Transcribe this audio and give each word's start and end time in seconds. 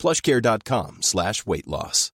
plushcare.com 0.00 1.02
slash 1.02 1.46
weight 1.46 1.68
loss. 1.68 2.10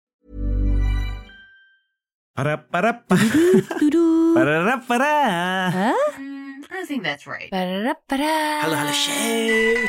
Huh? 5.73 5.95
I 6.71 6.85
think 6.85 7.03
that's 7.05 7.27
right. 7.27 7.51
Ba-da-da-ba-da. 7.51 8.61
Hello, 8.61 8.77
hello, 8.77 8.93
show. 8.93 9.87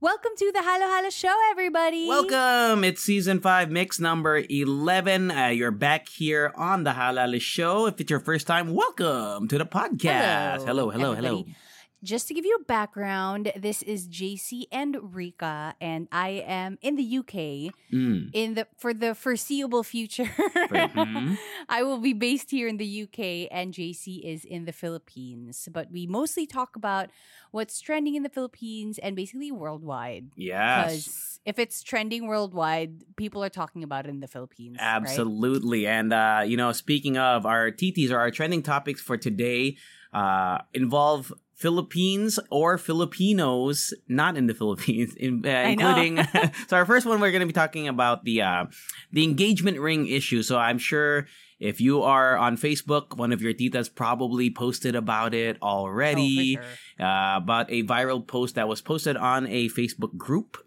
Welcome 0.00 0.32
to 0.38 0.52
the 0.52 0.62
Halo 0.62 0.86
Halo 0.86 1.10
Show, 1.10 1.34
everybody. 1.50 2.08
Welcome. 2.08 2.84
It's 2.84 3.02
season 3.02 3.40
five, 3.40 3.70
mix 3.70 4.00
number 4.00 4.42
eleven. 4.48 5.30
Uh, 5.30 5.48
you're 5.48 5.70
back 5.70 6.08
here 6.08 6.52
on 6.56 6.84
the 6.84 6.92
Halal 6.92 7.40
Show. 7.40 7.86
If 7.86 8.00
it's 8.00 8.10
your 8.10 8.20
first 8.20 8.46
time, 8.46 8.74
welcome 8.74 9.48
to 9.48 9.58
the 9.58 9.66
podcast. 9.66 10.64
Hello, 10.66 10.90
hello, 10.90 11.14
hello. 11.14 11.38
everybody. 11.40 11.56
Just 12.04 12.28
to 12.28 12.34
give 12.34 12.44
you 12.44 12.58
a 12.60 12.64
background, 12.64 13.50
this 13.56 13.80
is 13.82 14.06
JC 14.08 14.66
and 14.70 15.14
Rika, 15.14 15.74
and 15.80 16.06
I 16.12 16.44
am 16.46 16.76
in 16.82 16.96
the 16.96 17.02
UK 17.18 17.72
Mm. 17.90 18.28
in 18.32 18.54
the 18.54 18.66
for 18.76 18.92
the 18.92 19.14
foreseeable 19.14 19.82
future. 19.82 20.24
mhm. 20.28 21.38
I 21.68 21.82
will 21.82 21.98
be 21.98 22.12
based 22.12 22.50
here 22.50 22.68
in 22.68 22.76
the 22.76 22.86
UK, 23.08 23.48
and 23.50 23.72
JC 23.72 24.20
is 24.22 24.44
in 24.44 24.66
the 24.66 24.72
Philippines. 24.72 25.66
But 25.72 25.90
we 25.90 26.06
mostly 26.06 26.46
talk 26.46 26.76
about 26.76 27.08
what's 27.52 27.80
trending 27.80 28.14
in 28.16 28.22
the 28.22 28.28
Philippines 28.28 28.98
and 28.98 29.16
basically 29.16 29.50
worldwide. 29.50 30.28
Yes. 30.36 30.84
Because 30.84 31.40
if 31.46 31.58
it's 31.58 31.82
trending 31.82 32.26
worldwide, 32.26 33.04
people 33.16 33.42
are 33.42 33.48
talking 33.48 33.82
about 33.82 34.04
it 34.06 34.10
in 34.10 34.20
the 34.20 34.28
Philippines. 34.28 34.76
right? 34.78 34.96
Absolutely. 35.00 35.86
And, 35.86 36.12
uh, 36.12 36.42
you 36.44 36.56
know, 36.56 36.72
speaking 36.72 37.16
of 37.16 37.46
our 37.46 37.70
TTs 37.70 38.10
or 38.10 38.18
our 38.18 38.30
trending 38.30 38.62
topics 38.62 39.00
for 39.00 39.16
today, 39.16 39.76
uh, 40.12 40.58
involve 40.72 41.32
Philippines 41.54 42.38
or 42.50 42.78
Filipinos 42.78 43.94
not 44.08 44.36
in 44.36 44.46
the 44.46 44.54
Philippines, 44.54 45.14
in, 45.18 45.44
uh, 45.46 45.48
including. 45.48 46.18
so 46.68 46.76
our 46.76 46.86
first 46.86 47.06
one, 47.06 47.20
we're 47.20 47.30
going 47.30 47.40
to 47.40 47.46
be 47.46 47.52
talking 47.52 47.88
about 47.88 48.24
the 48.24 48.42
uh, 48.42 48.66
the 49.12 49.24
engagement 49.24 49.78
ring 49.78 50.06
issue. 50.08 50.42
So 50.42 50.58
I'm 50.58 50.78
sure 50.78 51.26
if 51.60 51.80
you 51.80 52.02
are 52.02 52.36
on 52.36 52.56
Facebook, 52.56 53.16
one 53.16 53.32
of 53.32 53.40
your 53.40 53.54
titas 53.54 53.92
probably 53.94 54.50
posted 54.50 54.94
about 54.94 55.34
it 55.34 55.56
Oh, 55.62 55.86
already 55.86 56.54
sure. 56.54 57.06
uh, 57.06 57.36
about 57.36 57.70
a 57.70 57.84
viral 57.84 58.26
post 58.26 58.56
that 58.56 58.68
was 58.68 58.82
posted 58.82 59.16
on 59.16 59.46
a 59.46 59.68
Facebook 59.68 60.16
group. 60.16 60.58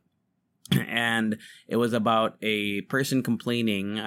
And 0.88 1.38
it 1.68 1.76
was 1.78 1.94
about 1.94 2.38
a 2.42 2.82
person 2.82 3.24
complaining, 3.24 4.00
uh, 4.00 4.04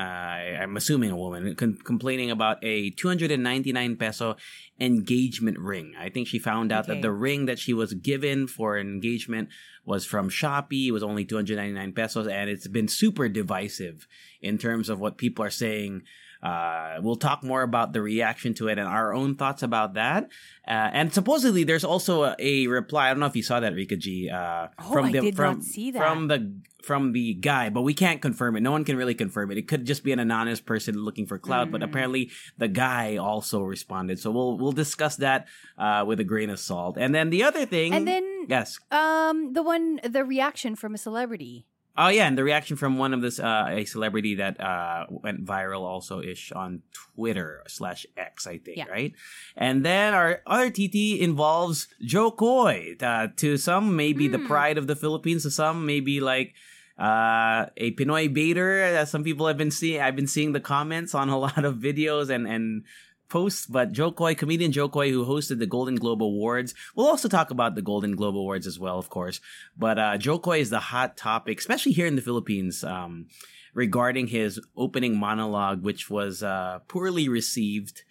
I'm 0.62 0.76
assuming 0.76 1.10
a 1.10 1.16
woman, 1.16 1.54
con- 1.54 1.78
complaining 1.84 2.30
about 2.30 2.58
a 2.62 2.90
299 2.90 3.96
peso 3.96 4.36
engagement 4.80 5.58
ring. 5.58 5.94
I 5.98 6.08
think 6.08 6.26
she 6.28 6.38
found 6.38 6.72
out 6.72 6.84
Okay. 6.84 6.94
that 6.94 7.02
the 7.02 7.12
ring 7.12 7.46
that 7.46 7.58
she 7.58 7.72
was 7.72 7.94
given 7.94 8.46
for 8.46 8.76
an 8.76 8.88
engagement 8.88 9.48
was 9.84 10.04
from 10.04 10.28
Shopee. 10.28 10.86
It 10.88 10.92
was 10.92 11.02
only 11.02 11.24
299 11.24 11.92
pesos, 11.92 12.26
and 12.26 12.50
it's 12.50 12.66
been 12.68 12.88
super 12.88 13.28
divisive 13.28 14.06
in 14.40 14.58
terms 14.58 14.88
of 14.88 15.00
what 15.00 15.16
people 15.18 15.44
are 15.44 15.50
saying. 15.50 16.02
Uh, 16.42 16.98
we'll 17.02 17.16
talk 17.16 17.42
more 17.42 17.62
about 17.62 17.92
the 17.92 18.00
reaction 18.00 18.54
to 18.54 18.68
it 18.68 18.78
and 18.78 18.88
our 18.88 19.12
own 19.12 19.34
thoughts 19.36 19.62
about 19.62 19.94
that. 19.94 20.24
Uh, 20.66 20.88
and 20.92 21.12
supposedly, 21.12 21.64
there's 21.64 21.84
also 21.84 22.24
a, 22.24 22.34
a 22.38 22.66
reply. 22.66 23.06
I 23.08 23.10
don't 23.10 23.20
know 23.20 23.26
if 23.26 23.36
you 23.36 23.42
saw 23.42 23.60
that, 23.60 23.74
Rika 23.74 23.96
G. 23.96 24.30
Uh, 24.30 24.68
Oh, 24.78 24.92
from 24.92 25.06
I 25.06 25.12
the 25.12 25.20
did 25.20 25.36
from 25.36 25.56
not 25.56 25.64
see 25.64 25.90
that. 25.90 25.98
from 25.98 26.28
the 26.28 26.54
from 26.82 27.12
the 27.12 27.34
guy, 27.34 27.68
but 27.68 27.82
we 27.82 27.92
can't 27.92 28.22
confirm 28.22 28.56
it. 28.56 28.62
No 28.62 28.70
one 28.72 28.84
can 28.84 28.96
really 28.96 29.14
confirm 29.14 29.50
it. 29.50 29.58
It 29.58 29.68
could 29.68 29.84
just 29.84 30.02
be 30.02 30.12
an 30.12 30.18
anonymous 30.18 30.62
person 30.62 30.94
looking 30.96 31.26
for 31.26 31.36
clout, 31.38 31.70
but 31.70 31.82
Mm. 31.82 31.84
apparently 31.84 32.30
the 32.56 32.68
guy 32.68 33.16
also 33.18 33.60
responded. 33.62 34.18
So 34.18 34.30
we'll 34.30 34.56
we'll 34.56 34.72
discuss 34.72 35.16
that 35.16 35.46
uh, 35.76 36.04
with 36.06 36.20
a 36.20 36.24
grain 36.24 36.48
of 36.48 36.58
salt. 36.58 36.96
And 36.96 37.14
then 37.14 37.28
the 37.28 37.42
other 37.44 37.66
thing, 37.66 37.92
And 37.92 38.08
then 38.08 38.46
yes, 38.48 38.78
um 38.90 39.52
the 39.52 39.62
one 39.62 40.00
the 40.08 40.24
reaction 40.24 40.74
from 40.74 40.94
a 40.94 40.98
celebrity. 40.98 41.66
Oh 42.02 42.08
yeah, 42.08 42.26
and 42.26 42.38
the 42.38 42.44
reaction 42.44 42.78
from 42.80 42.96
one 42.96 43.12
of 43.12 43.20
this 43.20 43.38
uh, 43.38 43.66
a 43.68 43.84
celebrity 43.84 44.36
that 44.36 44.56
uh, 44.58 45.04
went 45.10 45.44
viral 45.44 45.82
also 45.82 46.22
ish 46.22 46.50
on 46.50 46.80
Twitter 46.96 47.62
slash 47.68 48.06
X, 48.16 48.46
I 48.46 48.56
think, 48.56 48.78
Yeah. 48.78 48.88
right? 48.88 49.12
And 49.54 49.84
then 49.84 50.14
our 50.14 50.40
other 50.46 50.70
TT 50.70 51.20
involves 51.20 51.88
Jo 52.00 52.30
Koy. 52.30 52.96
Uh, 53.00 53.28
to 53.36 53.58
some, 53.58 53.96
maybe 53.96 54.28
the 54.28 54.38
Hmm. 54.40 54.46
pride 54.46 54.78
of 54.78 54.86
the 54.86 54.96
Philippines. 54.96 55.42
To 55.42 55.50
some, 55.50 55.84
maybe 55.84 56.20
like 56.20 56.54
uh, 56.98 57.66
a 57.76 57.92
Pinoy 57.96 58.32
baiter. 58.32 58.80
Uh, 58.96 59.04
some 59.04 59.22
people 59.24 59.46
have 59.46 59.56
been 59.58 59.70
seeing. 59.70 60.00
I've 60.00 60.16
been 60.16 60.26
seeing 60.26 60.52
the 60.52 60.60
comments 60.60 61.14
on 61.14 61.28
a 61.28 61.38
lot 61.46 61.64
of 61.68 61.76
videos 61.76 62.30
and 62.32 62.46
and 62.48 62.84
posts. 63.30 63.66
But 63.66 63.92
Jo 63.92 64.12
Koy, 64.12 64.34
comedian 64.34 64.72
Jo 64.72 64.88
Koy, 64.88 65.10
who 65.10 65.24
hosted 65.24 65.58
the 65.58 65.66
Golden 65.66 65.94
Globe 65.94 66.22
Awards, 66.22 66.74
we'll 66.94 67.06
also 67.06 67.28
talk 67.28 67.50
about 67.50 67.74
the 67.74 67.82
Golden 67.82 68.14
Globe 68.16 68.36
Awards 68.36 68.66
as 68.66 68.78
well, 68.78 68.98
of 68.98 69.08
course. 69.08 69.40
But 69.78 69.98
uh, 69.98 70.18
Jo 70.18 70.38
Koy 70.38 70.60
is 70.60 70.70
the 70.70 70.80
hot 70.80 71.16
topic, 71.16 71.58
especially 71.58 71.92
here 71.92 72.06
in 72.06 72.16
the 72.16 72.22
Philippines, 72.22 72.84
um, 72.84 73.26
regarding 73.72 74.26
his 74.26 74.60
opening 74.76 75.16
monologue, 75.16 75.82
which 75.82 76.10
was 76.10 76.42
uh, 76.42 76.80
poorly 76.88 77.28
received. 77.28 78.02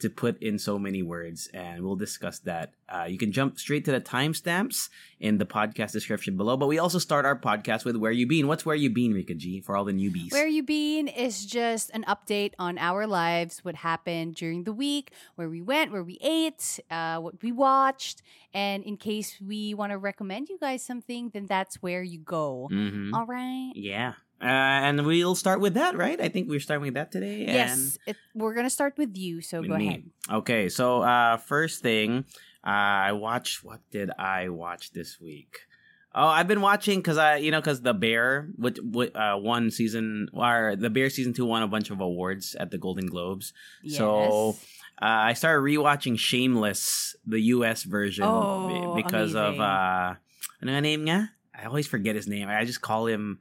To 0.00 0.08
put 0.08 0.40
in 0.40 0.60
so 0.60 0.78
many 0.78 1.02
words, 1.02 1.48
and 1.52 1.82
we'll 1.82 1.96
discuss 1.96 2.38
that. 2.40 2.72
Uh, 2.88 3.06
you 3.10 3.18
can 3.18 3.32
jump 3.32 3.58
straight 3.58 3.84
to 3.86 3.90
the 3.90 4.00
timestamps 4.00 4.90
in 5.18 5.38
the 5.38 5.44
podcast 5.44 5.90
description 5.90 6.36
below. 6.36 6.56
But 6.56 6.68
we 6.68 6.78
also 6.78 7.00
start 7.00 7.24
our 7.26 7.34
podcast 7.36 7.84
with 7.84 7.96
Where 7.96 8.12
You 8.12 8.24
Been. 8.24 8.46
What's 8.46 8.64
Where 8.64 8.76
You 8.76 8.90
Been, 8.90 9.12
Rika 9.12 9.34
G, 9.34 9.60
for 9.60 9.76
all 9.76 9.84
the 9.84 9.92
newbies? 9.92 10.30
Where 10.30 10.46
You 10.46 10.62
Been 10.62 11.08
is 11.08 11.44
just 11.44 11.90
an 11.94 12.04
update 12.04 12.52
on 12.60 12.78
our 12.78 13.08
lives, 13.08 13.64
what 13.64 13.74
happened 13.74 14.36
during 14.36 14.62
the 14.62 14.72
week, 14.72 15.10
where 15.34 15.48
we 15.48 15.60
went, 15.62 15.90
where 15.90 16.04
we 16.04 16.18
ate, 16.20 16.78
uh, 16.92 17.18
what 17.18 17.42
we 17.42 17.50
watched. 17.50 18.22
And 18.54 18.84
in 18.84 18.98
case 18.98 19.40
we 19.44 19.74
want 19.74 19.90
to 19.90 19.98
recommend 19.98 20.48
you 20.48 20.58
guys 20.60 20.84
something, 20.84 21.30
then 21.34 21.46
that's 21.46 21.82
where 21.82 22.04
you 22.04 22.20
go. 22.20 22.68
Mhm. 22.70 23.12
All 23.14 23.26
right. 23.26 23.72
Yeah. 23.74 24.14
Uh, 24.40 24.86
and 24.86 25.04
we'll 25.04 25.34
start 25.34 25.58
with 25.60 25.74
that, 25.74 25.96
right? 25.96 26.20
I 26.20 26.28
think 26.28 26.48
we're 26.48 26.60
starting 26.60 26.84
with 26.84 26.94
that 26.94 27.10
today. 27.10 27.44
Yes, 27.46 27.98
it, 28.06 28.16
we're 28.34 28.54
going 28.54 28.66
to 28.66 28.70
start 28.70 28.94
with 28.96 29.16
you. 29.16 29.40
So 29.42 29.58
and 29.58 29.68
go 29.68 29.76
me. 29.76 29.88
ahead. 29.88 30.02
Okay, 30.30 30.68
so 30.68 31.02
uh, 31.02 31.36
first 31.38 31.82
thing, 31.82 32.24
uh, 32.62 33.10
I 33.10 33.12
watched. 33.12 33.64
What 33.64 33.80
did 33.90 34.10
I 34.16 34.48
watch 34.48 34.92
this 34.92 35.18
week? 35.20 35.66
Oh, 36.14 36.26
I've 36.26 36.46
been 36.48 36.62
watching 36.62 37.00
because 37.00 37.18
I, 37.18 37.36
you 37.36 37.50
know, 37.50 37.60
because 37.60 37.82
the 37.82 37.94
Bear, 37.94 38.48
which, 38.56 38.78
uh, 39.14 39.36
one 39.36 39.70
season, 39.70 40.28
or 40.32 40.74
the 40.74 40.88
Bear 40.90 41.10
season 41.10 41.32
two 41.32 41.44
won 41.44 41.62
a 41.62 41.68
bunch 41.68 41.90
of 41.90 42.00
awards 42.00 42.54
at 42.54 42.70
the 42.70 42.78
Golden 42.78 43.06
Globes. 43.06 43.52
So, 43.86 44.56
Uh, 45.00 45.30
I 45.30 45.34
started 45.34 45.62
rewatching 45.62 46.18
Shameless, 46.18 47.14
the 47.24 47.38
U.S. 47.54 47.84
version, 47.84 48.24
Oh, 48.26 48.66
be- 48.66 49.02
because 49.02 49.36
of 49.36 49.54
amazing. 49.54 49.62
uh, 49.62 50.14
ano 50.58 50.68
nga 50.74 50.80
name 50.82 51.02
nga? 51.06 51.30
I 51.54 51.66
always 51.70 51.86
forget 51.86 52.16
his 52.18 52.26
name. 52.26 52.48
I 52.50 52.64
just 52.66 52.82
call 52.82 53.06
him 53.06 53.38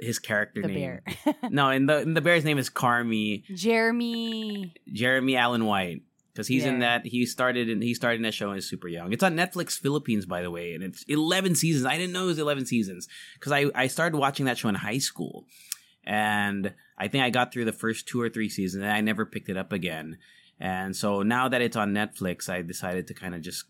his 0.00 0.18
character 0.18 0.62
the 0.62 0.68
name. 0.68 1.00
bear. 1.24 1.34
No, 1.50 1.68
and 1.68 1.88
the 1.88 2.00
in 2.02 2.14
the 2.14 2.20
bear's 2.20 2.44
name 2.44 2.58
is 2.58 2.70
Carmy 2.70 3.44
Jeremy. 3.54 4.74
Jeremy 4.92 5.36
Allen 5.36 5.64
White 5.64 6.02
because 6.32 6.46
he's 6.48 6.64
in 6.64 6.78
that. 6.80 7.06
He 7.06 7.26
started 7.26 7.68
in 7.68 7.82
he 7.82 7.94
started 7.94 8.16
in 8.16 8.22
that 8.22 8.34
show 8.34 8.50
and 8.50 8.58
is 8.58 8.68
super 8.68 8.88
young. 8.88 9.12
It's 9.12 9.22
on 9.22 9.34
Netflix 9.36 9.78
Philippines, 9.78 10.26
by 10.26 10.42
the 10.42 10.50
way, 10.50 10.74
and 10.74 10.82
it's 10.82 11.02
eleven 11.04 11.54
seasons. 11.54 11.86
I 11.86 11.96
didn't 11.96 12.12
know 12.12 12.24
it 12.24 12.26
was 12.26 12.38
eleven 12.38 12.66
seasons 12.66 13.08
because 13.34 13.52
I 13.52 13.66
I 13.74 13.86
started 13.88 14.16
watching 14.16 14.46
that 14.46 14.58
show 14.58 14.68
in 14.68 14.74
high 14.74 14.98
school, 14.98 15.44
and 16.04 16.72
I 16.96 17.08
think 17.08 17.24
I 17.24 17.30
got 17.30 17.52
through 17.52 17.64
the 17.66 17.72
first 17.72 18.06
two 18.08 18.20
or 18.20 18.28
three 18.28 18.48
seasons, 18.48 18.82
and 18.82 18.92
I 18.92 19.00
never 19.00 19.26
picked 19.26 19.48
it 19.48 19.56
up 19.56 19.72
again. 19.72 20.18
And 20.60 20.94
so 20.94 21.22
now 21.22 21.48
that 21.48 21.62
it's 21.62 21.76
on 21.76 21.92
Netflix, 21.94 22.48
I 22.48 22.60
decided 22.62 23.06
to 23.08 23.14
kind 23.14 23.34
of 23.34 23.40
just 23.40 23.64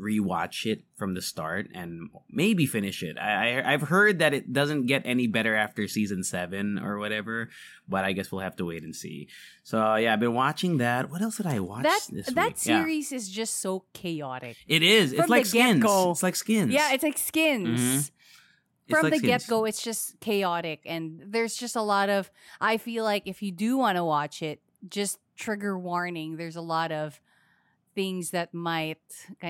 rewatch 0.00 0.64
it 0.64 0.84
from 0.96 1.14
the 1.14 1.20
start 1.20 1.68
and 1.74 2.08
maybe 2.30 2.64
finish 2.66 3.02
it. 3.02 3.18
I, 3.18 3.58
I 3.58 3.72
I've 3.72 3.82
heard 3.82 4.20
that 4.20 4.32
it 4.32 4.52
doesn't 4.52 4.86
get 4.86 5.02
any 5.04 5.26
better 5.26 5.56
after 5.56 5.88
season 5.88 6.22
seven 6.22 6.78
or 6.78 6.98
whatever, 6.98 7.50
but 7.88 8.04
I 8.04 8.12
guess 8.12 8.30
we'll 8.30 8.42
have 8.42 8.54
to 8.56 8.64
wait 8.64 8.84
and 8.84 8.94
see. 8.94 9.28
So 9.64 9.96
yeah, 9.96 10.12
I've 10.12 10.20
been 10.20 10.34
watching 10.34 10.76
that. 10.78 11.10
What 11.10 11.20
else 11.20 11.38
did 11.38 11.46
I 11.46 11.58
watch 11.58 11.82
That 11.82 12.00
this 12.12 12.26
that 12.26 12.46
week? 12.46 12.54
Yeah. 12.64 12.80
series 12.80 13.10
is 13.10 13.28
just 13.28 13.60
so 13.60 13.84
chaotic. 13.92 14.56
It 14.68 14.84
is. 14.84 15.12
It's 15.12 15.28
like 15.28 15.46
skins. 15.46 15.82
get-go. 15.82 16.12
It's 16.12 16.22
like 16.22 16.36
skins. 16.36 16.72
Yeah, 16.72 16.92
it's 16.92 17.02
like 17.02 17.18
skins. 17.18 17.80
Mhm. 17.80 18.10
It's 18.86 18.98
From 19.00 19.10
like 19.10 19.20
the 19.20 19.26
get 19.26 19.46
go, 19.48 19.64
it's 19.66 19.82
just 19.82 20.18
chaotic, 20.20 20.80
and 20.86 21.20
there's 21.26 21.54
just 21.56 21.76
a 21.76 21.82
lot 21.82 22.08
of. 22.08 22.30
I 22.58 22.78
feel 22.78 23.04
like 23.04 23.24
if 23.26 23.42
you 23.42 23.52
do 23.52 23.76
want 23.76 23.96
to 23.96 24.04
watch 24.04 24.40
it, 24.40 24.60
just 24.88 25.18
trigger 25.38 25.78
warning. 25.78 26.36
There's 26.36 26.56
a 26.56 26.60
lot 26.60 26.92
of 26.92 27.18
things 27.94 28.30
that 28.30 28.52
might, 28.52 28.98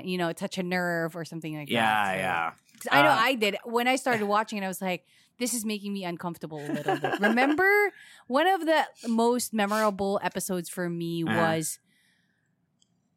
you 0.04 0.16
know, 0.18 0.32
touch 0.32 0.58
a 0.58 0.62
nerve 0.62 1.16
or 1.16 1.24
something 1.24 1.56
like 1.56 1.68
Yeah, 1.68 1.82
that. 2.04 2.12
So- 2.14 2.18
yeah. 2.18 2.50
'cause 2.78 2.88
I 2.92 3.02
know 3.02 3.10
Uh, 3.10 3.16
I 3.18 3.34
did 3.34 3.56
when 3.64 3.88
I 3.88 3.96
started 3.96 4.24
watching 4.36 4.58
it. 4.58 4.64
I 4.64 4.68
was 4.68 4.80
like, 4.80 5.04
this 5.38 5.52
is 5.54 5.64
making 5.64 5.92
me 5.92 6.04
uncomfortable 6.04 6.58
a 6.58 6.70
little 6.72 6.96
bit. 6.98 7.20
Remember, 7.20 7.92
one 8.28 8.46
of 8.46 8.64
the 8.66 8.86
most 9.08 9.52
memorable 9.52 10.20
episodes 10.22 10.68
for 10.68 10.88
me 10.88 11.24
Uh-huh. 11.24 11.36
was 11.36 11.78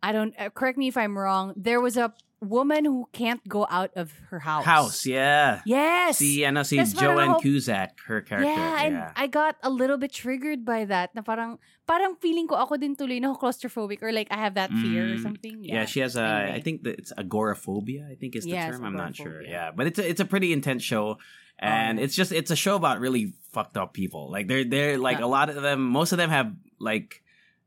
I 0.03 0.11
don't 0.11 0.33
uh, 0.39 0.49
correct 0.49 0.77
me 0.77 0.87
if 0.87 0.97
I'm 0.97 1.17
wrong. 1.17 1.53
There 1.55 1.79
was 1.79 1.95
a 1.97 2.13
woman 2.41 2.85
who 2.85 3.05
can't 3.13 3.39
go 3.47 3.67
out 3.69 3.91
of 3.95 4.11
her 4.33 4.39
house. 4.39 4.65
House, 4.65 5.05
yeah. 5.05 5.61
Yes. 5.65 6.17
Si, 6.17 6.43
ano, 6.43 6.63
si 6.63 6.77
That's 6.77 6.93
Joan 6.93 7.37
ako- 7.37 7.39
Cusack, 7.39 8.01
her 8.07 8.21
character. 8.21 8.49
yeah, 8.49 8.81
and. 8.83 8.97
I 9.15 9.27
got 9.27 9.55
a 9.61 9.69
little 9.69 9.97
bit 9.97 10.11
triggered 10.11 10.65
by 10.65 10.85
that. 10.85 11.13
Na 11.13 11.21
parang 11.21 11.59
parang 11.85 12.15
feeling 12.17 12.47
ko 12.49 12.55
ako 12.55 12.77
din 12.77 12.95
tuloy 12.95 13.21
na 13.21 13.35
claustrophobic 13.37 14.01
or 14.01 14.11
like 14.11 14.27
I 14.31 14.37
have 14.41 14.55
that 14.55 14.71
fear 14.73 15.13
or 15.13 15.17
Mm, 15.17 15.23
something. 15.23 15.61
Yeah, 15.63 15.85
she 15.85 16.01
has 16.01 16.15
a. 16.17 16.23
I 16.25 16.41
Anyway. 16.57 16.61
think 16.61 16.77
that 16.83 16.95
it's 16.97 17.13
agoraphobia. 17.15 18.07
I 18.09 18.15
think 18.15 18.35
is 18.35 18.43
the 18.45 18.57
Yes, 18.57 18.73
term. 18.73 18.85
I'm 18.85 18.97
not 18.97 19.13
sure. 19.15 19.41
Yeah, 19.45 19.69
but 19.69 19.85
it's 19.87 19.99
a, 19.99 20.05
it's 20.09 20.19
a 20.19 20.25
pretty 20.25 20.49
intense 20.51 20.81
show, 20.81 21.21
and 21.61 21.99
yeah. 21.99 22.03
it's 22.09 22.15
just 22.17 22.31
it's 22.33 22.49
a 22.49 22.55
show 22.57 22.75
about 22.75 22.99
really 22.99 23.33
fucked 23.53 23.77
up 23.77 23.93
people. 23.93 24.31
Like 24.33 24.47
they're 24.49 24.65
they're 24.65 24.97
like 24.97 25.19
Yeah. 25.21 25.25
a 25.25 25.31
lot 25.31 25.49
of 25.53 25.61
them. 25.61 25.85
Most 25.85 26.11
of 26.11 26.17
them 26.17 26.29
have 26.33 26.49
like 26.81 27.21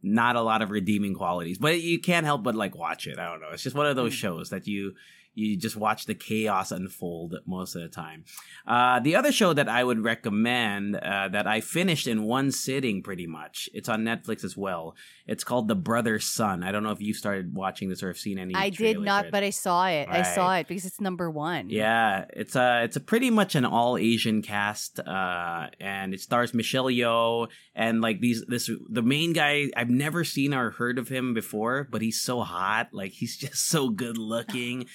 not 0.04 0.36
a 0.36 0.42
lot 0.42 0.62
of 0.62 0.70
redeeming 0.70 1.14
qualities, 1.14 1.58
but 1.58 1.80
you 1.80 1.98
can't 1.98 2.26
help 2.26 2.42
but 2.42 2.54
like 2.54 2.76
watch 2.76 3.06
it. 3.06 3.18
I 3.18 3.30
don't 3.30 3.40
know. 3.40 3.48
It's 3.52 3.62
just 3.62 3.76
one 3.76 3.86
of 3.86 3.96
those 3.96 4.12
shows 4.14 4.50
that 4.50 4.68
you 4.68 4.94
you 5.34 5.56
just 5.56 5.76
watch 5.76 6.06
the 6.06 6.14
chaos 6.14 6.70
unfold 6.70 7.36
most 7.46 7.74
of 7.74 7.82
the 7.82 7.88
time. 7.88 8.24
Uh, 8.66 9.00
the 9.00 9.16
other 9.16 9.32
show 9.32 9.52
that 9.52 9.68
I 9.68 9.84
would 9.84 10.02
recommend 10.02 10.96
uh, 10.96 11.28
that 11.28 11.46
I 11.46 11.60
finished 11.60 12.06
in 12.06 12.22
one 12.22 12.50
sitting 12.50 13.02
pretty 13.02 13.26
much. 13.26 13.68
It's 13.74 13.88
on 13.88 14.04
Netflix 14.04 14.44
as 14.44 14.56
well. 14.56 14.94
It's 15.26 15.44
called 15.44 15.68
The 15.68 15.74
Brothers 15.74 16.26
Sun. 16.26 16.62
I 16.62 16.70
don't 16.72 16.82
know 16.82 16.90
if 16.90 17.00
you 17.00 17.14
started 17.14 17.54
watching 17.54 17.88
this 17.88 18.02
or 18.02 18.08
have 18.08 18.18
seen 18.18 18.38
any. 18.38 18.54
I 18.54 18.70
did 18.70 19.00
not, 19.00 19.30
but 19.30 19.42
I 19.42 19.50
saw 19.50 19.86
it. 19.88 20.08
I 20.08 20.22
saw 20.22 20.54
it 20.56 20.68
because 20.68 20.84
it's 20.84 21.00
number 21.00 21.30
one. 21.30 21.70
Yeah, 21.70 22.26
it's 22.30 22.56
a 22.56 22.84
it's 22.84 22.96
a 22.96 23.00
pretty 23.00 23.30
much 23.30 23.54
an 23.54 23.64
all 23.64 23.96
Asian 23.96 24.42
cast, 24.42 25.00
uh, 25.00 25.68
and 25.80 26.12
it 26.14 26.20
stars 26.20 26.52
Michelle 26.52 26.86
Yeoh 26.86 27.48
and 27.74 28.00
like 28.00 28.20
these 28.20 28.44
this 28.46 28.70
the 28.88 29.02
main 29.02 29.32
guy. 29.32 29.70
I've 29.76 29.90
never 29.90 30.24
seen 30.24 30.52
or 30.52 30.70
heard 30.70 30.98
of 30.98 31.08
him 31.08 31.34
before, 31.34 31.88
but 31.90 32.02
he's 32.02 32.20
so 32.20 32.40
hot. 32.40 32.88
Like 32.92 33.12
he's 33.12 33.36
just 33.44 33.66
so 33.68 33.88
good 33.88 34.18
looking. 34.18 34.86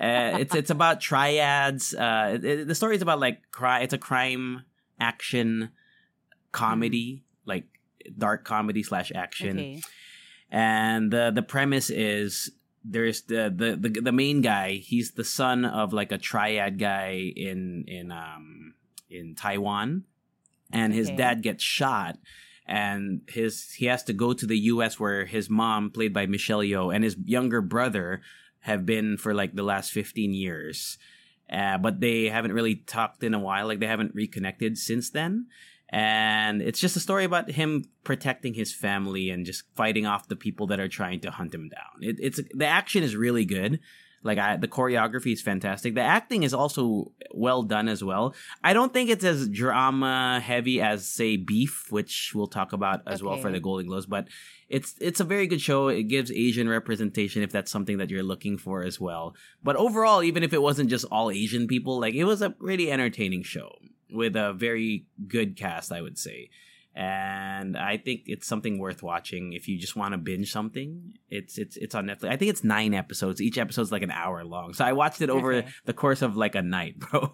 Uh, 0.00 0.38
it's 0.40 0.54
it's 0.54 0.70
about 0.70 1.00
triads. 1.00 1.94
Uh, 1.94 2.38
it- 2.42 2.68
the 2.68 2.74
story 2.74 2.96
is 2.96 3.02
about 3.02 3.18
like 3.20 3.42
cri- 3.50 3.82
It's 3.82 3.94
a 3.94 3.98
crime 3.98 4.62
action 5.00 5.70
comedy, 6.52 7.24
like 7.44 7.64
dark 8.16 8.44
comedy 8.44 8.82
slash 8.82 9.12
action 9.14 9.58
Okay. 9.58 9.80
and 10.50 11.10
the 11.12 11.30
the 11.34 11.42
premise 11.42 11.90
is 11.90 12.50
there's 12.84 13.22
the, 13.22 13.52
the 13.54 13.76
the 13.76 14.00
the 14.00 14.12
main 14.12 14.40
guy 14.40 14.72
he's 14.76 15.12
the 15.12 15.24
son 15.24 15.64
of 15.66 15.92
like 15.92 16.10
a 16.10 16.16
triad 16.16 16.78
guy 16.78 17.32
in 17.36 17.84
in 17.86 18.10
um 18.10 18.72
in 19.10 19.34
Taiwan 19.34 20.04
and 20.72 20.94
his 20.94 21.08
Okay. 21.08 21.16
dad 21.16 21.42
gets 21.42 21.62
shot 21.62 22.16
and 22.66 23.20
his 23.28 23.72
he 23.72 23.86
has 23.86 24.02
to 24.04 24.14
go 24.14 24.32
to 24.32 24.46
the 24.46 24.58
US 24.72 24.98
where 24.98 25.26
his 25.26 25.50
mom 25.50 25.90
played 25.90 26.14
by 26.14 26.24
Michelle 26.24 26.60
Yeoh 26.60 26.94
and 26.94 27.04
his 27.04 27.16
younger 27.26 27.60
brother 27.60 28.22
have 28.68 28.86
been 28.86 29.16
for 29.16 29.34
like 29.34 29.54
the 29.54 29.62
last 29.62 29.90
15 29.90 30.32
years 30.32 30.98
uh, 31.52 31.78
but 31.78 32.00
they 32.00 32.24
haven't 32.24 32.52
really 32.52 32.76
talked 32.76 33.24
in 33.24 33.34
a 33.34 33.38
while 33.38 33.66
like 33.66 33.80
they 33.80 33.86
haven't 33.86 34.14
reconnected 34.14 34.78
since 34.78 35.10
then 35.10 35.46
and 35.90 36.60
it's 36.60 36.80
just 36.80 36.96
a 36.96 37.00
story 37.00 37.24
about 37.24 37.50
him 37.50 37.84
protecting 38.04 38.54
his 38.54 38.74
family 38.74 39.30
and 39.30 39.46
just 39.46 39.62
fighting 39.74 40.06
off 40.06 40.28
the 40.28 40.36
people 40.36 40.66
that 40.66 40.80
are 40.80 40.88
trying 40.88 41.20
to 41.20 41.30
hunt 41.30 41.54
him 41.54 41.70
down. 41.70 42.02
It, 42.02 42.16
it's 42.20 42.40
the 42.52 42.66
action 42.66 43.02
is 43.02 43.16
really 43.16 43.46
good. 43.46 43.80
Like 44.22 44.38
I, 44.38 44.56
the 44.56 44.68
choreography 44.68 45.32
is 45.32 45.40
fantastic. 45.40 45.94
The 45.94 46.00
acting 46.00 46.42
is 46.42 46.52
also 46.52 47.12
well 47.32 47.62
done 47.62 47.88
as 47.88 48.02
well. 48.02 48.34
I 48.64 48.72
don't 48.72 48.92
think 48.92 49.10
it's 49.10 49.24
as 49.24 49.48
drama 49.48 50.40
heavy 50.42 50.80
as 50.80 51.06
say 51.06 51.36
Beef, 51.36 51.86
which 51.90 52.32
we'll 52.34 52.48
talk 52.48 52.72
about 52.72 53.02
as 53.06 53.22
well 53.22 53.36
for 53.36 53.50
the 53.52 53.60
Golden 53.60 53.86
Globes. 53.86 54.06
But 54.06 54.28
it's 54.68 54.94
it's 55.00 55.20
a 55.20 55.24
very 55.24 55.46
good 55.46 55.60
show. 55.60 55.88
It 55.88 56.04
gives 56.04 56.30
Asian 56.30 56.68
representation 56.68 57.42
if 57.42 57.52
that's 57.52 57.70
something 57.70 57.98
that 57.98 58.10
you're 58.10 58.22
looking 58.22 58.58
for 58.58 58.82
as 58.82 59.00
well. 59.00 59.34
But 59.62 59.76
overall, 59.76 60.22
even 60.22 60.42
if 60.42 60.52
it 60.52 60.62
wasn't 60.62 60.90
just 60.90 61.06
all 61.10 61.30
Asian 61.30 61.66
people, 61.66 62.00
like 62.00 62.14
it 62.14 62.24
was 62.24 62.42
a 62.42 62.50
pretty 62.50 62.90
entertaining 62.90 63.44
show 63.44 63.70
with 64.10 64.36
a 64.36 64.52
very 64.52 65.06
good 65.26 65.56
cast, 65.56 65.92
I 65.92 66.02
would 66.02 66.18
say. 66.18 66.50
And 66.98 67.76
I 67.76 67.96
think 67.96 68.22
it's 68.26 68.48
something 68.48 68.78
worth 68.80 69.04
watching 69.04 69.52
if 69.52 69.68
you 69.68 69.78
just 69.78 69.94
want 69.94 70.14
to 70.14 70.18
binge 70.18 70.50
something. 70.50 71.14
It's 71.30 71.56
it's 71.56 71.76
it's 71.76 71.94
on 71.94 72.06
Netflix. 72.06 72.28
I 72.30 72.36
think 72.36 72.50
it's 72.50 72.64
nine 72.64 72.92
episodes. 72.92 73.40
Each 73.40 73.56
episode's 73.56 73.92
like 73.92 74.02
an 74.02 74.10
hour 74.10 74.44
long. 74.44 74.74
So 74.74 74.84
I 74.84 74.92
watched 74.94 75.20
it 75.22 75.30
over 75.30 75.52
Okay. 75.54 75.68
the 75.84 75.92
course 75.92 76.22
of 76.22 76.36
like 76.36 76.56
a 76.56 76.62
night, 76.62 76.98
bro. 77.02 77.28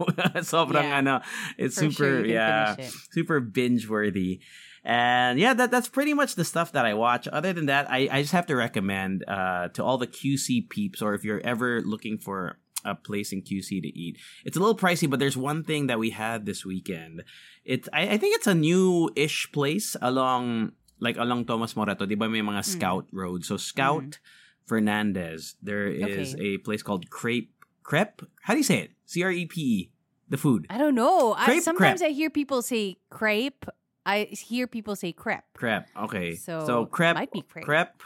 Sobrang 0.44 0.82
Yeah. 0.84 0.98
ano, 0.98 1.20
it's 1.56 1.76
For 1.76 1.80
super 1.90 1.94
sure 1.94 2.26
yeah, 2.26 2.76
super 3.10 3.40
binge 3.40 3.88
worthy. 3.88 4.40
And 4.84 5.38
yeah, 5.40 5.54
that 5.54 5.70
that's 5.70 5.88
pretty 5.88 6.12
much 6.12 6.34
the 6.34 6.44
stuff 6.44 6.72
that 6.72 6.84
I 6.84 6.92
watch. 6.92 7.26
Other 7.26 7.54
than 7.54 7.66
that, 7.66 7.90
I, 7.90 8.06
I 8.12 8.20
just 8.20 8.32
have 8.34 8.44
to 8.48 8.56
recommend 8.56 9.24
uh, 9.26 9.68
to 9.68 9.82
all 9.82 9.96
the 9.96 10.06
QC 10.06 10.68
peeps, 10.68 11.00
or 11.00 11.14
if 11.14 11.24
you're 11.24 11.40
ever 11.40 11.80
looking 11.80 12.18
for 12.18 12.58
a 12.84 12.94
place 12.94 13.32
in 13.32 13.42
QC 13.42 13.82
to 13.82 13.88
eat, 13.98 14.18
it's 14.44 14.56
a 14.56 14.60
little 14.60 14.76
pricey, 14.76 15.08
but 15.08 15.18
there's 15.18 15.36
one 15.36 15.64
thing 15.64 15.86
that 15.88 15.98
we 15.98 16.10
had 16.10 16.46
this 16.46 16.64
weekend. 16.64 17.24
It's 17.64 17.88
I, 17.92 18.14
I 18.14 18.16
think 18.18 18.36
it's 18.36 18.46
a 18.46 18.54
new-ish 18.54 19.50
place 19.52 19.96
along 20.00 20.72
like 21.00 21.16
along 21.16 21.46
Tomas 21.46 21.74
Morato. 21.74 22.06
Di 22.08 22.14
ba 22.14 22.28
may 22.28 22.40
mga 22.40 22.60
mm. 22.60 22.64
Scout 22.64 23.06
Road? 23.12 23.44
So 23.44 23.56
Scout 23.56 24.04
mm. 24.04 24.18
Fernandez, 24.66 25.56
there 25.62 25.86
is 25.88 26.34
Okay. 26.34 26.56
a 26.56 26.58
place 26.58 26.82
called 26.82 27.10
Crepe 27.10 27.52
Crepe. 27.82 28.22
How 28.42 28.54
do 28.54 28.58
you 28.58 28.64
say 28.64 28.78
it? 28.88 28.90
C 29.04 29.22
R 29.22 29.30
E 29.30 29.46
P 29.46 29.60
E. 29.60 29.90
The 30.28 30.38
food. 30.38 30.66
I 30.70 30.78
don't 30.78 30.94
know. 30.94 31.34
I, 31.36 31.44
Crepe, 31.44 31.62
sometimes 31.62 32.00
crepe. 32.00 32.10
I 32.10 32.14
hear 32.14 32.30
people 32.30 32.62
say 32.62 32.96
crepe. 33.10 33.66
I 34.06 34.24
hear 34.32 34.66
people 34.66 34.96
say 34.96 35.12
crepe. 35.12 35.44
Crepe. 35.54 35.84
Okay. 35.96 36.34
So, 36.34 36.64
so 36.64 36.86
crepe 36.86 37.14
might 37.14 37.30
be 37.30 37.42
crepe. 37.42 37.64
crepe 37.64 38.02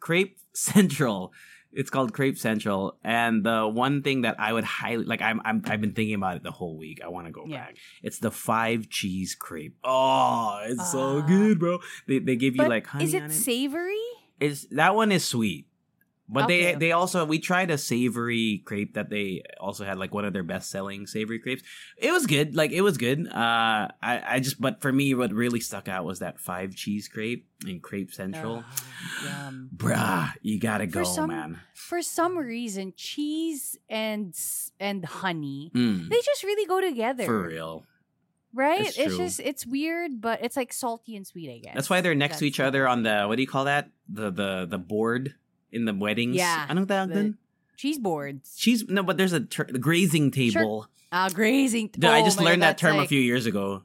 crepe 0.00 0.36
central. 0.52 1.32
It's 1.72 1.88
called 1.90 2.12
Crepe 2.12 2.36
Central, 2.36 2.98
and 3.04 3.44
the 3.44 3.68
one 3.68 4.02
thing 4.02 4.22
that 4.22 4.40
I 4.40 4.52
would 4.52 4.64
highly 4.64 5.04
like, 5.04 5.22
I'm, 5.22 5.40
I'm 5.44 5.62
I've 5.66 5.80
been 5.80 5.92
thinking 5.92 6.16
about 6.16 6.36
it 6.36 6.42
the 6.42 6.50
whole 6.50 6.76
week. 6.76 7.00
I 7.04 7.08
want 7.08 7.26
to 7.26 7.32
go 7.32 7.44
Yeah. 7.46 7.66
back. 7.66 7.76
It's 8.02 8.18
the 8.18 8.30
five 8.32 8.88
cheese 8.88 9.36
crepe. 9.38 9.76
Oh, 9.84 10.60
it's 10.64 10.90
so 10.90 11.18
Ah. 11.18 11.26
good, 11.26 11.60
bro. 11.60 11.78
They 12.08 12.18
they 12.18 12.34
give 12.36 12.56
you 12.56 12.66
like 12.68 12.86
honey 12.88 13.04
is 13.04 13.14
on 13.14 13.22
it 13.22 13.26
it. 13.26 13.32
savory? 13.34 13.96
Is 14.40 14.66
that 14.72 14.94
one 14.96 15.12
is 15.12 15.24
sweet. 15.24 15.66
But 16.32 16.46
they 16.46 16.60
Okay, 16.68 16.74
they 16.76 16.92
also 16.92 17.24
we 17.24 17.40
tried 17.40 17.70
a 17.72 17.76
savory 17.78 18.62
crepe 18.64 18.94
that 18.94 19.10
they 19.10 19.42
also 19.60 19.84
had 19.84 19.98
like 19.98 20.14
one 20.14 20.24
of 20.24 20.32
their 20.32 20.44
best 20.44 20.70
selling 20.70 21.06
savory 21.08 21.40
crepes. 21.40 21.62
It 21.96 22.12
was 22.12 22.26
good, 22.26 22.54
like 22.54 22.70
it 22.70 22.82
was 22.82 22.98
good. 22.98 23.26
Uh, 23.26 23.88
I 24.00 24.22
I 24.36 24.40
just 24.40 24.60
but 24.60 24.80
for 24.80 24.92
me, 24.92 25.12
what 25.14 25.32
really 25.32 25.58
stuck 25.60 25.88
out 25.88 26.04
was 26.04 26.20
that 26.20 26.38
five 26.38 26.76
cheese 26.76 27.08
crepe 27.08 27.48
in 27.66 27.80
Crepe 27.80 28.12
Central. 28.12 28.62
Yum. 29.24 29.70
Bruh, 29.74 30.32
you 30.42 30.60
gotta 30.60 30.84
For 30.86 31.02
go, 31.02 31.04
some- 31.04 31.30
man. 31.30 31.58
For 31.74 32.00
some 32.02 32.38
reason, 32.38 32.92
cheese 32.96 33.76
and 33.88 34.32
and 34.78 35.04
honey, 35.04 35.72
Mm, 35.74 36.08
they 36.08 36.20
just 36.20 36.44
really 36.44 36.66
go 36.66 36.80
together. 36.80 37.24
for 37.24 37.48
real. 37.48 37.86
right? 38.54 38.82
It's 38.86 38.98
It's, 38.98 39.16
just 39.16 39.40
it's 39.40 39.66
weird, 39.66 40.20
but 40.20 40.42
it's 40.44 40.56
like 40.56 40.72
salty 40.72 41.16
and 41.16 41.26
sweet. 41.26 41.50
I 41.50 41.58
guess 41.58 41.74
That's 41.74 41.90
why 41.90 42.00
they're 42.00 42.14
next 42.14 42.38
to 42.38 42.46
each 42.46 42.60
other 42.60 42.86
on 42.86 43.02
the 43.02 43.24
what 43.26 43.36
do 43.36 43.42
you 43.42 43.48
call 43.48 43.64
that? 43.64 43.90
The 44.08 44.30
the 44.30 44.66
the 44.70 44.78
board 44.78 45.34
in 45.72 45.84
the 45.84 45.94
weddings. 45.94 46.36
Yeah, 46.36 46.66
Anong 46.68 46.86
tawag 46.86 47.12
dun? 47.14 47.38
cheese 47.76 47.98
boards. 47.98 48.56
Cheese. 48.56 48.84
No, 48.88 49.02
but 49.02 49.16
there's 49.16 49.32
a 49.32 49.40
ter- 49.40 49.64
grazing 49.64 50.30
table. 50.30 50.86
Ah, 51.12 51.28
grazing. 51.32 51.88
Dude, 51.88 52.04
I 52.04 52.20
Oh 52.20 52.24
just 52.24 52.38
learned 52.40 52.62
God, 52.62 52.68
that 52.68 52.78
term 52.78 52.96
that's 52.96 53.06
a 53.06 53.08
few 53.08 53.20
years 53.20 53.46
ago. 53.46 53.82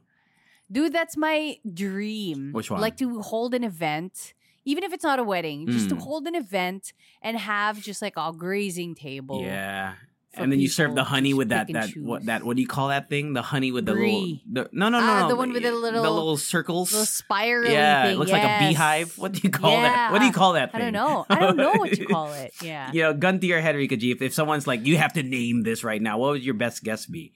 Dude, 0.70 0.92
that's 0.92 1.16
my 1.16 1.58
dream. 1.72 2.52
Which 2.52 2.70
one? 2.70 2.80
Like 2.80 2.96
to 2.98 3.20
hold 3.22 3.54
an 3.54 3.62
event, 3.64 4.34
even 4.64 4.82
if 4.84 4.92
it's 4.92 5.04
not 5.04 5.18
a 5.18 5.24
wedding, 5.24 5.66
just 5.68 5.88
to 5.90 5.94
Mm. 5.96 6.00
hold 6.02 6.26
an 6.26 6.34
event 6.34 6.92
and 7.22 7.36
have 7.38 7.80
just 7.80 8.02
like 8.02 8.14
a 8.16 8.32
grazing 8.36 8.94
table. 8.94 9.42
Yeah. 9.42 9.94
And 10.38 10.52
then 10.52 10.60
you 10.60 10.68
serve 10.68 10.94
the 10.94 11.04
honey 11.04 11.32
with 11.34 11.48
that 11.48 11.72
that 11.72 11.90
what 11.96 12.26
that 12.26 12.42
what 12.44 12.56
do 12.56 12.62
you 12.62 12.68
call 12.68 12.88
that 12.88 13.08
thing? 13.08 13.32
The 13.32 13.42
honey 13.42 13.72
with 13.72 13.86
the 13.86 13.92
Brie. 13.92 14.42
little 14.48 14.70
the, 14.70 14.76
no 14.76 14.88
no 14.88 15.00
no 15.00 15.06
Ah, 15.06 15.20
no 15.22 15.28
the 15.28 15.36
one 15.36 15.52
with 15.52 15.62
the 15.62 15.72
little- 15.72 16.02
the 16.02 16.10
little 16.10 16.36
circles. 16.36 16.92
Little 16.92 17.06
spirally 17.06 17.72
yeah, 17.72 18.04
thing. 18.04 18.14
it 18.14 18.18
looks 18.18 18.30
like 18.32 18.42
a 18.44 18.58
beehive. 18.68 19.16
What 19.18 19.32
do 19.32 19.40
you 19.42 19.50
call 19.50 19.70
that? 19.80 20.12
What 20.12 20.18
do 20.20 20.26
you 20.26 20.32
call 20.32 20.52
that 20.54 20.72
Thing? 20.72 20.80
I 20.82 20.84
don't 20.84 20.92
know. 20.92 21.26
I 21.28 21.38
don't 21.38 21.56
know 21.56 21.72
what 21.74 21.96
you 21.98 22.06
call 22.10 22.32
it. 22.32 22.52
Yeah. 22.62 22.90
you 22.92 23.02
know, 23.02 23.14
gun 23.14 23.40
to 23.40 23.46
your 23.46 23.60
head, 23.60 23.76
Rika 23.76 23.96
G. 23.96 24.10
If, 24.12 24.20
if 24.22 24.34
someone's 24.34 24.66
like, 24.66 24.84
you 24.84 24.96
have 24.98 25.12
to 25.14 25.22
name 25.22 25.62
this 25.62 25.82
right 25.84 26.00
now, 26.02 26.18
what 26.18 26.32
would 26.32 26.42
your 26.44 26.54
best 26.54 26.82
guess 26.84 27.06
be? 27.06 27.32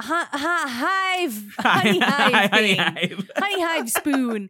Ha, 0.00 0.28
ha, 0.32 0.64
hive. 1.20 1.54
Honey 1.58 1.98
hive. 2.00 2.50
Honey 2.50 2.74
hive. 2.76 3.30
honey 3.36 3.62
hive 3.62 3.90
spoon. 3.90 4.48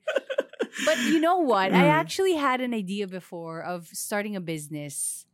But 0.85 0.99
you 1.01 1.19
know 1.21 1.39
what? 1.39 1.73
I 1.73 1.81
Mm. 1.91 1.91
actually 1.91 2.35
had 2.35 2.61
an 2.61 2.73
idea 2.73 3.07
before 3.09 3.63
of 3.63 3.89
starting 3.89 4.37
a 4.37 4.41
business 4.41 5.27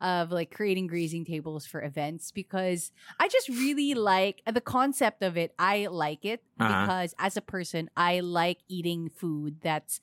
of 0.00 0.32
like 0.32 0.50
creating 0.50 0.86
grazing 0.88 1.24
tables 1.24 1.66
for 1.66 1.82
events 1.84 2.32
because 2.32 2.90
I 3.20 3.28
just 3.28 3.48
really 3.48 3.94
like 3.94 4.42
the 4.50 4.60
concept 4.60 5.22
of 5.22 5.36
it. 5.36 5.52
I 5.58 5.86
like 5.86 6.24
it 6.24 6.40
Uh-huh. 6.58 6.68
because 6.84 7.14
as 7.18 7.36
a 7.36 7.44
person, 7.44 7.88
I 7.96 8.20
like 8.20 8.58
eating 8.68 9.08
food 9.12 9.60
that's 9.60 10.00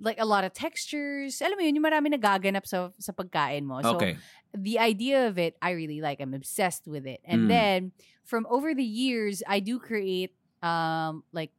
like 0.00 0.18
a 0.18 0.24
lot 0.24 0.44
of 0.44 0.52
textures. 0.52 1.40
Alam 1.40 1.58
mo 1.58 1.62
yun, 1.64 1.76
yung 1.76 1.84
marami 1.84 2.08
nagaganap 2.12 2.66
sa, 2.66 2.90
sa 2.98 3.12
pagkain 3.12 3.62
mo. 3.64 3.80
So, 3.80 3.96
okay. 3.96 4.16
the 4.52 4.78
idea 4.78 5.28
of 5.28 5.38
it, 5.38 5.56
I 5.62 5.70
really 5.72 6.00
like. 6.00 6.20
I'm 6.20 6.34
obsessed 6.34 6.88
with 6.88 7.06
it. 7.06 7.20
And 7.24 7.46
Mm. 7.46 7.48
then 7.48 7.78
from 8.24 8.46
over 8.50 8.74
the 8.74 8.84
years, 8.84 9.42
I 9.46 9.60
do 9.60 9.78
create 9.78 10.32
um 10.64 11.22
like 11.32 11.52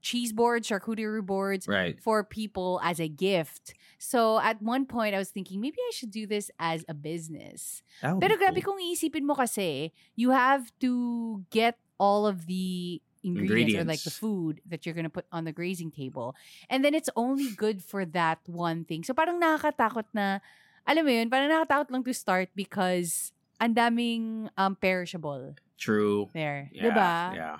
cheese 0.00 0.32
boards, 0.32 0.68
charcuterie 0.68 1.24
boards 1.24 1.66
Right. 1.66 1.98
for 2.00 2.22
people 2.24 2.80
as 2.82 3.00
a 3.00 3.08
gift. 3.08 3.74
So 3.98 4.38
at 4.40 4.60
one 4.62 4.86
point 4.86 5.14
I 5.14 5.18
was 5.18 5.30
thinking 5.30 5.60
maybe 5.60 5.78
I 5.78 5.92
should 5.94 6.10
do 6.10 6.26
this 6.26 6.50
as 6.58 6.84
a 6.88 6.94
business. 6.94 7.82
Pero 8.02 8.18
be 8.18 8.36
grabe 8.38 8.62
cool. 8.62 8.74
kung 8.74 8.78
iisipin 8.82 9.22
mo 9.22 9.34
kasi, 9.34 9.92
you 10.14 10.30
have 10.30 10.70
to 10.80 11.44
get 11.50 11.78
all 11.98 12.26
of 12.26 12.46
the 12.46 13.00
ingredients, 13.22 13.78
or 13.78 13.86
like 13.86 14.02
the 14.02 14.10
food 14.10 14.58
that 14.66 14.82
you're 14.84 14.94
gonna 14.98 15.10
put 15.12 15.26
on 15.30 15.44
the 15.46 15.52
grazing 15.54 15.90
table. 15.94 16.34
And 16.68 16.82
then 16.84 16.94
it's 16.94 17.10
only 17.14 17.54
good 17.54 17.78
for 17.82 18.02
that 18.18 18.42
one 18.50 18.82
thing. 18.84 19.04
So 19.06 19.14
parang 19.14 19.38
nakakatakot 19.38 20.10
na, 20.10 20.42
alam 20.82 21.06
mo 21.06 21.10
yun, 21.14 21.30
parang 21.30 21.46
nakakatakot 21.46 21.90
lang 21.94 22.02
to 22.02 22.14
start 22.14 22.50
because 22.58 23.30
ang 23.62 23.74
daming 23.78 24.50
um, 24.58 24.74
perishable 24.74 25.54
True. 25.78 26.26
there. 26.34 26.66
Yeah. 26.74 26.82
Diba? 26.90 27.12
Yeah. 27.38 27.56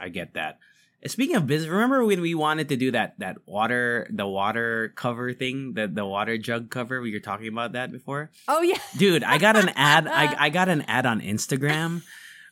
I 0.00 0.08
get 0.08 0.32
that. 0.34 0.56
Speaking 1.06 1.36
of 1.36 1.46
business, 1.46 1.68
remember 1.70 2.04
when 2.04 2.20
we 2.22 2.34
wanted 2.34 2.68
to 2.70 2.76
do 2.76 2.90
that 2.92 3.18
that 3.18 3.36
water 3.46 4.06
the 4.10 4.26
water 4.26 4.92
cover 4.96 5.32
thing, 5.34 5.74
the 5.74 5.86
the 5.86 6.04
water 6.06 6.38
jug 6.38 6.70
cover? 6.70 7.00
We 7.00 7.12
were 7.12 7.20
talking 7.20 7.48
about 7.48 7.72
that 7.72 7.92
before. 7.92 8.30
Oh 8.48 8.62
yeah. 8.62 8.78
Dude, 8.96 9.22
I 9.22 9.36
got 9.38 9.56
an 9.56 9.68
ad. 9.76 10.08
I, 10.08 10.46
I 10.46 10.48
got 10.48 10.68
an 10.68 10.82
ad 10.82 11.04
on 11.04 11.20
Instagram 11.20 12.02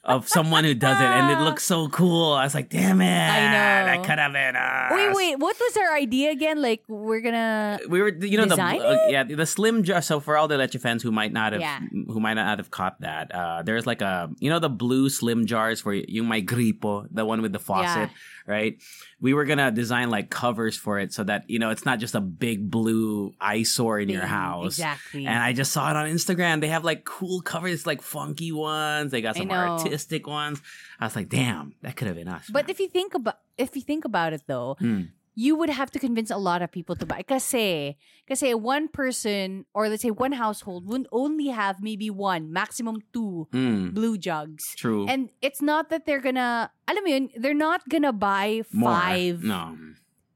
of 0.04 0.26
someone 0.28 0.64
who 0.64 0.74
does 0.74 0.98
it, 0.98 1.04
and 1.06 1.30
it 1.30 1.44
looks 1.44 1.62
so 1.62 1.88
cool. 1.88 2.32
I 2.32 2.42
was 2.42 2.56
like, 2.56 2.68
damn 2.68 3.00
it! 3.00 3.06
I 3.06 3.40
know. 3.46 3.86
That 3.86 4.02
could 4.04 4.18
have 4.18 4.32
been 4.32 4.56
us. 4.56 4.90
Wait, 4.92 5.14
wait. 5.14 5.38
What 5.38 5.54
was 5.60 5.76
our 5.76 5.94
idea 5.94 6.32
again? 6.32 6.60
Like 6.60 6.82
we're 6.88 7.20
gonna 7.20 7.78
We 7.88 8.02
were, 8.02 8.08
you 8.08 8.36
know, 8.36 8.46
the 8.46 8.60
uh, 8.60 9.06
yeah, 9.08 9.22
the 9.22 9.46
slim 9.46 9.84
jar. 9.84 10.02
So 10.02 10.18
for 10.18 10.36
all 10.36 10.48
the 10.48 10.58
Leche 10.58 10.76
fans 10.80 11.02
who 11.04 11.12
might 11.12 11.32
not 11.32 11.52
have, 11.52 11.60
Yeah. 11.62 11.78
who 12.08 12.18
might 12.18 12.34
not 12.34 12.58
have 12.58 12.70
caught 12.70 13.00
that, 13.00 13.32
uh, 13.32 13.62
there's 13.62 13.86
like 13.86 14.02
a, 14.02 14.28
you 14.40 14.50
know, 14.50 14.58
the 14.58 14.68
blue 14.68 15.08
slim 15.08 15.46
jars 15.46 15.80
for 15.80 15.94
yung 15.94 16.26
my 16.26 16.42
gripo, 16.42 17.06
the 17.12 17.24
one 17.24 17.40
with 17.40 17.52
the 17.52 17.60
faucet, 17.60 18.10
right? 18.46 18.76
We 19.20 19.34
were 19.34 19.44
gonna 19.44 19.70
design 19.70 20.10
like 20.10 20.30
covers 20.30 20.76
for 20.76 20.98
it 20.98 21.12
so 21.12 21.24
that 21.24 21.48
you 21.48 21.58
know 21.58 21.70
it's 21.70 21.84
not 21.84 21.98
just 21.98 22.14
a 22.14 22.20
big 22.20 22.70
blue 22.70 23.34
eyesore 23.40 23.98
in 24.00 24.08
your 24.08 24.26
house. 24.26 24.78
Exactly. 24.78 25.26
And 25.26 25.38
I 25.38 25.52
just 25.52 25.72
saw 25.72 25.90
it 25.90 25.96
on 25.96 26.06
Instagram. 26.06 26.60
They 26.60 26.68
have 26.68 26.84
like 26.84 27.04
cool 27.04 27.40
covers, 27.40 27.86
like 27.86 28.02
funky 28.02 28.52
ones. 28.52 29.12
They 29.12 29.22
got 29.22 29.36
some 29.36 29.50
artistic 29.50 30.26
ones. 30.26 30.60
I 31.00 31.04
was 31.06 31.16
like, 31.16 31.28
damn, 31.28 31.74
that 31.82 31.96
could 31.96 32.06
have 32.06 32.16
been 32.16 32.28
us. 32.28 32.48
But 32.50 32.66
man. 32.66 32.70
if 32.70 32.80
you 32.80 32.88
think 32.88 33.14
about 33.14 33.38
if 33.58 33.74
you 33.76 33.82
think 33.82 34.04
about 34.04 34.32
it 34.32 34.42
though, 34.46 34.76
Hmm. 34.78 35.02
You 35.34 35.56
would 35.56 35.70
have 35.70 35.90
to 35.90 35.98
convince 35.98 36.30
a 36.30 36.36
lot 36.36 36.60
of 36.60 36.70
people 36.70 36.94
to 36.96 37.06
buy. 37.06 37.22
Kasi, 37.22 37.96
kasi 38.28 38.52
one 38.52 38.88
person 38.88 39.64
or 39.72 39.88
let's 39.88 40.02
say 40.02 40.10
one 40.12 40.32
household 40.32 40.86
would 40.86 41.08
only 41.10 41.48
have 41.48 41.80
maybe 41.82 42.10
one, 42.10 42.52
maximum 42.52 43.00
two 43.12 43.48
Mm, 43.52 43.94
blue 43.94 44.18
jugs. 44.18 44.62
true. 44.76 45.06
And 45.08 45.30
it's 45.40 45.62
not 45.62 45.88
that 45.88 46.04
they're 46.04 46.20
gonna, 46.20 46.70
alam 46.86 47.04
mo 47.04 47.08
yun, 47.10 47.28
they're 47.36 47.54
not 47.56 47.88
gonna 47.88 48.12
buy 48.12 48.62
More. 48.72 48.92
five. 48.92 49.42
No. 49.42 49.76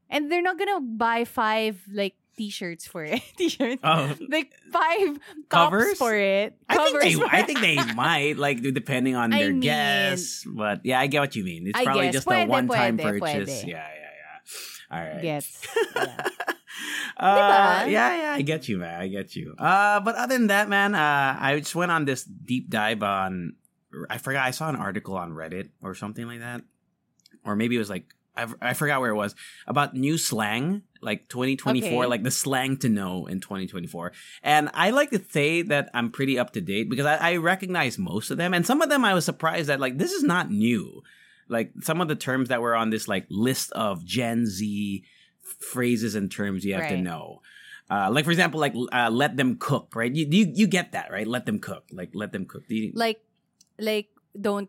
And 0.09 0.31
they're 0.31 0.41
not 0.41 0.57
gonna 0.57 0.81
buy 0.81 1.25
five 1.25 1.83
like 1.93 2.15
t-shirts 2.37 2.87
for 2.87 3.03
it. 3.03 3.21
t-shirts. 3.37 3.81
Oh, 3.83 4.13
Like 4.29 4.53
five 4.71 5.19
Covers? 5.49 5.97
for 5.97 6.15
it. 6.15 6.53
I 6.69 6.77
think 6.77 7.01
they, 7.01 7.13
I 7.29 7.41
think 7.43 7.59
they 7.61 7.77
might, 7.93 8.37
like 8.37 8.61
depending 8.61 9.13
on 9.15 9.33
I 9.33 9.39
their 9.45 9.51
mean- 9.51 9.59
guests. 9.61 10.45
But 10.47 10.81
yeah, 10.85 10.99
I 10.99 11.05
get 11.05 11.19
what 11.21 11.35
you 11.35 11.43
mean. 11.43 11.67
It's 11.67 11.77
I 11.77 11.83
probably 11.85 12.09
guess. 12.09 12.25
just 12.25 12.27
a 12.31 12.45
one-time 12.45 12.97
pwede, 12.97 13.19
purchase. 13.19 13.61
pwede. 13.61 13.67
Yeah, 13.67 13.85
yeah. 13.85 14.06
All 14.91 14.99
right. 14.99 15.21
Gets. 15.21 15.65
Yeah. 15.95 16.27
uh, 17.17 17.85
yeah, 17.87 18.15
yeah, 18.17 18.33
I 18.35 18.41
get 18.41 18.67
you, 18.69 18.77
man. 18.77 19.01
I 19.01 19.07
get 19.07 19.35
you. 19.35 19.55
Uh, 19.57 19.99
but 19.99 20.15
other 20.15 20.37
than 20.37 20.47
that, 20.47 20.69
man, 20.69 20.95
uh, 20.95 21.37
I 21.39 21.59
just 21.59 21.75
went 21.75 21.91
on 21.91 22.05
this 22.05 22.23
deep 22.23 22.69
dive 22.69 23.03
on. 23.03 23.55
I 24.09 24.17
forgot. 24.17 24.45
I 24.45 24.51
saw 24.51 24.69
an 24.69 24.75
article 24.75 25.15
on 25.17 25.31
Reddit 25.31 25.69
or 25.81 25.95
something 25.95 26.27
like 26.27 26.39
that, 26.39 26.61
or 27.43 27.55
maybe 27.55 27.75
it 27.75 27.79
was 27.79 27.89
like 27.89 28.13
I, 28.35 28.47
I 28.61 28.73
forgot 28.73 29.01
where 29.01 29.09
it 29.09 29.15
was 29.15 29.33
about 29.65 29.95
new 29.95 30.17
slang, 30.17 30.83
like 31.01 31.27
2024, 31.29 31.89
Okay. 31.89 32.05
like 32.07 32.23
the 32.23 32.31
slang 32.31 32.77
to 32.77 32.89
know 32.89 33.25
in 33.25 33.39
2024. 33.41 34.11
And 34.43 34.69
I 34.73 34.91
like 34.91 35.09
to 35.09 35.23
say 35.31 35.63
that 35.63 35.89
I'm 35.93 36.11
pretty 36.11 36.37
up 36.37 36.53
to 36.53 36.61
date 36.61 36.89
because 36.89 37.05
I, 37.07 37.15
I 37.15 37.35
recognize 37.37 37.97
most 37.97 38.29
of 38.29 38.37
them, 38.37 38.53
and 38.53 38.65
some 38.65 38.81
of 38.81 38.89
them 38.89 39.03
I 39.03 39.13
was 39.15 39.25
surprised 39.25 39.67
that 39.69 39.79
like 39.79 39.97
this 39.97 40.11
is 40.11 40.23
not 40.23 40.51
new. 40.51 41.01
Like 41.49 41.71
some 41.81 42.01
of 42.01 42.07
the 42.07 42.15
terms 42.15 42.49
that 42.49 42.61
were 42.61 42.75
on 42.75 42.89
this 42.89 43.07
like 43.07 43.25
list 43.29 43.71
of 43.73 44.03
Gen 44.05 44.45
Z 44.45 45.03
phrases 45.41 46.15
and 46.15 46.31
terms 46.31 46.65
you 46.65 46.73
have 46.75 46.89
to 46.89 46.97
know. 46.97 47.41
Uh, 47.89 48.09
like 48.11 48.25
for 48.25 48.31
example, 48.31 48.59
like 48.59 48.75
uh, 48.91 49.09
let 49.09 49.37
them 49.37 49.55
cook, 49.57 49.95
right? 49.95 50.13
You, 50.13 50.27
you 50.29 50.51
you 50.53 50.67
get 50.67 50.91
that, 50.91 51.09
right? 51.09 51.25
Let 51.25 51.45
them 51.45 51.59
cook, 51.59 51.85
like 51.91 52.11
let 52.13 52.33
them 52.33 52.45
cook. 52.45 52.63
You- 52.67 52.91
like, 52.93 53.21
like, 53.79 54.07
don't, 54.35 54.67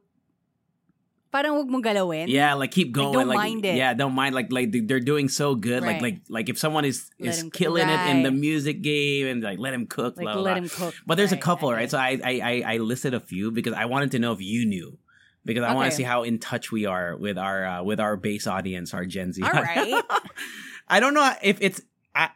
parang 1.34 1.56
wag 1.58 1.66
mong 1.66 1.82
galawin. 1.82 2.28
yeah, 2.28 2.54
like 2.54 2.70
keep 2.70 2.92
going. 2.92 3.12
don't 3.12 3.26
like, 3.26 3.36
mind 3.36 3.64
it. 3.64 3.74
Yeah, 3.76 3.92
don't 3.92 4.14
mind. 4.14 4.34
Like 4.34 4.52
like 4.52 4.70
they- 4.70 4.86
they're 4.86 5.00
doing 5.02 5.28
so 5.28 5.56
good. 5.56 5.82
Like 5.82 5.98
Right. 5.98 6.02
like 6.02 6.18
like 6.28 6.48
if 6.48 6.58
someone 6.58 6.84
is 6.84 7.10
Let 7.18 7.34
is 7.34 7.42
cook. 7.42 7.52
killing 7.52 7.88
it 7.88 8.00
in 8.10 8.22
the 8.22 8.30
music 8.30 8.82
game 8.82 9.26
and 9.26 9.42
like 9.42 9.58
let 9.58 9.74
him 9.74 9.86
cook. 9.90 10.16
Like, 10.16 10.24
blah, 10.24 10.34
blah, 10.34 10.42
let 10.42 10.54
blah. 10.54 10.62
him 10.62 10.68
cook. 10.70 10.94
But 11.04 11.16
there's 11.18 11.32
a 11.32 11.36
couple, 11.36 11.70
right? 11.74 11.76
right. 11.76 11.90
So 11.90 11.98
I, 11.98 12.20
I 12.22 12.32
I 12.40 12.54
I 12.74 12.76
listed 12.78 13.14
a 13.14 13.20
few 13.20 13.50
because 13.50 13.74
I 13.74 13.86
wanted 13.86 14.12
to 14.12 14.18
know 14.22 14.30
if 14.32 14.40
you 14.40 14.64
knew. 14.64 14.96
Because 15.44 15.64
I 15.64 15.74
want 15.74 15.90
to 15.90 15.96
see 15.96 16.02
how 16.02 16.24
in 16.24 16.38
touch 16.38 16.70
we 16.70 16.84
are 16.84 17.16
with 17.16 17.38
our 17.38 17.64
uh, 17.64 17.82
with 17.82 18.00
our 18.00 18.16
base 18.16 18.46
audience, 18.46 18.92
our 18.92 19.06
Gen 19.06 19.32
Z. 19.32 19.42
All 19.42 19.50
right. 19.50 20.02
I 20.88 21.00
don't 21.00 21.14
know 21.14 21.32
if 21.42 21.58
it's 21.60 21.80
I- 22.14 22.30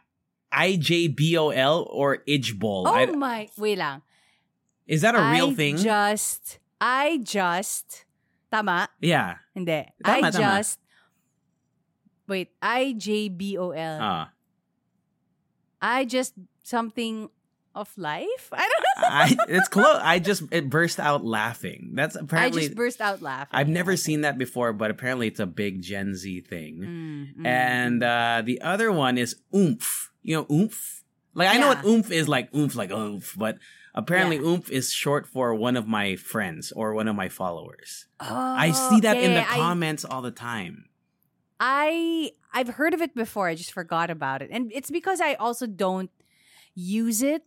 IJBOL 0.51 1.87
or 1.89 2.17
Ijbol. 2.27 2.87
Oh 2.87 2.93
I- 2.93 3.05
my, 3.07 3.49
wait 3.57 3.77
lang. 3.77 4.01
is 4.87 5.01
that 5.01 5.15
a 5.15 5.31
real 5.31 5.53
thing? 5.53 5.77
just, 5.77 6.59
I 6.81 7.19
just, 7.23 8.05
tama? 8.51 8.89
yeah. 8.99 9.35
Hindi. 9.53 9.85
Tama, 10.03 10.27
I 10.27 10.31
tama. 10.31 10.43
just, 10.57 10.79
wait, 12.27 12.49
I-J-B-O-L. 12.61 14.01
Uh, 14.01 14.25
I 15.81 16.05
just 16.05 16.33
something 16.63 17.29
of 17.75 17.89
life? 17.97 18.49
I 18.51 18.57
don't 18.69 18.83
know. 19.01 19.07
I 19.07 19.35
it's 19.49 19.67
close. 19.67 19.99
I 20.01 20.19
just 20.19 20.43
it 20.51 20.69
burst 20.69 20.99
out 20.99 21.23
laughing. 21.25 21.91
That's 21.93 22.15
apparently. 22.15 22.63
I 22.63 22.65
just 22.67 22.75
burst 22.77 23.01
out 23.01 23.21
laughing. 23.21 23.49
I've 23.51 23.67
never 23.69 23.91
Okay. 23.93 23.97
seen 23.97 24.21
that 24.21 24.37
before, 24.37 24.73
but 24.73 24.91
apparently 24.91 25.27
it's 25.27 25.39
a 25.39 25.45
big 25.45 25.81
Gen 25.81 26.15
Z 26.15 26.41
thing. 26.41 26.79
Mm, 26.79 27.41
mm. 27.41 27.45
And 27.47 28.03
uh, 28.03 28.41
the 28.45 28.61
other 28.61 28.91
one 28.91 29.17
is 29.17 29.35
oomph. 29.55 30.11
You 30.21 30.37
know 30.37 30.47
oomph? 30.55 31.03
Like 31.33 31.49
I 31.49 31.57
know 31.57 31.67
what 31.69 31.83
oomph 31.83 32.11
is 32.11 32.27
like 32.29 32.53
oomph 32.55 32.75
like 32.75 32.91
oomph, 32.91 33.33
but 33.37 33.57
apparently 33.95 34.37
oomph 34.37 34.69
is 34.69 34.91
short 34.93 35.25
for 35.27 35.53
one 35.55 35.75
of 35.75 35.87
my 35.87 36.15
friends 36.15 36.71
or 36.71 36.93
one 36.93 37.07
of 37.07 37.15
my 37.15 37.27
followers. 37.29 38.05
I 38.19 38.71
see 38.71 38.99
that 39.01 39.17
Oh, 39.17 39.19
in 39.19 39.33
the 39.33 39.39
yeah, 39.41 39.47
I- 39.49 39.55
comments 39.57 40.05
all 40.05 40.21
the 40.21 40.31
time. 40.31 40.85
I 41.59 42.31
I've 42.53 42.67
heard 42.69 42.93
of 42.93 43.01
it 43.01 43.15
before. 43.15 43.47
I 43.47 43.55
just 43.55 43.71
forgot 43.73 44.09
about 44.09 44.41
it, 44.41 44.49
and 44.51 44.71
it's 44.73 44.91
because 44.91 45.21
I 45.21 45.33
also 45.35 45.65
don't 45.65 46.11
use 46.75 47.21
it. 47.21 47.43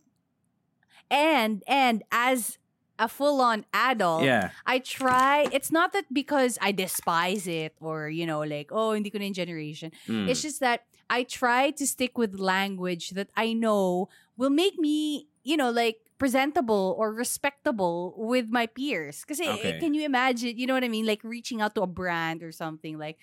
And 1.09 1.63
and 1.67 2.03
as 2.11 2.57
a 2.99 3.07
full 3.07 3.41
on 3.41 3.63
adult, 3.73 4.23
Yeah. 4.25 4.49
I 4.65 4.79
try. 4.79 5.47
It's 5.53 5.71
not 5.71 5.93
that 5.93 6.05
because 6.11 6.57
I 6.61 6.71
despise 6.71 7.45
it 7.47 7.75
or 7.79 8.09
you 8.09 8.25
know 8.25 8.41
like 8.41 8.69
oh 8.71 8.93
hindi 8.93 9.09
ko 9.09 9.19
na 9.19 9.29
generation. 9.31 9.91
Mm. 10.07 10.27
It's 10.27 10.41
just 10.41 10.59
that 10.59 10.83
I 11.09 11.23
try 11.23 11.71
to 11.77 11.85
stick 11.87 12.17
with 12.17 12.39
language 12.39 13.11
that 13.13 13.29
I 13.37 13.53
know 13.53 14.09
will 14.35 14.49
make 14.51 14.77
me 14.81 15.27
you 15.43 15.55
know 15.55 15.69
like 15.71 16.01
presentable 16.17 16.97
or 16.97 17.13
respectable 17.13 18.17
with 18.17 18.49
my 18.49 18.65
peers. 18.65 19.21
Because 19.21 19.39
Okay. 19.39 19.77
can 19.79 19.93
you 19.93 20.01
imagine? 20.03 20.57
You 20.57 20.65
know 20.65 20.73
what 20.73 20.83
I 20.83 20.89
mean? 20.89 21.05
Like 21.05 21.21
reaching 21.23 21.61
out 21.61 21.75
to 21.77 21.85
a 21.85 21.87
brand 21.87 22.41
or 22.43 22.51
something 22.51 22.97
like. 22.97 23.17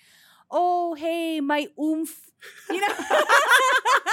Oh, 0.51 0.93
hey, 0.93 1.41
my 1.41 1.65
oomph, 1.73 2.29
you 2.69 2.77
know, 2.79 2.93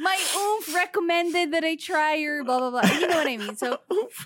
my 0.00 0.16
oomph 0.36 0.74
recommended 0.74 1.52
that 1.52 1.62
I 1.64 1.76
try 1.76 2.14
your 2.16 2.42
blah, 2.44 2.58
blah, 2.58 2.70
blah. 2.72 2.88
You 2.98 3.06
know 3.06 3.16
what 3.20 3.28
I 3.28 3.36
mean? 3.36 3.56
So, 3.56 3.78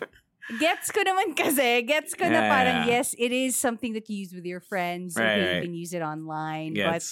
gets 0.59 0.93
ko 0.95 1.02
naman 1.02 1.35
kasi, 1.35 1.83
gets 1.83 2.14
ko 2.14 2.25
na 2.31 2.47
Yeah, 2.47 2.49
parang, 2.49 2.76
yeah. 2.87 3.02
yes, 3.02 3.14
it 3.19 3.33
is 3.33 3.57
something 3.59 3.93
that 3.99 4.09
you 4.09 4.23
use 4.23 4.33
with 4.33 4.45
your 4.47 4.61
friends. 4.61 5.16
Right, 5.19 5.25
okay, 5.35 5.40
right. 5.43 5.54
you 5.59 5.62
can 5.66 5.75
use 5.75 5.93
it 5.93 6.02
online. 6.02 6.76
Yes. 6.76 6.87
But 6.87 7.02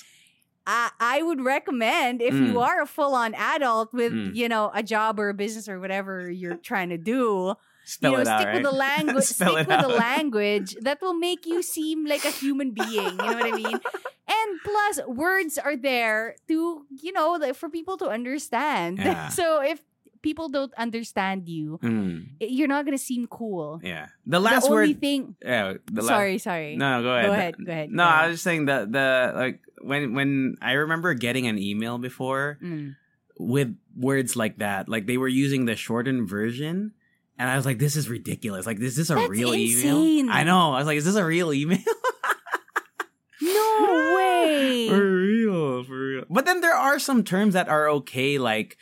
I, 0.71 1.19
I 1.19 1.23
would 1.27 1.43
recommend 1.43 2.23
if 2.23 2.35
you 2.35 2.55
Mm. 2.55 2.63
are 2.63 2.83
a 2.83 2.87
full 2.87 3.15
on 3.19 3.35
adult 3.35 3.91
with, 3.93 4.13
Mm. 4.15 4.37
you 4.37 4.49
know, 4.49 4.71
a 4.73 4.83
job 4.83 5.19
or 5.19 5.29
a 5.29 5.35
business 5.35 5.67
or 5.69 5.81
whatever 5.83 6.31
you're 6.31 6.55
trying 6.63 6.91
to 6.95 6.99
do, 6.99 7.55
Spell 7.85 8.13
you 8.13 8.17
know, 8.19 8.23
it 8.23 8.29
out, 8.29 8.41
stick 8.41 8.47
right? 8.49 8.55
with 8.63 8.71
the 8.71 8.77
language, 8.77 9.25
stick 9.25 9.49
with 9.53 9.69
it 9.71 9.83
the 9.83 9.89
language 9.89 10.77
that 10.83 11.01
will 11.03 11.15
make 11.19 11.47
you 11.47 11.63
seem 11.63 12.07
like 12.07 12.25
a 12.25 12.31
human 12.31 12.71
being. 12.71 13.11
You 13.11 13.17
know 13.17 13.35
what 13.35 13.47
I 13.53 13.57
mean? 13.57 13.81
And 14.29 14.49
plus, 14.65 15.01
words 15.07 15.59
are 15.59 15.77
there 15.77 16.37
to, 16.49 16.87
you 17.03 17.13
know, 17.13 17.33
like, 17.41 17.55
for 17.57 17.69
people 17.69 17.97
to 17.99 18.09
understand. 18.09 18.99
Yeah. 19.03 19.29
so 19.29 19.61
if 19.61 19.83
people 20.23 20.49
don't 20.49 20.73
understand 20.79 21.49
you, 21.49 21.81
Mm. 21.83 22.39
you're 22.39 22.69
not 22.71 22.85
gonna 22.87 22.97
seem 23.03 23.27
cool. 23.27 23.81
Yeah. 23.83 24.07
The 24.25 24.39
last 24.39 24.67
the 24.67 24.71
word. 24.71 25.01
thing. 25.03 25.35
yeah. 25.43 25.75
The 25.91 26.03
la- 26.03 26.09
sorry, 26.09 26.39
sorry. 26.39 26.77
No, 26.79 26.99
no, 26.99 27.03
go 27.03 27.11
ahead. 27.11 27.27
Go 27.27 27.33
ahead, 27.35 27.55
go 27.67 27.73
ahead, 27.73 27.91
No, 27.91 28.05
go 28.05 28.09
I 28.09 28.27
was 28.31 28.35
just 28.39 28.45
saying 28.45 28.67
that 28.67 28.93
the 28.95 29.33
like 29.35 29.59
when 29.83 30.15
when 30.15 30.55
I 30.63 30.79
remember 30.87 31.13
getting 31.15 31.49
an 31.51 31.59
email 31.59 31.99
before 31.99 32.59
Mm. 32.63 32.95
with 33.43 33.75
words 33.99 34.37
like 34.39 34.59
that, 34.63 34.89
like 34.89 35.07
they 35.11 35.19
were 35.19 35.27
using 35.29 35.67
the 35.67 35.75
shortened 35.75 36.29
version, 36.31 36.95
and 37.39 37.51
I 37.51 37.57
was 37.57 37.67
like, 37.67 37.79
"This 37.79 37.97
is 37.97 38.09
ridiculous! 38.09 38.67
Like, 38.67 38.81
is 38.81 38.97
this 38.97 39.11
a 39.11 39.15
That's 39.15 39.29
real 39.29 39.53
insane. 39.53 40.27
email?" 40.27 40.35
I 40.35 40.45
know. 40.45 40.73
I 40.73 40.79
was 40.79 40.87
like, 40.87 40.99
"Is 40.99 41.05
this 41.05 41.17
a 41.17 41.25
real 41.25 41.53
email?" 41.53 41.79
no 43.43 44.15
way. 44.17 44.89
For 44.89 45.17
real, 45.17 45.85
for 45.85 45.99
real. 45.99 46.25
But 46.31 46.47
then 46.47 46.61
there 46.61 46.75
are 46.75 46.99
some 46.99 47.25
terms 47.25 47.55
that 47.55 47.69
are 47.69 47.89
okay, 47.89 48.39
like 48.39 48.77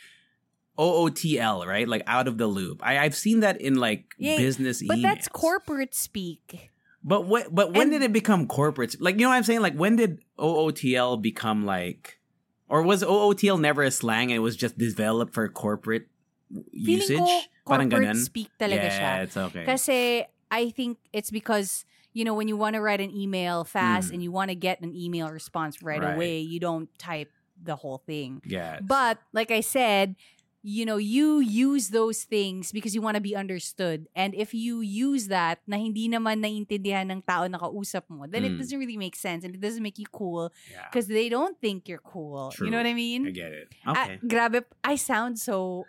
OOTL, 0.77 1.65
right? 1.65 1.87
Like 1.87 2.03
out 2.07 2.27
of 2.27 2.37
the 2.37 2.47
loop. 2.47 2.81
I, 2.83 2.95
have 2.95 3.15
seen 3.15 3.41
that 3.41 3.61
in 3.61 3.75
like 3.75 4.13
yeah, 4.17 4.37
business 4.37 4.81
but 4.85 4.97
emails. 4.97 5.01
that's 5.03 5.27
corporate 5.27 5.93
speak. 5.93 6.71
But 7.03 7.25
what? 7.25 7.53
But 7.53 7.73
when 7.73 7.83
and, 7.83 7.91
did 7.91 8.01
it 8.03 8.13
become 8.13 8.47
corporate? 8.47 8.95
Like 8.99 9.15
you 9.15 9.21
know 9.21 9.29
what 9.29 9.35
I'm 9.35 9.43
saying? 9.43 9.61
Like 9.61 9.75
when 9.75 9.95
did 9.95 10.19
OOTL 10.39 11.21
become 11.21 11.65
like, 11.65 12.19
or 12.69 12.83
was 12.83 13.03
OOTL 13.03 13.59
never 13.59 13.83
a 13.83 13.91
slang? 13.91 14.29
it 14.29 14.39
was 14.39 14.55
just 14.55 14.77
developed 14.77 15.33
for 15.33 15.47
corporate 15.49 16.07
Feeling 16.73 17.07
usage? 17.23 17.31
ko 17.63 17.71
Parang 17.71 17.89
ganun? 17.89 18.17
speak 18.17 18.49
talaga 18.59 18.87
yeah, 18.89 18.97
siya. 18.99 19.11
it's 19.23 19.37
okay. 19.37 19.63
Kasi 19.63 19.97
I 20.51 20.69
think 20.75 20.99
it's 21.15 21.31
because 21.31 21.85
you 22.11 22.27
know 22.27 22.35
when 22.35 22.47
you 22.51 22.57
want 22.59 22.75
to 22.75 22.81
write 22.83 22.99
an 22.99 23.11
email 23.15 23.63
fast 23.63 24.11
Mm. 24.11 24.13
and 24.15 24.19
you 24.23 24.31
want 24.31 24.49
to 24.51 24.57
get 24.57 24.81
an 24.83 24.91
email 24.91 25.31
response 25.31 25.79
right, 25.79 26.03
Right. 26.03 26.11
away, 26.11 26.43
you 26.43 26.59
don't 26.59 26.91
type 26.99 27.31
the 27.55 27.77
whole 27.79 28.01
thing. 28.03 28.41
yeah, 28.43 28.81
But 28.81 29.21
like 29.31 29.47
I 29.53 29.61
said, 29.61 30.17
you 30.65 30.85
know, 30.85 30.97
you 30.97 31.39
use 31.41 31.89
those 31.89 32.21
things 32.25 32.69
because 32.73 32.93
you 32.93 33.01
want 33.01 33.15
to 33.15 33.21
be 33.23 33.33
understood. 33.37 34.05
And 34.13 34.33
if 34.35 34.53
you 34.53 34.81
use 34.81 35.25
that 35.29 35.57
na 35.65 35.77
hindi 35.77 36.09
naman 36.09 36.41
naiintindihan 36.43 37.09
ng 37.09 37.21
tao 37.25 37.45
na 37.47 37.57
kausap 37.57 38.05
mo, 38.09 38.25
then 38.29 38.45
it 38.45 38.53
Mm. 38.53 38.59
doesn't 38.61 38.77
really 38.81 38.97
make 38.97 39.15
sense 39.15 39.41
and 39.45 39.53
it 39.55 39.61
doesn't 39.61 39.81
make 39.81 39.97
you 39.97 40.09
cool 40.11 40.49
yeah, 40.69 40.85
because 40.89 41.05
they 41.07 41.29
don't 41.29 41.57
think 41.61 41.87
you're 41.89 42.03
cool. 42.03 42.51
You 42.61 42.69
know 42.73 42.77
what 42.77 42.89
I 42.89 42.97
mean? 42.97 43.29
I 43.29 43.33
get 43.33 43.53
it. 43.53 43.67
Ah, 43.85 44.05
Okay. 44.05 44.19
grabe, 44.25 44.65
I 44.83 44.97
sound 44.97 45.37
so 45.39 45.85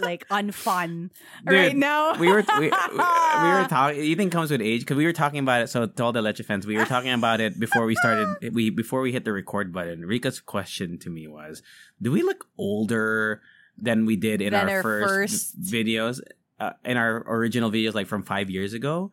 like 0.00 0.26
unfun 0.28 1.10
Dude, 1.46 1.54
right 1.54 1.76
now. 1.76 2.14
we 2.18 2.28
were 2.28 2.44
we, 2.58 2.60
we, 2.60 2.66
we 2.66 2.68
were 2.68 3.66
talking. 3.68 4.00
Ethan 4.00 4.30
comes 4.30 4.50
with 4.50 4.60
age 4.60 4.80
because 4.80 4.96
we 4.96 5.04
were 5.06 5.12
talking 5.12 5.38
about 5.40 5.62
it. 5.62 5.68
So 5.68 5.86
to 5.86 6.04
all 6.04 6.12
the 6.12 6.22
Leche 6.22 6.42
fans, 6.44 6.66
we 6.66 6.76
were 6.76 6.84
talking 6.84 7.10
about 7.12 7.40
it 7.40 7.58
before 7.58 7.86
we 7.86 7.94
started. 7.96 8.28
We 8.54 8.70
before 8.70 9.00
we 9.00 9.12
hit 9.12 9.24
the 9.24 9.32
record 9.32 9.72
button. 9.72 10.02
Rika's 10.04 10.40
question 10.40 10.98
to 10.98 11.10
me 11.10 11.26
was, 11.28 11.62
"Do 12.00 12.12
we 12.12 12.22
look 12.22 12.46
older 12.58 13.42
than 13.76 14.06
we 14.06 14.16
did 14.16 14.42
in 14.42 14.54
our, 14.54 14.68
our 14.68 14.82
first, 14.82 15.54
first- 15.54 15.60
videos, 15.62 16.20
uh, 16.60 16.72
in 16.84 16.96
our 16.96 17.22
original 17.26 17.70
videos, 17.70 17.94
like 17.94 18.06
from 18.06 18.22
five 18.22 18.50
years 18.50 18.72
ago?" 18.74 19.10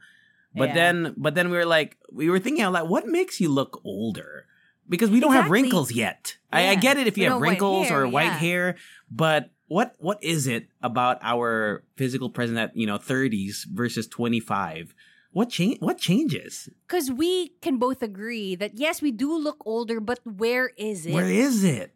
But 0.57 0.69
Yeah. 0.69 0.73
then, 0.75 1.13
but 1.17 1.35
then 1.35 1.49
we 1.51 1.57
were 1.57 1.65
like, 1.65 1.97
we 2.11 2.29
were 2.29 2.39
thinking, 2.39 2.63
out 2.63 2.71
loud, 2.71 2.87
what 2.87 3.07
makes 3.07 3.41
you 3.41 3.49
look 3.49 3.81
older? 3.83 4.45
Because 4.87 5.09
we 5.09 5.19
don't 5.19 5.33
have 5.33 5.51
wrinkles 5.51 5.91
yet. 5.91 6.37
I, 6.49 6.69
I 6.69 6.75
get 6.75 6.95
it 6.95 7.07
if 7.07 7.17
you 7.17 7.25
We 7.25 7.29
have 7.31 7.41
wrinkles 7.41 7.89
hair, 7.89 8.03
or 8.03 8.07
white 8.07 8.25
yeah. 8.25 8.37
hair, 8.37 8.75
but 9.11 9.49
what 9.67 9.95
what 9.97 10.21
is 10.21 10.45
it 10.47 10.67
about 10.81 11.17
our 11.21 11.83
physical 11.97 12.29
presence 12.29 12.59
at 12.59 12.75
you 12.77 12.85
know 12.85 12.97
30s 12.97 13.65
versus 13.65 14.07
25 14.07 14.93
what 15.31 15.49
change 15.49 15.77
what 15.81 15.97
changes 15.97 16.69
Because 16.87 17.11
we 17.11 17.57
can 17.61 17.77
both 17.77 18.01
agree 18.01 18.55
that 18.55 18.77
yes, 18.77 19.01
we 19.01 19.11
do 19.11 19.33
look 19.35 19.59
older, 19.65 19.99
but 19.99 20.19
where 20.23 20.71
is 20.77 21.05
it? 21.05 21.13
where 21.13 21.27
is 21.29 21.63
it 21.63 21.91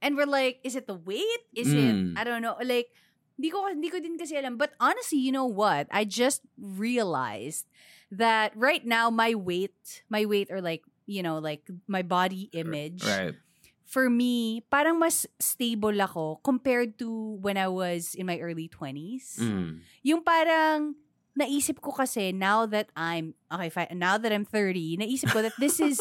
and 0.00 0.14
we're 0.14 0.30
like, 0.30 0.62
is 0.62 0.76
it 0.78 0.86
the 0.86 0.94
weight? 0.94 1.42
Is 1.54 1.74
Mm. 1.74 2.14
it 2.14 2.18
I 2.18 2.22
don't 2.22 2.42
know, 2.42 2.54
like 2.62 2.86
hindi 3.36 3.50
ko 3.50 3.66
hindi 3.66 3.90
ko 3.90 3.98
din 3.98 4.18
kasi 4.18 4.38
alam. 4.38 4.58
But 4.58 4.74
honestly, 4.78 5.18
you 5.18 5.30
know 5.34 5.46
what? 5.46 5.86
I 5.90 6.06
just 6.06 6.42
realized 6.58 7.66
that 8.10 8.54
right 8.56 8.82
now 8.86 9.10
my 9.10 9.34
weight, 9.34 10.02
my 10.08 10.24
weight 10.24 10.48
or 10.50 10.62
like, 10.62 10.82
you 11.06 11.22
know, 11.22 11.38
like 11.38 11.66
my 11.86 12.02
body 12.02 12.48
image 12.54 13.02
right 13.04 13.34
for 13.88 14.12
me, 14.12 14.60
parang 14.68 15.00
mas 15.00 15.24
stable 15.40 15.96
ako 15.96 16.44
compared 16.44 17.00
to 17.00 17.08
when 17.40 17.56
I 17.56 17.72
was 17.72 18.12
in 18.12 18.28
my 18.28 18.36
early 18.36 18.68
20s. 18.68 19.40
Mm. 19.40 19.80
Yung 20.04 20.20
parang 20.20 20.92
naisip 21.32 21.80
ko 21.80 21.96
kasi 21.96 22.30
now 22.36 22.68
that 22.68 22.92
I'm 22.92 23.32
okay, 23.48 23.72
fine, 23.72 23.96
now 23.96 24.20
that 24.20 24.28
I'm 24.28 24.44
30, 24.44 25.00
naisip 25.00 25.32
ko 25.32 25.40
that 25.40 25.56
this 25.56 25.80
is 25.88 25.96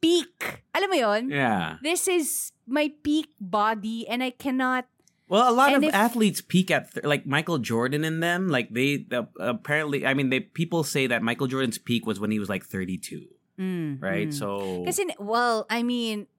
peak. 0.00 0.64
Alam 0.72 0.88
mo 0.88 0.96
'yon? 0.96 1.22
yeah 1.28 1.76
This 1.84 2.08
is 2.08 2.56
my 2.64 2.88
peak 3.04 3.28
body 3.36 4.08
and 4.08 4.24
I 4.24 4.32
cannot 4.32 4.88
well 5.28 5.44
a 5.50 5.52
lot 5.52 5.74
And 5.74 5.82
of 5.82 5.90
if- 5.90 5.94
athletes 5.94 6.40
peak 6.40 6.70
at 6.70 6.94
th- 6.94 7.02
like 7.02 7.26
michael 7.26 7.58
jordan 7.58 8.06
in 8.06 8.22
them 8.22 8.46
like 8.46 8.70
they 8.70 9.02
uh, 9.10 9.26
apparently 9.42 10.06
i 10.06 10.14
mean 10.14 10.30
they 10.30 10.38
people 10.38 10.86
say 10.86 11.10
that 11.10 11.18
michael 11.18 11.50
jordan's 11.50 11.82
peak 11.82 12.06
was 12.06 12.22
when 12.22 12.30
he 12.30 12.38
was 12.38 12.46
like 12.46 12.62
32 12.62 13.26
mm, 13.58 13.98
right 13.98 14.30
mm. 14.30 14.34
so 14.34 14.86
kasi 14.86 15.02
well, 15.18 15.66
I 15.66 15.82
mean, 15.82 16.30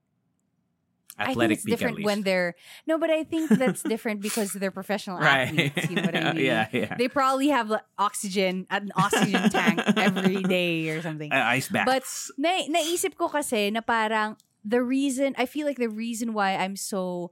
athletic 1.19 1.57
it's 1.57 1.65
peak 1.65 1.73
at 1.73 1.79
different 1.79 2.03
when 2.05 2.21
they're 2.23 2.55
No, 2.85 2.97
but 2.97 3.09
I 3.09 3.23
think 3.23 3.49
that's 3.49 3.81
different 3.83 4.21
because 4.21 4.53
they're 4.53 4.71
professional 4.73 5.17
right 5.21 5.49
athletes, 5.49 5.89
you 5.89 5.95
know 5.97 6.05
what 6.05 6.15
I 6.15 6.33
mean? 6.37 6.45
yeah 6.45 6.67
yeah 6.71 6.95
They 6.97 7.07
probably 7.09 7.49
have 7.49 7.69
like, 7.69 7.85
oxygen, 7.97 8.65
an 8.69 8.91
oxygen 8.95 9.49
tank 9.49 9.81
every 9.97 10.43
day 10.57 10.89
or 10.89 11.01
something. 11.01 11.31
Uh, 11.31 11.43
ice 11.57 11.69
baths 11.69 11.87
But 11.89 12.05
na, 12.37 12.61
naisip 12.69 13.17
ko 13.17 13.27
kasi 13.27 13.69
na 13.71 13.81
parang 13.81 14.37
the 14.65 14.81
reason 14.83 15.33
I 15.37 15.45
feel 15.45 15.65
like 15.65 15.77
the 15.81 15.89
reason 15.91 16.33
why 16.33 16.55
I'm 16.57 16.75
so 16.75 17.31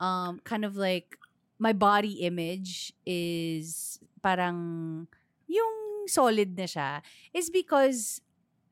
um 0.00 0.38
kind 0.44 0.64
of 0.64 0.76
like 0.76 1.18
my 1.58 1.72
body 1.74 2.22
image 2.22 2.92
is 3.04 3.98
parang 4.22 5.06
yung 5.50 6.06
solid 6.06 6.54
na 6.56 6.64
siya 6.70 7.02
is 7.34 7.50
because 7.50 8.20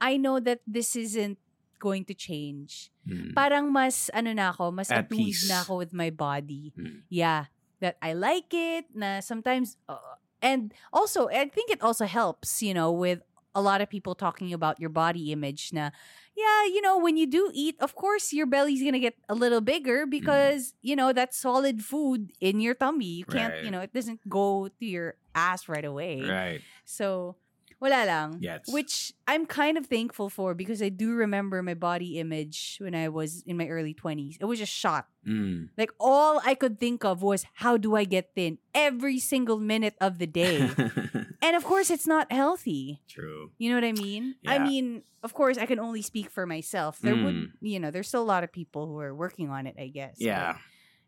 I 0.00 0.16
know 0.16 0.38
that 0.40 0.60
this 0.68 0.94
isn't 0.94 1.38
going 1.78 2.04
to 2.06 2.14
change. 2.14 2.90
Mm. 3.08 3.34
Parang 3.34 3.70
mas 3.72 4.10
ano 4.14 4.32
na 4.32 4.50
ako, 4.50 4.70
mas 4.72 4.90
At 4.90 5.08
peace 5.08 5.48
na 5.48 5.62
ako 5.62 5.78
with 5.78 5.92
my 5.92 6.10
body. 6.10 6.72
Mm. 6.78 7.02
Yeah, 7.08 7.46
that 7.80 7.96
I 8.02 8.12
like 8.12 8.52
it 8.52 8.86
na 8.94 9.20
sometimes 9.20 9.76
uh, 9.88 9.98
and 10.42 10.72
also 10.92 11.28
I 11.28 11.48
think 11.48 11.70
it 11.70 11.82
also 11.82 12.06
helps, 12.06 12.62
you 12.62 12.74
know, 12.74 12.90
with 12.92 13.20
a 13.56 13.62
lot 13.62 13.80
of 13.80 13.88
people 13.88 14.14
talking 14.14 14.52
about 14.52 14.76
your 14.76 14.92
body 14.92 15.32
image 15.32 15.72
na 15.72 15.88
yeah, 16.36 16.68
you 16.68 16.84
know, 16.84 17.00
when 17.00 17.16
you 17.16 17.24
do 17.24 17.48
eat, 17.56 17.80
of 17.80 17.96
course 17.96 18.28
your 18.32 18.44
belly's 18.44 18.84
going 18.84 18.92
to 18.92 19.00
get 19.00 19.16
a 19.28 19.34
little 19.34 19.62
bigger 19.64 20.04
because, 20.04 20.74
you 20.84 20.94
know, 20.94 21.12
that's 21.16 21.38
solid 21.40 21.80
food 21.80 22.32
in 22.40 22.60
your 22.60 22.74
tummy. 22.76 23.24
You 23.24 23.24
can't, 23.24 23.54
Right. 23.54 23.64
you 23.64 23.70
know, 23.72 23.80
it 23.80 23.94
doesn't 23.96 24.20
go 24.28 24.68
to 24.68 24.84
your 24.84 25.16
ass 25.34 25.68
right 25.68 25.84
away. 25.84 26.20
right 26.28 26.60
So, 26.84 27.36
wala 27.80 28.04
lang. 28.06 28.38
Yes. 28.40 28.64
Which 28.68 29.12
I'm 29.26 29.44
kind 29.46 29.76
of 29.76 29.86
thankful 29.86 30.30
for 30.30 30.54
because 30.54 30.80
I 30.82 30.88
do 30.88 31.12
remember 31.12 31.62
my 31.62 31.74
body 31.74 32.18
image 32.18 32.78
when 32.80 32.94
I 32.94 33.08
was 33.08 33.42
in 33.46 33.56
my 33.56 33.68
early 33.68 33.92
20s. 33.94 34.36
It 34.40 34.44
was 34.46 34.58
just 34.58 34.72
shot. 34.72 35.06
Mm. 35.26 35.68
Like 35.76 35.90
all 36.00 36.40
I 36.44 36.54
could 36.54 36.78
think 36.80 37.04
of 37.04 37.22
was 37.22 37.44
how 37.54 37.76
do 37.76 37.94
I 37.96 38.04
get 38.04 38.30
thin 38.34 38.58
every 38.74 39.18
single 39.18 39.58
minute 39.58 39.94
of 40.00 40.18
the 40.18 40.26
day. 40.26 40.70
and 41.42 41.56
of 41.56 41.64
course 41.64 41.90
it's 41.90 42.06
not 42.06 42.30
healthy. 42.32 43.02
True. 43.08 43.50
You 43.58 43.70
know 43.70 43.76
what 43.76 43.84
I 43.84 43.92
mean? 43.92 44.36
I 44.46 44.58
mean, 44.58 45.02
of 45.22 45.34
course 45.34 45.58
I 45.58 45.66
can 45.66 45.78
only 45.78 46.00
speak 46.02 46.30
for 46.30 46.46
myself. 46.46 46.98
There 47.00 47.14
would, 47.14 47.34
Mm. 47.34 47.50
you 47.60 47.80
know, 47.80 47.90
there's 47.90 48.08
still 48.08 48.22
a 48.22 48.30
lot 48.30 48.44
of 48.44 48.52
people 48.52 48.86
who 48.86 48.98
are 49.00 49.14
working 49.14 49.50
on 49.50 49.66
it, 49.66 49.74
I 49.78 49.88
guess. 49.88 50.16
But, 50.54 50.56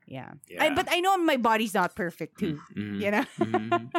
Yeah. 0.08 0.32
I, 0.58 0.70
but 0.74 0.88
I 0.90 1.00
know 1.00 1.16
my 1.18 1.36
body's 1.36 1.74
not 1.74 1.94
perfect 1.94 2.38
too, 2.40 2.58
Mhm. 2.74 3.00
you 3.02 3.10
know? 3.10 3.24
Mhm. 3.38 3.92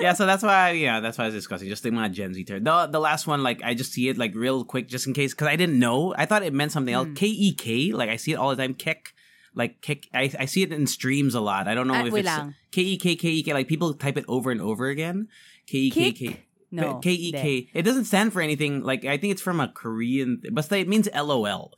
yeah, 0.00 0.12
so 0.12 0.26
that's 0.26 0.42
why 0.42 0.72
yeah, 0.72 1.00
that's 1.00 1.16
why 1.16 1.24
I 1.24 1.28
was 1.28 1.34
discussing. 1.34 1.68
Just 1.68 1.82
the 1.82 1.90
my 1.90 2.08
Gen 2.08 2.34
Z 2.34 2.44
term. 2.44 2.64
The 2.64 2.86
the 2.86 3.00
last 3.00 3.26
one, 3.26 3.42
like 3.42 3.62
I 3.64 3.72
just 3.74 3.92
see 3.92 4.08
it 4.08 4.18
like 4.18 4.34
real 4.34 4.64
quick, 4.64 4.86
just 4.88 5.06
in 5.06 5.14
case, 5.14 5.32
because 5.32 5.48
I 5.48 5.56
didn't 5.56 5.78
know. 5.78 6.14
I 6.16 6.26
thought 6.26 6.42
it 6.42 6.52
meant 6.52 6.72
something 6.72 6.92
else. 6.94 7.08
Mm. 7.08 7.16
K 7.16 7.26
E 7.26 7.52
K, 7.54 7.92
like 7.92 8.10
I 8.10 8.16
see 8.16 8.32
it 8.32 8.36
all 8.36 8.50
the 8.50 8.56
time. 8.60 8.74
Kick, 8.74 9.14
like 9.54 9.80
kick. 9.80 10.08
I 10.12 10.30
I 10.38 10.44
see 10.44 10.62
it 10.62 10.72
in 10.72 10.86
streams 10.86 11.34
a 11.34 11.40
lot. 11.40 11.66
I 11.68 11.74
don't 11.74 11.88
know 11.88 11.94
Ah, 11.94 12.04
if 12.04 12.14
it's. 12.14 12.28
K 12.70 12.82
E 12.82 12.96
K 12.98 13.16
K 13.16 13.28
E 13.30 13.42
K. 13.42 13.54
Like 13.54 13.66
people 13.68 13.94
type 13.94 14.18
it 14.18 14.26
over 14.28 14.50
and 14.50 14.60
over 14.60 14.88
again. 14.88 15.28
K 15.66 15.78
E 15.78 15.90
K 15.90 16.12
K. 16.12 16.40
No. 16.70 16.98
K 16.98 17.12
E 17.12 17.32
K. 17.32 17.68
It 17.72 17.82
doesn't 17.82 18.04
stand 18.04 18.32
for 18.34 18.42
anything. 18.42 18.82
Like 18.82 19.04
I 19.06 19.16
think 19.16 19.32
it's 19.32 19.40
from 19.42 19.60
a 19.60 19.68
Korean, 19.68 20.42
but 20.52 20.70
it 20.72 20.86
means 20.88 21.08
L 21.14 21.30
O 21.32 21.44
L. 21.46 21.72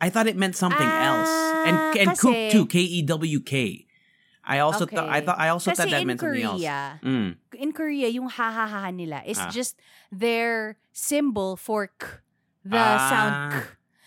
I 0.00 0.08
thought 0.10 0.26
it 0.26 0.36
meant 0.36 0.56
something 0.56 0.86
else. 0.86 1.30
And 1.66 1.76
Ah, 1.76 1.94
and 1.96 2.08
kook 2.14 2.34
kasi- 2.36 2.50
too. 2.52 2.66
K 2.66 2.80
E 2.80 3.02
W 3.02 3.40
K. 3.40 3.82
I 4.46 4.62
also 4.62 4.86
thought 4.86 5.10
I 5.10 5.18
Okay. 5.18 5.26
thought 5.26 5.38
I 5.42 5.48
also 5.50 5.74
Kasi 5.74 5.82
thought 5.82 5.90
that 5.90 6.06
meant 6.06 6.20
something 6.22 6.38
else. 6.46 6.62
Korea, 6.62 7.02
Mm. 7.02 7.28
in 7.58 7.70
Korea, 7.74 8.06
yung 8.06 8.30
ha-ha-ha 8.30 8.94
nila 8.94 9.26
is 9.26 9.42
Ah. 9.42 9.50
just 9.50 9.74
their 10.14 10.78
symbol 10.94 11.58
for 11.58 11.90
k, 11.90 12.22
the 12.62 12.78
Ah, 12.78 13.10
sound 13.10 13.34
k. 13.50 13.56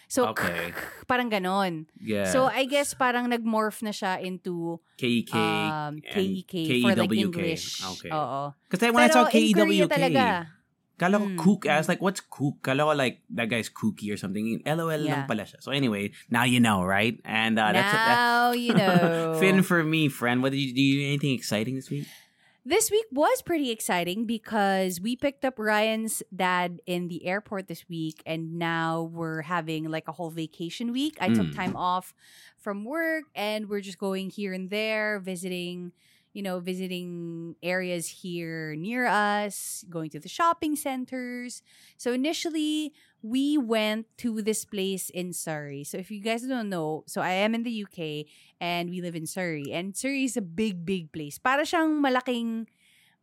So, 0.10 0.32
okay. 0.34 0.72
k, 0.72 0.80
parang 1.06 1.30
ganon. 1.30 1.86
Yeah. 2.00 2.32
So, 2.32 2.48
I 2.48 2.66
guess 2.66 2.96
parang 2.96 3.30
nag-morph 3.30 3.84
na 3.86 3.92
siya 3.92 4.18
into 4.24 4.80
K 4.98 5.22
E 5.22 5.22
K 5.28 5.36
um, 5.38 6.00
K-E-K 6.02 6.54
for 6.82 6.96
like 6.98 7.12
K-E-W-K. 7.12 7.20
English. 7.30 7.84
Okay. 7.84 8.10
Oo. 8.10 8.56
Because 8.66 8.90
when 8.90 9.06
I 9.06 9.12
Pero 9.12 9.14
saw 9.14 9.24
K 9.30 9.36
E 9.38 9.52
in 9.52 9.54
Korea 9.54 9.86
W 9.86 9.86
K, 9.86 9.92
talaga. 9.92 10.26
Kala 11.00 11.18
ko 11.18 11.26
Mm, 11.32 11.38
kook. 11.40 11.66
I 11.66 11.78
was 11.80 11.88
mm. 11.88 11.96
like, 11.96 12.02
what's 12.04 12.20
kook? 12.22 12.62
Kala 12.62 12.84
ko 12.84 12.92
like 12.94 13.24
that 13.32 13.48
guy's 13.50 13.70
kooky 13.72 14.12
or 14.14 14.18
something. 14.20 14.62
L 14.68 14.82
O 14.84 14.90
L 14.92 15.00
lang 15.00 15.24
Yeah. 15.24 15.26
pala 15.26 15.48
siya. 15.48 15.64
So 15.64 15.72
anyway, 15.72 16.12
now 16.30 16.44
you 16.44 16.60
know, 16.60 16.84
right? 16.84 17.16
And 17.24 17.58
uh, 17.58 17.72
that's 17.72 17.96
now 17.96 18.52
you 18.68 18.76
know. 18.76 19.40
Finn 19.40 19.64
for 19.64 19.80
me, 19.84 20.12
friend. 20.12 20.44
What 20.44 20.52
did 20.52 20.60
you 20.60 20.76
do? 20.76 20.82
You 20.84 20.96
do 21.02 21.06
anything 21.16 21.34
exciting 21.34 21.80
this 21.80 21.90
week? 21.90 22.06
This 22.68 22.92
week 22.92 23.08
was 23.10 23.42
pretty 23.42 23.72
exciting 23.72 24.28
because 24.28 25.00
we 25.02 25.16
picked 25.16 25.42
up 25.48 25.58
Ryan's 25.58 26.22
dad 26.30 26.84
in 26.86 27.08
the 27.08 27.26
airport 27.26 27.66
this 27.72 27.88
week, 27.90 28.22
and 28.28 28.60
now 28.60 29.10
we're 29.10 29.42
having 29.42 29.90
like 29.90 30.06
a 30.08 30.12
whole 30.12 30.30
vacation 30.30 30.92
week. 30.92 31.18
I 31.24 31.32
took 31.34 31.50
Mm. 31.50 31.56
time 31.56 31.76
off 31.80 32.14
from 32.60 32.84
work, 32.86 33.24
and 33.34 33.70
we're 33.72 33.82
just 33.82 33.98
going 33.98 34.30
here 34.30 34.54
and 34.54 34.70
there, 34.70 35.18
visiting, 35.24 35.94
you 36.40 36.44
know, 36.48 36.64
visiting 36.64 37.60
areas 37.60 38.24
here 38.24 38.72
near 38.80 39.04
us, 39.04 39.84
going 39.92 40.08
to 40.08 40.24
the 40.24 40.32
shopping 40.32 40.80
centers. 40.80 41.60
So 42.00 42.16
initially, 42.16 42.96
we 43.20 43.60
went 43.60 44.08
to 44.24 44.40
this 44.40 44.64
place 44.64 45.12
in 45.12 45.36
Surrey. 45.36 45.84
So 45.84 46.00
if 46.00 46.08
you 46.08 46.24
guys 46.24 46.48
don't 46.48 46.72
know, 46.72 47.04
so 47.12 47.20
I 47.20 47.44
am 47.44 47.52
in 47.52 47.68
the 47.68 47.84
UK 47.84 48.32
and 48.64 48.88
we 48.88 49.04
live 49.04 49.20
in 49.20 49.28
Surrey. 49.28 49.68
And 49.76 49.92
Surrey 50.00 50.24
is 50.24 50.40
a 50.40 50.42
big, 50.42 50.88
big 50.88 51.12
place. 51.12 51.36
Para 51.36 51.68
siyang 51.68 52.00
malaking, 52.00 52.72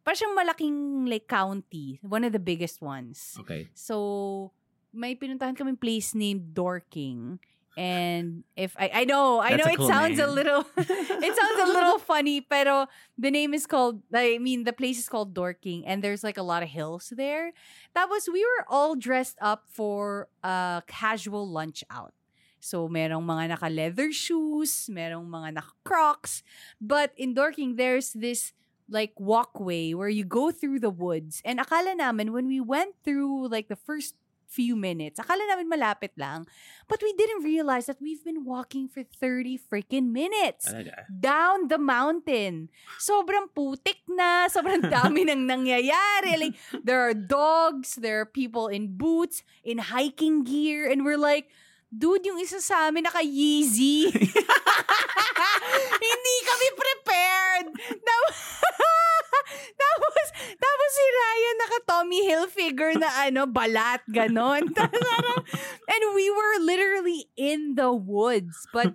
para 0.04 0.12
siyang 0.12 0.36
malaking 0.36 1.08
like 1.08 1.24
county. 1.24 1.96
One 2.04 2.20
of 2.20 2.36
the 2.36 2.44
biggest 2.44 2.84
ones. 2.84 3.40
Okay. 3.40 3.72
So, 3.72 4.52
may 4.92 5.16
pinuntahan 5.16 5.56
kaming 5.56 5.80
place 5.80 6.12
named 6.12 6.52
Dorking. 6.52 7.40
And 7.76 8.44
if 8.56 8.72
I 8.80 8.90
I 8.92 9.04
know, 9.04 9.38
I 9.38 9.52
That's 9.52 9.64
know 9.64 9.72
it 9.72 9.76
cool 9.76 9.88
sounds 9.88 10.18
a 10.18 10.26
little 10.26 10.64
it 10.76 11.32
sounds 11.36 11.60
a 11.60 11.68
little 11.68 11.98
funny, 12.12 12.40
pero 12.40 12.88
the 13.18 13.30
name 13.30 13.52
is 13.52 13.66
called 13.68 14.00
I 14.14 14.38
mean 14.38 14.64
the 14.64 14.72
place 14.72 14.98
is 14.98 15.08
called 15.08 15.34
Dorking 15.34 15.84
and 15.84 16.00
there's 16.00 16.24
like 16.24 16.40
a 16.40 16.42
lot 16.42 16.62
of 16.64 16.70
hills 16.72 17.12
there. 17.14 17.52
That 17.92 18.08
was 18.08 18.28
we 18.32 18.40
were 18.40 18.64
all 18.66 18.96
dressed 18.96 19.36
up 19.44 19.68
for 19.68 20.28
a 20.42 20.82
casual 20.88 21.44
lunch 21.44 21.84
out. 21.92 22.16
So 22.60 22.88
merong 22.88 23.28
mga 23.28 23.54
naka 23.54 23.68
leather 23.68 24.10
shoes, 24.10 24.88
merong 24.88 25.28
mga 25.28 25.60
naka 25.60 25.72
Crocs, 25.84 26.42
but 26.80 27.12
in 27.20 27.36
Dorking 27.36 27.76
there's 27.76 28.16
this 28.16 28.56
like 28.88 29.12
walkway 29.20 29.92
where 29.92 30.08
you 30.08 30.24
go 30.24 30.50
through 30.50 30.80
the 30.80 30.90
woods. 30.90 31.42
And 31.44 31.58
akala 31.60 31.96
namin 31.96 32.32
when 32.32 32.46
we 32.48 32.60
went 32.60 32.96
through 33.04 33.48
like 33.48 33.68
the 33.68 33.76
first 33.76 34.14
few 34.46 34.74
minutes, 34.78 35.18
akala 35.18 35.44
namin 35.46 35.68
malapit 35.68 36.14
lang. 36.16 36.46
But 36.88 37.02
we 37.02 37.12
didn't 37.18 37.42
realize 37.42 37.86
that 37.86 38.00
we've 38.00 38.22
been 38.22 38.46
walking 38.46 38.88
for 38.88 39.02
30 39.02 39.58
freaking 39.58 40.14
minutes 40.14 40.70
down 41.10 41.68
the 41.68 41.78
mountain. 41.78 42.70
Sobrang 43.02 43.50
putik 43.50 44.06
na, 44.06 44.46
sobrang 44.54 44.86
dami 44.86 45.26
nang 45.26 45.46
nangyayari. 45.46 46.38
Like, 46.38 46.54
there 46.86 47.02
are 47.02 47.14
dogs, 47.14 47.98
there 47.98 48.22
are 48.22 48.28
people 48.28 48.68
in 48.70 48.96
boots, 48.96 49.42
in 49.66 49.78
hiking 49.78 50.44
gear, 50.46 50.86
and 50.86 51.04
we're 51.04 51.18
like, 51.18 51.50
dude, 51.90 52.26
yung 52.26 52.38
isa 52.42 52.60
sa 52.60 52.88
amin 52.88 53.06
naka-Yeezy. 53.06 54.10
Hindi 56.06 56.36
kami 56.44 56.68
prepared. 56.76 57.66
Tapos, 58.02 58.36
tapos, 59.80 59.85
tapos 60.36 60.88
si 60.92 61.04
Ryan 61.08 61.56
naka-Tommy 61.56 62.20
Hilfiger 62.28 62.92
na 63.00 63.10
ano, 63.24 63.46
balat, 63.48 64.04
ganon. 64.08 64.68
And 65.92 66.02
we 66.14 66.26
were 66.30 66.56
literally 66.60 67.28
in 67.36 67.74
the 67.74 67.92
woods. 67.92 68.68
But 68.72 68.94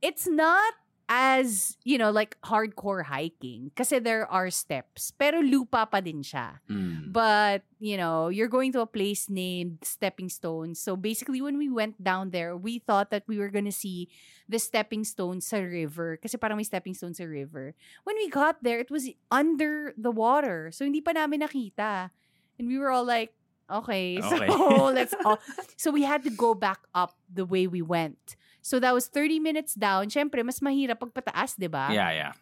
it's 0.00 0.26
not 0.26 0.74
as, 1.12 1.76
you 1.84 2.00
know, 2.00 2.08
like 2.08 2.40
hardcore 2.40 3.04
hiking. 3.04 3.70
Kasi 3.76 4.00
there 4.00 4.24
are 4.32 4.48
steps. 4.48 5.12
Pero 5.12 5.44
lupa 5.44 5.84
pa 5.84 6.00
din 6.00 6.24
siya. 6.24 6.64
Mm. 6.72 7.12
But, 7.12 7.68
you 7.76 8.00
know, 8.00 8.32
you're 8.32 8.48
going 8.48 8.72
to 8.72 8.80
a 8.80 8.88
place 8.88 9.28
named 9.28 9.84
Stepping 9.84 10.32
Stones. 10.32 10.80
So 10.80 10.96
basically, 10.96 11.44
when 11.44 11.60
we 11.60 11.68
went 11.68 12.00
down 12.00 12.32
there, 12.32 12.56
we 12.56 12.80
thought 12.80 13.12
that 13.12 13.28
we 13.28 13.36
were 13.36 13.52
gonna 13.52 13.76
see 13.76 14.08
the 14.48 14.56
stepping 14.56 15.04
stones 15.04 15.44
sa 15.44 15.60
river. 15.60 16.16
Kasi 16.16 16.40
parang 16.40 16.56
may 16.56 16.64
stepping 16.64 16.96
stones 16.96 17.20
sa 17.20 17.28
river. 17.28 17.76
When 18.08 18.16
we 18.16 18.32
got 18.32 18.64
there, 18.64 18.80
it 18.80 18.88
was 18.88 19.04
under 19.28 19.92
the 20.00 20.10
water. 20.10 20.72
So 20.72 20.88
hindi 20.88 21.04
pa 21.04 21.12
namin 21.12 21.44
nakita. 21.44 22.08
And 22.56 22.64
we 22.64 22.80
were 22.80 22.88
all 22.88 23.04
like, 23.04 23.36
okay, 23.68 24.16
Okay. 24.24 24.48
so 24.48 24.88
let's 24.88 25.12
all... 25.28 25.36
So 25.76 25.92
we 25.92 26.08
had 26.08 26.24
to 26.24 26.32
go 26.32 26.56
back 26.56 26.80
up 26.96 27.20
the 27.28 27.44
way 27.44 27.68
we 27.68 27.84
went. 27.84 28.40
So 28.62 28.78
that 28.78 28.94
was 28.94 29.10
30 29.10 29.42
minutes 29.42 29.74
down. 29.74 30.08
Siyempre, 30.08 30.40
mas 30.46 30.62
mahirap 30.62 31.02
pag 31.02 31.12
pataas, 31.12 31.58
di 31.58 31.66
ba? 31.66 31.90
Yeah, 31.90 32.14
yeah. 32.14 32.32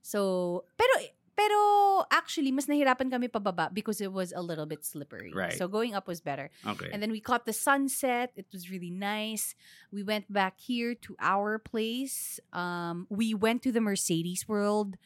So, 0.00 0.64
pero 0.80 1.12
pero 1.40 2.04
actually 2.12 2.52
mas 2.52 2.68
nahirapan 2.68 3.08
kami 3.08 3.28
pababa 3.28 3.72
because 3.72 4.00
it 4.04 4.12
was 4.12 4.32
a 4.36 4.42
little 4.44 4.66
bit 4.66 4.84
slippery. 4.84 5.32
Right. 5.32 5.56
So 5.56 5.68
going 5.68 5.96
up 5.96 6.04
was 6.04 6.20
better. 6.20 6.50
Okay. 6.66 6.92
And 6.92 7.00
then 7.00 7.10
we 7.10 7.20
caught 7.20 7.46
the 7.48 7.56
sunset. 7.56 8.32
It 8.36 8.44
was 8.52 8.68
really 8.68 8.90
nice. 8.92 9.54
We 9.88 10.02
went 10.04 10.28
back 10.28 10.60
here 10.60 10.92
to 11.08 11.16
our 11.16 11.56
place. 11.56 12.40
Um 12.52 13.08
we 13.08 13.32
went 13.32 13.64
to 13.64 13.72
the 13.72 13.80
Mercedes 13.80 14.44
World, 14.44 15.00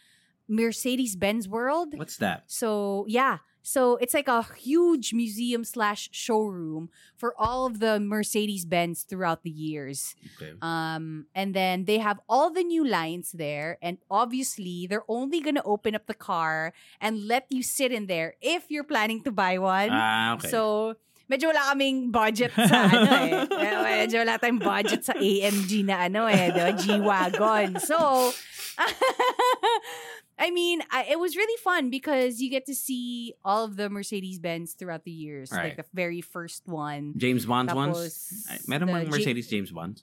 Mercedes 0.51 1.15
Benz 1.15 1.47
World. 1.47 1.95
What's 1.95 2.19
that? 2.19 2.51
So 2.51 3.07
yeah. 3.07 3.47
So 3.65 3.97
it's 3.97 4.13
like 4.13 4.29
a 4.29 4.45
huge 4.61 5.17
museum 5.17 5.65
slash 5.65 6.13
showroom 6.13 6.93
for 7.17 7.33
all 7.41 7.65
of 7.65 7.81
the 7.81 7.97
Mercedes 7.97 8.69
Benz 8.69 9.09
throughout 9.09 9.41
the 9.41 9.49
years. 9.49 10.13
Okay. 10.37 10.53
Um, 10.61 11.25
and 11.35 11.57
then 11.57 11.89
they 11.89 11.97
have 11.97 12.21
all 12.29 12.53
the 12.53 12.61
new 12.63 12.85
lines 12.85 13.33
there, 13.33 13.81
and 13.81 13.97
obviously 14.13 14.85
they're 14.85 15.09
only 15.09 15.41
gonna 15.41 15.65
open 15.65 15.97
up 15.97 16.05
the 16.05 16.15
car 16.15 16.77
and 17.01 17.25
let 17.25 17.49
you 17.49 17.65
sit 17.65 17.89
in 17.89 18.05
there 18.05 18.37
if 18.45 18.69
you're 18.69 18.85
planning 18.85 19.25
to 19.25 19.33
buy 19.33 19.57
one. 19.57 19.89
Ah, 19.89 20.37
okay. 20.37 20.53
So, 20.53 20.95
medyo 21.33 21.49
wala 21.49 21.73
kaming 21.73 22.13
budget 22.13 22.53
sa 22.69 22.85
ano 22.85 23.11
eh. 23.17 23.49
Eh, 23.49 24.05
Medyo 24.05 24.21
wala 24.29 24.37
tayong 24.37 24.61
budget 24.61 25.09
sa 25.09 25.17
AMG 25.17 25.89
na 25.89 26.05
ano 26.05 26.29
eh, 26.29 26.53
the 26.53 26.77
G-Wagon. 26.85 27.81
So, 27.81 28.29
I 30.39 30.51
mean, 30.51 30.83
I, 30.91 31.05
it 31.11 31.19
was 31.21 31.37
really 31.37 31.57
fun 31.63 31.91
because 31.91 32.41
you 32.41 32.51
get 32.51 32.67
to 32.67 32.75
see 32.75 33.35
all 33.45 33.65
of 33.65 33.77
the 33.77 33.89
Mercedes-Benz 33.89 34.73
throughout 34.75 35.05
the 35.05 35.11
years. 35.13 35.53
Like 35.53 35.77
the 35.77 35.85
very 35.95 36.21
first 36.21 36.67
one. 36.67 37.15
James 37.17 37.47
Bond 37.47 37.73
ones? 37.73 38.45
Meron 38.67 38.89
bang 38.89 39.09
Mercedes 39.11 39.47
James 39.49 39.71
Bond? 39.71 40.03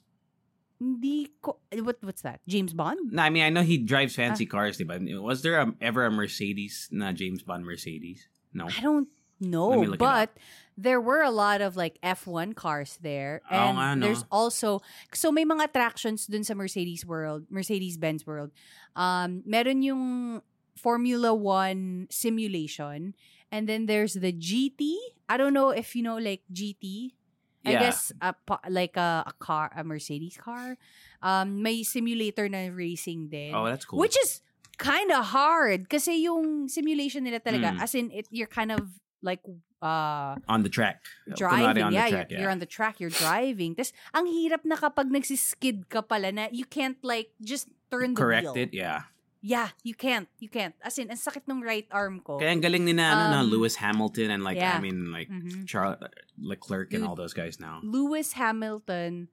Hindi 0.80 1.30
ko, 1.42 1.58
what, 1.82 1.98
what's 2.02 2.22
that? 2.22 2.40
James 2.48 2.72
Bond? 2.72 3.12
No, 3.12 3.22
I 3.22 3.30
mean, 3.30 3.44
I 3.44 3.50
know 3.50 3.62
he 3.62 3.78
drives 3.78 4.14
Ah. 4.14 4.22
fancy 4.26 4.46
cars, 4.46 4.80
but 4.84 5.00
Was 5.22 5.42
there 5.42 5.60
a, 5.60 5.72
ever 5.80 6.06
a 6.06 6.10
Mercedes 6.10 6.88
not 6.90 7.14
James 7.14 7.42
Bond 7.42 7.64
Mercedes? 7.64 8.26
No. 8.52 8.66
I 8.66 8.80
don't 8.80 9.08
know, 9.38 9.94
but 9.96 10.30
there 10.76 11.00
were 11.00 11.20
a 11.22 11.30
lot 11.30 11.60
of 11.60 11.76
like 11.76 11.98
F1 12.02 12.54
cars 12.56 12.98
there. 13.02 13.42
Oo 13.50 13.54
And 13.54 13.76
nga, 13.78 13.88
no? 13.96 14.02
there's 14.06 14.24
also, 14.32 14.80
so 15.12 15.30
may 15.30 15.44
mga 15.44 15.68
attractions 15.68 16.26
dun 16.26 16.44
sa 16.44 16.54
Mercedes 16.54 17.04
World, 17.04 17.44
Mercedes-Benz 17.50 18.26
World. 18.26 18.50
Um, 18.96 19.42
meron 19.44 19.82
yung 19.82 20.40
Formula 20.76 21.34
One 21.34 22.08
simulation. 22.10 23.14
And 23.52 23.68
then 23.68 23.84
there's 23.86 24.14
the 24.14 24.32
GT. 24.32 24.96
I 25.28 25.36
don't 25.36 25.52
know 25.52 25.70
if 25.70 25.94
you 25.94 26.02
know 26.02 26.16
like 26.16 26.40
GT. 26.52 27.12
I 27.64 27.76
Yeah. 27.78 27.80
guess 27.92 28.10
a, 28.20 28.34
like 28.68 28.96
a, 28.96 29.22
a 29.28 29.32
car, 29.38 29.70
a 29.76 29.84
Mercedes 29.84 30.34
car. 30.40 30.76
Um, 31.22 31.62
may 31.62 31.84
simulator 31.84 32.48
na 32.48 32.72
racing 32.72 33.28
din. 33.28 33.54
Oh, 33.54 33.64
that's 33.68 33.84
cool. 33.84 34.00
Which 34.00 34.18
is 34.18 34.40
kind 34.80 35.12
of 35.12 35.30
hard 35.30 35.86
kasi 35.92 36.24
yung 36.26 36.66
simulation 36.66 37.22
nila 37.22 37.38
talaga, 37.38 37.76
Mm. 37.76 37.82
as 37.84 37.94
in, 37.94 38.10
it, 38.10 38.26
you're 38.32 38.50
kind 38.50 38.72
of 38.72 38.98
like 39.22 39.38
uh, 39.82 40.38
on 40.48 40.62
the 40.62 40.70
track. 40.70 41.02
driving. 41.34 41.82
On 41.82 41.92
yeah, 41.92 42.06
the 42.06 42.10
track, 42.14 42.30
you're, 42.30 42.40
you're 42.46 42.50
on 42.54 42.60
the 42.62 42.70
track, 42.70 42.94
you're 43.02 43.10
driving. 43.12 43.74
Tapos, 43.74 43.90
ang 44.14 44.24
hirap 44.30 44.62
na 44.64 44.78
kapag 44.78 45.10
nagsiskid 45.10 45.90
ka 45.90 46.00
pala 46.00 46.30
na 46.30 46.46
you 46.54 46.64
can't 46.64 46.96
like 47.02 47.34
just 47.42 47.66
turn 47.90 48.14
the 48.14 48.20
Correct 48.22 48.46
wheel. 48.54 48.62
it, 48.62 48.70
yeah. 48.72 49.10
Yeah, 49.42 49.74
you 49.82 49.98
can't. 49.98 50.30
You 50.38 50.46
can't. 50.46 50.70
As 50.86 50.94
in, 51.02 51.10
ang 51.10 51.18
sakit 51.18 51.50
ng 51.50 51.66
right 51.66 51.90
arm 51.90 52.22
ko. 52.22 52.38
Kaya 52.38 52.54
ang 52.54 52.62
galing 52.62 52.86
ni 52.86 52.94
na, 52.94 53.10
ano, 53.10 53.24
na 53.34 53.40
Um, 53.42 53.50
Lewis 53.50 53.74
Hamilton 53.74 54.30
and 54.30 54.46
like, 54.46 54.54
yeah. 54.54 54.78
I 54.78 54.80
mean, 54.80 55.10
like, 55.10 55.26
Mhm. 55.26 55.66
Charles 55.66 55.98
Leclerc 56.38 56.94
and 56.94 57.02
Dude. 57.02 57.10
all 57.10 57.18
those 57.18 57.34
guys 57.34 57.58
now. 57.58 57.82
Lewis 57.82 58.38
Hamilton, 58.38 59.26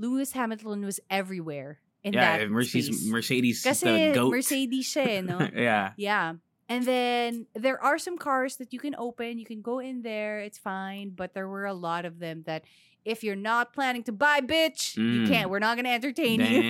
Lewis 0.00 0.32
Hamilton 0.32 0.88
was 0.88 1.04
everywhere 1.12 1.84
in 2.00 2.16
yeah, 2.16 2.40
that 2.40 2.48
Mercedes, 2.48 2.96
space. 2.96 3.12
Mercedes, 3.12 3.58
Kasi 3.60 3.84
the 3.92 4.16
goat. 4.16 4.32
Mercedes 4.32 4.88
siya 4.88 5.04
eh, 5.04 5.20
no? 5.20 5.36
yeah. 5.52 5.92
Yeah. 6.00 6.40
And 6.72 6.84
then 6.86 7.46
there 7.54 7.82
are 7.82 7.98
some 7.98 8.16
cars 8.18 8.56
that 8.56 8.72
you 8.72 8.78
can 8.80 8.94
open. 8.96 9.38
You 9.38 9.44
can 9.44 9.60
go 9.62 9.78
in 9.78 10.02
there. 10.02 10.40
It's 10.40 10.58
fine. 10.58 11.10
But 11.14 11.34
there 11.34 11.48
were 11.48 11.66
a 11.66 11.74
lot 11.74 12.04
of 12.04 12.18
them 12.18 12.42
that 12.46 12.64
if 13.04 13.22
you're 13.24 13.36
not 13.36 13.72
planning 13.72 14.02
to 14.04 14.12
buy, 14.12 14.40
bitch, 14.40 14.96
you 14.96 15.22
Mm. 15.22 15.28
can't. 15.28 15.50
We're 15.50 15.58
not 15.58 15.76
going 15.76 15.84
to 15.86 15.90
entertain 15.90 16.40
you. 16.40 16.62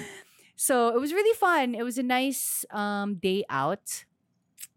So 0.56 0.88
it 0.94 1.00
was 1.00 1.12
really 1.14 1.34
fun. 1.38 1.74
It 1.74 1.82
was 1.84 1.96
a 1.96 2.02
nice 2.02 2.66
um, 2.70 3.14
day 3.14 3.44
out. 3.48 4.04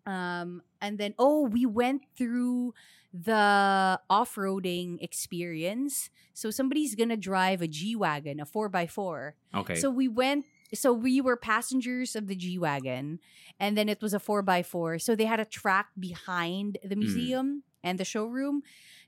Um, 0.06 0.62
and 0.82 0.98
then, 0.98 1.14
oh, 1.20 1.44
we 1.44 1.66
went 1.66 2.04
through 2.18 2.74
the 3.14 4.00
off 4.10 4.36
roading 4.36 4.98
experience. 5.02 6.10
So 6.34 6.52
somebody's 6.52 6.96
going 6.96 7.10
to 7.10 7.18
drive 7.18 7.62
a 7.62 7.68
G 7.68 7.96
Wagon, 7.96 8.40
a 8.40 8.46
4x4. 8.46 9.34
Okay. 9.56 9.76
So 9.76 9.90
we 9.90 10.08
went 10.08 10.46
so 10.74 10.92
we 10.92 11.22
were 11.22 11.38
passengers 11.38 12.16
of 12.18 12.28
the 12.28 12.36
G 12.36 12.58
Wagon 12.58 13.20
and 13.60 13.78
then 13.78 13.88
it 13.90 14.02
was 14.02 14.14
a 14.14 14.20
4x4. 14.20 15.02
So 15.02 15.16
they 15.16 15.26
had 15.26 15.40
a 15.40 15.46
track 15.46 15.94
behind 15.98 16.78
the 16.84 16.96
Mm. 16.96 17.04
museum 17.06 17.48
and 17.84 18.00
the 18.00 18.06
showroom 18.06 18.64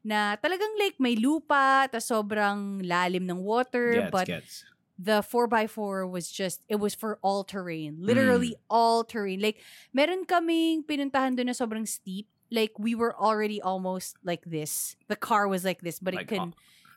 na 0.06 0.38
talagang 0.38 0.78
like 0.78 1.02
may 1.02 1.16
lupa, 1.18 1.90
ta 1.90 1.98
sobrang 1.98 2.86
lalim 2.86 3.26
ng 3.26 3.42
water, 3.42 4.06
gets, 4.06 4.12
but 4.14 4.28
gets. 4.30 4.54
the 5.02 5.26
4x4 5.26 6.08
was 6.10 6.30
just, 6.32 6.62
it 6.70 6.78
was 6.78 6.94
for 6.94 7.18
all 7.26 7.44
terrain. 7.44 7.98
Literally 8.00 8.56
all 8.70 9.04
terrain. 9.04 9.42
Like, 9.42 9.60
meron 9.92 10.24
kaming 10.30 10.86
pinuntahan 10.86 11.36
doon 11.36 11.50
na 11.50 11.58
sobrang 11.58 11.88
steep. 11.88 12.30
Like, 12.54 12.78
we 12.78 12.94
were 12.94 13.12
already 13.18 13.60
almost 13.60 14.16
like 14.24 14.46
this. 14.46 14.96
The 15.10 15.18
car 15.18 15.50
was 15.50 15.66
like 15.66 15.82
this, 15.82 15.98
but 16.00 16.14
Like, 16.14 16.30
it 16.30 16.38
can, 16.38 16.54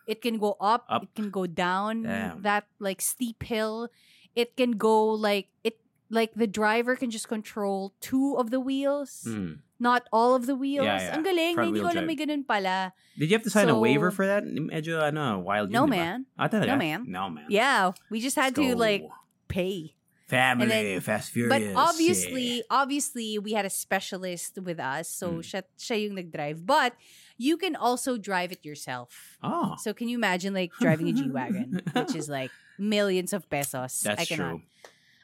it 0.06 0.20
can 0.20 0.36
go 0.38 0.54
up, 0.60 0.84
Up. 0.88 1.02
it 1.04 1.12
can 1.16 1.30
go 1.32 1.46
down 1.48 2.04
Damn. 2.04 2.42
that 2.44 2.68
like 2.78 3.00
steep 3.00 3.42
hill. 3.42 3.88
It 4.34 4.56
can 4.56 4.72
go 4.80 5.06
like, 5.12 5.48
it, 5.64 5.78
like 6.10 6.32
the 6.34 6.46
driver 6.46 6.96
can 6.96 7.10
just 7.10 7.28
control 7.28 7.92
two 8.00 8.36
of 8.38 8.50
the 8.50 8.60
wheels, 8.60 9.24
Mm. 9.28 9.60
not 9.78 10.06
all 10.12 10.34
of 10.34 10.46
the 10.46 10.54
wheels. 10.56 10.86
yeah. 10.86 11.00
yeah. 11.00 11.14
Ang 11.16 11.24
galing, 11.24 11.54
Front 11.54 11.66
hindi 11.68 11.80
ko 11.84 11.88
alam 11.92 12.06
may 12.06 12.16
ganun 12.16 12.46
pala. 12.46 12.92
Did 13.18 13.28
you 13.28 13.34
have 13.36 13.44
to 13.44 13.50
sign 13.52 13.68
a 13.68 13.76
waiver 13.78 14.10
for 14.14 14.24
that? 14.24 14.46
Medyo 14.46 15.02
ano, 15.02 15.42
wild 15.42 15.68
No, 15.74 15.84
yun, 15.84 15.90
di 15.90 15.96
ba? 15.96 16.00
man. 16.00 16.18
Ah, 16.38 16.48
talaga? 16.48 16.70
No, 16.70 16.76
man. 16.78 17.00
No, 17.06 17.22
man. 17.28 17.46
Yeah, 17.50 17.92
we 18.08 18.22
just 18.22 18.36
had 18.38 18.56
Let's 18.56 18.62
to 18.62 18.72
go. 18.72 18.78
like 18.78 19.04
pay. 19.50 19.97
Family, 20.28 20.68
then- 20.68 21.00
Fast 21.00 21.32
Furious. 21.32 21.48
But 21.50 21.72
obviously, 21.72 22.62
obviously, 22.68 23.40
we 23.40 23.56
had 23.56 23.64
a 23.64 23.72
specialist 23.72 24.60
with 24.60 24.76
us, 24.78 25.08
so 25.08 25.40
Mm. 25.40 25.40
siya, 25.40 25.60
siya 25.80 25.96
yung 26.04 26.14
nag-drive. 26.20 26.68
But 26.68 26.92
you 27.40 27.56
can 27.56 27.72
also 27.74 28.20
drive 28.20 28.52
it 28.52 28.60
yourself. 28.60 29.38
Oh, 29.42 29.74
So 29.80 29.96
can 29.96 30.08
you 30.12 30.20
imagine 30.20 30.52
like 30.52 30.70
driving 30.84 31.08
a 31.08 31.14
G-Wagon, 31.16 31.80
which 31.96 32.12
is 32.14 32.28
like 32.28 32.52
millions 32.76 33.32
of 33.32 33.48
pesos? 33.48 34.04
I 34.04 34.14
that's 34.20 34.28
cannot. 34.28 34.60
true. 34.60 34.62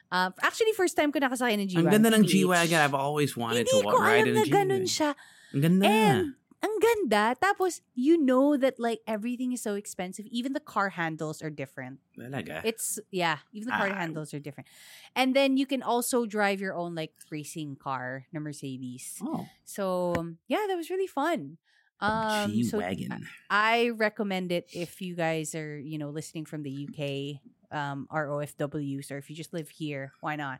Uh, 0.09 0.31
actually, 0.41 0.73
first 0.73 0.97
time 0.97 1.11
ko 1.13 1.19
nakasakay 1.21 1.53
ng 1.59 1.67
G-Wagon. 1.69 1.85
Ang 1.85 1.93
ganda 2.01 2.09
ng 2.17 2.25
G-Wagon. 2.25 2.79
I've 2.81 2.97
always 2.97 3.37
wanted 3.37 3.69
Hindi 3.69 3.85
to 3.85 3.85
ko 3.85 3.97
ride 4.01 4.25
alam 4.25 4.33
in 4.33 4.37
a 4.37 4.41
na 4.41 4.45
ganun 4.49 4.85
G-Wagon. 4.85 4.85
siya. 4.89 5.09
Ang 5.53 5.61
ganda. 5.61 5.85
And 5.85 6.21
ang 6.63 6.75
ganda. 6.81 7.35
Tapos, 7.39 7.81
you 7.93 8.17
know 8.17 8.57
that 8.57 8.79
like 8.79 9.01
everything 9.07 9.51
is 9.51 9.61
so 9.61 9.75
expensive. 9.75 10.25
Even 10.31 10.53
the 10.53 10.59
car 10.63 10.89
handles 10.89 11.41
are 11.41 11.49
different. 11.49 11.99
Talaga. 12.17 12.61
It's, 12.63 12.99
yeah, 13.11 13.39
even 13.53 13.67
the 13.69 13.77
car 13.77 13.89
Ah. 13.91 13.95
handles 13.95 14.33
are 14.33 14.39
different. 14.39 14.67
And 15.15 15.35
then 15.35 15.57
you 15.57 15.65
can 15.65 15.83
also 15.83 16.25
drive 16.25 16.59
your 16.61 16.73
own 16.75 16.95
like 16.95 17.13
racing 17.31 17.75
car 17.77 18.25
na 18.33 18.39
Mercedes. 18.39 19.19
oh, 19.21 19.47
So, 19.63 20.13
yeah, 20.47 20.65
that 20.67 20.75
was 20.75 20.89
really 20.89 21.07
fun. 21.07 21.57
Um, 22.01 22.51
G-Wagon. 22.51 23.25
I 23.49 23.89
recommend 23.95 24.51
it 24.51 24.67
if 24.75 25.01
you 25.01 25.15
guys 25.15 25.55
are, 25.55 25.79
you 25.79 25.97
know, 25.97 26.09
listening 26.09 26.43
from 26.43 26.61
the 26.63 26.71
UK, 26.91 27.39
um, 27.71 28.07
ROFWs, 28.11 29.11
or 29.11 29.17
if 29.17 29.29
you 29.29 29.35
just 29.35 29.53
live 29.53 29.69
here, 29.69 30.13
why 30.21 30.35
not? 30.35 30.59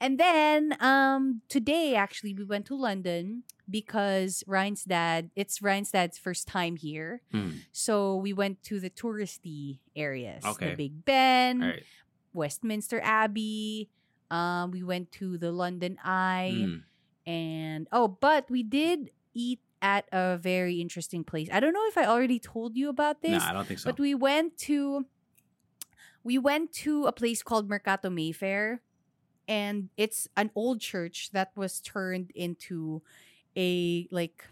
And 0.00 0.18
then 0.18 0.76
um, 0.80 1.42
today, 1.48 1.94
actually, 1.96 2.32
we 2.34 2.44
went 2.44 2.66
to 2.66 2.76
London 2.76 3.42
because 3.68 4.44
Ryan's 4.46 4.84
dad, 4.84 5.30
it's 5.34 5.60
Ryan's 5.60 5.90
dad's 5.90 6.16
first 6.18 6.46
time 6.46 6.76
here. 6.76 7.22
Hmm. 7.32 7.50
So 7.72 8.16
we 8.16 8.32
went 8.32 8.62
to 8.64 8.78
the 8.78 8.90
touristy 8.90 9.80
areas. 9.96 10.44
Okay. 10.44 10.70
The 10.70 10.76
Big 10.76 11.04
Ben, 11.04 11.60
right. 11.60 11.82
Westminster 12.32 13.00
Abbey. 13.02 13.88
Um, 14.30 14.70
we 14.70 14.82
went 14.82 15.10
to 15.12 15.36
the 15.38 15.50
London 15.50 15.98
Eye. 16.04 16.54
Hmm. 16.64 16.76
And 17.26 17.88
oh, 17.92 18.08
but 18.08 18.48
we 18.50 18.62
did 18.62 19.10
eat 19.34 19.60
at 19.82 20.06
a 20.12 20.38
very 20.38 20.80
interesting 20.80 21.24
place. 21.24 21.48
I 21.52 21.60
don't 21.60 21.72
know 21.72 21.86
if 21.86 21.98
I 21.98 22.04
already 22.06 22.38
told 22.38 22.76
you 22.76 22.88
about 22.88 23.16
No, 23.22 23.30
this, 23.30 23.42
I 23.42 23.52
don't 23.52 23.66
think 23.66 23.80
so. 23.80 23.90
but 23.90 23.98
we 23.98 24.14
went 24.14 24.56
to 24.68 25.06
we 26.28 26.36
went 26.36 26.76
to 26.84 27.08
a 27.08 27.12
place 27.16 27.40
called 27.40 27.72
Mercato 27.72 28.12
Mayfair 28.12 28.84
and 29.48 29.88
it's 29.96 30.28
an 30.36 30.52
old 30.52 30.84
church 30.84 31.32
that 31.32 31.56
was 31.56 31.80
turned 31.80 32.28
into 32.36 33.00
a 33.56 34.04
like 34.12 34.44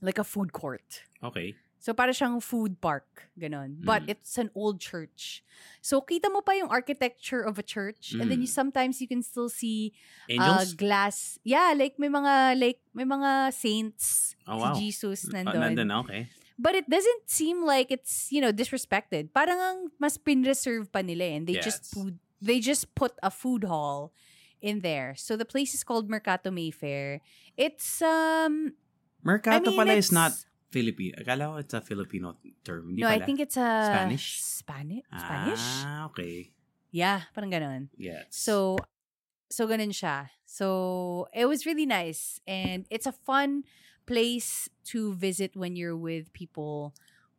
like 0.00 0.16
a 0.16 0.24
food 0.24 0.56
court. 0.56 1.04
okay. 1.20 1.52
So 1.78 1.94
para 1.94 2.10
siyang 2.10 2.42
food 2.42 2.80
park, 2.82 3.30
ganon. 3.38 3.78
But 3.78 4.08
Mm. 4.08 4.18
it's 4.18 4.34
an 4.42 4.50
old 4.58 4.82
church. 4.82 5.44
So 5.84 6.02
kita 6.02 6.32
mo 6.34 6.42
pa 6.42 6.58
yung 6.58 6.66
architecture 6.66 7.46
of 7.46 7.60
a 7.60 7.66
church 7.66 8.10
and 8.18 8.26
then 8.26 8.42
you 8.42 8.50
Mm. 8.50 8.58
sometimes 8.58 8.98
you 8.98 9.06
can 9.06 9.22
still 9.22 9.46
see 9.46 9.94
uh, 10.34 10.66
Angels? 10.66 10.74
glass. 10.74 11.16
Yeah, 11.46 11.76
like 11.78 11.94
may 12.00 12.10
mga 12.10 12.58
like 12.58 12.82
may 12.90 13.06
mga 13.06 13.54
saints 13.54 14.34
Oh, 14.50 14.58
si 14.58 14.66
wow. 14.66 14.74
Jesus 14.74 15.18
Uh, 15.30 15.38
nandun. 15.46 15.62
nandun, 15.78 15.90
okay. 16.02 16.26
But 16.58 16.74
it 16.74 16.88
doesn't 16.88 17.28
seem 17.28 17.64
like 17.64 17.92
it's, 17.92 18.32
you 18.32 18.40
know, 18.40 18.52
disrespected. 18.52 19.32
Parang 19.36 19.60
ang 19.60 19.78
mas 20.00 20.16
pinreserve 20.16 20.88
pa 20.88 21.04
nila 21.04 21.24
eh, 21.28 21.36
and 21.36 21.44
they 21.44 21.60
just 21.60 21.84
Yes. 21.84 21.92
put, 21.92 22.14
they 22.40 22.58
just 22.60 22.94
put 22.96 23.12
a 23.22 23.28
food 23.28 23.64
hall 23.68 24.12
in 24.64 24.80
there. 24.80 25.12
So 25.16 25.36
the 25.36 25.44
place 25.44 25.76
is 25.76 25.84
called 25.84 26.08
Mercato 26.08 26.50
Mayfair. 26.50 27.20
It's 27.56 28.00
um 28.00 28.72
Mercato 29.20 29.52
I 29.52 29.60
mean, 29.60 29.76
pala 29.76 29.94
is 30.00 30.08
not 30.12 30.32
Filipino. 30.72 31.12
Akala 31.20 31.52
ko 31.52 31.56
it's 31.60 31.74
a 31.76 31.80
Filipino 31.84 32.40
term. 32.64 32.88
Hindi 32.88 33.02
no, 33.04 33.08
I 33.08 33.20
think 33.20 33.40
it's 33.40 33.56
a 33.60 33.92
Spanish? 33.92 34.40
Spanish? 34.40 35.04
Spanish? 35.12 35.64
Ah, 35.84 36.08
okay. 36.08 36.56
Yeah, 36.90 37.28
parang 37.36 37.52
ganon. 37.52 37.92
Yes. 38.00 38.32
So, 38.32 38.80
so 39.52 39.68
ganun 39.68 39.92
siya. 39.92 40.32
So, 40.46 41.28
it 41.34 41.44
was 41.44 41.66
really 41.66 41.84
nice. 41.84 42.40
And 42.46 42.86
it's 42.88 43.04
a 43.04 43.12
fun 43.12 43.64
place 44.06 44.68
to 44.94 45.14
visit 45.14 45.56
when 45.56 45.76
you're 45.76 45.96
with 45.96 46.32
people 46.32 46.94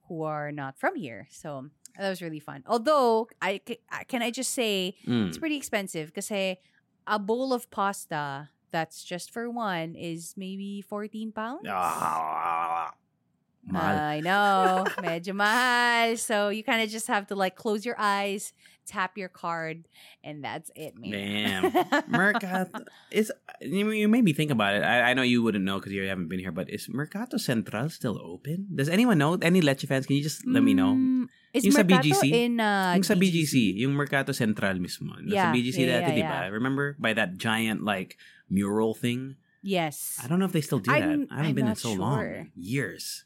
who 0.07 0.23
are 0.23 0.51
not 0.51 0.77
from 0.77 0.95
here. 0.95 1.27
So, 1.31 1.67
that 1.97 2.09
was 2.09 2.21
really 2.21 2.39
fun. 2.39 2.63
Although, 2.67 3.27
I 3.41 3.59
can 4.07 4.21
I 4.21 4.29
just 4.31 4.53
say, 4.53 4.95
Mm. 5.07 5.27
it's 5.27 5.37
pretty 5.37 5.57
expensive 5.57 6.13
kasi 6.13 6.59
a 7.07 7.17
bowl 7.17 7.53
of 7.53 7.69
pasta 7.71 8.49
that's 8.71 9.03
just 9.03 9.31
for 9.31 9.49
one 9.49 9.95
is 9.95 10.35
maybe 10.37 10.81
14 10.83 11.31
pounds. 11.31 11.65
Ah. 11.67 12.91
I 13.73 14.21
know. 14.23 14.85
Medyo 15.03 15.33
mahal. 15.35 16.15
So 16.17 16.49
you 16.49 16.63
kind 16.63 16.81
of 16.81 16.89
just 16.89 17.07
have 17.07 17.27
to 17.27 17.35
like 17.35 17.55
close 17.55 17.85
your 17.85 17.95
eyes, 17.99 18.53
tap 18.87 19.19
your 19.19 19.27
card, 19.27 19.85
and 20.23 20.39
that's 20.39 20.71
it, 20.75 20.95
man. 20.95 21.11
Damn. 21.11 22.03
Mercato 22.07 22.87
is 23.11 23.31
you, 23.59 23.91
you 23.91 24.07
made 24.07 24.23
me 24.23 24.31
think 24.33 24.49
about 24.49 24.75
it. 24.75 24.83
I, 24.83 25.11
I 25.11 25.13
know 25.13 25.21
you 25.21 25.43
wouldn't 25.43 25.67
know 25.67 25.77
because 25.77 25.91
you 25.91 26.07
haven't 26.07 26.29
been 26.31 26.39
here, 26.39 26.55
but 26.55 26.69
is 26.71 26.87
Mercato 26.87 27.37
Central 27.37 27.89
still 27.89 28.17
open? 28.23 28.67
Does 28.73 28.87
anyone 28.89 29.17
know? 29.19 29.35
Any 29.35 29.59
Leche 29.61 29.85
fans? 29.85 30.07
Can 30.07 30.15
you 30.15 30.23
just 30.23 30.47
let 30.47 30.63
me 30.63 30.73
know? 30.73 30.95
Mm, 30.95 31.27
Is 31.53 31.65
Yung 31.67 31.75
sa 31.75 31.83
BGC? 31.83 32.31
in 32.31 32.59
uh, 32.59 32.93
yung 32.95 33.03
sa 33.03 33.15
BGC, 33.15 33.75
yung 33.77 33.93
Mercato 33.93 34.31
Central 34.31 34.79
mismo. 34.79 35.15
Yeah, 35.25 35.51
BGC 35.51 35.83
yeah, 35.83 35.99
dati, 35.99 36.09
yeah, 36.09 36.15
di 36.15 36.23
ba? 36.23 36.37
yeah. 36.47 36.55
Remember? 36.55 36.95
By 36.97 37.13
that 37.13 37.37
giant, 37.37 37.83
like, 37.83 38.17
mural 38.49 38.93
thing? 38.95 39.35
Yes. 39.61 40.15
I 40.23 40.27
don't 40.31 40.39
know 40.39 40.45
if 40.47 40.53
they 40.55 40.61
still 40.63 40.79
do 40.79 40.91
I'm- 40.91 41.27
that. 41.27 41.33
I 41.33 41.43
haven't 41.43 41.49
I'm 41.51 41.55
been 41.55 41.67
in 41.67 41.75
so 41.75 41.91
sure. 41.91 41.99
long. 41.99 42.51
Years. 42.55 43.25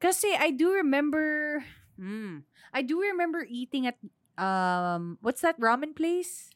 Kasi 0.00 0.28
I 0.36 0.50
do 0.52 0.72
remember 0.76 1.64
mm, 1.96 2.42
I 2.72 2.82
do 2.82 3.00
remember 3.00 3.46
eating 3.48 3.86
at 3.86 3.96
um 4.38 5.18
what's 5.20 5.40
that 5.42 5.58
ramen 5.60 5.94
place? 5.94 6.50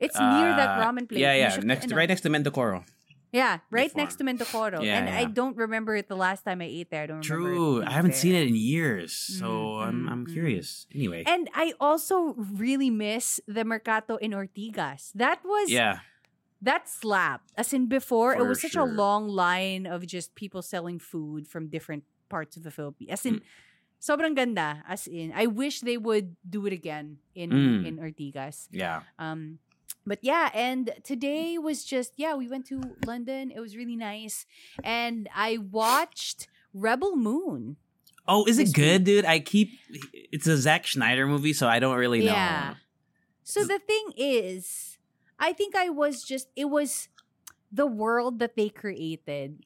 It's 0.00 0.18
near 0.18 0.50
that 0.56 0.78
Uh, 0.78 0.84
ramen 0.84 1.08
place. 1.08 1.20
Yeah, 1.20 1.34
yeah. 1.34 1.56
Next, 1.62 1.92
right 1.92 2.08
next 2.08 2.22
to 2.22 2.28
Mendokoro. 2.30 2.84
Yeah, 3.32 3.58
right 3.70 3.90
Before. 3.90 4.02
next 4.02 4.14
to 4.16 4.24
Mendokoro. 4.24 4.84
Yeah, 4.84 4.98
and 4.98 5.08
I 5.08 5.24
don't 5.24 5.56
remember 5.56 5.96
it 5.96 6.06
the 6.08 6.14
last 6.14 6.44
time 6.44 6.60
I 6.60 6.66
ate 6.70 6.90
there. 6.90 7.02
I 7.02 7.06
don't 7.06 7.18
remember. 7.28 7.50
True. 7.50 7.82
I 7.82 7.90
haven't 7.90 8.12
being 8.14 8.20
seen 8.20 8.34
it 8.34 8.46
in 8.46 8.54
years. 8.54 9.10
So 9.12 9.46
Mm, 9.46 9.86
I'm, 9.86 10.08
I'm 10.08 10.26
mm. 10.26 10.32
curious. 10.32 10.86
Anyway. 10.94 11.24
And 11.26 11.50
I 11.54 11.74
also 11.80 12.34
really 12.38 12.90
miss 12.90 13.40
the 13.48 13.64
Mercato 13.64 14.16
in 14.22 14.30
Ortigas. 14.30 15.10
That 15.18 15.42
was 15.44 15.66
yeah. 15.70 15.98
that 16.62 16.86
slapped. 16.88 17.50
As 17.58 17.72
in 17.72 17.86
before, 17.90 18.34
it 18.38 18.46
was 18.46 18.60
such 18.62 18.76
a 18.76 18.84
long 18.86 19.26
line 19.26 19.86
of 19.86 20.06
just 20.06 20.34
people 20.38 20.62
selling 20.62 20.98
food 21.02 21.48
from 21.48 21.66
different 21.68 22.04
parts 22.28 22.56
of 22.56 22.62
the 22.62 22.70
Philippines. 22.70 23.10
As 23.10 23.26
in, 23.26 23.34
Mm. 23.36 23.42
Sobrang 24.04 24.36
ganda. 24.36 24.84
As 24.84 25.06
in, 25.08 25.32
I 25.32 25.46
wish 25.48 25.80
they 25.80 25.96
would 25.96 26.36
do 26.44 26.66
it 26.68 26.74
again 26.76 27.16
in 27.34 27.48
Mm. 27.48 27.86
in 27.88 27.94
Ortigas. 27.96 28.68
Yeah. 28.68 29.00
Um, 29.18 29.64
but 30.04 30.20
yeah, 30.20 30.52
and 30.52 30.92
today 31.00 31.56
was 31.56 31.88
just 31.88 32.12
yeah, 32.20 32.36
we 32.36 32.44
went 32.44 32.68
to 32.68 32.84
London. 33.08 33.48
It 33.48 33.60
was 33.64 33.72
really 33.80 33.96
nice, 33.96 34.44
and 34.84 35.24
I 35.32 35.56
watched 35.56 36.48
Rebel 36.76 37.16
Moon. 37.16 37.80
Oh, 38.28 38.44
is 38.44 38.58
it 38.60 38.72
good, 38.76 39.04
dude? 39.08 39.24
I 39.24 39.40
keep. 39.40 39.72
It's 40.12 40.44
a 40.46 40.56
Zack 40.60 40.84
Snyder 40.84 41.24
movie, 41.24 41.52
so 41.56 41.64
I 41.68 41.80
don't 41.80 41.96
really 41.96 42.20
know. 42.20 42.32
Yeah. 42.36 42.74
So 43.40 43.64
the 43.64 43.78
thing 43.80 44.12
is, 44.16 44.96
I 45.40 45.52
think 45.56 45.72
I 45.72 45.88
was 45.88 46.20
just 46.24 46.48
it 46.56 46.68
was 46.68 47.08
the 47.72 47.88
world 47.88 48.38
that 48.44 48.56
they 48.56 48.68
created. 48.68 49.64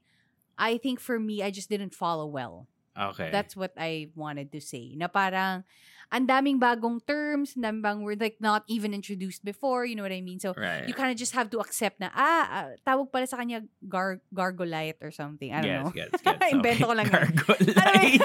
I 0.59 0.79
think 0.79 0.99
for 1.03 1.19
me, 1.19 1.43
I 1.43 1.51
just 1.51 1.71
didn't 1.71 1.95
follow 1.95 2.27
well. 2.27 2.67
Okay. 2.99 3.31
That's 3.31 3.55
what 3.55 3.73
I 3.79 4.11
wanted 4.19 4.51
to 4.53 4.61
say. 4.61 4.95
Na 4.99 5.07
parang 5.07 5.63
ang 6.09 6.25
daming 6.25 6.57
bagong 6.57 7.05
terms, 7.05 7.53
ang 7.55 7.63
daming 7.63 7.85
bagong 7.85 8.03
word 8.03 8.21
like 8.21 8.41
not 8.41 8.65
even 8.67 8.97
introduced 8.97 9.45
before, 9.45 9.85
you 9.85 9.95
know 9.95 10.03
what 10.03 10.13
I 10.13 10.25
mean? 10.25 10.41
So 10.41 10.57
right. 10.57 10.89
you 10.89 10.95
kind 10.97 11.13
of 11.13 11.21
just 11.21 11.37
have 11.37 11.51
to 11.53 11.61
accept 11.61 12.01
na 12.01 12.09
ah, 12.17 12.45
ah, 12.49 12.69
tawag 12.81 13.13
pala 13.13 13.29
sa 13.29 13.37
kanya 13.37 13.61
gar 13.85 14.21
gargolite 14.33 15.05
or 15.05 15.13
something. 15.13 15.53
I 15.53 15.61
don't 15.61 15.69
yes, 15.69 15.85
know. 15.85 15.93
Yes, 15.95 16.09
yes, 16.25 16.53
Invento 16.57 16.89
ko 16.89 16.95
lang 16.97 17.07
yun. 17.07 17.13
Gargolite. 17.13 18.25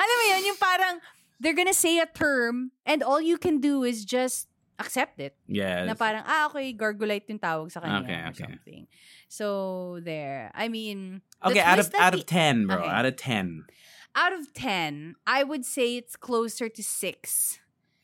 Alam 0.00 0.16
mo 0.16 0.24
yun, 0.32 0.42
yung 0.48 0.60
parang 0.60 0.94
they're 1.36 1.58
gonna 1.58 1.76
say 1.76 2.00
a 2.00 2.08
term 2.08 2.72
and 2.88 3.04
all 3.04 3.20
you 3.20 3.36
can 3.36 3.60
do 3.60 3.84
is 3.84 4.08
just 4.08 4.48
accept 4.82 5.22
it. 5.22 5.38
yes. 5.46 5.86
Na 5.86 5.94
parang, 5.94 6.26
ah, 6.26 6.50
okay, 6.50 6.74
gargolite 6.74 7.30
yung 7.30 7.38
tawag 7.38 7.70
sa 7.70 7.78
kanya 7.80 8.02
Okay, 8.02 8.18
or 8.18 8.28
okay. 8.34 8.44
something. 8.44 8.82
So, 9.30 9.46
there. 10.02 10.50
I 10.54 10.68
mean, 10.68 11.22
okay, 11.40 11.62
out 11.62 11.78
of 11.78 11.88
out 11.94 12.12
of 12.18 12.26
ten, 12.26 12.66
bro. 12.66 12.82
Okay. 12.82 12.90
Out 12.90 13.06
of 13.06 13.16
ten. 13.16 13.64
out 14.12 14.36
of 14.36 14.52
10, 14.52 15.16
I 15.24 15.40
would 15.40 15.64
say 15.64 15.96
it's 15.96 16.20
closer 16.20 16.68
to 16.68 16.82
6. 16.84 17.24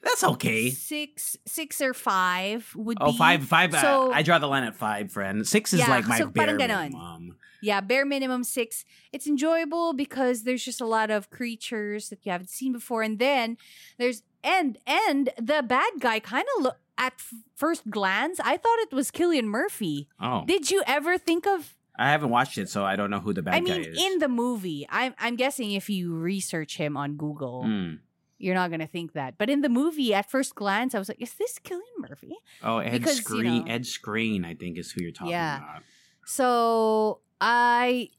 That's 0.01 0.25
okay. 0.25 0.71
Six, 0.73 1.37
six 1.45 1.83
or 1.85 1.93
five 1.93 2.73
would 2.73 2.97
Oh, 2.97 3.12
be. 3.12 3.19
five, 3.21 3.45
five. 3.45 3.75
uh, 3.77 3.83
So, 3.83 3.93
I 4.09 4.25
draw 4.25 4.38
the 4.41 4.49
line 4.49 4.64
at 4.64 4.73
five, 4.73 5.12
friend. 5.12 5.45
Six 5.45 5.77
is 5.77 5.85
Yeah, 5.85 5.91
like 5.93 6.09
my 6.09 6.17
so 6.17 6.33
bare 6.33 6.57
parang 6.57 6.57
ganon. 6.57 6.88
minimum. 6.97 7.37
yeah, 7.61 7.85
bare 7.85 8.07
minimum 8.09 8.41
six. 8.41 8.88
It's 9.12 9.27
enjoyable 9.29 9.93
because 9.93 10.49
there's 10.49 10.64
just 10.64 10.81
a 10.81 10.88
lot 10.88 11.12
of 11.12 11.29
creatures 11.29 12.09
that 12.09 12.25
you 12.25 12.33
haven't 12.33 12.49
seen 12.49 12.73
before, 12.73 13.05
and 13.05 13.19
then 13.21 13.59
there's 14.01 14.25
and 14.44 14.79
and 14.87 15.31
the 15.37 15.62
bad 15.62 15.92
guy 16.01 16.20
kind 16.20 16.44
of 16.57 16.64
look. 16.64 16.79
at 17.01 17.12
f- 17.14 17.33
first 17.55 17.88
glance, 17.90 18.40
I 18.40 18.57
thought 18.57 18.79
it 18.81 18.92
was 18.92 19.11
Cillian 19.12 19.44
Murphy. 19.44 20.09
Oh, 20.20 20.42
Did 20.46 20.68
you 20.72 20.83
ever 20.85 21.16
think 21.16 21.46
of? 21.46 21.77
I 21.96 22.11
haven't 22.11 22.31
watched 22.31 22.59
it, 22.59 22.68
so 22.68 22.85
I 22.85 22.96
don't 22.96 23.09
know 23.11 23.20
who 23.20 23.33
the 23.33 23.42
bad 23.42 23.55
I 23.55 23.61
mean, 23.61 23.83
guy 23.83 23.88
is. 23.88 24.03
in 24.07 24.18
the 24.18 24.27
movie, 24.29 24.85
I'm 24.90 25.14
I'm 25.18 25.37
guessing 25.37 25.70
if 25.72 25.88
you 25.88 26.12
research 26.14 26.77
him 26.77 26.96
on 26.96 27.14
Google, 27.16 27.62
Mm. 27.66 27.98
you're 28.38 28.55
not 28.55 28.70
gonna 28.72 28.88
think 28.88 29.12
that. 29.12 29.38
But 29.38 29.48
in 29.48 29.61
the 29.62 29.68
movie, 29.68 30.12
at 30.12 30.29
first 30.29 30.55
glance, 30.57 30.92
I 30.94 30.98
was 30.98 31.09
like, 31.09 31.22
"Is 31.22 31.35
this 31.35 31.59
Cillian 31.62 31.98
Murphy?" 32.09 32.35
Oh, 32.64 32.79
Ed 32.79 32.92
Because, 32.98 33.18
you 33.18 33.22
Screen. 33.22 33.64
know- 33.64 33.72
Ed 33.74 33.83
Skrein, 33.83 34.44
I 34.44 34.55
think, 34.55 34.77
is 34.79 34.90
who 34.90 35.03
you're 35.03 35.12
talking 35.12 35.31
Yeah. 35.38 35.57
about. 35.59 35.83
So 36.27 37.20
I 37.40 38.11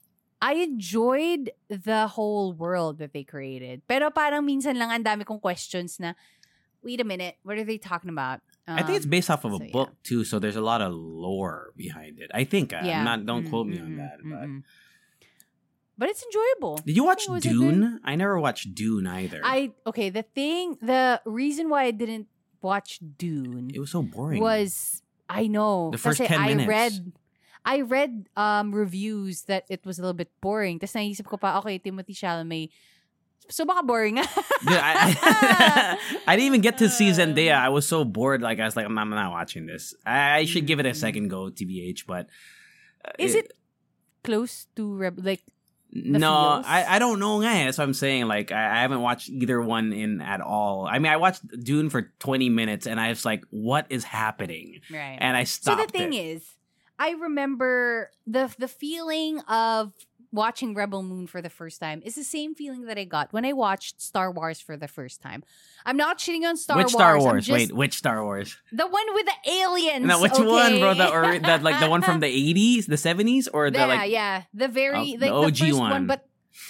I 0.42 0.54
enjoyed 0.64 1.50
the 1.68 2.06
whole 2.08 2.52
world 2.52 2.98
that 2.98 3.12
they 3.12 3.24
created. 3.24 3.82
Pero 3.86 4.08
parang 4.10 4.44
minsan 4.46 4.78
lang 4.80 4.90
ang 4.90 5.04
dami 5.04 5.24
kong 5.24 5.40
questions 5.40 6.00
na, 6.00 6.14
wait 6.82 7.00
a 7.00 7.04
minute, 7.04 7.36
what 7.44 7.58
are 7.58 7.64
they 7.64 7.76
talking 7.76 8.08
about? 8.08 8.40
I 8.66 8.82
think 8.82 8.96
it's 8.96 9.04
Um, 9.04 9.10
based 9.10 9.28
off 9.30 9.44
of 9.44 9.52
a 9.52 9.58
so, 9.58 9.64
yeah. 9.64 9.72
book 9.72 9.90
too, 10.02 10.24
so 10.24 10.38
there's 10.38 10.56
a 10.56 10.62
lot 10.64 10.80
of 10.80 10.92
lore 10.94 11.72
behind 11.76 12.18
it. 12.20 12.30
I 12.32 12.44
think. 12.44 12.72
uh, 12.72 12.76
I'm 12.80 13.04
not. 13.04 13.26
Don't 13.26 13.44
Mm, 13.44 13.50
quote 13.50 13.66
me 13.66 13.78
on 13.82 13.90
mm, 13.92 13.96
that. 13.98 14.16
But 14.22 14.46
mm. 14.48 14.62
But 15.98 16.08
it's 16.08 16.22
enjoyable. 16.24 16.80
did 16.86 16.96
you 16.96 17.04
watch 17.04 17.26
think 17.26 17.28
it 17.28 17.32
was 17.32 17.44
a 17.44 17.48
good- 17.52 17.74
Dune? 17.76 18.00
I 18.04 18.16
never 18.16 18.40
watched 18.40 18.72
Dune 18.74 19.06
either. 19.06 19.42
I 19.44 19.72
okay. 19.84 20.08
The 20.08 20.22
thing, 20.22 20.78
the 20.80 21.20
reason 21.26 21.68
why 21.68 21.84
I 21.84 21.90
didn't 21.92 22.28
watch 22.62 23.00
Dune 23.04 23.70
it 23.74 23.80
was 23.80 23.90
so 23.90 24.00
boring. 24.02 24.40
was 24.40 25.02
I 25.28 25.46
know 25.46 25.90
The 25.92 25.98
first 26.00 26.22
10 26.24 26.32
I 26.40 26.48
minutes. 26.56 26.68
read 26.68 27.12
I 27.64 27.82
read 27.82 28.28
um 28.36 28.74
reviews 28.74 29.42
that 29.50 29.64
it 29.68 29.84
was 29.84 29.98
a 29.98 30.02
little 30.02 30.16
bit 30.16 30.30
boring. 30.40 30.78
Tapos 30.80 30.94
naisip 30.96 31.26
ko 31.26 31.36
pa, 31.36 31.58
okay, 31.58 31.78
Timothée 31.78 32.16
Chalamet. 32.16 32.70
So 33.50 33.64
baka 33.64 33.82
boring. 33.82 34.14
Dude, 34.16 34.78
I, 34.78 35.10
I, 35.20 35.98
I 36.26 36.36
didn't 36.36 36.46
even 36.46 36.60
get 36.60 36.78
to 36.78 36.88
see 36.88 37.10
Zendaya. 37.10 37.58
I 37.58 37.68
was 37.68 37.86
so 37.86 38.04
bored. 38.04 38.42
Like 38.42 38.60
I 38.60 38.64
was 38.64 38.76
like, 38.76 38.86
I'm 38.86 38.94
not, 38.94 39.02
I'm 39.02 39.10
not 39.10 39.32
watching 39.32 39.66
this. 39.66 39.94
I, 40.06 40.38
I 40.38 40.44
should 40.44 40.66
give 40.66 40.78
it 40.78 40.86
a 40.86 40.94
second 40.94 41.28
go, 41.28 41.50
TBH. 41.50 42.06
But 42.06 42.28
uh, 43.04 43.10
Is 43.18 43.34
it 43.34 43.52
close 44.22 44.66
to 44.76 44.94
Reb- 44.94 45.18
like 45.18 45.42
no. 45.92 46.62
I, 46.64 46.84
I 46.96 46.98
don't 46.98 47.18
know. 47.18 47.40
eh. 47.42 47.64
That's 47.64 47.78
what 47.78 47.84
I'm 47.84 47.94
saying. 47.94 48.28
Like 48.28 48.52
I, 48.52 48.78
I 48.78 48.80
haven't 48.82 49.00
watched 49.00 49.28
either 49.28 49.60
one 49.60 49.92
in 49.92 50.20
at 50.20 50.40
all. 50.40 50.86
I 50.86 50.98
mean, 50.98 51.10
I 51.10 51.16
watched 51.16 51.42
Dune 51.64 51.90
for 51.90 52.12
20 52.20 52.48
minutes, 52.48 52.86
and 52.86 53.00
I 53.00 53.08
was 53.08 53.24
like, 53.24 53.42
what 53.50 53.86
is 53.90 54.04
happening? 54.04 54.80
right? 54.92 55.18
And 55.20 55.36
I 55.36 55.44
stopped. 55.44 55.80
so 55.80 55.86
the 55.86 55.90
thing 55.90 56.12
it. 56.12 56.24
is, 56.24 56.42
I 57.00 57.12
remember 57.12 58.10
the 58.26 58.54
the 58.58 58.68
feeling 58.68 59.40
of 59.48 59.92
watching 60.32 60.74
Rebel 60.74 61.02
Moon 61.02 61.26
for 61.26 61.40
the 61.42 61.50
first 61.50 61.80
time 61.80 62.02
is 62.04 62.14
the 62.14 62.22
same 62.22 62.54
feeling 62.54 62.82
that 62.84 62.96
I 62.98 63.02
got 63.04 63.32
when 63.32 63.44
I 63.44 63.52
watched 63.52 64.00
Star 64.00 64.30
Wars 64.30 64.60
for 64.60 64.76
the 64.76 64.86
first 64.86 65.20
time. 65.20 65.42
I'm 65.84 65.96
not 65.96 66.18
shitting 66.18 66.44
on 66.44 66.56
Star 66.56 66.76
which 66.76 66.84
Wars. 66.84 66.92
Which 66.92 67.00
Star 67.00 67.18
Wars? 67.18 67.46
just- 67.46 67.52
Wait, 67.58 67.72
which 67.74 67.94
Star 67.96 68.22
Wars? 68.22 68.56
the 68.70 68.86
one 68.86 69.06
with 69.14 69.26
the 69.26 69.50
aliens. 69.50 70.06
No, 70.06 70.20
which 70.20 70.38
one, 70.38 70.78
bro? 70.78 70.94
The 70.94 71.10
or 71.10 71.38
that 71.40 71.62
like 71.64 71.80
the 71.80 71.88
one 71.90 72.02
from 72.02 72.20
the 72.20 72.28
80s, 72.54 72.86
the 72.86 72.96
70s, 72.96 73.48
or 73.52 73.70
the 73.70 73.78
yeah, 73.78 73.86
like 73.86 74.10
yeah, 74.10 74.42
the 74.54 74.68
very 74.68 75.14
Oh, 75.16 75.18
the 75.18 75.26
like 75.32 75.32
OG 75.32 75.54
the 75.54 75.64
first 75.66 75.78
one. 75.80 75.90
one. 75.90 76.06
but 76.06 76.26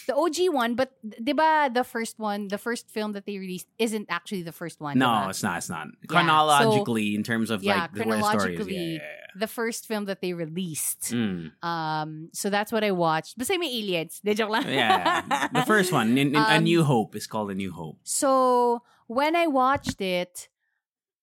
the 0.07 0.15
OG 0.15 0.37
one, 0.55 0.75
but 0.77 0.93
diba 1.05 1.75
the 1.75 1.83
first 1.85 2.19
one, 2.19 2.49
the 2.49 2.59
first 2.59 2.89
film 2.89 3.13
that 3.13 3.27
they 3.27 3.37
released 3.39 3.67
isn't 3.79 4.07
actually 4.09 4.43
the 4.43 4.53
first 4.53 4.81
one. 4.81 4.97
No, 4.99 5.07
diba? 5.09 5.31
it's 5.31 5.43
not. 5.43 5.59
It's 5.59 5.69
not 5.69 5.89
Yeah, 5.89 6.07
chronologically 6.09 7.15
in 7.15 7.25
terms 7.25 7.51
of 7.51 7.63
yeah, 7.63 7.81
like 7.83 7.93
the, 7.95 8.05
where 8.05 8.19
the 8.19 8.23
story 8.39 8.55
is. 8.55 8.61
chronologically, 8.65 8.77
Yeah, 8.77 9.03
yeah, 9.03 9.20
the 9.35 9.47
first 9.47 9.87
film 9.87 10.05
that 10.07 10.21
they 10.21 10.33
released. 10.33 11.13
Mm, 11.15 11.53
Um, 11.63 12.29
so 12.33 12.51
that's 12.51 12.73
what 12.73 12.83
I 12.83 12.91
watched. 12.91 13.39
Basta 13.39 13.59
may 13.59 13.71
aliens. 13.71 14.21
De 14.25 14.35
joke 14.35 14.51
lang. 14.51 14.67
yeah. 14.69 15.23
the 15.53 15.63
first 15.67 15.93
one, 15.93 16.17
in, 16.19 16.35
in, 16.35 16.41
A 16.41 16.59
Um, 16.59 16.65
New 16.65 16.83
Hope, 16.83 17.15
is 17.15 17.27
called 17.27 17.51
A 17.51 17.55
New 17.55 17.71
Hope. 17.73 17.99
So 18.03 18.83
when 19.07 19.35
I 19.37 19.47
watched 19.47 20.01
it, 20.01 20.49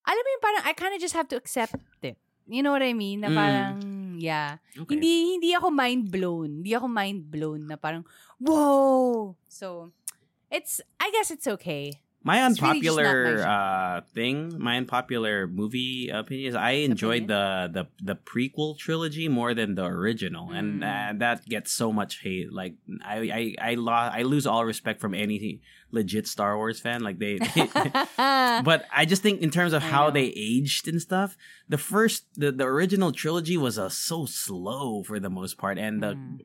alam 0.07 0.19
mo 0.23 0.29
yung 0.31 0.43
parang 0.43 0.63
I 0.63 0.71
kind 0.71 0.95
of 0.95 0.99
just 1.03 1.15
have 1.19 1.27
to 1.29 1.37
accept 1.37 1.75
it. 2.01 2.15
You 2.47 2.63
know 2.63 2.71
what 2.71 2.81
I 2.83 2.95
mean? 2.95 3.27
Na 3.27 3.27
Mm. 3.27 4.23
yeah. 4.23 4.63
Okay. 4.71 4.95
Hindi 4.95 5.35
hindi 5.35 5.51
ako 5.51 5.67
mind 5.67 6.07
blown. 6.07 6.63
Hindi 6.63 6.71
ako 6.71 6.87
mind 6.87 7.27
blown 7.27 7.67
na 7.67 7.75
parang, 7.75 8.07
whoa! 8.39 9.35
So, 9.51 9.91
it's, 10.47 10.79
I 10.95 11.11
guess 11.11 11.27
it's 11.29 11.47
okay. 11.59 11.99
My 12.27 12.43
It's 12.45 12.59
really 12.61 12.81
just 12.83 12.97
not 12.97 13.05
my 13.07 13.09
unpopular 13.15 13.47
uh, 13.47 14.01
thing, 14.13 14.35
my 14.59 14.75
unpopular 14.77 15.47
movie 15.47 16.09
opinion 16.11 16.49
is 16.51 16.55
I 16.55 16.71
enjoyed 16.83 17.25
the, 17.31 17.71
the 17.71 17.83
the 18.03 18.15
prequel 18.19 18.75
trilogy 18.77 19.27
more 19.31 19.55
than 19.55 19.75
the 19.79 19.85
original, 19.87 20.51
and 20.51 20.83
Mm. 20.83 20.83
uh, 20.83 21.11
that 21.23 21.47
gets 21.47 21.71
so 21.71 21.87
much 21.95 22.19
hate. 22.25 22.51
Like 22.51 22.75
I 22.99 23.15
I 23.31 23.71
I, 23.71 23.73
lo- 23.79 24.11
I 24.19 24.21
lose 24.27 24.45
all 24.45 24.65
respect 24.67 24.99
from 24.99 25.13
any 25.15 25.61
legit 25.95 26.27
Star 26.27 26.57
Wars 26.59 26.79
fan. 26.83 26.99
Like 27.07 27.17
they, 27.23 27.39
but 28.17 28.85
I 28.91 29.05
just 29.07 29.21
think 29.23 29.41
in 29.41 29.49
terms 29.49 29.71
of 29.73 29.81
I 29.83 29.87
how 29.87 30.05
know. 30.07 30.11
they 30.19 30.27
aged 30.35 30.87
and 30.91 31.01
stuff, 31.01 31.37
the 31.69 31.77
first 31.79 32.25
the, 32.35 32.51
the 32.51 32.65
original 32.65 33.11
trilogy 33.11 33.55
was 33.57 33.79
uh, 33.79 33.87
so 33.89 34.25
slow 34.27 35.01
for 35.07 35.19
the 35.19 35.29
most 35.31 35.57
part, 35.57 35.77
and 35.79 36.03
the 36.03 36.13
Mm. 36.19 36.43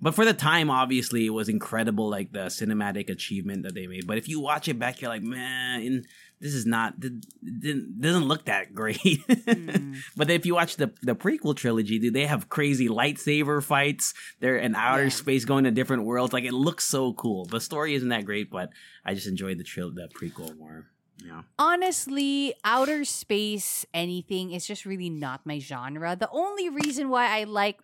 But 0.00 0.14
for 0.14 0.24
the 0.24 0.32
time, 0.34 0.70
obviously, 0.70 1.26
it 1.26 1.30
was 1.30 1.48
incredible, 1.48 2.08
like 2.08 2.32
the 2.32 2.46
cinematic 2.46 3.10
achievement 3.10 3.62
that 3.64 3.74
they 3.74 3.86
made. 3.86 4.06
But 4.06 4.18
if 4.18 4.28
you 4.28 4.40
watch 4.40 4.68
it 4.68 4.78
back, 4.78 5.00
you're 5.00 5.10
like, 5.10 5.22
man, 5.22 6.04
this 6.40 6.54
is 6.54 6.64
not, 6.66 6.98
didn't- 6.98 8.00
doesn't 8.00 8.24
look 8.26 8.46
that 8.46 8.74
great. 8.74 8.96
Mm. 9.00 9.96
but 10.16 10.30
if 10.30 10.46
you 10.46 10.54
watch 10.54 10.76
the 10.76 10.92
the 11.02 11.14
prequel 11.14 11.54
trilogy, 11.54 11.98
dude, 11.98 12.14
they 12.14 12.26
have 12.26 12.48
crazy 12.48 12.88
lightsaber 12.88 13.62
fights. 13.62 14.14
They're 14.40 14.56
in 14.56 14.74
outer 14.74 15.04
Yeah. 15.04 15.08
space, 15.10 15.44
going 15.44 15.64
to 15.64 15.70
different 15.70 16.04
worlds. 16.04 16.32
Like 16.32 16.44
it 16.44 16.54
looks 16.54 16.84
so 16.84 17.12
cool. 17.12 17.44
The 17.44 17.60
story 17.60 17.94
isn't 17.94 18.08
that 18.08 18.24
great, 18.24 18.50
but 18.50 18.70
I 19.04 19.14
just 19.14 19.26
enjoyed 19.26 19.58
the 19.58 19.64
tril- 19.64 19.94
the 19.94 20.08
prequel 20.08 20.56
more. 20.58 20.86
Yeah. 21.22 21.42
Honestly, 21.58 22.54
outer 22.64 23.04
space 23.04 23.84
anything 23.92 24.52
is 24.52 24.66
just 24.66 24.86
really 24.86 25.10
not 25.10 25.44
my 25.44 25.58
genre. 25.58 26.16
The 26.16 26.30
only 26.30 26.70
reason 26.70 27.10
why 27.10 27.26
I 27.38 27.44
like 27.44 27.78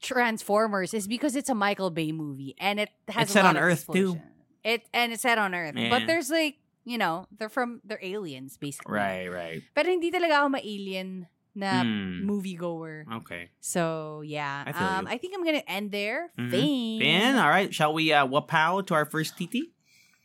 Transformers 0.00 0.94
is 0.94 1.06
because 1.06 1.36
it's 1.36 1.48
a 1.48 1.54
Michael 1.54 1.90
Bay 1.90 2.12
movie 2.12 2.54
and 2.58 2.80
it 2.80 2.90
has 3.08 3.24
It's 3.24 3.32
set 3.32 3.44
on 3.44 3.56
Earth, 3.56 3.86
too. 3.92 4.20
It 4.64 4.82
and 4.92 5.12
it's 5.12 5.22
set 5.22 5.38
on 5.38 5.54
Earth. 5.54 5.74
Yeah. 5.76 5.90
But 5.90 6.06
there's 6.06 6.30
like, 6.30 6.56
you 6.84 6.98
know, 6.98 7.26
they're 7.36 7.48
from 7.48 7.80
they're 7.84 8.00
aliens 8.02 8.56
basically. 8.56 8.94
Right. 8.94 9.28
Right. 9.28 9.62
Pero 9.74 9.86
hindi 9.88 10.10
talaga 10.10 10.42
ako 10.44 10.48
ma-alien 10.56 11.26
na 11.54 11.82
Hmm. 11.82 12.22
moviegoer. 12.28 13.04
Okay. 13.22 13.50
So 13.60 14.22
yeah, 14.24 14.62
I 14.66 14.70
um. 14.98 15.06
I 15.06 15.18
think 15.18 15.34
I'm 15.34 15.44
gonna 15.44 15.64
end 15.66 15.90
there. 15.90 16.30
Mhm. 16.38 16.50
Fame. 16.50 16.98
Ben, 17.00 17.34
all 17.36 17.48
right. 17.50 17.72
Shall 17.74 17.92
we 17.92 18.12
uh, 18.12 18.26
wapow 18.26 18.84
to 18.86 18.94
our 18.94 19.04
first 19.06 19.34
TT? 19.38 19.74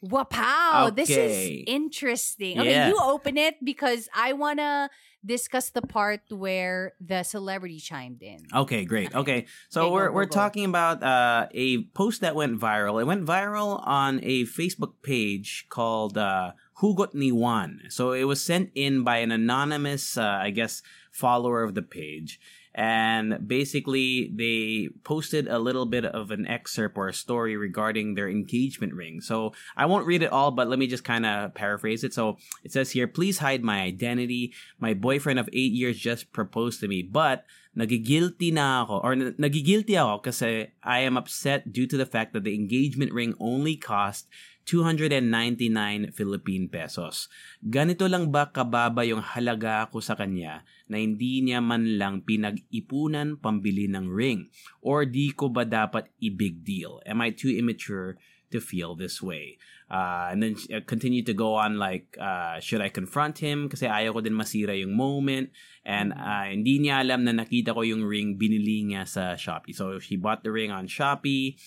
Wow, 0.03 0.91
this 0.93 1.09
is 1.09 1.63
interesting. 1.65 2.59
Okay, 2.59 2.71
Yeah. 2.75 2.89
you 2.91 2.99
open 2.99 3.37
it 3.37 3.55
because 3.63 4.09
I 4.13 4.33
wanna 4.33 4.89
discuss 5.25 5.69
the 5.69 5.81
part 5.81 6.21
where 6.29 6.93
the 6.99 7.23
celebrity 7.23 7.79
chimed 7.79 8.21
in. 8.21 8.39
Okay, 8.53 8.85
great. 8.85 9.13
Okay, 9.15 9.45
so 9.69 9.83
Okay, 9.83 9.91
we're 9.93 10.07
go, 10.09 10.13
we're 10.13 10.25
go. 10.25 10.31
talking 10.33 10.65
about 10.65 11.01
uh, 11.03 11.47
a 11.51 11.83
post 11.93 12.21
that 12.21 12.35
went 12.35 12.59
viral. 12.59 13.01
It 13.01 13.05
went 13.05 13.25
viral 13.25 13.81
on 13.85 14.19
a 14.23 14.43
Facebook 14.43 14.93
page 15.01 15.65
called 15.69 16.17
uh, 16.17 16.51
Hugot 16.81 17.13
Ni 17.13 17.31
Juan. 17.31 17.81
So 17.89 18.11
it 18.11 18.23
was 18.25 18.41
sent 18.41 18.71
in 18.75 19.03
by 19.03 19.17
an 19.17 19.31
anonymous, 19.31 20.17
uh, 20.17 20.23
I 20.41 20.49
guess, 20.49 20.81
follower 21.11 21.63
of 21.63 21.73
the 21.75 21.81
page. 21.83 22.39
And 22.75 23.47
basically, 23.47 24.31
they 24.33 24.89
posted 25.03 25.47
a 25.47 25.59
little 25.59 25.85
bit 25.85 26.05
of 26.05 26.31
an 26.31 26.47
excerpt 26.47 26.97
or 26.97 27.07
a 27.07 27.13
story 27.13 27.55
regarding 27.55 28.15
their 28.15 28.27
engagement 28.27 28.93
ring. 28.93 29.21
So 29.21 29.53
I 29.77 29.85
won't 29.85 30.07
read 30.07 30.23
it 30.23 30.31
all, 30.31 30.51
but 30.51 30.67
let 30.67 30.79
me 30.79 30.87
just 30.87 31.03
kind 31.03 31.25
of 31.25 31.53
paraphrase 31.53 32.03
it. 32.03 32.13
So 32.13 32.37
it 32.63 32.71
says 32.71 32.91
here, 32.91 33.07
please 33.07 33.37
hide 33.39 33.63
my 33.63 33.81
identity. 33.81 34.53
My 34.79 34.93
boyfriend 34.93 35.39
of 35.39 35.49
eight 35.53 35.73
years 35.73 35.99
just 35.99 36.33
proposed 36.33 36.79
to 36.81 36.87
me, 36.87 37.03
but 37.03 37.45
nagigilty 37.77 38.53
na 38.53 38.85
ako 38.85 39.01
or 39.01 39.15
na- 39.15 39.37
nagigilty 39.37 39.97
ako 39.97 40.29
kasi 40.29 40.69
I 40.83 40.99
am 41.01 41.17
upset 41.17 41.73
due 41.73 41.89
to 41.89 41.97
the 41.97 42.05
fact 42.05 42.33
that 42.33 42.45
the 42.45 42.53
engagement 42.53 43.13
ring 43.13 43.33
only 43.39 43.75
cost 43.75 44.29
299 44.63 46.15
Philippine 46.15 46.71
pesos. 46.71 47.27
Ganito 47.59 48.07
lang 48.07 48.31
ba 48.31 48.47
kababa 48.47 49.03
yung 49.03 49.19
halaga 49.19 49.87
ko 49.91 49.99
sa 49.99 50.15
kanya 50.15 50.63
na 50.87 50.99
hindi 50.99 51.43
niya 51.43 51.59
man 51.59 51.99
lang 51.99 52.23
pinag-ipunan 52.23 53.39
pambili 53.39 53.91
ng 53.91 54.07
ring? 54.07 54.47
Or 54.79 55.03
di 55.03 55.35
ko 55.35 55.51
ba 55.51 55.67
dapat 55.67 56.07
i-big 56.23 56.63
deal? 56.63 57.03
Am 57.03 57.19
I 57.19 57.35
too 57.35 57.51
immature 57.51 58.15
to 58.55 58.63
feel 58.63 58.95
this 58.95 59.19
way? 59.19 59.59
Uh, 59.91 60.33
and 60.33 60.41
then 60.41 60.55
uh, 60.73 60.81
continue 60.87 61.21
to 61.21 61.35
go 61.35 61.53
on 61.59 61.77
like, 61.77 62.17
uh, 62.17 62.57
should 62.57 62.81
I 62.81 62.89
confront 62.89 63.37
him? 63.37 63.69
Kasi 63.69 63.85
ayaw 63.85 64.17
ko 64.17 64.19
din 64.23 64.33
masira 64.33 64.73
yung 64.73 64.95
moment. 64.95 65.51
And 65.83 66.15
uh, 66.15 66.49
hindi 66.49 66.79
niya 66.79 67.03
alam 67.03 67.27
na 67.27 67.35
nakita 67.35 67.75
ko 67.75 67.83
yung 67.83 68.07
ring 68.07 68.39
binili 68.39 68.81
niya 68.87 69.03
sa 69.05 69.35
Shopee. 69.35 69.75
So 69.75 69.99
she 69.99 70.15
bought 70.15 70.41
the 70.41 70.49
ring 70.49 70.71
on 70.71 70.87
Shopee. 70.87 71.59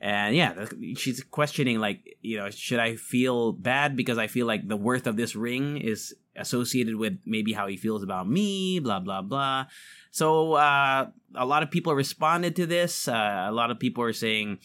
And 0.00 0.36
yeah, 0.36 0.66
she's 0.96 1.22
questioning 1.24 1.78
like, 1.78 2.18
you 2.20 2.36
know, 2.36 2.50
should 2.50 2.80
I 2.80 2.96
feel 2.96 3.52
bad 3.52 3.96
because 3.96 4.18
I 4.18 4.26
feel 4.26 4.46
like 4.46 4.68
the 4.68 4.76
worth 4.76 5.06
of 5.06 5.16
this 5.16 5.34
ring 5.34 5.78
is 5.78 6.14
associated 6.36 6.96
with 6.96 7.18
maybe 7.24 7.52
how 7.54 7.66
he 7.66 7.76
feels 7.76 8.02
about 8.02 8.28
me, 8.28 8.78
blah 8.78 9.00
blah 9.00 9.22
blah. 9.22 9.66
So 10.10 10.54
uh, 10.54 11.08
a 11.34 11.46
lot 11.46 11.62
of 11.62 11.70
people 11.70 11.94
responded 11.94 12.56
to 12.56 12.66
this. 12.66 13.08
Uh, 13.08 13.46
a 13.48 13.52
lot 13.52 13.70
of 13.70 13.78
people 13.78 14.04
are 14.04 14.12
saying 14.12 14.58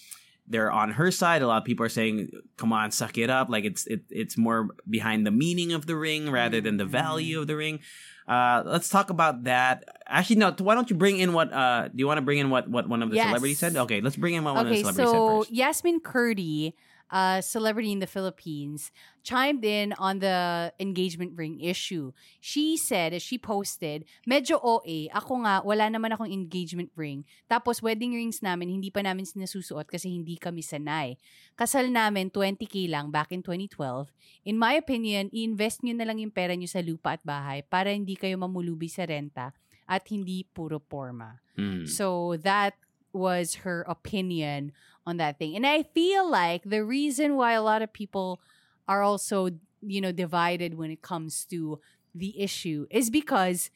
they're 0.51 0.71
on 0.71 0.91
her 0.91 1.09
side. 1.11 1.41
A 1.41 1.47
lot 1.47 1.57
of 1.59 1.65
people 1.65 1.85
are 1.85 1.89
saying, 1.89 2.29
"Come 2.57 2.71
on, 2.73 2.91
suck 2.91 3.17
it 3.17 3.29
up." 3.29 3.49
Like 3.49 3.63
it's 3.65 3.87
it, 3.87 4.01
it's 4.09 4.37
more 4.37 4.69
behind 4.89 5.25
the 5.25 5.31
meaning 5.31 5.71
of 5.73 5.85
the 5.87 5.95
ring 5.95 6.29
rather 6.29 6.61
than 6.61 6.77
the 6.77 6.85
value 6.85 7.39
of 7.39 7.47
the 7.47 7.55
ring. 7.55 7.79
Uh, 8.27 8.61
let's 8.65 8.87
talk 8.87 9.09
about 9.09 9.43
that. 9.45 9.83
Actually, 10.07 10.37
no. 10.37 10.53
Why 10.59 10.75
don't 10.75 10.89
you 10.89 10.95
bring 10.95 11.19
in 11.19 11.33
what? 11.33 11.51
Uh, 11.51 11.87
do 11.87 11.95
you 11.97 12.07
want 12.07 12.17
to 12.19 12.21
bring 12.21 12.37
in 12.37 12.49
what 12.49 12.69
what 12.69 12.87
one 12.87 13.01
of 13.01 13.09
the 13.09 13.15
Yes. 13.15 13.25
celebrities 13.27 13.59
said? 13.59 13.75
Okay, 13.75 13.99
let's 14.01 14.15
bring 14.15 14.35
in 14.35 14.43
what 14.43 14.53
one 14.55 14.67
of 14.67 14.69
the 14.69 14.75
Okay, 14.75 14.81
celebrities 14.83 15.11
said 15.11 15.17
so 15.17 15.39
first. 15.41 15.51
Yasmien 15.53 15.99
Kurdi, 16.01 16.73
a 17.11 17.43
celebrity 17.43 17.91
in 17.91 17.99
the 17.99 18.07
Philippines, 18.07 18.89
chimed 19.21 19.67
in 19.67 19.91
on 19.99 20.23
the 20.23 20.71
engagement 20.79 21.35
ring 21.35 21.59
issue. 21.59 22.15
She 22.39 22.79
said, 22.79 23.11
as 23.11 23.21
she 23.21 23.35
posted, 23.37 24.07
medyo 24.23 24.57
OA, 24.63 25.11
ako 25.11 25.43
nga, 25.43 25.59
wala 25.61 25.91
naman 25.91 26.15
akong 26.15 26.31
engagement 26.31 26.89
ring. 26.95 27.27
Tapos 27.51 27.83
wedding 27.83 28.15
rings 28.15 28.39
namin, 28.39 28.71
hindi 28.71 28.87
pa 28.87 29.03
namin 29.03 29.27
sinasusuot 29.27 29.91
kasi 29.91 30.07
hindi 30.07 30.39
kami 30.39 30.63
sanay. 30.63 31.19
Kasal 31.59 31.91
namin, 31.91 32.31
20k 32.31 32.87
lang 32.87 33.11
back 33.11 33.35
in 33.35 33.43
2012. 33.43 34.07
In 34.47 34.55
my 34.55 34.79
opinion, 34.79 35.27
i-invest 35.35 35.83
nyo 35.83 35.93
na 35.99 36.07
lang 36.07 36.23
yung 36.23 36.31
pera 36.31 36.55
nyo 36.55 36.71
sa 36.71 36.79
lupa 36.79 37.19
at 37.19 37.21
bahay 37.27 37.59
para 37.67 37.91
hindi 37.91 38.15
kayo 38.15 38.39
mamulubi 38.39 38.87
sa 38.87 39.03
renta 39.03 39.51
at 39.83 40.07
hindi 40.07 40.47
puro 40.47 40.79
forma. 40.79 41.43
Mm. 41.59 41.83
So 41.83 42.39
that 42.39 42.79
was 43.11 43.67
her 43.67 43.83
opinion 43.91 44.71
on 45.05 45.17
that 45.17 45.39
thing. 45.39 45.55
And 45.55 45.65
I 45.65 45.83
feel 45.83 46.29
like 46.29 46.63
the 46.63 46.83
reason 46.83 47.35
why 47.35 47.53
a 47.53 47.61
lot 47.61 47.81
of 47.81 47.91
people 47.93 48.41
are 48.87 49.01
also, 49.03 49.49
you 49.81 50.01
know, 50.01 50.11
divided 50.11 50.75
when 50.75 50.91
it 50.91 51.01
comes 51.01 51.45
to 51.45 51.79
the 52.13 52.39
issue 52.39 52.87
is 52.91 53.09
because 53.09 53.69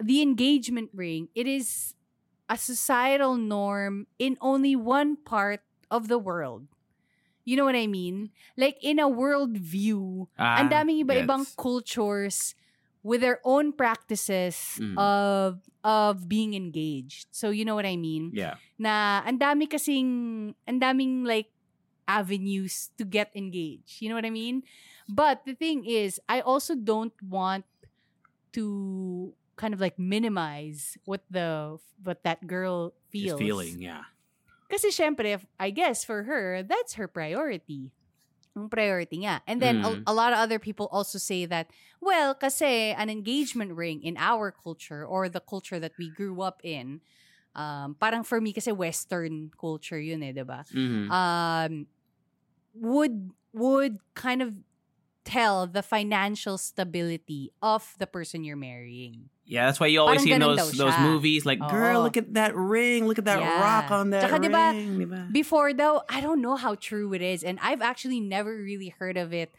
the 0.00 0.22
engagement 0.22 0.90
ring, 0.94 1.28
it 1.34 1.46
is 1.46 1.94
a 2.48 2.56
societal 2.58 3.36
norm 3.36 4.06
in 4.18 4.36
only 4.40 4.76
one 4.76 5.16
part 5.16 5.62
of 5.90 6.08
the 6.08 6.18
world. 6.18 6.68
You 7.44 7.56
know 7.56 7.64
what 7.64 7.76
I 7.76 7.86
mean? 7.86 8.30
Like 8.56 8.78
in 8.82 8.98
a 8.98 9.08
world 9.08 9.56
view, 9.58 10.28
Ah, 10.38 10.56
ang 10.56 10.68
daming 10.72 11.04
iba-ibang 11.04 11.44
yes. 11.44 11.54
cultures 11.56 12.54
with 13.04 13.20
their 13.20 13.38
own 13.44 13.70
practices 13.70 14.80
Mm. 14.80 14.96
of 14.96 15.60
of 15.84 16.24
being 16.26 16.56
engaged. 16.56 17.28
So 17.30 17.52
you 17.52 17.62
know 17.68 17.76
what 17.76 17.84
I 17.84 18.00
mean? 18.00 18.32
Yeah. 18.32 18.56
Na 18.80 19.20
ang 19.22 19.36
dami 19.38 19.68
kasing 19.68 20.08
ang 20.64 20.80
daming 20.80 21.28
like 21.28 21.52
avenues 22.08 22.88
to 22.96 23.04
get 23.04 23.28
engaged. 23.36 24.00
You 24.00 24.08
know 24.08 24.16
what 24.16 24.24
I 24.24 24.32
mean? 24.32 24.64
But 25.04 25.44
the 25.44 25.52
thing 25.52 25.84
is, 25.84 26.16
I 26.28 26.40
also 26.40 26.72
don't 26.72 27.12
want 27.20 27.68
to 28.56 29.34
kind 29.56 29.74
of 29.74 29.80
like 29.80 29.98
minimize 30.00 30.96
what 31.04 31.22
the 31.30 31.76
what 32.02 32.24
that 32.24 32.46
girl 32.48 32.96
feels. 33.12 33.38
feeling. 33.38 33.80
Yeah. 33.84 34.08
Kasi 34.72 34.88
syempre, 34.88 35.38
I 35.60 35.70
guess 35.70 36.02
for 36.02 36.24
her, 36.24 36.64
that's 36.64 36.96
her 36.96 37.06
priority. 37.06 37.92
Ang 38.54 38.70
priority 38.70 39.26
nga. 39.26 39.42
And 39.50 39.58
then 39.58 39.82
Mm. 39.82 39.82
a, 39.82 39.98
a 40.06 40.14
lot 40.14 40.30
of 40.32 40.38
other 40.38 40.60
people 40.62 40.86
also 40.94 41.18
say 41.18 41.42
that, 41.44 41.70
well, 42.00 42.34
kasi 42.38 42.94
an 42.94 43.10
engagement 43.10 43.74
ring 43.74 43.98
in 44.02 44.14
our 44.16 44.54
culture 44.54 45.02
or 45.04 45.28
the 45.28 45.40
culture 45.42 45.80
that 45.82 45.94
we 45.98 46.10
grew 46.10 46.40
up 46.40 46.60
in, 46.62 47.02
um, 47.54 47.94
parang 47.98 48.22
for 48.22 48.40
me 48.40 48.52
kasi 48.52 48.70
Western 48.70 49.50
culture 49.58 49.98
yun 49.98 50.22
eh, 50.22 50.30
di 50.34 50.42
ba? 50.46 50.66
Mhm. 50.70 51.14
Um, 51.14 51.86
would, 52.74 53.32
would 53.54 53.98
kind 54.14 54.42
of 54.42 54.54
tell 55.24 55.66
the 55.66 55.82
financial 55.82 56.58
stability 56.58 57.50
of 57.62 57.94
the 57.98 58.06
person 58.06 58.44
you're 58.44 58.56
marrying. 58.60 59.30
Yeah, 59.44 59.66
that's 59.66 59.78
why 59.80 59.88
you 59.88 60.00
always 60.00 60.24
Parang 60.24 60.24
see 60.24 60.32
in 60.32 60.40
those 60.40 60.72
those 60.72 60.96
movies 61.00 61.44
like, 61.44 61.60
girl, 61.60 62.00
look 62.00 62.16
at 62.16 62.32
that 62.32 62.56
ring, 62.56 63.04
look 63.08 63.18
at 63.18 63.26
that 63.28 63.40
Yeah. 63.40 63.60
rock 63.60 63.90
on 63.92 64.08
that 64.10 64.24
Tsaka 64.28 64.40
ring. 64.40 64.48
diba, 64.48 64.66
diba? 65.04 65.20
Before 65.32 65.72
though, 65.76 66.00
I 66.08 66.20
don't 66.24 66.40
know 66.40 66.56
how 66.56 66.76
true 66.76 67.12
it 67.12 67.20
is, 67.20 67.44
and 67.44 67.58
I've 67.60 67.82
actually 67.84 68.20
never 68.20 68.56
really 68.56 68.88
heard 68.88 69.16
of 69.20 69.32
it 69.36 69.52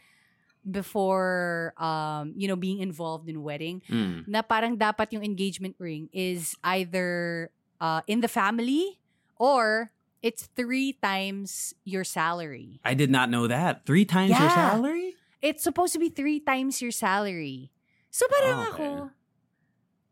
before. 0.66 1.72
Um, 1.78 2.34
you 2.36 2.48
know, 2.48 2.56
being 2.56 2.80
involved 2.80 3.28
in 3.28 3.42
wedding, 3.42 3.82
Mm. 3.88 4.26
na 4.28 4.42
parang 4.42 4.76
dapat 4.76 5.12
yung 5.14 5.22
engagement 5.22 5.76
ring 5.78 6.08
is 6.12 6.54
either 6.64 7.50
uh, 7.80 8.00
in 8.06 8.20
the 8.20 8.28
family 8.28 8.98
or 9.38 9.92
it's 10.22 10.48
three 10.56 10.94
times 10.98 11.74
your 11.84 12.02
salary. 12.02 12.80
I 12.84 12.94
did 12.94 13.10
not 13.10 13.30
know 13.30 13.46
that. 13.46 13.86
Three 13.86 14.04
times 14.04 14.34
your 14.34 14.50
salary? 14.50 15.14
It's 15.42 15.62
supposed 15.62 15.92
to 15.94 16.00
be 16.00 16.08
three 16.08 16.40
times 16.40 16.80
your 16.80 16.94
salary. 16.94 17.70
So 18.10 18.24
parang 18.28 18.56
Oh, 18.56 18.68
ako, 18.72 18.86
okay. 18.86 18.96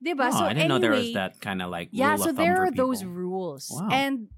diba? 0.04 0.28
Oh, 0.28 0.36
so 0.36 0.44
I 0.44 0.52
didn't 0.52 0.68
know 0.68 0.78
there 0.78 0.92
was 0.92 1.08
anyway, 1.10 1.16
that 1.16 1.40
kind 1.40 1.62
of 1.64 1.72
like 1.72 1.88
Yeah, 1.92 2.16
so 2.16 2.32
there 2.32 2.60
are 2.60 2.70
those 2.70 3.04
rules. 3.04 3.72
Wow. 3.72 3.88
And 3.88 4.28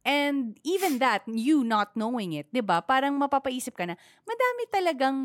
and 0.00 0.56
even 0.64 0.98
that, 1.04 1.28
you 1.28 1.60
not 1.62 1.92
knowing 1.92 2.32
it, 2.32 2.48
'di 2.48 2.64
ba? 2.64 2.80
Parang 2.80 3.20
mapapaisip 3.20 3.76
ka 3.76 3.84
na, 3.84 4.00
madami 4.24 4.62
talagang 4.72 5.18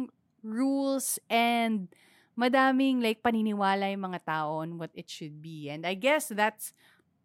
rules 0.44 1.16
and 1.32 1.88
madaming 2.36 3.00
like 3.00 3.24
paniniwala 3.24 3.88
yung 3.96 4.12
mga 4.12 4.22
tao 4.28 4.60
on 4.68 4.76
what 4.76 4.92
it 4.92 5.08
should 5.08 5.40
be. 5.40 5.72
And 5.72 5.88
I 5.88 5.96
guess 5.96 6.28
that's 6.28 6.76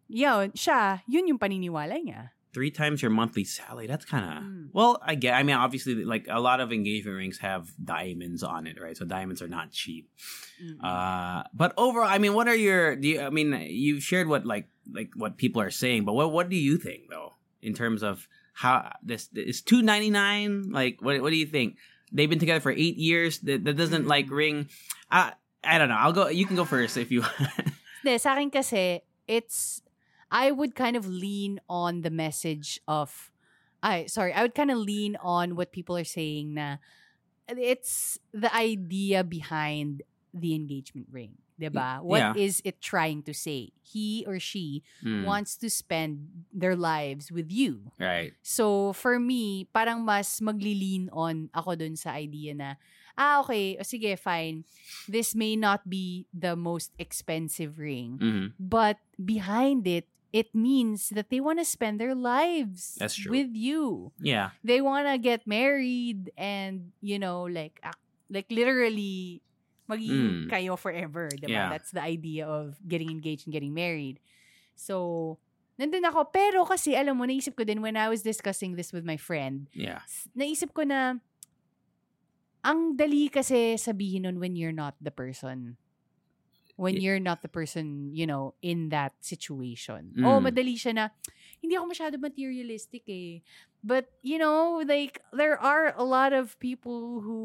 yun, 0.07 0.55
siya, 0.55 1.03
yun 1.07 1.27
yung 1.27 1.39
paniniwala 1.39 1.99
niya. 1.99 2.31
Three 2.53 2.71
times 2.71 3.01
your 3.01 3.11
monthly 3.11 3.43
salary. 3.47 3.87
That's 3.87 4.03
kind 4.03 4.25
of 4.27 4.43
Mm. 4.43 4.67
well. 4.75 4.99
I 4.99 5.15
get. 5.15 5.35
I 5.35 5.43
mean, 5.43 5.55
obviously, 5.55 6.03
like 6.03 6.27
a 6.27 6.39
lot 6.39 6.59
of 6.59 6.71
engagement 6.73 7.15
rings 7.15 7.39
have 7.39 7.71
diamonds 7.79 8.43
on 8.43 8.67
it, 8.67 8.75
right? 8.75 8.95
So 8.97 9.05
diamonds 9.05 9.41
are 9.41 9.47
not 9.47 9.71
cheap. 9.71 10.11
Mm. 10.59 10.83
Uh, 10.83 11.43
but 11.55 11.71
overall, 11.77 12.07
I 12.11 12.17
mean, 12.19 12.33
what 12.35 12.47
are 12.51 12.55
your? 12.55 12.95
Do 12.99 13.07
you? 13.07 13.21
I 13.23 13.29
mean, 13.31 13.55
you 13.71 13.99
shared 14.03 14.27
what 14.27 14.45
like 14.45 14.67
like 14.91 15.11
what 15.15 15.37
people 15.39 15.61
are 15.63 15.71
saying, 15.71 16.03
but 16.03 16.11
what 16.11 16.31
what 16.35 16.49
do 16.51 16.57
you 16.59 16.75
think 16.77 17.07
though 17.09 17.39
in 17.63 17.71
terms 17.73 18.03
of 18.03 18.27
how 18.51 18.91
this 19.01 19.29
is 19.33 19.61
two 19.63 19.81
ninety 19.81 20.09
nine? 20.11 20.71
Like, 20.75 20.99
what 20.99 21.21
what 21.23 21.31
do 21.31 21.39
you 21.39 21.47
think? 21.47 21.77
They've 22.11 22.27
been 22.29 22.43
together 22.43 22.59
for 22.59 22.75
eight 22.75 22.99
years. 22.99 23.39
That, 23.47 23.63
that 23.63 23.79
doesn't 23.79 24.07
like 24.11 24.27
ring. 24.27 24.67
I 25.07 25.33
I 25.63 25.77
don't 25.79 25.87
know. 25.87 25.95
I'll 25.95 26.11
go. 26.11 26.27
You 26.27 26.43
can 26.45 26.59
go 26.59 26.65
first 26.67 26.97
if 26.99 27.11
you. 27.15 27.23
Hindi, 28.03 28.17
sa 28.17 28.33
akin 28.33 28.49
kasi, 28.51 29.05
it's, 29.29 29.85
I 30.31 30.51
would 30.51 30.75
kind 30.75 30.95
of 30.95 31.07
lean 31.07 31.59
on 31.69 32.01
the 32.01 32.09
message 32.09 32.79
of, 32.87 33.31
I 33.83 34.05
sorry, 34.07 34.33
I 34.33 34.41
would 34.43 34.55
kind 34.55 34.71
of 34.71 34.77
lean 34.79 35.17
on 35.21 35.55
what 35.55 35.71
people 35.71 35.97
are 35.97 36.07
saying 36.07 36.55
na 36.55 36.77
it's 37.47 38.17
the 38.33 38.53
idea 38.55 39.23
behind 39.23 40.03
the 40.33 40.55
engagement 40.55 41.07
ring. 41.11 41.37
Diba? 41.59 42.01
What 42.03 42.25
is 42.33 42.61
Yeah. 42.61 42.63
it 42.65 42.81
trying 42.81 43.23
to 43.23 43.33
say? 43.33 43.71
He 43.83 44.25
or 44.27 44.39
she 44.39 44.83
Hmm, 45.01 45.33
wants 45.33 45.57
to 45.57 45.69
spend 45.69 46.45
their 46.51 46.75
lives 46.75 47.31
with 47.31 47.51
you. 47.51 47.91
right. 47.99 48.33
So, 48.41 48.93
for 48.97 49.19
me, 49.21 49.69
parang 49.69 50.01
mas 50.01 50.41
magli-lean 50.41 51.13
on 51.13 51.53
ako 51.53 51.77
dun 51.77 51.93
sa 51.93 52.17
idea 52.17 52.57
na, 52.57 52.69
ah, 53.13 53.45
okay, 53.45 53.77
o 53.77 53.85
sige, 53.85 54.17
fine. 54.17 54.65
This 55.05 55.37
may 55.37 55.53
not 55.53 55.85
be 55.85 56.25
the 56.33 56.57
most 56.57 56.89
expensive 56.97 57.77
ring, 57.77 58.21
hmm 58.21 58.53
but 58.57 58.97
behind 59.21 59.85
it, 59.85 60.09
it 60.31 60.55
means 60.55 61.11
that 61.11 61.27
they 61.29 61.39
want 61.43 61.59
to 61.59 61.65
spend 61.67 61.99
their 61.99 62.15
lives 62.15 62.95
That's 62.99 63.15
true. 63.15 63.31
with 63.35 63.51
you. 63.51 64.11
Yeah. 64.19 64.51
They 64.63 64.79
want 64.79 65.07
to 65.07 65.19
get 65.19 65.43
married 65.45 66.31
and, 66.39 66.91
you 67.03 67.19
know, 67.19 67.43
like, 67.51 67.79
ac- 67.83 67.99
like 68.31 68.47
literally, 68.49 69.43
magiging 69.91 70.47
Mm. 70.47 70.49
kayo 70.49 70.79
forever, 70.79 71.27
diba? 71.35 71.51
Yeah. 71.51 71.67
That's 71.67 71.91
the 71.91 71.99
idea 71.99 72.47
of 72.47 72.79
getting 72.87 73.11
engaged 73.11 73.43
and 73.43 73.51
getting 73.51 73.75
married. 73.75 74.23
So, 74.73 75.35
nandun 75.75 76.07
ako. 76.07 76.31
Pero 76.31 76.63
kasi, 76.63 76.95
alam 76.95 77.19
mo, 77.19 77.27
naisip 77.27 77.59
ko 77.59 77.67
din 77.67 77.83
when 77.83 77.99
I 77.99 78.07
was 78.07 78.23
discussing 78.23 78.79
this 78.79 78.95
with 78.95 79.03
my 79.03 79.19
friend, 79.19 79.67
Yeah. 79.75 79.99
naisip 80.31 80.71
ko 80.71 80.87
na, 80.87 81.19
ang 82.63 82.95
dali 82.95 83.27
kasi 83.27 83.75
sabihin 83.75 84.23
nun 84.29 84.39
when 84.39 84.55
you're 84.55 84.71
not 84.75 84.95
the 85.01 85.11
person. 85.11 85.75
When 86.75 86.97
you're 86.97 87.19
not 87.19 87.41
the 87.41 87.49
person, 87.51 88.11
you 88.15 88.25
know, 88.25 88.53
in 88.61 88.89
that 88.89 89.13
situation. 89.21 90.13
Oh, 90.23 90.39
Mm. 90.39 90.49
madali 90.49 90.75
siya 90.75 90.93
na, 90.95 91.05
hindi 91.61 91.75
ako 91.77 91.85
masyado 91.91 92.15
materialistic 92.17 93.03
eh. 93.09 93.41
But, 93.83 94.07
you 94.21 94.37
know, 94.37 94.81
like, 94.85 95.21
there 95.33 95.57
are 95.57 95.93
a 95.97 96.05
lot 96.05 96.33
of 96.33 96.53
people 96.61 97.21
who 97.21 97.41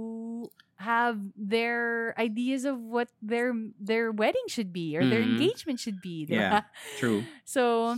have 0.77 1.17
their 1.33 2.13
ideas 2.21 2.69
of 2.69 2.77
what 2.85 3.09
their 3.25 3.57
their 3.81 4.13
wedding 4.13 4.45
should 4.53 4.69
be 4.77 4.93
or 4.93 5.09
their 5.09 5.25
Mhm. 5.25 5.41
engagement 5.41 5.81
should 5.81 6.05
be. 6.05 6.29
di 6.29 6.37
Yeah. 6.37 6.69
True. 7.01 7.25
So, 7.49 7.97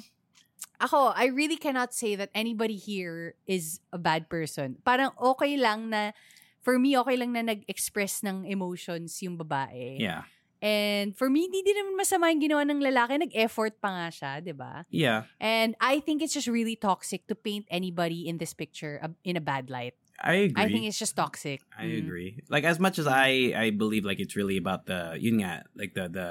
ako, 0.79 1.11
I 1.19 1.27
really 1.35 1.59
cannot 1.59 1.91
say 1.95 2.15
that 2.15 2.31
anybody 2.35 2.79
here 2.79 3.35
is 3.51 3.81
a 3.91 3.99
bad 3.99 4.31
person. 4.31 4.79
Parang 4.87 5.11
okay 5.19 5.59
lang 5.59 5.91
na, 5.91 6.15
for 6.63 6.79
me, 6.79 6.95
okay 7.03 7.19
lang 7.19 7.35
na 7.35 7.43
nag-express 7.43 8.23
ng 8.23 8.47
emotions 8.47 9.19
yung 9.23 9.35
babae. 9.35 9.99
Yeah. 9.99 10.23
And 10.61 11.15
for 11.17 11.31
me, 11.31 11.47
hindi 11.47 11.63
din 11.63 11.79
naman 11.79 11.95
masama 12.03 12.31
yung 12.35 12.43
ginawa 12.43 12.63
ng 12.67 12.83
lalaki. 12.83 13.15
Nag-effort 13.19 13.79
pa 13.79 13.89
nga 13.95 14.07
siya, 14.11 14.33
di 14.43 14.51
ba? 14.51 14.83
Yeah. 14.91 15.31
And 15.39 15.79
I 15.79 16.01
think 16.03 16.23
it's 16.23 16.35
just 16.35 16.51
really 16.51 16.75
toxic 16.75 17.27
to 17.31 17.35
paint 17.39 17.67
anybody 17.71 18.27
in 18.27 18.39
this 18.43 18.55
picture 18.55 18.99
uh, 18.99 19.15
in 19.23 19.39
a 19.39 19.45
bad 19.45 19.71
light. 19.71 19.95
I 20.19 20.51
agree. 20.51 20.59
I 20.59 20.67
think 20.67 20.83
it's 20.91 20.99
just 20.99 21.15
toxic. 21.15 21.63
I 21.79 21.87
Mm. 21.95 21.99
agree. 22.03 22.31
Like 22.51 22.67
as 22.67 22.83
much 22.83 22.99
as 22.99 23.07
I 23.07 23.55
I 23.55 23.71
believe 23.71 24.03
like 24.03 24.19
it's 24.19 24.35
really 24.35 24.59
about 24.59 24.91
the 24.91 25.15
yun 25.15 25.39
nga, 25.47 25.63
like 25.79 25.95
the 25.95 26.11
the 26.11 26.29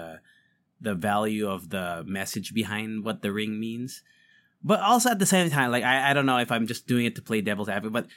the 0.83 0.91
value 0.91 1.47
of 1.47 1.71
the 1.71 2.03
message 2.03 2.51
behind 2.51 3.07
what 3.07 3.23
the 3.23 3.31
ring 3.31 3.63
means. 3.63 4.03
But 4.59 4.83
also 4.83 5.07
at 5.15 5.23
the 5.23 5.29
same 5.29 5.47
time, 5.47 5.71
like 5.71 5.87
I, 5.87 6.11
I 6.11 6.11
don't 6.11 6.27
know 6.27 6.35
if 6.43 6.51
I'm 6.51 6.67
just 6.67 6.83
doing 6.83 7.07
it 7.07 7.15
to 7.15 7.23
play 7.23 7.39
devil's 7.39 7.71
advocate, 7.71 7.95
but 7.95 8.07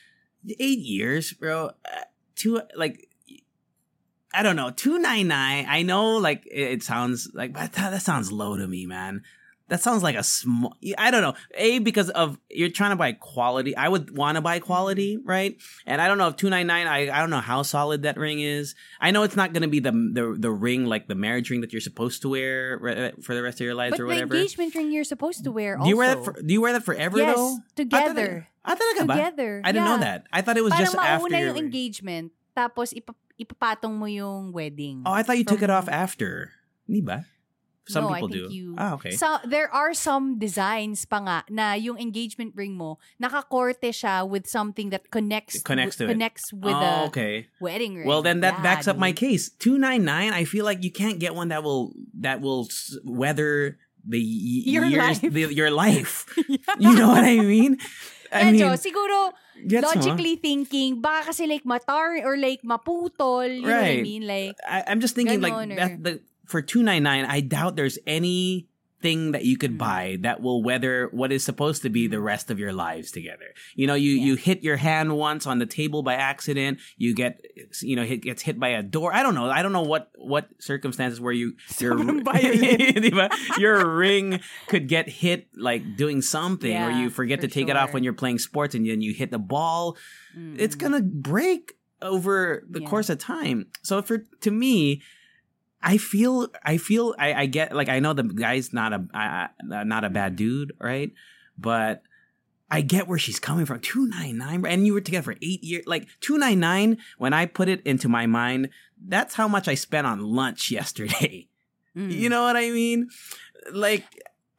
eight 0.59 0.83
years, 0.83 1.31
bro. 1.39 1.71
Uh, 1.87 2.07
two 2.35 2.59
like 2.75 3.07
I 4.33 4.43
don't 4.43 4.57
know, 4.57 4.71
two 4.71 4.99
nine 4.99 5.29
nine. 5.29 5.67
I 5.69 5.83
know, 5.83 6.17
like 6.17 6.47
it, 6.47 6.83
sounds 6.83 7.31
like, 7.35 7.53
but 7.53 7.73
that, 7.73 7.91
that 7.91 8.03
sounds 8.03 8.31
low 8.31 8.57
to 8.57 8.67
me, 8.67 8.87
man. 8.87 9.23
That 9.69 9.81
sounds 9.81 10.03
like 10.03 10.17
a 10.17 10.25
small. 10.25 10.75
I 10.99 11.13
don't 11.13 11.23
know. 11.23 11.35
A 11.55 11.79
because 11.79 12.11
of 12.11 12.39
you're 12.51 12.71
trying 12.71 12.91
to 12.91 12.97
buy 12.97 13.13
quality. 13.13 13.77
I 13.77 13.89
would 13.89 14.17
want 14.17 14.35
to 14.35 14.41
buy 14.41 14.59
quality, 14.59 15.17
mm-hmm. 15.17 15.29
right? 15.29 15.57
And 15.87 16.03
I 16.03 16.09
don't 16.09 16.19
know 16.19 16.27
if 16.27 16.35
two 16.35 16.51
nine 16.51 16.67
nine. 16.67 16.89
I 16.89 17.09
I 17.09 17.21
don't 17.21 17.31
know 17.31 17.39
how 17.41 17.63
solid 17.63 18.03
that 18.03 18.17
ring 18.17 18.41
is. 18.41 18.75
I 19.01 19.13
know 19.13 19.23
it's 19.23 19.37
not 19.37 19.53
going 19.53 19.63
to 19.63 19.69
be 19.69 19.79
the 19.79 19.93
the 19.93 20.35
the 20.37 20.51
ring 20.51 20.87
like 20.87 21.07
the 21.07 21.15
marriage 21.15 21.51
ring 21.51 21.61
that 21.61 21.73
you're 21.73 21.81
supposed 21.81 22.23
to 22.23 22.31
wear 22.31 22.79
re- 22.81 23.07
uh, 23.07 23.11
for 23.23 23.37
the 23.37 23.43
rest 23.43 23.61
of 23.61 23.65
your 23.65 23.77
lives 23.77 23.93
But 23.93 24.01
or 24.01 24.03
the 24.05 24.15
whatever. 24.15 24.35
engagement 24.35 24.75
ring 24.75 24.91
you're 24.91 25.05
supposed 25.05 25.45
to 25.45 25.53
wear 25.53 25.79
also. 25.79 25.85
do 25.85 25.91
you 25.91 25.97
wear 25.97 26.15
that? 26.17 26.25
For, 26.25 26.33
do 26.35 26.53
you 26.53 26.61
wear 26.61 26.73
that 26.73 26.83
forever 26.83 27.19
yes, 27.19 27.37
though? 27.37 27.59
together. 27.77 28.49
I 28.65 28.75
thought 28.75 28.95
I, 28.97 29.07
Together. 29.07 29.63
I 29.65 29.73
didn't 29.73 29.87
know 29.87 29.99
that. 29.99 30.27
I 30.33 30.43
thought 30.43 30.57
it 30.57 30.65
was 30.65 30.73
Parang 30.73 30.87
just 30.87 30.99
after. 30.99 31.39
your 31.39 31.57
engagement, 31.57 32.33
tapos 32.57 32.93
ipa- 32.93 33.15
ipapatong 33.41 33.97
mo 33.97 34.05
yung 34.05 34.53
wedding. 34.53 35.03
Oh, 35.09 35.13
I 35.17 35.23
thought 35.25 35.39
you 35.41 35.49
took 35.49 35.65
it 35.65 35.73
From- 35.73 35.81
off 35.81 35.89
after. 35.89 36.53
Di 36.85 37.01
ba? 37.01 37.25
Some 37.91 38.05
no, 38.07 38.15
people 38.15 38.29
I 38.29 38.31
think 38.31 38.51
do. 38.51 38.55
You, 38.55 38.69
Ah, 38.79 38.95
okay. 38.95 39.11
So, 39.19 39.27
there 39.43 39.67
are 39.75 39.91
some 39.95 40.39
designs 40.39 41.03
pa 41.11 41.19
nga 41.27 41.39
na 41.51 41.75
yung 41.75 41.99
engagement 41.99 42.55
ring 42.55 42.77
mo, 42.79 43.01
nakakorte 43.19 43.91
siya 43.91 44.23
with 44.23 44.47
something 44.47 44.91
that 44.95 45.11
connects 45.11 45.59
It 45.59 45.65
connects 45.67 45.97
to 45.99 46.07
w- 46.07 46.13
it. 46.13 46.15
connects 46.15 46.53
with 46.55 46.71
oh, 46.77 47.11
okay. 47.11 47.49
wedding 47.59 47.97
ring. 47.99 48.07
Well, 48.07 48.23
then 48.23 48.47
that 48.47 48.61
Yeah, 48.61 48.63
backs 48.63 48.87
up 48.87 48.95
my 48.95 49.11
case. 49.11 49.51
Two 49.51 49.75
nine 49.75 50.05
nine. 50.07 50.31
I 50.31 50.45
feel 50.47 50.63
like 50.63 50.85
you 50.87 50.93
can't 50.95 51.19
get 51.19 51.35
one 51.35 51.49
that 51.51 51.65
will 51.67 51.91
that 52.23 52.39
will 52.39 52.69
weather 53.03 53.81
the 54.07 54.21
Your 54.23 54.85
years, 54.87 55.19
life. 55.23 55.33
The, 55.33 55.51
your 55.51 55.73
life. 55.75 56.29
You 56.79 56.95
know 56.95 57.09
what 57.11 57.25
I 57.27 57.43
mean? 57.43 57.77
I 58.31 58.55
Medyo, 58.55 58.71
mean, 58.71 58.79
siguro, 58.79 59.35
gets 59.67 59.85
mo? 59.85 59.93
logically 59.93 60.37
thinking, 60.37 61.01
baka 61.01 61.35
kasi 61.35 61.47
like 61.47 61.65
matar 61.65 62.23
or 62.25 62.37
like 62.37 62.63
maputol, 62.63 63.49
you 63.49 63.67
know 63.67 63.75
what 63.75 63.85
I 63.85 64.03
mean? 64.03 64.27
Like, 64.27 64.57
I, 64.67 64.85
I'm 64.87 65.01
just 65.01 65.15
thinking 65.15 65.41
like 65.41 65.53
or- 65.53 65.67
that, 65.77 66.03
the 66.03 66.13
for 66.47 66.63
two 66.63 66.83
nine 66.83 67.03
nine. 67.03 67.25
I 67.27 67.41
doubt 67.41 67.77
there's 67.77 67.99
any 68.07 68.70
thing 69.03 69.33
that 69.33 69.45
you 69.45 69.57
could 69.57 69.73
Mm. 69.75 69.79
buy 69.79 70.17
that 70.21 70.41
will 70.43 70.63
weather 70.63 71.09
what 71.13 71.33
is 71.33 71.45
supposed 71.45 71.83
to 71.83 71.89
be 71.89 72.07
the 72.07 72.21
rest 72.21 72.51
of 72.51 72.59
your 72.59 72.73
lives 72.73 73.11
together. 73.11 73.55
You 73.75 73.87
know, 73.87 73.95
you 73.95 74.13
Yeah. 74.13 74.25
you 74.25 74.35
hit 74.37 74.63
your 74.63 74.77
hand 74.77 75.17
once 75.17 75.47
on 75.47 75.59
the 75.59 75.67
table 75.67 76.03
by 76.03 76.15
accident. 76.15 76.79
You 76.99 77.15
get 77.15 77.41
you 77.83 77.97
know 77.97 78.05
hit, 78.05 78.23
gets 78.23 78.43
hit 78.43 78.59
by 78.61 78.69
a 78.69 78.83
door. 78.83 79.13
I 79.15 79.23
don't 79.23 79.35
know. 79.35 79.49
I 79.51 79.63
don't 79.63 79.73
know 79.73 79.83
what 79.83 80.11
what 80.17 80.49
circumstances 80.59 81.21
where 81.21 81.33
you 81.33 81.55
your 81.79 81.95
Sobrang 81.97 82.25
violent. 82.25 82.97
Diba? 83.05 83.31
your 83.59 83.89
ring 83.97 84.41
could 84.69 84.87
get 84.89 85.09
hit 85.09 85.49
like 85.57 85.97
doing 85.97 86.21
something, 86.23 86.77
or 86.77 86.91
you 86.91 87.11
forget 87.11 87.41
to 87.41 87.49
take 87.49 87.69
it 87.69 87.77
off 87.77 87.93
when 87.95 88.05
you're 88.05 88.13
playing 88.13 88.39
sports, 88.39 88.75
and 88.75 88.87
then 88.89 89.01
you 89.01 89.13
hit 89.15 89.31
the 89.31 89.39
ball 89.39 89.97
it's 90.57 90.77
mm, 90.77 90.79
gonna 90.79 91.03
break 91.03 91.73
over 92.03 92.65
the 92.71 92.81
Yeah. 92.81 92.89
course 92.89 93.11
of 93.11 93.19
time. 93.19 93.67
So 93.83 94.01
for 94.03 94.25
to 94.43 94.51
me, 94.51 95.03
I 95.83 95.97
feel 95.97 96.49
I 96.65 96.77
feel 96.77 97.15
I, 97.19 97.33
I 97.35 97.47
get 97.47 97.75
like 97.75 97.89
I 97.89 98.01
know 98.01 98.13
the 98.13 98.25
guy's 98.25 98.73
not 98.73 98.93
a 98.93 99.51
not 99.65 100.05
a 100.05 100.11
bad 100.11 100.37
dude, 100.37 100.73
right? 100.79 101.13
But 101.57 102.03
I 102.71 102.83
get 102.83 103.09
where 103.09 103.19
she's 103.19 103.41
coming 103.41 103.67
from. 103.67 103.81
Two 103.81 104.07
nine 104.07 104.39
nine, 104.39 104.65
and 104.67 104.87
you 104.87 104.93
were 104.95 105.01
together 105.01 105.33
for 105.33 105.37
eight 105.43 105.65
years. 105.65 105.85
Like 105.87 106.07
two 106.21 106.39
nine 106.39 106.61
nine. 106.61 106.99
When 107.19 107.33
I 107.33 107.47
put 107.47 107.69
it 107.69 107.81
into 107.87 108.09
my 108.09 108.27
mind, 108.27 108.71
that's 109.01 109.35
how 109.35 109.49
much 109.49 109.69
I 109.69 109.75
spent 109.75 110.07
on 110.07 110.21
lunch 110.21 110.71
yesterday. 110.79 111.49
mm. 111.97 112.13
You 112.13 112.29
know 112.29 112.43
what 112.43 112.57
I 112.57 112.71
mean? 112.71 113.09
Like 113.73 114.05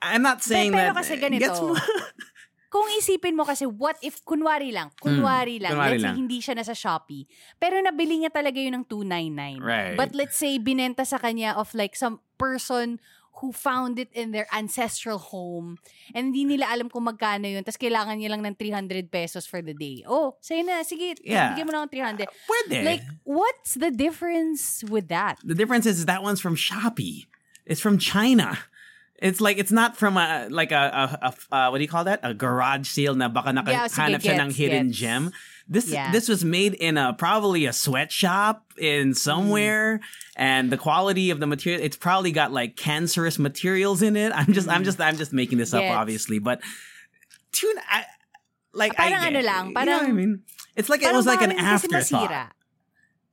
I'm 0.01 0.22
not 0.24 0.41
saying 0.43 0.72
that. 0.74 0.95
kasi 0.95 1.15
ganito. 1.17 1.39
gets 1.39 1.61
mo- 1.61 1.78
Kung 2.72 2.88
isipin 2.95 3.36
mo 3.36 3.43
kasi, 3.43 3.67
what 3.67 3.99
if, 3.99 4.24
kunwari 4.24 4.72
lang, 4.72 4.95
kunwari 4.95 5.59
lang, 5.59 5.76
Hmm, 5.76 5.84
kunwari 5.84 5.99
let's 5.99 5.99
say 5.99 6.07
lang. 6.07 6.15
hindi 6.15 6.38
siya 6.39 6.55
nasa 6.55 6.72
Shopee, 6.72 7.28
pero 7.59 7.76
nabili 7.78 8.24
niya 8.24 8.32
talaga 8.32 8.55
yun 8.55 8.80
ng 8.80 8.86
299. 8.88 9.59
Right. 9.59 9.99
But 9.99 10.15
let's 10.15 10.39
say, 10.39 10.55
binenta 10.55 11.03
sa 11.03 11.19
kanya 11.19 11.51
of 11.59 11.76
like 11.76 11.99
some 11.99 12.24
person 12.39 13.03
who 13.43 13.51
found 13.51 13.97
it 13.97 14.07
in 14.13 14.32
their 14.32 14.45
ancestral 14.53 15.17
home 15.17 15.82
and 16.13 16.30
hindi 16.32 16.45
nila 16.45 16.69
alam 16.69 16.88
kung 16.88 17.09
magkano 17.09 17.49
yun 17.49 17.65
tapos 17.65 17.80
kailangan 17.82 18.15
niya 18.22 18.30
lang 18.30 18.45
ng 18.45 18.53
300 18.55 19.09
pesos 19.09 19.43
for 19.43 19.59
the 19.65 19.74
day. 19.74 20.05
Oh, 20.07 20.38
say 20.39 20.61
na, 20.63 20.80
sige, 20.86 21.17
Yeah. 21.26 21.51
bigyan 21.51 21.67
mo 21.67 21.74
na 21.76 21.84
ng 21.84 21.91
300. 21.91 22.30
Pwede. 22.47 22.86
Like, 22.86 23.03
what's 23.28 23.76
the 23.76 23.91
difference 23.91 24.86
with 24.88 25.11
that? 25.11 25.41
The 25.43 25.57
difference 25.57 25.84
is 25.84 26.05
that 26.07 26.22
one's 26.24 26.39
from 26.39 26.55
Shopee. 26.55 27.28
It's 27.65 27.82
from 27.84 27.99
China. 27.99 28.55
It's 29.22 29.39
like 29.39 29.59
it's 29.61 29.72
not 29.72 29.95
from 29.97 30.17
a 30.17 30.47
like 30.49 30.72
a, 30.74 30.82
a, 31.22 31.30
a 31.30 31.55
uh, 31.55 31.69
what 31.69 31.78
do 31.78 31.84
you 31.84 31.88
call 31.88 32.05
that? 32.05 32.19
A 32.24 32.34
garage 32.34 32.89
sale 32.89 33.13
na 33.13 33.30
baka 33.30 33.53
Yeah, 33.53 33.86
nakahanap 33.86 34.17
sige, 34.17 34.26
siya 34.26 34.41
ng 34.41 34.49
hidden 34.51 34.88
gets. 34.89 34.97
gem. 34.97 35.32
This 35.69 35.88
Yeah. 35.93 36.09
this 36.11 36.28
was 36.28 36.43
made 36.43 36.74
in 36.74 36.97
a 36.97 37.13
probably 37.13 37.69
a 37.69 37.72
sweatshop 37.72 38.65
in 38.82 39.13
somewhere, 39.13 40.01
and 40.36 40.74
the 40.74 40.78
quality 40.82 41.30
of 41.30 41.39
the 41.39 41.45
material 41.45 41.80
it's 41.86 41.95
probably 41.95 42.34
got 42.34 42.51
like 42.51 42.76
cancerous 42.76 43.38
materials 43.38 44.01
in 44.01 44.17
it. 44.17 44.34
I'm 44.34 44.51
just 44.57 44.67
I'm 44.67 44.84
just 44.84 44.99
I'm 44.99 45.15
just 45.22 45.32
making 45.32 45.61
this 45.61 45.72
up 45.72 45.86
obviously, 45.86 46.39
but 46.41 46.59
tune 47.53 47.78
I 47.88 48.09
like 48.74 48.97
Parang 48.97 49.22
I 49.22 49.28
ano 49.30 49.39
get- 49.39 49.45
lang, 49.45 49.65
you 49.69 49.86
know 49.86 49.97
what 50.01 50.09
I 50.09 50.11
mean? 50.11 50.41
It's 50.76 50.89
like 50.89 51.03
it 51.05 51.13
was 51.13 51.30
like 51.30 51.45
an 51.45 51.53
afterthought. 51.53 52.51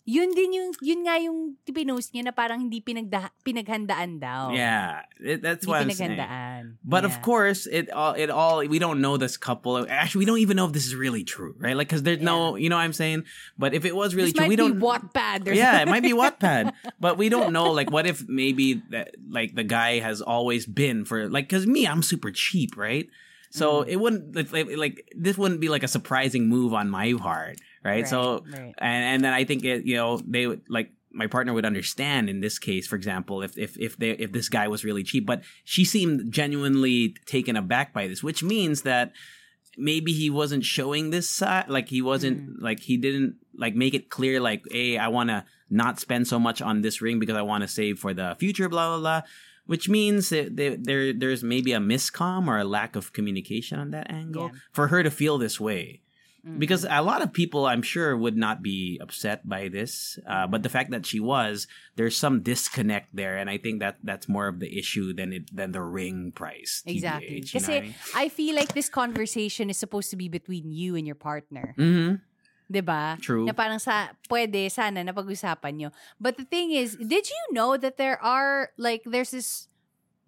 Yun 0.08 0.32
din 0.32 0.56
yung, 0.56 0.72
yun 0.80 1.00
nga 1.04 1.20
yung 1.20 1.60
pinost 1.68 2.16
niya 2.16 2.24
na 2.24 2.32
parang 2.32 2.64
hindi 2.64 2.80
pinagda, 2.80 3.28
pinaghandaan 3.44 4.16
daw. 4.16 4.56
Yeah, 4.56 5.04
it, 5.20 5.44
that's 5.44 5.68
Hindi 5.68 5.68
what 5.68 5.84
I'm 5.84 5.92
saying. 5.92 6.80
But 6.80 7.04
of 7.04 7.20
course, 7.20 7.68
it 7.68 7.92
all 7.92 8.16
it 8.16 8.32
all 8.32 8.64
we 8.64 8.80
don't 8.80 9.04
know 9.04 9.20
this 9.20 9.36
couple. 9.36 9.84
Actually, 9.84 10.24
we 10.24 10.28
don't 10.32 10.40
even 10.40 10.56
know 10.56 10.64
if 10.64 10.72
this 10.72 10.88
is 10.88 10.96
really 10.96 11.28
true, 11.28 11.52
right? 11.60 11.76
Like, 11.76 11.92
because 11.92 12.08
there's 12.08 12.24
no, 12.24 12.56
you 12.56 12.72
know, 12.72 12.80
what 12.80 12.88
I'm 12.88 12.96
saying. 12.96 13.28
But 13.60 13.76
if 13.76 13.84
it 13.84 13.92
was 13.92 14.16
really 14.16 14.32
This 14.32 14.40
true, 14.40 14.48
we 14.48 14.56
don't. 14.56 14.80
be 14.80 14.86
Wattpad. 14.88 15.44
Or 15.44 15.52
yeah, 15.52 15.84
it 15.84 15.88
might 15.92 16.02
be 16.02 16.16
Wattpad, 16.16 16.72
but 17.00 17.20
we 17.20 17.28
don't 17.28 17.52
know. 17.52 17.68
Like, 17.76 17.92
what 17.92 18.06
if 18.08 18.24
maybe 18.24 18.80
that 18.88 19.12
like 19.28 19.52
the 19.54 19.64
guy 19.64 20.00
has 20.00 20.24
always 20.24 20.64
been 20.64 21.04
for 21.04 21.28
like 21.28 21.52
because 21.52 21.68
me, 21.68 21.84
I'm 21.84 22.00
super 22.00 22.32
cheap, 22.32 22.80
right? 22.80 23.12
So 23.52 23.84
Mm. 23.84 23.88
it 23.88 23.96
wouldn't 23.96 24.24
like, 24.36 24.52
like 24.52 24.68
like 24.76 24.96
this 25.16 25.36
wouldn't 25.36 25.60
be 25.60 25.68
like 25.68 25.84
a 25.84 25.88
surprising 25.88 26.48
move 26.48 26.72
on 26.72 26.88
my 26.88 27.12
part, 27.16 27.56
right? 27.84 28.06
so 28.08 28.44
right. 28.50 28.74
and 28.78 29.04
and 29.04 29.24
then 29.24 29.32
I 29.32 29.44
think 29.44 29.64
it, 29.64 29.84
you 29.84 29.96
know 29.96 30.18
they 30.18 30.46
would 30.46 30.62
like 30.68 30.92
my 31.12 31.26
partner 31.26 31.52
would 31.52 31.64
understand 31.64 32.28
in 32.28 32.40
this 32.40 32.58
case, 32.58 32.86
for 32.86 32.96
example, 32.96 33.42
if 33.42 33.56
if 33.58 33.78
if 33.78 33.96
they 33.96 34.10
if 34.10 34.32
this 34.32 34.48
guy 34.48 34.68
was 34.68 34.84
really 34.84 35.02
cheap, 35.02 35.26
but 35.26 35.42
she 35.64 35.84
seemed 35.84 36.32
genuinely 36.32 37.14
taken 37.26 37.56
aback 37.56 37.92
by 37.92 38.06
this, 38.06 38.22
which 38.22 38.42
means 38.42 38.82
that 38.82 39.12
maybe 39.76 40.12
he 40.12 40.28
wasn't 40.28 40.64
showing 40.64 41.10
this 41.10 41.28
side, 41.28 41.68
like 41.68 41.88
he 41.88 42.02
wasn't 42.02 42.38
mm. 42.38 42.62
like 42.62 42.80
he 42.80 42.96
didn't 42.96 43.36
like 43.56 43.74
make 43.74 43.94
it 43.94 44.10
clear, 44.10 44.40
like, 44.40 44.64
hey, 44.70 44.98
I 44.98 45.08
want 45.08 45.30
to 45.30 45.44
not 45.70 45.98
spend 45.98 46.28
so 46.28 46.38
much 46.38 46.60
on 46.62 46.82
this 46.82 47.00
ring 47.00 47.18
because 47.18 47.36
I 47.36 47.42
want 47.42 47.62
to 47.62 47.68
save 47.68 47.98
for 47.98 48.12
the 48.14 48.36
future, 48.38 48.68
blah 48.68 48.88
blah 48.90 49.00
blah. 49.00 49.22
Which 49.66 49.86
means 49.86 50.30
that 50.30 50.56
there, 50.56 50.76
there 50.76 51.12
there's 51.12 51.42
maybe 51.42 51.72
a 51.72 51.78
miscom 51.78 52.48
or 52.48 52.58
a 52.58 52.64
lack 52.64 52.96
of 52.96 53.12
communication 53.12 53.78
on 53.78 53.90
that 53.90 54.10
angle 54.10 54.50
Yeah. 54.52 54.58
for 54.72 54.88
her 54.88 55.02
to 55.02 55.10
feel 55.10 55.36
this 55.36 55.60
way 55.60 56.00
Mm-hmm. 56.48 56.56
because 56.58 56.88
a 56.88 57.04
lot 57.04 57.20
of 57.20 57.28
people 57.36 57.68
i'm 57.68 57.84
sure 57.84 58.16
would 58.16 58.36
not 58.36 58.64
be 58.64 58.96
upset 59.04 59.44
by 59.44 59.68
this 59.68 60.16
uh, 60.24 60.48
but 60.48 60.64
the 60.64 60.72
fact 60.72 60.88
that 60.96 61.04
she 61.04 61.20
was 61.20 61.68
there's 62.00 62.16
some 62.16 62.40
disconnect 62.40 63.12
there 63.12 63.36
and 63.36 63.52
i 63.52 63.60
think 63.60 63.84
that 63.84 64.00
that's 64.00 64.24
more 64.32 64.48
of 64.48 64.56
the 64.56 64.72
issue 64.72 65.12
than 65.12 65.36
it 65.36 65.44
than 65.52 65.76
the 65.76 65.84
ring 65.84 66.32
price 66.32 66.80
Exactly. 66.88 67.44
TBH, 67.44 67.52
you 67.52 67.60
know 67.60 67.68
I 67.68 67.80
mean? 67.92 67.94
I 68.16 68.26
feel 68.32 68.56
like 68.56 68.72
this 68.72 68.88
conversation 68.88 69.68
is 69.68 69.76
supposed 69.76 70.08
to 70.10 70.16
be 70.16 70.32
between 70.32 70.72
you 70.72 70.96
and 70.96 71.04
your 71.04 71.20
partner. 71.20 71.76
Mhm. 71.76 72.24
'Di 72.68 72.80
ba? 72.84 73.16
True. 73.20 73.44
Na 73.48 73.52
parang 73.56 73.80
sa 73.80 74.12
pwede 74.28 74.68
sana 74.72 75.00
na 75.04 75.12
pag-usapan 75.12 75.72
nyo. 75.76 75.88
But 76.20 76.36
the 76.36 76.44
thing 76.44 76.72
is, 76.72 76.96
did 77.00 77.28
you 77.28 77.42
know 77.52 77.76
that 77.80 77.96
there 78.00 78.20
are 78.20 78.72
like 78.76 79.04
there's 79.08 79.32
this 79.32 79.68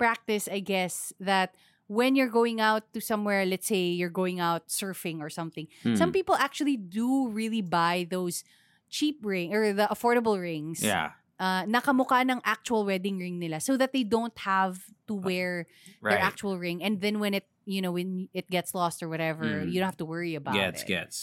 practice, 0.00 0.48
I 0.48 0.64
guess, 0.64 1.12
that 1.20 1.52
when 1.90 2.14
you're 2.14 2.30
going 2.30 2.62
out 2.62 2.86
to 2.94 3.02
somewhere, 3.02 3.42
let's 3.42 3.66
say 3.66 3.90
you're 3.90 4.14
going 4.14 4.38
out 4.38 4.70
surfing 4.70 5.18
or 5.18 5.26
something, 5.26 5.66
Hmm. 5.82 5.98
some 5.98 6.14
people 6.14 6.38
actually 6.38 6.78
do 6.78 7.26
really 7.34 7.66
buy 7.66 8.06
those 8.06 8.46
cheap 8.86 9.18
ring 9.26 9.50
or 9.50 9.74
the 9.74 9.90
affordable 9.90 10.38
rings. 10.38 10.78
yeah 10.86 11.18
Uh, 11.40 11.64
nakamukha 11.64 12.20
ng 12.20 12.36
actual 12.44 12.84
wedding 12.84 13.16
ring 13.16 13.40
nila 13.40 13.64
so 13.64 13.72
that 13.80 13.96
they 13.96 14.04
don't 14.04 14.36
have 14.44 14.76
to 15.08 15.16
wear 15.16 15.64
their 16.04 16.20
actual 16.20 16.60
ring 16.60 16.84
and 16.84 17.00
then 17.00 17.16
when 17.16 17.32
it 17.32 17.48
you 17.64 17.80
know 17.80 17.88
when 17.96 18.28
it 18.36 18.44
gets 18.52 18.76
lost 18.76 19.00
or 19.00 19.08
whatever 19.08 19.64
Mm. 19.64 19.72
you 19.72 19.80
don't 19.80 19.88
have 19.88 19.96
to 19.96 20.04
worry 20.04 20.36
about 20.36 20.52
gets 20.52 20.84
it 20.84 20.92
gets 20.92 21.16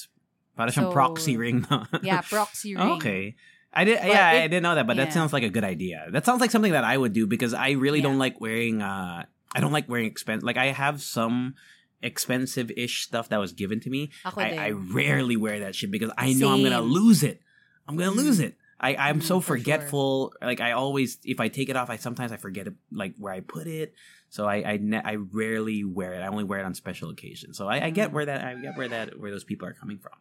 para 0.57 0.74
siyang 0.74 0.89
So, 0.89 0.97
proxy 0.97 1.38
ring 1.38 1.70
no? 1.70 1.86
yeah 2.01 2.26
proxy 2.26 2.74
ring 2.82 2.97
okay 2.97 3.38
I 3.70 3.86
did, 3.86 4.01
But 4.01 4.09
yeah, 4.09 4.26
I 4.26 4.34
it- 4.41 4.49
didn't 4.49 4.65
know 4.65 4.74
that, 4.74 4.89
but 4.89 4.97
that 4.97 5.13
sounds 5.13 5.30
like 5.38 5.45
a 5.45 5.53
good 5.53 5.61
idea. 5.68 6.09
That 6.09 6.26
sounds 6.26 6.41
like 6.41 6.49
something 6.49 6.74
that 6.74 6.82
I 6.82 6.97
would 6.97 7.13
do 7.13 7.30
because 7.30 7.53
I 7.53 7.78
really 7.78 8.01
Yeah. 8.01 8.09
don't 8.09 8.18
like 8.18 8.41
wearing. 8.41 8.82
Uh, 8.82 9.30
I 9.55 9.59
don't 9.61 9.71
like 9.71 9.87
wearing 9.89 10.05
expense. 10.07 10.43
Like 10.43 10.57
I 10.57 10.67
have 10.67 11.01
some 11.01 11.55
expensive-ish 12.03 13.03
stuff 13.03 13.29
that 13.29 13.37
was 13.39 13.53
given 13.53 13.79
to 13.81 13.89
me. 13.89 14.11
I. 14.23 14.55
I 14.57 14.69
rarely 14.71 15.35
wear 15.37 15.59
that 15.61 15.75
shit 15.75 15.91
because 15.91 16.11
I 16.17 16.33
know 16.33 16.49
I'm 16.49 16.63
gonna 16.63 16.81
lose 16.81 17.23
it. 17.23 17.41
I'm 17.87 17.95
gonna 17.97 18.11
Mm. 18.11 18.15
lose 18.17 18.39
it. 18.39 18.55
I 18.79 18.95
I'm 18.95 19.21
so 19.21 19.39
Mm, 19.39 19.43
for 19.43 19.57
sure. 19.57 19.57
forgetful. 19.57 20.33
Like 20.41 20.61
I 20.61 20.73
always, 20.73 21.17
if 21.23 21.39
I 21.39 21.47
take 21.47 21.69
it 21.69 21.75
off, 21.75 21.89
I 21.89 21.95
sometimes 21.97 22.31
I 22.31 22.37
forget 22.37 22.67
like 22.91 23.15
where 23.17 23.33
I 23.33 23.39
put 23.39 23.65
it. 23.67 23.93
So 24.29 24.45
I 24.45 24.57
I, 24.73 24.77
ne- 24.79 25.01
I 25.03 25.15
rarely 25.15 25.83
wear 25.83 26.13
it. 26.13 26.19
I 26.21 26.27
only 26.27 26.43
wear 26.43 26.59
it 26.59 26.65
on 26.65 26.73
special 26.75 27.09
occasions. 27.09 27.57
So 27.57 27.67
I, 27.67 27.85
I 27.85 27.89
get 27.89 28.09
Mm. 28.09 28.13
where 28.13 28.25
that 28.25 28.43
I 28.43 28.53
get 28.55 28.77
where 28.77 28.89
that 28.89 29.19
where 29.19 29.31
those 29.31 29.43
people 29.45 29.67
are 29.67 29.73
coming 29.73 29.97
from. 29.97 30.11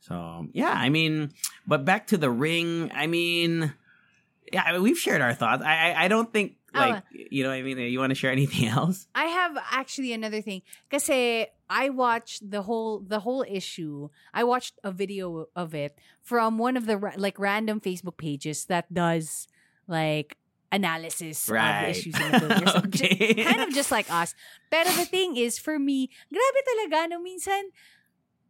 So 0.00 0.46
yeah, 0.52 0.70
I 0.72 0.88
mean, 0.88 1.32
but 1.66 1.84
back 1.84 2.06
to 2.08 2.16
the 2.16 2.30
ring. 2.30 2.90
I 2.94 3.06
mean, 3.06 3.72
yeah, 4.52 4.62
I 4.64 4.72
mean, 4.72 4.82
we've 4.82 4.98
shared 4.98 5.20
our 5.20 5.34
thoughts. 5.34 5.62
I 5.62 5.90
I, 5.92 6.04
I 6.04 6.08
don't 6.08 6.32
think 6.32 6.56
Oh. 6.74 6.78
like 6.78 7.02
you 7.12 7.42
know. 7.42 7.50
what 7.50 7.56
I 7.58 7.62
mean, 7.62 7.78
you 7.78 7.98
want 7.98 8.10
to 8.10 8.14
share 8.14 8.30
anything 8.38 8.68
else? 8.68 9.06
I 9.14 9.26
have 9.26 9.58
actually 9.70 10.12
another 10.12 10.40
thing. 10.42 10.62
Kasi 10.90 11.46
I 11.68 11.88
watched 11.90 12.48
the 12.48 12.62
whole 12.62 13.00
the 13.00 13.20
whole 13.20 13.44
issue. 13.48 14.08
I 14.34 14.44
watched 14.44 14.78
a 14.84 14.92
video 14.92 15.46
of 15.56 15.74
it 15.74 15.98
from 16.22 16.58
one 16.58 16.76
of 16.76 16.86
the 16.86 16.96
like 17.16 17.38
random 17.38 17.80
Facebook 17.80 18.16
pages 18.16 18.66
that 18.66 18.92
does 18.92 19.46
like 19.88 20.36
analysis 20.72 21.48
Right. 21.50 21.82
of 21.82 21.96
issues 21.96 22.14
in 22.14 22.30
the 22.30 22.86
j- 22.90 23.06
Okay. 23.10 23.44
kind 23.44 23.60
of 23.60 23.74
just 23.74 23.90
like 23.90 24.06
us. 24.10 24.34
Pero 24.70 24.86
the 24.94 25.04
thing 25.04 25.36
is, 25.36 25.58
for 25.58 25.78
me, 25.78 26.08
grabe 26.30 26.60
talaga, 26.62 27.10
no, 27.10 27.18
minsan, 27.20 27.74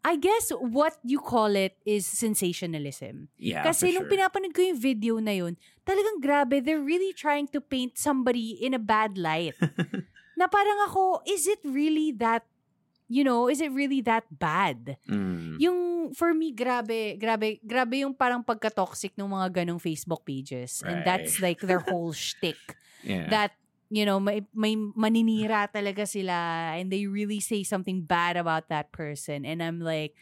I 0.01 0.17
guess 0.17 0.49
what 0.57 0.97
you 1.05 1.21
call 1.21 1.53
it 1.57 1.77
is 1.85 2.09
sensationalism. 2.09 3.29
Yeah, 3.37 3.63
Kasi 3.65 3.93
for 3.93 4.01
nung 4.01 4.09
sure. 4.09 4.13
pinapanood 4.17 4.55
ko 4.57 4.65
yung 4.65 4.81
video 4.81 5.21
na 5.21 5.37
yun, 5.37 5.61
talagang 5.85 6.25
grabe, 6.25 6.65
they're 6.65 6.81
really 6.81 7.13
trying 7.13 7.49
to 7.53 7.61
paint 7.61 8.01
somebody 8.01 8.57
in 8.57 8.73
a 8.73 8.81
bad 8.81 9.21
light. 9.21 9.57
na 10.41 10.49
parang 10.49 10.89
ako, 10.89 11.21
is 11.29 11.45
it 11.45 11.61
really 11.69 12.17
that, 12.17 12.49
you 13.13 13.21
know, 13.21 13.45
is 13.53 13.61
it 13.61 13.69
really 13.77 14.01
that 14.01 14.25
bad? 14.33 14.97
Mm. 15.05 15.61
Yung, 15.61 15.79
for 16.17 16.33
me, 16.33 16.57
grabe, 16.57 17.21
grabe, 17.21 17.61
grabe 17.61 18.01
yung 18.01 18.17
parang 18.17 18.41
pagka-toxic 18.41 19.13
ng 19.21 19.29
mga 19.29 19.61
ganong 19.61 19.81
Facebook 19.83 20.25
pages. 20.25 20.81
And 20.81 21.05
that's 21.05 21.45
like 21.45 21.61
their 21.61 21.85
whole 21.85 22.17
shtick. 22.25 22.57
yeah. 23.05 23.29
That, 23.29 23.53
you 23.91 24.07
know, 24.07 24.21
may, 24.23 24.47
may 24.55 24.77
maninira 24.77 25.67
talaga 25.67 26.07
sila 26.07 26.79
and 26.79 26.91
they 26.91 27.07
really 27.07 27.41
say 27.41 27.63
something 27.67 28.03
bad 28.03 28.39
about 28.39 28.71
that 28.71 28.93
person. 28.93 29.45
And 29.45 29.61
I'm 29.61 29.81
like, 29.83 30.15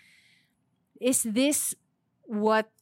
is 1.01 1.23
this 1.23 1.77
what 2.25 2.73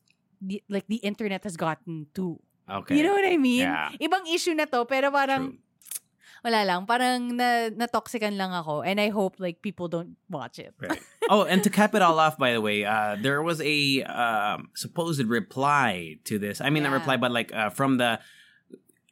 the, 0.41 0.62
like 0.70 0.87
the 0.87 1.03
internet 1.03 1.43
has 1.45 1.57
gotten 1.59 2.07
to? 2.14 2.39
okay. 2.70 2.97
You 2.97 3.03
know 3.03 3.12
what 3.12 3.26
I 3.26 3.37
mean? 3.37 3.66
Yeah. 3.66 3.91
Ibang 4.01 4.30
issue 4.32 4.55
na 4.55 4.64
to, 4.66 4.87
pero 4.87 5.11
parang, 5.11 5.59
True. 5.59 5.59
wala 6.45 6.62
lang, 6.62 6.87
parang 6.87 7.34
na, 7.34 7.68
na-toxican 7.74 8.39
lang 8.39 8.55
ako. 8.55 8.82
And 8.82 9.01
I 9.01 9.11
hope 9.11 9.43
like 9.43 9.62
people 9.62 9.89
don't 9.89 10.14
watch 10.30 10.59
it. 10.59 10.74
Right. 10.78 11.03
oh, 11.30 11.43
and 11.43 11.62
to 11.66 11.70
cap 11.70 11.95
it 11.95 12.03
all 12.03 12.18
off, 12.18 12.39
by 12.39 12.55
the 12.55 12.61
way, 12.61 12.84
uh, 12.84 13.16
there 13.18 13.43
was 13.43 13.61
a 13.61 14.03
um, 14.07 14.70
supposed 14.74 15.22
reply 15.26 16.22
to 16.30 16.39
this. 16.39 16.61
I 16.61 16.70
mean, 16.70 16.84
not 16.84 16.93
reply, 16.93 17.16
but 17.16 17.32
like 17.32 17.51
uh, 17.51 17.70
from 17.70 17.99
the 17.99 18.20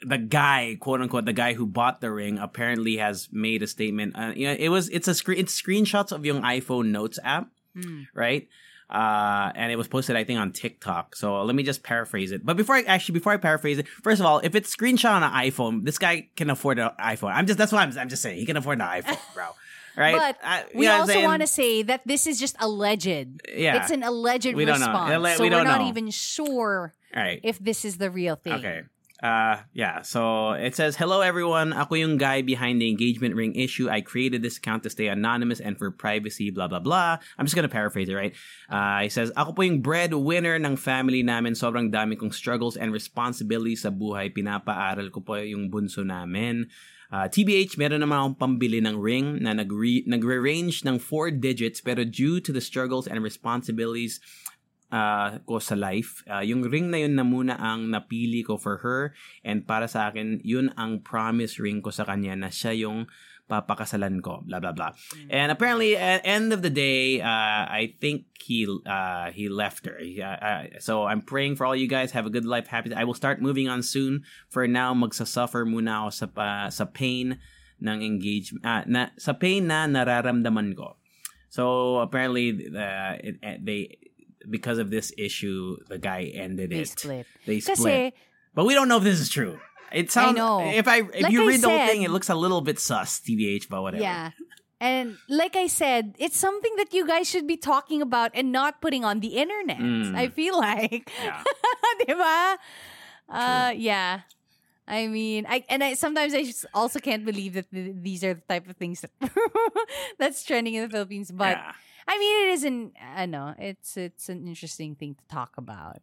the 0.06 0.18
guy, 0.18 0.76
quote 0.80 1.00
unquote, 1.00 1.24
the 1.24 1.32
guy 1.32 1.54
who 1.54 1.66
bought 1.66 2.00
the 2.00 2.10
ring, 2.10 2.38
apparently 2.38 2.96
has 2.98 3.28
made 3.32 3.62
a 3.62 3.66
statement. 3.66 4.14
Uh, 4.16 4.32
you 4.34 4.46
know, 4.46 4.56
it 4.58 4.68
was 4.68 4.88
it's 4.90 5.08
a 5.08 5.14
screen 5.14 5.38
it's 5.38 5.60
screenshots 5.60 6.12
of 6.12 6.24
yung 6.24 6.42
iPhone 6.42 6.86
Notes 6.92 7.18
app, 7.24 7.48
Mm. 7.76 8.06
right? 8.14 8.48
Uh, 8.90 9.50
and 9.56 9.72
it 9.72 9.76
was 9.76 9.88
posted, 9.88 10.14
I 10.14 10.24
think, 10.24 10.38
on 10.38 10.52
TikTok. 10.52 11.16
So 11.16 11.42
let 11.42 11.56
me 11.56 11.62
just 11.62 11.82
paraphrase 11.82 12.30
it. 12.32 12.44
But 12.44 12.56
before 12.56 12.76
I 12.76 12.82
actually, 12.82 13.14
before 13.14 13.32
I 13.32 13.38
paraphrase 13.38 13.78
it, 13.78 13.88
first 13.88 14.20
of 14.20 14.26
all, 14.26 14.38
if 14.44 14.54
it's 14.54 14.74
screenshot 14.74 15.10
on 15.10 15.22
an 15.22 15.32
iPhone, 15.32 15.84
this 15.84 15.98
guy 15.98 16.28
can 16.36 16.50
afford 16.50 16.78
an 16.78 16.90
iPhone. 17.00 17.32
I'm 17.34 17.46
just 17.46 17.58
that's 17.58 17.72
what 17.72 17.80
I'm, 17.80 17.96
I'm 17.98 18.08
just 18.08 18.22
saying. 18.22 18.38
He 18.38 18.46
can 18.46 18.56
afford 18.56 18.78
an 18.80 18.86
iPhone, 18.86 19.18
bro. 19.34 19.46
Right? 19.96 20.34
But 20.42 20.66
We 20.74 20.84
you 20.84 20.90
know 20.90 21.00
what 21.00 21.10
I'm 21.10 21.16
also 21.16 21.22
want 21.24 21.40
to 21.42 21.46
say 21.46 21.82
that 21.82 22.02
this 22.04 22.26
is 22.26 22.38
just 22.38 22.56
alleged. 22.60 23.06
Yeah. 23.48 23.80
It's 23.80 23.90
an 23.90 24.02
alleged 24.02 24.52
We 24.54 24.64
don't 24.64 24.80
know. 24.80 24.86
response. 24.86 25.36
So 25.38 25.42
we 25.44 25.50
we're 25.50 25.64
don't 25.64 25.78
know. 25.80 25.88
even 25.88 26.10
sure 26.10 26.92
right. 27.14 27.40
if 27.42 27.58
this 27.58 27.84
is 27.84 27.98
the 27.98 28.10
real 28.10 28.36
thing. 28.36 28.52
Okay. 28.54 28.82
Uh, 29.24 29.64
yeah. 29.72 30.04
So 30.04 30.52
it 30.52 30.76
says, 30.76 31.00
"Hello 31.00 31.24
everyone. 31.24 31.72
Ako 31.72 31.96
yung 31.96 32.20
guy 32.20 32.44
behind 32.44 32.76
the 32.76 32.92
engagement 32.92 33.32
ring 33.32 33.56
issue. 33.56 33.88
I 33.88 34.04
created 34.04 34.44
this 34.44 34.60
account 34.60 34.84
to 34.84 34.92
stay 34.92 35.08
anonymous 35.08 35.64
and 35.64 35.80
for 35.80 35.88
privacy. 35.88 36.52
Blah 36.52 36.68
blah 36.68 36.84
blah. 36.84 37.16
I'm 37.40 37.48
just 37.48 37.56
gonna 37.56 37.72
paraphrase 37.72 38.12
it, 38.12 38.20
right? 38.20 38.36
Uh, 38.68 39.00
he 39.00 39.08
says, 39.08 39.32
"Ako 39.32 39.56
po 39.56 39.64
yung 39.64 39.80
breadwinner 39.80 40.60
ng 40.60 40.76
family 40.76 41.24
namin. 41.24 41.56
Sobrang 41.56 41.88
dami 41.88 42.20
kong 42.20 42.36
struggles 42.36 42.76
and 42.76 42.92
responsibilities 42.92 43.88
sa 43.88 43.90
buhay. 43.90 44.28
Pinapaaral 44.28 45.08
ko 45.08 45.24
po 45.24 45.40
yung 45.40 45.72
bunso 45.72 46.04
namin." 46.04 46.68
Uh, 47.08 47.24
TBH, 47.24 47.78
meron 47.78 48.04
naman 48.04 48.20
akong 48.20 48.36
pambili 48.36 48.82
ng 48.82 48.98
ring 48.98 49.38
na 49.40 49.54
nagre- 49.54 50.04
nagre-range 50.04 50.84
ng 50.84 50.98
four 50.98 51.30
digits 51.30 51.80
pero 51.80 52.02
due 52.02 52.42
to 52.42 52.50
the 52.50 52.60
struggles 52.60 53.06
and 53.06 53.22
responsibilities 53.22 54.18
uh, 54.94 55.42
ko 55.42 55.58
sa 55.58 55.74
life. 55.74 56.22
Uh, 56.30 56.46
yung 56.46 56.62
ring 56.62 56.94
na 56.94 57.02
yun 57.02 57.18
na 57.18 57.26
muna 57.26 57.58
ang 57.58 57.90
napili 57.90 58.46
ko 58.46 58.54
for 58.54 58.78
her 58.86 59.10
and 59.42 59.66
para 59.66 59.90
sa 59.90 60.06
akin, 60.06 60.38
yun 60.46 60.70
ang 60.78 61.02
promise 61.02 61.58
ring 61.58 61.82
ko 61.82 61.90
sa 61.90 62.06
kanya 62.06 62.38
na 62.38 62.54
siya 62.54 62.78
yung 62.78 63.10
papakasalan 63.44 64.24
ko, 64.24 64.40
blah 64.46 64.56
blah 64.56 64.72
blah. 64.72 64.96
And 65.28 65.52
apparently, 65.52 66.00
at 66.00 66.24
end 66.24 66.52
of 66.56 66.64
the 66.64 66.72
day, 66.72 67.20
uh, 67.20 67.68
I 67.68 67.92
think 68.00 68.24
he 68.40 68.64
uh, 68.64 69.30
he 69.36 69.52
left 69.52 69.84
her. 69.84 70.00
He, 70.00 70.22
uh, 70.22 70.80
so 70.80 71.04
I'm 71.04 71.20
praying 71.20 71.56
for 71.60 71.68
all 71.68 71.76
you 71.76 71.88
guys. 71.88 72.16
Have 72.16 72.24
a 72.24 72.32
good 72.32 72.48
life, 72.48 72.68
happy. 72.68 72.94
I 72.94 73.04
will 73.04 73.18
start 73.18 73.44
moving 73.44 73.68
on 73.68 73.84
soon. 73.84 74.24
For 74.48 74.64
now, 74.64 74.96
magsasuffer 74.96 75.68
muna 75.68 76.08
ako 76.08 76.10
sa 76.10 76.26
uh, 76.40 76.68
sa 76.72 76.84
pain 76.88 77.36
ng 77.84 77.98
engagement, 78.00 78.64
ah, 78.64 78.82
na 78.88 79.12
sa 79.20 79.36
pain 79.36 79.68
na 79.68 79.84
nararamdaman 79.84 80.72
ko. 80.72 80.96
So 81.52 81.96
apparently, 82.00 82.72
uh, 82.72 83.14
it, 83.20 83.36
uh, 83.44 83.60
they 83.60 83.92
because 84.48 84.78
of 84.78 84.90
this 84.90 85.12
issue, 85.18 85.76
the 85.88 85.98
guy 85.98 86.24
ended 86.34 86.70
They 86.70 86.80
it. 86.80 86.88
split. 86.88 87.26
They 87.46 87.60
split. 87.60 87.76
Kasi, 87.78 88.12
but 88.54 88.64
we 88.66 88.74
don't 88.74 88.88
know 88.88 88.98
if 88.98 89.04
this 89.04 89.20
is 89.20 89.28
true. 89.28 89.58
It 89.92 90.10
sounds. 90.10 90.34
I 90.34 90.38
know. 90.38 90.60
If 90.60 90.88
I 90.88 90.98
if 91.06 91.22
Like 91.22 91.32
you 91.32 91.44
I 91.44 91.46
read 91.46 91.60
the 91.62 91.68
whole 91.70 91.86
thing, 91.86 92.02
it 92.02 92.10
looks 92.10 92.28
a 92.28 92.34
little 92.34 92.60
bit 92.60 92.78
sus. 92.78 93.20
TBH, 93.20 93.68
but 93.68 93.82
whatever. 93.82 94.02
yeah. 94.02 94.30
And 94.80 95.16
like 95.30 95.54
I 95.56 95.68
said, 95.68 96.14
it's 96.18 96.36
something 96.36 96.74
that 96.76 96.92
you 96.92 97.06
guys 97.06 97.30
should 97.30 97.46
be 97.46 97.56
talking 97.56 98.02
about 98.02 98.32
and 98.34 98.50
not 98.52 98.82
putting 98.82 99.04
on 99.04 99.20
the 99.20 99.38
internet. 99.38 99.78
Mm. 99.78 100.14
I 100.14 100.28
feel 100.28 100.58
like. 100.58 101.08
Yeah. 101.22 101.42
Diba? 102.04 102.56
Uh, 103.28 103.72
yeah. 103.76 104.20
I 104.86 105.06
mean, 105.06 105.46
I 105.48 105.64
and 105.70 105.82
I 105.82 105.94
sometimes 105.94 106.34
I 106.34 106.42
just 106.44 106.66
also 106.74 106.98
can't 107.00 107.24
believe 107.24 107.54
that 107.54 107.70
th- 107.72 107.96
these 108.02 108.20
are 108.24 108.34
the 108.34 108.42
type 108.44 108.68
of 108.68 108.76
things 108.76 109.00
that 109.00 109.10
that's 110.18 110.44
trending 110.44 110.74
in 110.74 110.82
the 110.84 110.90
Philippines. 110.90 111.30
But 111.32 111.56
Yeah. 111.56 111.72
I 112.06 112.18
mean, 112.18 112.48
it 112.48 112.52
isn't. 112.54 112.92
I 113.00 113.26
know 113.26 113.54
it's 113.58 113.96
it's 113.96 114.28
an 114.28 114.46
interesting 114.46 114.94
thing 114.94 115.14
to 115.16 115.24
talk 115.32 115.56
about. 115.56 116.02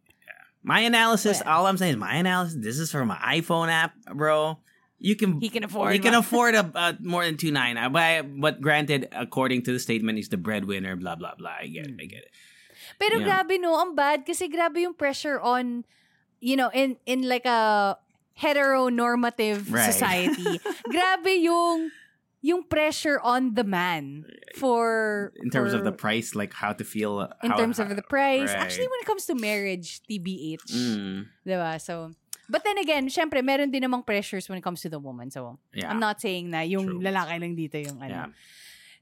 My 0.62 0.80
analysis. 0.86 1.42
Well. 1.44 1.58
All 1.58 1.66
I'm 1.66 1.76
saying 1.76 1.94
is 1.94 1.98
my 1.98 2.14
analysis. 2.14 2.56
This 2.60 2.78
is 2.78 2.90
from 2.90 3.08
my 3.08 3.18
iPhone 3.18 3.68
app, 3.68 3.94
bro. 4.14 4.58
You 5.02 5.16
can 5.16 5.40
He 5.42 5.48
can 5.50 5.64
afford. 5.64 5.94
You 5.94 6.00
can 6.00 6.14
afford 6.14 6.54
a, 6.54 6.62
uh, 6.74 6.92
more 7.02 7.24
than 7.26 7.36
two 7.36 7.50
nine. 7.50 7.74
But 7.90 8.30
but 8.38 8.60
granted, 8.62 9.08
according 9.10 9.62
to 9.66 9.72
the 9.72 9.80
statement, 9.82 10.18
he's 10.18 10.30
the 10.30 10.38
breadwinner. 10.38 10.94
Blah 10.94 11.16
blah 11.18 11.34
blah. 11.34 11.58
I 11.58 11.66
get 11.66 11.86
it. 11.90 11.98
I 11.98 12.06
get 12.06 12.22
it. 12.26 12.30
Pero 12.98 13.18
Yeah. 13.18 13.42
grabe 13.42 13.58
no, 13.58 13.74
ang 13.78 13.94
bad 13.98 14.22
kasi 14.26 14.46
grabe 14.46 14.78
yung 14.86 14.94
pressure 14.94 15.42
on, 15.42 15.82
you 16.38 16.54
know, 16.54 16.70
in 16.70 16.98
in 17.06 17.26
like 17.26 17.46
a 17.46 17.98
heteronormative 18.38 19.70
Right. 19.70 19.90
society. 19.92 20.58
grabe 20.94 21.42
yung 21.42 21.90
yung 22.42 22.66
pressure 22.66 23.22
on 23.22 23.54
the 23.54 23.62
man 23.62 24.26
for 24.58 25.30
In 25.38 25.48
terms 25.50 25.72
of 25.72 25.86
the 25.86 25.94
price, 25.94 26.34
like 26.34 26.52
how 26.52 26.74
to 26.74 26.82
feel. 26.84 27.22
in 27.42 27.50
how- 27.50 27.56
terms 27.56 27.78
of 27.78 27.94
the 27.94 28.02
price. 28.02 28.50
right. 28.50 28.58
Actually, 28.58 28.90
when 28.90 28.98
it 29.00 29.06
comes 29.06 29.24
to 29.30 29.34
marriage, 29.38 30.02
TBH. 30.10 30.66
Mm, 30.74 31.26
Diba? 31.46 31.78
So, 31.80 32.10
but 32.50 32.66
then 32.66 32.76
again, 32.82 33.06
syempre, 33.08 33.40
meron 33.46 33.70
din 33.70 33.86
namang 33.86 34.04
pressures 34.04 34.50
when 34.50 34.58
it 34.58 34.64
comes 34.66 34.82
to 34.82 34.90
the 34.90 34.98
woman. 34.98 35.30
So, 35.30 35.58
yeah. 35.72 35.86
I'm 35.88 36.02
not 36.02 36.20
saying 36.20 36.50
na 36.50 36.66
yung 36.66 36.86
True. 36.86 37.00
lalaki 37.00 37.38
lang 37.38 37.54
dito 37.54 37.78
yung 37.78 38.02
Yeah. 38.02 38.26
ano. 38.26 38.34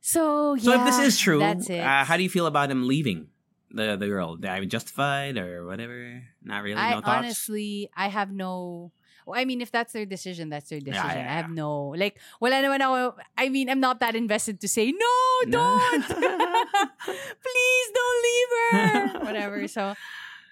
So, 0.04 0.54
yeah. 0.54 0.62
So 0.64 0.70
if 0.76 0.82
this 0.84 0.98
is 1.00 1.18
true, 1.18 1.40
that's 1.40 1.68
it. 1.68 1.80
Uh, 1.80 2.04
how 2.04 2.16
do 2.16 2.22
you 2.22 2.30
feel 2.32 2.44
about 2.46 2.70
him 2.70 2.84
leaving 2.88 3.28
the 3.72 3.96
the 3.96 4.08
girl? 4.08 4.36
I 4.44 4.60
mean, 4.60 4.68
justified 4.68 5.36
or 5.36 5.64
whatever? 5.68 6.24
Not 6.44 6.60
really. 6.64 6.80
I 6.80 6.92
no 6.96 7.00
thoughts. 7.00 7.24
honestly, 7.24 7.88
I 7.96 8.08
have 8.08 8.32
no. 8.32 8.92
Well, 9.30 9.38
I 9.38 9.46
mean, 9.46 9.62
if 9.62 9.70
that's 9.70 9.92
their 9.94 10.04
decision, 10.06 10.50
that's 10.50 10.68
their 10.70 10.80
decision. 10.82 11.06
yeah, 11.06 11.30
I 11.30 11.38
have 11.38 11.50
no 11.50 11.94
like. 11.94 12.18
Wala 12.42 12.58
naman 12.58 12.82
ako. 12.82 13.14
I 13.38 13.48
mean, 13.48 13.70
I'm 13.70 13.80
not 13.80 14.00
that 14.02 14.14
invested 14.18 14.58
to 14.60 14.68
say 14.68 14.90
no, 14.90 15.14
don't. 15.48 16.04
Please 17.46 17.88
don't 17.94 18.18
leave 18.26 18.50
her. 18.52 19.18
Whatever. 19.26 19.68
So, 19.68 19.94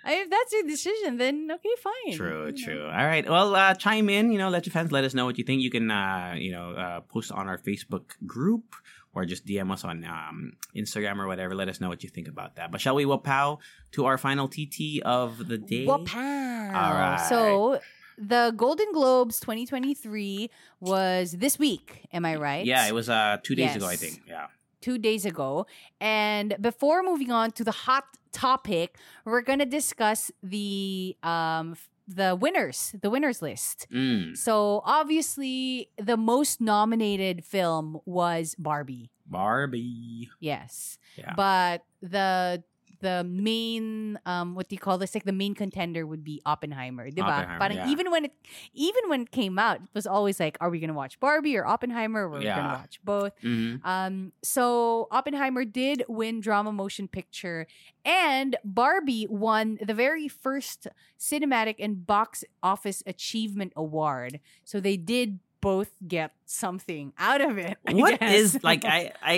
if 0.06 0.30
that's 0.30 0.52
your 0.52 0.62
decision, 0.64 1.18
then 1.18 1.50
okay, 1.52 1.74
fine. 1.82 2.16
True, 2.16 2.46
You 2.46 2.52
know. 2.52 2.64
true. 2.64 2.84
All 2.86 3.06
right. 3.06 3.28
Well, 3.28 3.54
uh, 3.54 3.74
chime 3.74 4.08
in. 4.08 4.32
You 4.32 4.38
know, 4.38 4.48
let 4.48 4.66
your 4.66 4.72
fans 4.72 4.92
let 4.92 5.04
us 5.04 5.14
know 5.14 5.24
what 5.26 5.38
you 5.38 5.44
think. 5.44 5.62
You 5.62 5.70
can, 5.70 5.90
uh, 5.90 6.34
you 6.38 6.52
know, 6.52 6.72
uh, 6.72 7.00
post 7.10 7.32
on 7.32 7.48
our 7.48 7.58
Facebook 7.58 8.16
group 8.26 8.74
or 9.14 9.24
just 9.24 9.44
DM 9.46 9.72
us 9.72 9.84
on 9.84 10.04
um, 10.04 10.52
Instagram 10.76 11.18
or 11.18 11.26
whatever. 11.26 11.54
Let 11.54 11.68
us 11.68 11.80
know 11.80 11.88
what 11.88 12.02
you 12.04 12.08
think 12.08 12.28
about 12.28 12.56
that. 12.56 12.70
But 12.70 12.80
shall 12.80 12.94
we 12.94 13.04
wapow 13.04 13.58
to 13.92 14.04
our 14.06 14.18
final 14.18 14.48
TT 14.48 15.00
of 15.04 15.48
the 15.48 15.58
day? 15.58 15.86
Wapow. 15.86 16.68
All 16.74 16.92
right. 16.94 17.26
So 17.28 17.80
the 18.18 18.52
Golden 18.56 18.90
Globes 18.92 19.40
2023 19.40 20.50
was 20.80 21.32
this 21.32 21.58
week. 21.58 22.06
Am 22.12 22.24
I 22.24 22.36
right? 22.36 22.64
Yeah, 22.66 22.86
it 22.86 22.94
was 22.94 23.08
uh, 23.08 23.38
two 23.42 23.54
days 23.54 23.76
ago, 23.76 23.86
I 23.86 23.96
think. 23.96 24.22
Yeah. 24.28 24.46
two 24.80 24.98
days 24.98 25.24
ago. 25.26 25.66
And 26.00 26.56
before 26.60 27.02
moving 27.02 27.30
on 27.32 27.50
to 27.52 27.64
the 27.64 27.72
hot 27.72 28.04
topic, 28.32 28.96
we're 29.24 29.42
gonna 29.42 29.66
discuss 29.66 30.30
the 30.42 31.16
um 31.22 31.76
the 32.06 32.34
winners, 32.34 32.94
the 33.02 33.10
winners 33.10 33.42
list. 33.42 33.86
Mm, 33.92 34.34
So 34.36 34.80
obviously, 34.84 35.90
the 35.98 36.16
most 36.16 36.60
nominated 36.60 37.44
film 37.44 38.00
was 38.06 38.54
Barbie. 38.58 39.10
Barbie. 39.26 40.30
Yes, 40.40 40.98
Yeah. 41.16 41.34
but 41.36 41.84
the 42.00 42.62
the 43.00 43.24
main 43.24 44.18
um 44.26 44.54
what 44.54 44.68
do 44.68 44.74
you 44.74 44.78
call 44.80 44.98
this 44.98 45.14
like 45.14 45.24
the 45.24 45.32
main 45.32 45.54
contender 45.54 46.06
would 46.06 46.24
be 46.24 46.40
Oppenheimer, 46.46 47.10
diba? 47.10 47.28
Oppenheimer, 47.28 47.58
Parang 47.58 47.76
yeah. 47.76 47.88
even 47.88 48.10
when 48.10 48.24
it 48.26 48.32
even 48.74 49.08
when 49.08 49.22
it 49.22 49.30
came 49.30 49.58
out, 49.58 49.76
it 49.82 49.88
was 49.94 50.06
always 50.06 50.40
like, 50.40 50.56
are 50.60 50.70
we 50.70 50.80
gonna 50.80 50.92
watch 50.94 51.18
Barbie 51.20 51.56
or 51.56 51.66
Oppenheimer? 51.66 52.28
We're 52.28 52.42
Yeah. 52.42 52.56
gonna 52.56 52.74
watch 52.78 53.00
both. 53.04 53.32
Mhm. 53.42 53.84
Um, 53.84 54.32
so 54.42 55.08
Oppenheimer 55.10 55.64
did 55.64 56.04
win 56.08 56.40
drama 56.40 56.72
motion 56.72 57.08
picture, 57.08 57.66
and 58.04 58.56
Barbie 58.64 59.26
won 59.28 59.78
the 59.80 59.94
very 59.94 60.28
first 60.28 60.86
cinematic 61.18 61.76
and 61.78 62.06
box 62.06 62.44
office 62.62 63.02
achievement 63.06 63.72
award. 63.76 64.40
So 64.64 64.80
they 64.80 64.96
did 64.96 65.40
both 65.60 65.90
get 66.06 66.32
something 66.46 67.12
out 67.18 67.40
of 67.40 67.58
it. 67.58 67.76
I 67.86 67.92
What 67.94 68.20
guess. 68.20 68.34
is 68.34 68.62
like 68.62 68.84
I, 68.86 69.12
I 69.22 69.34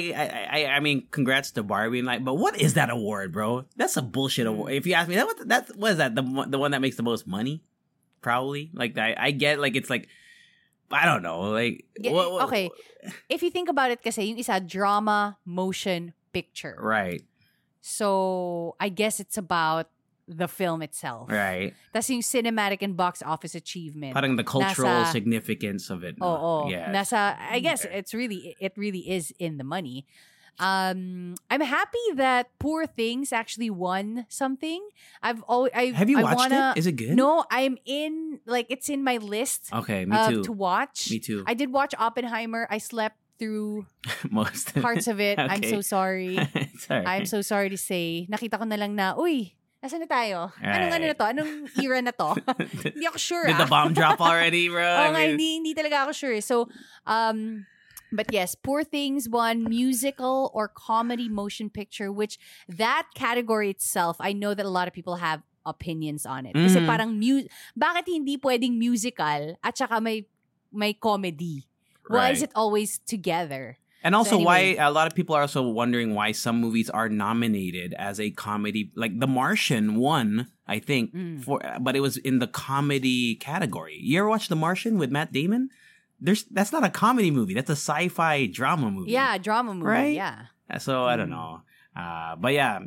I 0.50 0.58
I 0.76 0.80
mean 0.80 1.08
congrats 1.10 1.50
to 1.56 1.62
Barbie 1.62 1.98
and 2.00 2.06
like 2.06 2.24
but 2.24 2.34
what 2.34 2.60
is 2.60 2.74
that 2.74 2.90
award, 2.90 3.32
bro? 3.32 3.64
That's 3.76 3.96
a 3.96 4.02
bullshit 4.02 4.46
Mm. 4.46 4.50
award. 4.50 4.72
If 4.74 4.86
you 4.86 4.94
ask 4.94 5.08
me, 5.08 5.16
that 5.16 5.26
what 5.26 5.48
that 5.48 5.76
what 5.76 5.92
is 5.92 5.98
that 5.98 6.14
the 6.14 6.22
one- 6.22 6.50
the 6.50 6.58
one 6.58 6.70
that 6.72 6.80
makes 6.80 6.96
the 6.96 7.02
most 7.06 7.26
money? 7.26 7.62
Probably. 8.20 8.70
Like 8.74 8.98
I 8.98 9.14
I 9.16 9.30
get 9.32 9.60
like 9.60 9.76
it's 9.76 9.88
like 9.88 10.08
I 10.92 11.06
don't 11.06 11.22
know 11.22 11.50
like 11.56 11.86
Yeah, 11.98 12.12
what- 12.12 12.32
what- 12.32 12.42
okay. 12.52 12.68
if 13.32 13.42
you 13.42 13.50
think 13.50 13.68
about 13.72 13.90
it 13.90 14.02
kasi, 14.04 14.24
yung 14.28 14.38
isa 14.38 14.60
drama 14.60 15.38
motion 15.48 16.12
picture. 16.36 16.76
right 16.78 17.24
So 17.80 18.76
I 18.78 18.88
guess 18.92 19.20
it's 19.20 19.38
about 19.40 19.88
the 20.30 20.46
film 20.46 20.78
itself. 20.80 21.26
right 21.26 21.74
Tapos 21.90 22.06
yung 22.06 22.22
cinematic 22.22 22.86
and 22.86 22.94
box 22.94 23.18
office 23.26 23.58
achievement. 23.58 24.14
parang 24.14 24.38
the 24.38 24.46
cultural 24.46 25.02
Nasa- 25.02 25.10
significance 25.10 25.90
of 25.90 26.06
it. 26.06 26.14
Oh, 26.22 26.30
oh. 26.30 26.62
Yes. 26.70 26.86
Nasa, 26.94 27.34
I 27.34 27.58
guess 27.58 27.82
Okay. 27.84 27.98
it's 27.98 28.14
really, 28.14 28.54
it 28.62 28.72
really 28.78 29.02
is 29.10 29.34
in 29.42 29.58
the 29.58 29.66
money. 29.66 30.06
Um, 30.60 31.34
I'm 31.48 31.62
happy 31.64 32.04
that 32.20 32.52
Poor 32.60 32.84
Things 32.86 33.32
actually 33.32 33.70
won 33.70 34.26
something. 34.28 34.78
I've 35.22 35.40
always, 35.48 35.72
I 35.74 35.86
Have 35.96 36.10
you 36.10 36.18
I 36.18 36.22
watched 36.22 36.36
wanna, 36.52 36.72
it? 36.76 36.78
Is 36.78 36.86
it 36.86 36.92
good? 37.00 37.16
No, 37.16 37.44
I'm 37.50 37.78
in, 37.86 38.40
like, 38.46 38.66
it's 38.68 38.88
in 38.88 39.02
my 39.02 39.16
list 39.16 39.72
Okay, 39.72 40.04
me 40.04 40.16
too. 40.28 40.42
to 40.44 40.52
watch. 40.52 41.10
Me 41.10 41.18
too. 41.18 41.44
I 41.46 41.54
did 41.54 41.72
watch 41.72 41.94
Oppenheimer. 41.98 42.68
I 42.70 42.76
slept 42.78 43.16
through 43.38 43.86
Most 44.30 44.76
parts 44.76 45.08
of 45.08 45.18
it. 45.18 45.38
I'm 45.40 45.62
so 45.64 45.80
sorry. 45.80 46.36
It's 46.54 46.90
alright. 46.90 47.08
I'm 47.08 47.24
so 47.24 47.40
sorry 47.40 47.70
to 47.72 47.78
say. 47.80 48.28
Nakita 48.30 48.60
ko 48.60 48.64
na 48.68 48.76
lang 48.76 48.92
na, 48.94 49.16
uy, 49.16 49.56
Nasaan 49.80 50.04
na 50.04 50.10
tayo? 50.12 50.38
Anong 50.60 50.92
ano 50.92 51.04
na 51.08 51.16
to? 51.16 51.24
Anong 51.24 51.52
era 51.80 51.98
na 52.04 52.12
to? 52.12 52.36
hindi 52.92 53.04
ako 53.08 53.16
sure 53.16 53.46
Did 53.48 53.56
ah. 53.56 53.64
the 53.64 53.70
bomb 53.72 53.96
drop 53.96 54.20
already, 54.20 54.68
bro? 54.72 54.84
Oo 54.84 55.08
nga, 55.16 55.24
hindi, 55.24 55.56
hindi 55.56 55.72
talaga 55.72 56.04
ako 56.04 56.12
sure. 56.12 56.38
So, 56.44 56.68
um, 57.08 57.64
but 58.12 58.28
yes, 58.28 58.52
Poor 58.52 58.84
Things 58.84 59.24
won 59.24 59.64
musical 59.64 60.52
or 60.52 60.68
comedy 60.68 61.32
motion 61.32 61.72
picture, 61.72 62.12
which 62.12 62.36
that 62.68 63.08
category 63.16 63.72
itself, 63.72 64.20
I 64.20 64.36
know 64.36 64.52
that 64.52 64.68
a 64.68 64.72
lot 64.72 64.84
of 64.84 64.92
people 64.92 65.16
have 65.16 65.40
opinions 65.64 66.28
on 66.28 66.44
it. 66.44 66.52
Kasi 66.52 66.84
Mhm. 66.84 66.88
parang, 66.88 67.16
mu- 67.16 67.48
bakit 67.72 68.04
hindi 68.04 68.36
pwedeng 68.36 68.76
musical 68.76 69.56
at 69.64 69.80
saka 69.80 69.96
may, 69.96 70.28
may 70.68 70.92
comedy? 70.92 71.64
Why 72.10 72.34
is 72.36 72.42
it 72.42 72.50
always 72.52 72.98
together? 73.06 73.78
And 74.02 74.14
also, 74.14 74.38
So 74.38 74.38
why 74.38 74.76
a 74.78 74.90
lot 74.90 75.06
of 75.06 75.14
people 75.14 75.34
are 75.36 75.42
also 75.42 75.62
wondering 75.68 76.14
why 76.14 76.32
some 76.32 76.60
movies 76.60 76.88
are 76.88 77.08
nominated 77.08 77.94
as 77.98 78.18
a 78.18 78.30
comedy. 78.30 78.90
Like 78.94 79.18
The 79.20 79.26
Martian 79.26 79.96
won, 79.96 80.46
I 80.66 80.78
think, 80.78 81.14
Mm. 81.14 81.44
for 81.44 81.60
but 81.80 81.96
it 81.96 82.00
was 82.00 82.16
in 82.16 82.38
the 82.38 82.46
comedy 82.46 83.34
category. 83.34 83.98
You 84.00 84.20
ever 84.20 84.28
watch 84.28 84.48
The 84.48 84.56
Martian 84.56 84.98
with 84.98 85.10
Matt 85.10 85.32
Damon? 85.32 85.68
There's 86.20 86.44
that's 86.44 86.72
not 86.72 86.84
a 86.84 86.90
comedy 86.90 87.30
movie. 87.30 87.54
That's 87.54 87.70
a 87.70 87.76
sci-fi 87.76 88.46
drama 88.46 88.90
movie. 88.90 89.10
Yeah, 89.12 89.36
drama 89.38 89.74
movie. 89.74 89.86
Right? 89.86 90.14
Yeah. 90.14 90.46
So 90.78 91.04
I 91.04 91.16
don't 91.16 91.28
Mm. 91.28 91.36
know. 91.36 91.60
Uh, 91.96 92.36
but 92.36 92.52
yeah, 92.54 92.78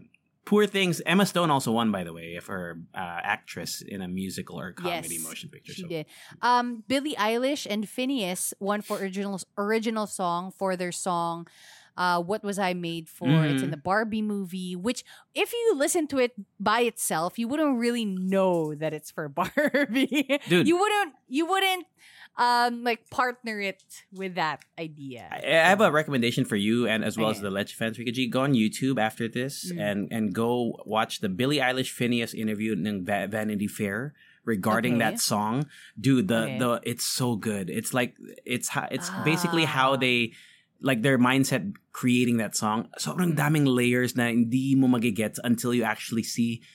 Poor 0.45 0.67
Things. 0.67 1.01
Emma 1.05 1.25
Stone 1.25 1.49
also 1.49 1.71
won, 1.71 1.91
by 1.91 2.03
the 2.03 2.11
way, 2.13 2.39
for 2.39 2.77
uh, 2.93 2.97
actress 3.23 3.81
in 3.81 4.01
a 4.01 4.07
musical 4.07 4.59
or 4.59 4.73
comedy 4.73 5.15
Yes, 5.15 5.23
motion 5.23 5.49
picture. 5.49 5.73
She 5.73 5.81
So 5.83 5.87
did. 5.87 6.05
Um, 6.41 6.83
Billie 6.87 7.15
Eilish 7.15 7.65
and 7.69 7.87
Phineas 7.87 8.53
won 8.59 8.81
for 8.81 8.97
original 8.97 9.39
original 9.57 10.05
song 10.07 10.51
for 10.51 10.75
their 10.75 10.91
song. 10.91 11.47
Uh, 11.95 12.19
what 12.21 12.43
was 12.43 12.57
I 12.57 12.73
made 12.73 13.07
for? 13.07 13.45
It's 13.45 13.61
in 13.61 13.69
Mhm. 13.69 13.71
the 13.71 13.77
Barbie 13.77 14.23
movie. 14.23 14.75
Which, 14.75 15.03
if 15.35 15.53
you 15.53 15.73
listen 15.77 16.07
to 16.07 16.17
it 16.17 16.33
by 16.59 16.81
itself, 16.81 17.37
you 17.37 17.47
wouldn't 17.47 17.77
really 17.77 18.03
know 18.03 18.73
that 18.75 18.93
it's 18.93 19.11
for 19.11 19.29
Barbie. 19.41 20.39
Dude. 20.49 20.67
you 20.67 20.77
wouldn't. 20.77 21.13
You 21.29 21.45
wouldn't. 21.45 21.85
Um, 22.33 22.81
like 22.83 23.09
partner 23.13 23.61
it 23.61 23.83
with 24.11 24.33
that 24.41 24.65
idea. 24.79 25.29
I 25.29 25.37
I 25.53 25.69
have 25.69 25.81
a 25.85 25.91
recommendation 25.93 26.45
for 26.49 26.55
you 26.57 26.87
and 26.89 27.05
as 27.05 27.13
well 27.13 27.29
as 27.29 27.41
the 27.45 27.53
Leche 27.53 27.77
fans. 27.77 27.99
Rica 28.01 28.09
G. 28.11 28.25
Go 28.25 28.41
on 28.41 28.53
YouTube 28.57 28.97
after 28.97 29.29
this 29.29 29.69
Mm. 29.69 29.77
and 29.77 29.99
and 30.09 30.23
go 30.33 30.81
watch 30.89 31.21
the 31.21 31.29
Billie 31.29 31.61
Eilish 31.61 31.93
Phineas 31.93 32.33
interview 32.33 32.73
in 32.73 33.05
Va- 33.05 33.29
Vanity 33.29 33.69
Fair 33.69 34.17
regarding 34.49 34.97
Okay. 34.97 35.05
that 35.05 35.21
song. 35.21 35.69
Dude, 35.93 36.25
the 36.27 36.41
Okay. 36.49 36.57
the 36.57 36.81
it's 36.83 37.05
so 37.05 37.35
good. 37.37 37.69
It's 37.69 37.93
like 37.93 38.17
it's 38.49 38.73
how 38.73 38.89
it's 38.89 39.13
basically 39.23 39.69
how 39.69 39.93
Ah. 39.93 40.01
they 40.01 40.33
like 40.81 41.05
their 41.05 41.21
mindset 41.21 41.77
creating 41.93 42.37
that 42.41 42.57
song. 42.57 42.89
Sobrang 42.97 43.37
daming 43.37 43.69
layers 43.69 44.17
na 44.17 44.33
hindi 44.33 44.73
mo 44.73 44.89
magigets 44.89 45.37
until 45.45 45.69
you 45.69 45.85
actually 45.85 46.25
see 46.25 46.65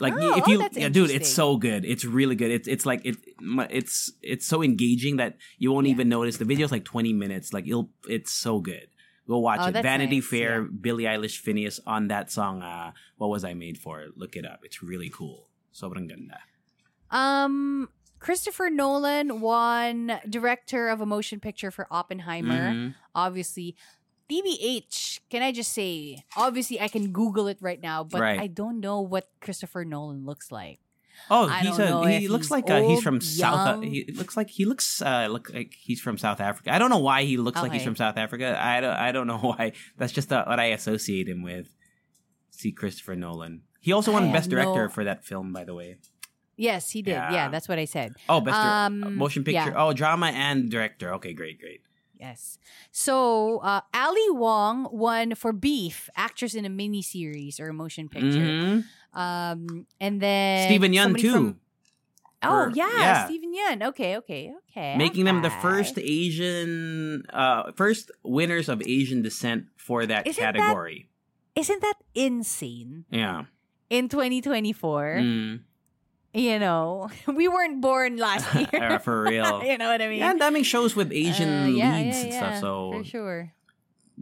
like 0.00 0.14
Oh, 0.16 0.36
if 0.36 0.44
oh, 0.46 0.50
you 0.50 0.58
that's 0.58 0.76
yeah, 0.76 0.88
dude 0.88 1.10
it's 1.10 1.28
so 1.32 1.56
good. 1.56 1.84
It's 1.84 2.04
really 2.04 2.34
good. 2.36 2.50
It's 2.50 2.68
it's 2.68 2.86
like 2.86 3.04
it 3.04 3.16
it's 3.70 4.12
it's 4.22 4.46
so 4.46 4.62
engaging 4.62 5.16
that 5.16 5.36
you 5.58 5.72
won't 5.72 5.86
Yeah. 5.86 5.92
even 5.94 6.08
notice. 6.08 6.36
The 6.38 6.44
video's 6.44 6.72
like 6.72 6.84
20 6.84 7.12
minutes. 7.12 7.52
Like 7.52 7.66
you'll 7.66 7.90
it's 8.08 8.32
so 8.32 8.60
good. 8.60 8.88
Go 9.26 9.38
watch 9.38 9.60
Oh, 9.62 9.68
it. 9.68 9.82
vanity 9.82 10.16
nice, 10.16 10.26
fair 10.26 10.62
billie 10.62 11.04
eilish 11.04 11.38
phineas 11.38 11.80
on 11.86 12.08
that 12.08 12.30
song 12.32 12.62
uh 12.62 12.92
what 13.18 13.28
was 13.28 13.44
i 13.44 13.52
made 13.54 13.76
for? 13.78 14.06
Look 14.16 14.36
it 14.36 14.46
up. 14.46 14.60
It's 14.64 14.82
really 14.82 15.10
cool. 15.10 15.48
Sobrang 15.74 16.08
ganda. 16.08 16.38
Um, 17.10 17.88
Christopher 18.20 18.68
Nolan 18.68 19.40
won 19.40 20.18
director 20.28 20.88
of 20.88 21.00
a 21.00 21.06
motion 21.06 21.40
picture 21.40 21.70
for 21.70 21.86
Oppenheimer. 21.90 22.72
Mhm. 22.72 22.94
obviously 23.14 23.74
TBH, 24.30 25.20
can 25.30 25.42
I 25.42 25.52
just 25.52 25.72
say, 25.72 26.22
obviously 26.36 26.80
I 26.80 26.88
can 26.88 27.12
Google 27.12 27.48
it 27.48 27.58
right 27.60 27.80
now, 27.80 28.04
but 28.04 28.20
Right. 28.20 28.38
I 28.40 28.46
don't 28.46 28.80
know 28.80 29.00
what 29.00 29.28
Christopher 29.40 29.84
Nolan 29.84 30.24
looks 30.26 30.52
like. 30.52 30.80
oh 31.30 31.48
I 31.48 31.60
he's 31.66 31.76
don't 31.76 31.86
a 31.86 31.90
know 31.90 32.02
he 32.06 32.28
looks 32.28 32.46
he's 32.46 32.50
like 32.52 32.70
uh, 32.70 32.80
he's 32.80 32.90
old, 32.98 33.02
from 33.02 33.20
south 33.20 33.66
uh, 33.66 33.80
he 33.80 34.04
looks 34.14 34.36
like 34.36 34.48
he 34.50 34.64
looks 34.64 35.02
uh 35.02 35.26
look 35.28 35.50
like 35.52 35.74
he's 35.74 36.00
from 36.00 36.16
south 36.16 36.38
africa 36.40 36.72
i 36.72 36.78
don't 36.78 36.90
know 36.94 37.02
why 37.02 37.24
he 37.24 37.36
looks 37.36 37.60
like 37.60 37.72
he's 37.72 37.82
from 37.82 37.96
south 37.96 38.16
africa 38.16 38.54
i 38.62 38.78
don't 38.80 38.94
i 38.94 39.10
don't 39.10 39.26
know 39.26 39.38
why 39.50 39.72
that's 39.98 40.12
just 40.14 40.30
uh, 40.32 40.44
what 40.46 40.60
i 40.60 40.66
associate 40.66 41.26
him 41.26 41.42
with 41.42 41.74
see 42.54 42.70
christopher 42.70 43.16
nolan 43.16 43.62
he 43.80 43.90
also 43.90 44.12
won 44.12 44.30
I 44.30 44.32
best 44.32 44.48
director 44.48 44.84
no- 44.86 44.94
for 44.94 45.02
that 45.10 45.24
film 45.26 45.52
by 45.52 45.64
the 45.64 45.74
way 45.74 45.96
Yes, 46.60 46.90
he 46.90 47.02
did. 47.02 47.12
Yeah, 47.18 47.32
Yeah. 47.32 47.48
that's 47.50 47.68
what 47.68 47.78
I 47.78 47.84
said. 47.86 48.14
Oh, 48.28 48.40
best 48.40 48.58
dir- 48.58 48.74
Um, 48.86 49.14
motion 49.14 49.42
picture. 49.44 49.70
yeah. 49.70 49.74
Oh, 49.78 49.92
drama 49.92 50.26
and 50.34 50.68
director. 50.68 51.14
Okay, 51.14 51.32
great, 51.32 51.60
great. 51.60 51.82
Yes. 52.18 52.58
So, 52.90 53.58
uh, 53.58 53.80
Ali 53.94 54.30
Wong 54.30 54.88
won 54.90 55.34
for 55.34 55.52
Beef, 55.52 56.10
actress 56.16 56.54
in 56.54 56.64
a 56.64 56.70
miniseries 56.70 57.60
or 57.60 57.68
a 57.68 57.72
motion 57.72 58.08
picture. 58.08 58.26
Mhm. 58.38 58.84
Um, 59.14 59.86
and 60.00 60.20
then 60.20 60.68
Steven 60.68 60.92
Yeun 60.92 61.16
too, 61.18 61.32
from- 61.32 61.60
oh 62.42 62.70
yeah, 62.74 62.90
yeah. 62.98 63.26
Steven 63.26 63.52
Yeun. 63.54 63.82
Okay, 63.88 64.16
okay, 64.18 64.52
okay. 64.68 64.96
making 64.96 65.24
them 65.24 65.42
the 65.42 65.50
first 65.50 65.98
Asian, 65.98 67.24
uh, 67.32 67.72
first 67.72 68.10
winners 68.22 68.68
of 68.68 68.82
Asian 68.86 69.22
descent 69.22 69.66
for 69.76 70.04
that 70.06 70.26
Isn't 70.26 70.42
that- 70.42 70.54
category. 70.56 71.08
Isn't 71.54 71.80
that 71.82 71.96
insane? 72.14 73.04
Yeah. 73.10 73.44
In 73.90 74.08
2024, 74.08 75.16
Mm. 75.22 75.60
You 76.34 76.58
know, 76.58 77.08
we 77.26 77.48
weren't 77.48 77.80
born 77.80 78.16
last 78.16 78.46
year. 78.72 78.98
For 79.00 79.22
real. 79.22 79.62
you 79.68 79.78
know 79.78 79.88
what 79.88 80.02
I 80.02 80.08
mean? 80.08 80.18
Yeah, 80.18 80.30
and 80.32 80.40
daming 80.40 80.64
shows 80.64 80.94
with 80.96 81.12
Asian 81.12 81.48
Uh, 81.48 81.66
yeah, 81.66 81.96
leads 81.96 82.16
yeah, 82.18 82.22
and 82.24 82.32
stuff. 82.34 82.60
So 82.60 82.92
for 82.92 83.04
sure. 83.04 83.52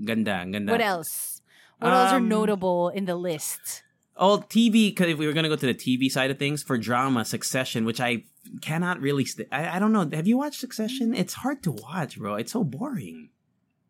ganda, 0.05 0.47
ganda. 0.51 0.73
What 0.73 0.81
else? 0.81 1.43
What 1.79 1.93
else 1.93 2.13
are 2.13 2.17
Um, 2.17 2.29
notable 2.29 2.89
in 2.89 3.05
the 3.05 3.17
list? 3.17 3.83
Oh, 4.17 4.39
TV. 4.49 4.89
Because 4.89 5.09
if 5.13 5.19
we 5.19 5.27
were 5.27 5.35
gonna 5.35 5.51
go 5.51 5.57
to 5.57 5.67
the 5.67 5.75
TV 5.75 6.11
side 6.11 6.31
of 6.31 6.39
things 6.39 6.63
for 6.63 6.79
drama, 6.79 7.25
Succession, 7.25 7.85
which 7.85 8.01
I 8.01 8.25
cannot 8.63 9.01
really. 9.01 9.27
St- 9.27 9.49
I, 9.53 9.77
I 9.77 9.79
don't 9.79 9.93
know. 9.93 10.09
Have 10.17 10.27
you 10.27 10.39
watched 10.39 10.59
Succession? 10.61 11.13
It's 11.15 11.35
hard 11.45 11.63
to 11.65 11.73
watch, 11.73 12.17
bro. 12.19 12.37
It's 12.37 12.53
so 12.53 12.65
boring. 12.65 13.29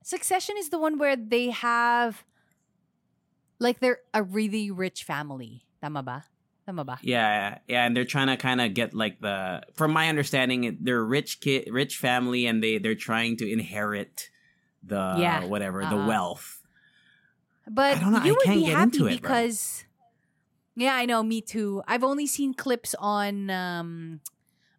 Succession 0.03 0.57
is 0.59 0.71
the 0.71 0.79
one 0.79 0.99
where 0.99 1.14
they 1.14 1.51
have 1.51 2.25
like 3.61 3.79
they're 3.79 4.01
a 4.12 4.23
really 4.23 4.71
rich 4.71 5.05
family. 5.05 5.62
Tama 5.81 6.03
ba? 6.03 6.25
Tama 6.67 6.85
ba? 6.85 7.01
Yeah, 7.01 7.59
yeah, 7.69 7.85
and 7.87 7.97
they're 7.97 8.05
trying 8.07 8.29
to 8.29 8.37
kind 8.37 8.61
of 8.61 8.75
get 8.75 8.95
like 8.95 9.21
the. 9.21 9.62
From 9.75 9.93
my 9.93 10.09
understanding, 10.09 10.79
they're 10.81 11.05
rich 11.05 11.41
kid, 11.41 11.69
rich 11.71 11.99
family, 11.99 12.47
and 12.47 12.62
they 12.62 12.79
they're 12.79 12.95
trying 12.95 13.37
to 13.39 13.51
inherit 13.51 14.31
the 14.83 15.07
Yeah, 15.11 15.45
whatever 15.45 15.87
the 15.87 15.99
uh-uh. 15.99 15.99
wealth. 15.99 16.62
But 17.69 17.99
I 17.99 17.99
don't 18.01 18.12
know, 18.12 18.19
you 18.19 18.33
I 18.33 18.35
would 18.37 18.53
be 18.53 18.64
get 18.64 18.64
happy 18.64 19.05
into 19.05 19.07
it, 19.07 19.21
bro. 19.21 19.45
because 19.45 19.85
Yeah, 20.77 20.95
I 20.97 21.07
know. 21.07 21.23
Me 21.23 21.41
too. 21.43 21.83
I've 21.89 22.05
only 22.05 22.27
seen 22.27 22.55
clips 22.55 22.95
on 22.99 23.51
um 23.51 24.21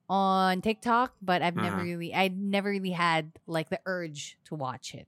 on 0.09 0.61
TikTok, 0.61 1.15
but 1.21 1.41
I've 1.41 1.57
never 1.57 1.77
Uh-huh. 1.77 1.83
really, 1.83 2.13
I 2.15 2.29
never 2.29 2.69
really 2.71 2.91
had 2.91 3.33
like 3.47 3.69
the 3.69 3.81
urge 3.87 4.37
to 4.45 4.55
watch 4.55 4.93
it. 4.95 5.07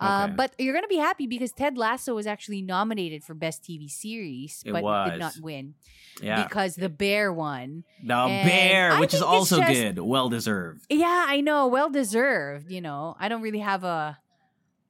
Uh, 0.00 0.24
Okay. 0.24 0.32
but 0.34 0.54
you're 0.58 0.72
gonna 0.72 0.88
be 0.88 0.96
happy 0.96 1.26
because 1.26 1.52
Ted 1.52 1.76
Lasso 1.76 2.14
was 2.14 2.26
actually 2.26 2.62
nominated 2.62 3.22
for 3.22 3.34
best 3.34 3.62
TV 3.62 3.86
series, 3.90 4.62
It 4.64 4.72
but 4.72 4.82
was. 4.82 5.10
did 5.10 5.18
not 5.20 5.34
win 5.42 5.74
Yeah. 6.22 6.42
because 6.42 6.74
the 6.76 6.88
Bear 6.88 7.30
won. 7.32 7.84
The 8.02 8.14
and 8.14 8.48
bear, 8.48 8.92
I 8.92 9.00
which 9.00 9.12
is 9.12 9.20
also 9.20 9.58
just- 9.60 9.70
good, 9.72 9.98
well 9.98 10.30
deserved. 10.30 10.86
Yeah, 10.88 11.26
I 11.28 11.42
know, 11.42 11.66
well 11.68 11.90
deserved. 11.90 12.70
You 12.70 12.80
know, 12.80 13.14
I 13.20 13.28
don't 13.28 13.42
really 13.42 13.58
have 13.60 13.84
a, 13.84 14.18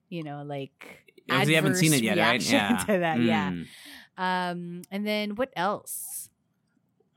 you 0.09 0.23
know, 0.23 0.45
like 0.45 1.03
Because 1.27 1.49
you 1.49 1.57
haven't 1.57 1.75
seen 1.77 1.93
it 1.93 2.03
yet, 2.03 2.17
right? 2.17 2.41
Yeah. 2.53 2.77
to 2.87 2.99
that. 2.99 3.21
Yeah. 3.21 3.51
Mm. 3.51 3.67
Um, 4.17 4.83
and 4.93 5.07
then 5.07 5.35
what 5.35 5.51
else? 5.57 6.29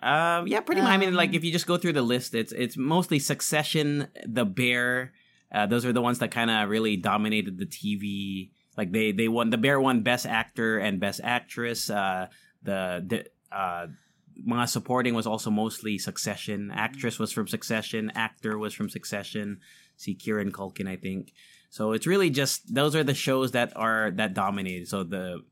Um, 0.01 0.47
yeah, 0.47 0.59
pretty 0.61 0.81
much. 0.81 0.89
I 0.91 0.97
mean, 0.97 1.13
like 1.13 1.29
Um, 1.29 1.35
if 1.35 1.43
you 1.43 1.51
just 1.51 1.67
go 1.67 1.77
through 1.77 1.93
the 1.93 2.01
list, 2.01 2.33
it's 2.33 2.51
it's 2.51 2.75
mostly 2.75 3.19
Succession, 3.19 4.07
The 4.25 4.45
Bear. 4.45 5.13
Uh, 5.53 5.67
those 5.67 5.85
are 5.85 5.93
the 5.93 6.01
ones 6.01 6.19
that 6.19 6.31
kind 6.31 6.49
of 6.49 6.69
really 6.69 6.97
dominated 6.97 7.57
the 7.57 7.65
TV. 7.65 8.49
Like 8.75 8.91
they 8.91 9.11
they 9.11 9.27
won. 9.27 9.51
The 9.51 9.57
Bear 9.57 9.79
won 9.79 10.01
Best 10.01 10.25
Actor 10.25 10.79
and 10.79 10.99
Best 10.99 11.21
Actress. 11.23 11.89
Uh, 11.89 12.27
the 12.63 13.03
the 13.05 13.55
uh, 13.55 13.87
mga 14.47 14.69
supporting 14.69 15.13
was 15.13 15.27
also 15.27 15.51
mostly 15.51 15.97
Succession. 15.97 16.71
Actress 16.73 17.19
was 17.19 17.31
from 17.31 17.47
Succession. 17.47 18.11
Actor 18.15 18.57
was 18.57 18.73
from 18.73 18.89
Succession. 18.89 19.59
See 19.95 20.15
Kieran 20.15 20.51
Culkin, 20.51 20.87
I 20.87 20.95
think. 20.95 21.33
So 21.69 21.91
it's 21.91 22.07
really 22.07 22.29
just 22.29 22.73
those 22.73 22.95
are 22.95 23.03
the 23.03 23.13
shows 23.13 23.51
that 23.51 23.73
are 23.75 24.11
that 24.11 24.33
dominated. 24.33 24.87
So 24.87 25.03
the 25.03 25.43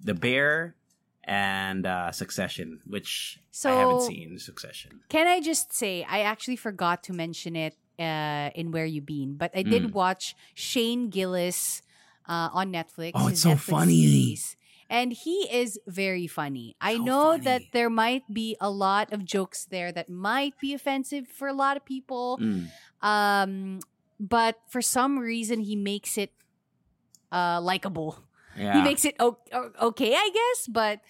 the 0.00 0.14
Bear 0.14 0.74
and 1.22 1.86
uh, 1.86 2.12
Succession, 2.12 2.80
which 2.86 3.40
so, 3.50 3.70
I 3.70 3.74
haven't 3.74 4.02
seen. 4.02 4.38
Succession. 4.38 5.00
Can 5.08 5.26
I 5.26 5.40
just 5.40 5.72
say 5.72 6.04
I 6.08 6.20
actually 6.20 6.56
forgot 6.56 7.02
to 7.04 7.12
mention 7.12 7.56
it 7.56 7.76
uh, 7.98 8.50
in 8.54 8.70
Where 8.70 8.86
You 8.86 9.00
Been, 9.00 9.36
but 9.36 9.50
I 9.54 9.62
did 9.62 9.84
Mm. 9.84 9.92
watch 9.92 10.34
Shane 10.54 11.10
Gillis 11.10 11.82
uh, 12.28 12.50
on 12.52 12.72
Netflix. 12.72 13.12
Oh, 13.14 13.28
it's 13.28 13.40
so 13.40 13.50
Netflix 13.50 13.60
funny. 13.60 14.02
series. 14.06 14.56
And 14.90 15.12
he 15.12 15.48
is 15.50 15.80
very 15.86 16.26
funny. 16.26 16.76
I 16.80 16.96
So 16.96 17.04
know 17.04 17.38
that 17.38 17.62
there 17.72 17.88
might 17.90 18.22
be 18.32 18.56
a 18.60 18.70
lot 18.70 19.12
of 19.12 19.24
jokes 19.24 19.64
there 19.64 19.90
that 19.92 20.08
might 20.10 20.54
be 20.60 20.74
offensive 20.74 21.26
for 21.26 21.48
a 21.48 21.54
lot 21.54 21.76
of 21.76 21.84
people. 21.84 22.38
Mm. 22.38 22.68
Um, 23.00 23.80
but 24.20 24.56
for 24.68 24.82
some 24.82 25.18
reason, 25.18 25.60
he 25.60 25.74
makes 25.74 26.18
it 26.18 26.32
uh, 27.32 27.60
likable. 27.60 28.18
Yeah. 28.56 28.76
he 28.76 28.82
makes 28.82 29.04
it 29.04 29.16
okay, 29.18 30.14
I 30.14 30.30
guess. 30.32 30.68
But 30.68 31.00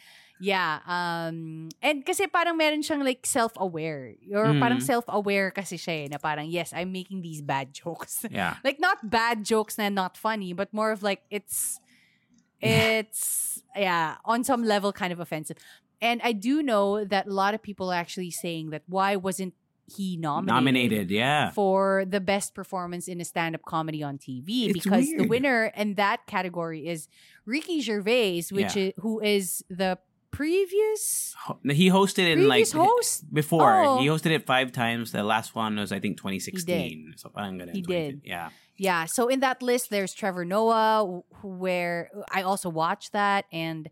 yeah, 0.44 0.84
um, 0.84 1.72
and 1.80 2.04
kasi 2.04 2.28
parang 2.28 2.60
meron 2.60 2.84
siyang 2.84 3.00
like 3.00 3.24
self-aware. 3.24 4.12
Or 4.36 4.52
Mhm. 4.52 4.60
parang 4.60 4.80
self-aware 4.84 5.48
kasi 5.56 5.80
siya 5.80 6.04
eh, 6.04 6.08
na 6.12 6.18
parang, 6.20 6.44
yes, 6.52 6.76
I'm 6.76 6.92
making 6.92 7.24
these 7.24 7.40
bad 7.40 7.72
jokes. 7.72 8.26
yeah. 8.30 8.60
like 8.60 8.76
not 8.76 9.00
bad 9.08 9.40
jokes 9.48 9.80
na 9.80 9.88
not 9.88 10.20
funny, 10.20 10.52
but 10.52 10.68
more 10.76 10.92
of 10.92 11.00
like, 11.00 11.24
it's, 11.32 11.80
it's, 12.60 13.62
yeah, 13.76 14.16
on 14.24 14.44
some 14.44 14.64
level 14.64 14.92
kind 14.92 15.12
of 15.12 15.20
offensive. 15.20 15.56
And 16.04 16.20
I 16.22 16.32
do 16.36 16.60
know 16.62 17.04
that 17.04 17.26
a 17.26 17.32
lot 17.32 17.54
of 17.54 17.62
people 17.64 17.88
are 17.90 17.96
actually 17.96 18.30
saying 18.30 18.70
that 18.70 18.82
why 18.86 19.16
wasn't 19.16 19.54
he 19.84 20.16
nominated? 20.16 20.54
Nominated. 20.54 21.06
Yeah. 21.10 21.50
for 21.52 22.04
the 22.08 22.20
best 22.20 22.54
performance 22.54 23.04
in 23.08 23.20
a 23.20 23.24
stand-up 23.24 23.62
comedy 23.68 24.02
on 24.02 24.16
TV 24.16 24.72
It's 24.72 24.80
because 24.80 25.04
the 25.12 25.28
winner 25.28 25.72
in 25.76 25.94
that 26.00 26.24
category 26.26 26.88
is 26.88 27.08
Ricky 27.44 27.80
Gervais, 27.84 28.48
which 28.50 28.76
Yeah. 28.76 28.88
is 28.88 28.92
who 29.04 29.20
is 29.20 29.60
the 29.68 29.98
previous 30.34 31.34
He 31.62 31.88
hosted 31.90 32.26
it 32.30 32.38
in 32.38 32.48
like 32.48 32.70
host. 32.70 33.32
before. 33.32 33.84
Oh. 33.84 33.98
He 34.00 34.06
hosted 34.06 34.30
it 34.32 34.46
five 34.46 34.72
times. 34.72 35.12
The 35.12 35.22
last 35.22 35.54
one 35.54 35.76
was 35.76 35.92
I 35.92 36.00
think 36.00 36.16
2016. 36.16 37.14
So 37.16 37.28
parang 37.30 37.58
ganun, 37.58 37.74
He 37.74 37.82
20 37.82 37.86
did. 37.86 38.20
Yeah. 38.24 38.50
Yeah, 38.76 39.04
so 39.06 39.28
in 39.28 39.40
that 39.40 39.62
list 39.62 39.90
there's 39.90 40.12
Trevor 40.12 40.44
Noah, 40.44 41.22
where 41.42 42.10
I 42.32 42.42
also 42.42 42.68
watched 42.68 43.12
that 43.12 43.44
and 43.52 43.88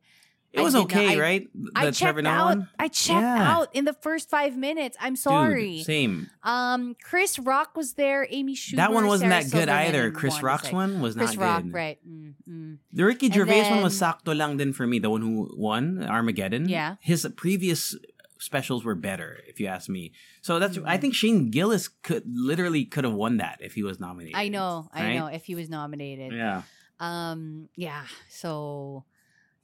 It 0.53 0.61
was 0.61 0.75
not- 0.75 0.83
okay, 0.85 1.19
right? 1.19 1.49
I 1.75 1.85
checked 1.87 1.99
Trevor 1.99 2.23
Noah 2.23 2.33
out. 2.33 2.59
I 2.79 2.89
checked 2.89 3.21
Yeah. 3.23 3.53
out 3.57 3.69
in 3.75 3.85
the 3.87 3.95
first 3.95 4.29
five 4.29 4.57
minutes. 4.57 4.97
I'm 5.01 5.15
Dude, 5.15 5.19
sorry. 5.23 5.83
same. 5.83 6.29
um, 6.43 6.95
Chris 7.03 7.39
Rock 7.39 7.75
was 7.77 7.95
there. 7.95 8.27
Amy 8.31 8.55
Schumer. 8.55 8.77
that 8.77 8.93
one 8.93 9.07
wasn't 9.07 9.31
Sarah 9.33 9.43
that 9.45 9.51
good 9.51 9.69
Silverman, 9.69 9.87
either. 9.87 10.11
Chris 10.11 10.35
one 10.35 10.43
Rock's 10.45 10.71
one 10.73 11.01
was 11.01 11.15
Chris 11.17 11.35
not 11.37 11.43
Rock, 11.43 11.63
good. 11.63 11.73
right? 11.73 11.99
Mm, 12.07 12.35
mm. 12.49 12.79
The 12.93 13.05
Ricky 13.05 13.31
Gervais 13.31 13.71
one 13.71 13.83
was 13.83 13.99
then- 13.99 14.13
sakto 14.13 14.37
lang 14.37 14.59
din 14.59 14.73
for 14.75 14.87
me. 14.87 14.99
The 14.99 15.09
one 15.11 15.23
who 15.23 15.51
won 15.57 16.03
Armageddon. 16.05 16.69
Yeah. 16.69 16.97
His 17.01 17.27
previous 17.37 17.97
specials 18.39 18.85
were 18.85 18.97
better, 18.97 19.39
if 19.47 19.61
you 19.61 19.69
ask 19.69 19.89
me. 19.89 20.13
So 20.43 20.59
that's 20.59 20.77
Mm-hmm. 20.77 20.89
I 20.89 20.99
think 20.99 21.15
Shane 21.15 21.51
Gillis 21.51 21.89
could 21.89 22.25
literally 22.27 22.85
could 22.85 23.05
have 23.05 23.15
won 23.15 23.37
that 23.39 23.59
if 23.63 23.73
he 23.75 23.83
was 23.85 24.01
nominated. 24.01 24.37
I 24.37 24.49
know, 24.49 24.91
I 24.93 25.15
know. 25.15 25.27
If 25.29 25.45
he 25.47 25.55
was 25.55 25.71
nominated, 25.71 26.33
Yeah. 26.33 26.63
um, 26.99 27.69
yeah. 27.77 28.03
So 28.29 29.05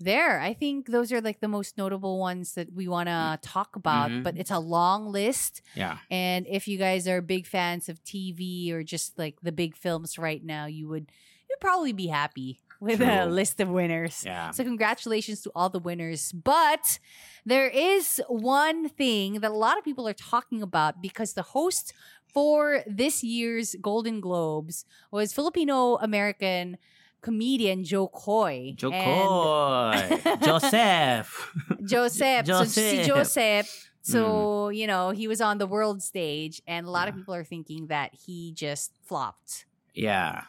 there, 0.01 0.40
I 0.40 0.55
think 0.55 0.86
those 0.88 1.12
are 1.12 1.20
like 1.20 1.40
the 1.40 1.49
most 1.49 1.76
notable 1.76 2.18
ones 2.18 2.55
that 2.55 2.72
we 2.72 2.86
want 2.88 3.09
to 3.09 3.38
talk 3.42 3.76
about. 3.76 4.11
Mhm. 4.11 4.22
But 4.22 4.36
it's 4.38 4.51
a 4.51 4.59
long 4.59 5.11
list, 5.12 5.62
Yeah. 5.74 5.99
and 6.11 6.46
if 6.49 6.68
you 6.68 6.78
guys 6.78 7.07
are 7.09 7.20
big 7.20 7.46
fans 7.46 7.88
of 7.88 8.03
TV 8.05 8.70
or 8.72 8.82
just 8.82 9.18
like 9.18 9.40
the 9.42 9.53
big 9.53 9.76
films 9.76 10.18
right 10.18 10.44
now, 10.44 10.66
you 10.66 10.88
would 10.88 11.11
you'd 11.51 11.61
probably 11.61 11.92
be 11.92 12.09
happy 12.09 12.61
with 12.80 13.01
a 13.01 13.24
list 13.26 13.59
of 13.61 13.68
winners. 13.70 14.22
Yeah. 14.24 14.51
So 14.51 14.62
congratulations 14.64 15.40
to 15.42 15.51
all 15.55 15.70
the 15.70 15.78
winners. 15.80 16.30
But 16.32 16.99
there 17.46 17.68
is 17.68 18.20
one 18.28 18.88
thing 18.90 19.40
that 19.40 19.51
a 19.51 19.55
lot 19.55 19.78
of 19.78 19.84
people 19.84 20.07
are 20.07 20.12
talking 20.12 20.61
about 20.62 21.01
because 21.01 21.32
the 21.32 21.42
host 21.57 21.92
for 22.26 22.84
this 22.86 23.24
year's 23.24 23.74
Golden 23.80 24.20
Globes 24.20 24.84
was 25.11 25.32
Filipino 25.32 25.96
American 25.96 26.76
comedian 27.20 27.84
Jo 27.84 28.08
Koy. 28.08 28.74
Jo 28.76 28.90
Koy. 28.90 30.20
Joseph. 30.42 31.52
Joseph. 31.84 32.46
So 32.46 32.64
si 32.64 33.04
Joseph. 33.04 33.06
Joseph. 33.06 33.84
So, 34.02 34.70
you 34.70 34.86
know, 34.86 35.10
he 35.10 35.28
was 35.28 35.40
on 35.42 35.58
the 35.58 35.66
world 35.66 36.02
stage 36.02 36.62
and 36.66 36.86
a 36.86 36.90
lot 36.90 37.08
of 37.08 37.14
people 37.14 37.34
are 37.34 37.44
thinking 37.44 37.88
that 37.88 38.14
he 38.14 38.52
just 38.56 38.92
flopped. 39.04 39.66
yeah. 39.94 40.44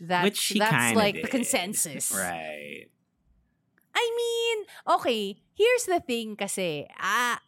That's 0.00 0.24
Which 0.24 0.44
he 0.46 0.58
that's 0.58 0.96
like 0.96 1.22
the 1.22 1.28
consensus. 1.28 2.10
Right. 2.18 2.90
I 3.94 4.04
mean, 4.18 4.66
okay, 4.98 5.38
here's 5.54 5.84
the 5.86 6.00
thing 6.02 6.34
kasi, 6.34 6.88
ah, 6.98 7.38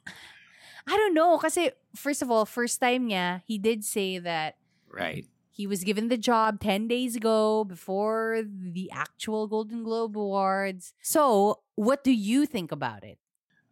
I 0.86 0.94
don't 0.96 1.12
know, 1.12 1.38
kasi 1.42 1.72
first 1.96 2.22
of 2.22 2.30
all, 2.30 2.46
first 2.46 2.78
time 2.78 3.10
niya, 3.10 3.42
he 3.50 3.58
did 3.58 3.82
say 3.82 4.18
that 4.22 4.54
Right. 4.86 5.26
He 5.56 5.66
was 5.66 5.84
given 5.84 6.08
the 6.08 6.18
job 6.18 6.60
10 6.60 6.86
days 6.86 7.16
ago 7.16 7.64
before 7.64 8.42
the 8.46 8.90
actual 8.92 9.46
Golden 9.46 9.82
Globe 9.82 10.16
Awards. 10.18 10.92
So, 11.00 11.60
what 11.76 12.04
do 12.04 12.12
you 12.12 12.44
think 12.44 12.70
about 12.72 13.02
it? 13.04 13.18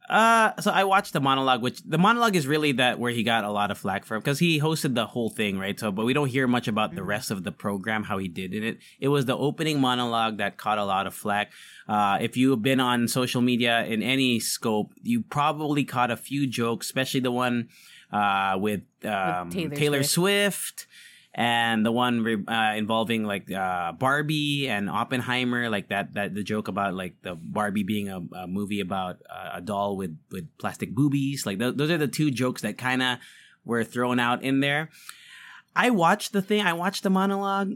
Uh, 0.09 0.53
so 0.61 0.71
I 0.71 0.85
watched 0.85 1.13
the 1.15 1.21
monologue, 1.21 1.63
which 1.63 1.83
the 1.83 1.97
monologue 1.97 2.37
is 2.37 2.47
really 2.47 2.73
that 2.73 2.99
where 2.99 3.11
he 3.11 3.23
got 3.23 3.45
a 3.45 3.51
lot 3.51 3.71
of 3.71 3.79
flack 3.79 4.05
from 4.05 4.21
because 4.21 4.39
he 4.39 4.61
hosted 4.61 4.95
the 4.95 5.07
whole 5.07 5.31
thing, 5.31 5.59
right? 5.59 5.79
So, 5.81 5.91
but 5.91 6.05
we 6.05 6.13
don't 6.13 6.29
hear 6.29 6.47
much 6.47 6.69
about 6.69 6.95
the 6.95 7.01
Mhm. 7.01 7.07
rest 7.07 7.31
of 7.31 7.43
the 7.43 7.53
program, 7.53 8.05
how 8.05 8.19
he 8.19 8.29
did 8.29 8.53
in 8.55 8.63
it. 8.65 8.79
It 9.01 9.09
was 9.09 9.25
the 9.25 9.37
opening 9.37 9.81
monologue 9.81 10.37
that 10.39 10.59
caught 10.59 10.77
a 10.77 10.85
lot 10.85 11.07
of 11.07 11.15
flack. 11.15 11.53
Uh, 11.89 12.19
if 12.21 12.37
you've 12.37 12.61
been 12.61 12.81
on 12.81 13.09
social 13.09 13.41
media 13.41 13.85
in 13.87 14.03
any 14.03 14.41
scope, 14.41 14.93
you 15.03 15.23
probably 15.23 15.85
caught 15.85 16.11
a 16.11 16.17
few 16.19 16.47
jokes, 16.47 16.87
especially 16.87 17.21
the 17.21 17.33
one 17.33 17.69
uh, 18.13 18.57
with, 18.61 18.83
um, 19.05 19.49
Taylor 19.51 19.75
Taylor, 19.75 20.03
Swift. 20.03 20.87
And 21.37 21.85
the 21.85 21.91
one 21.91 22.23
re- 22.23 22.45
uh, 22.47 22.75
involving 22.77 23.25
like 23.25 23.51
uh, 23.51 23.91
Barbie 23.93 24.69
and 24.69 24.89
Oppenheimer, 24.89 25.69
like 25.69 25.89
that 25.89 26.15
that 26.15 26.33
the 26.33 26.45
joke 26.45 26.69
about 26.69 26.95
like 26.95 27.17
the 27.23 27.35
Barbie 27.35 27.83
being 27.83 28.09
a, 28.09 28.21
a 28.37 28.47
movie 28.47 28.81
about 28.81 29.17
uh, 29.29 29.51
a 29.55 29.61
doll 29.61 29.97
with 29.97 30.17
with 30.31 30.47
plastic 30.59 30.95
boobies, 30.95 31.45
like 31.45 31.59
th- 31.59 31.75
those 31.75 31.91
are 31.91 31.99
the 31.99 32.07
two 32.07 32.31
jokes 32.31 32.63
that 32.63 32.79
kind 32.79 33.03
of 33.03 33.19
were 33.65 33.83
thrown 33.83 34.21
out 34.21 34.45
in 34.45 34.61
there. 34.61 34.91
I 35.75 35.91
watched 35.91 36.33
the 36.33 36.43
thing. 36.43 36.65
I 36.65 36.73
watched 36.73 37.03
the 37.03 37.11
monologue, 37.11 37.73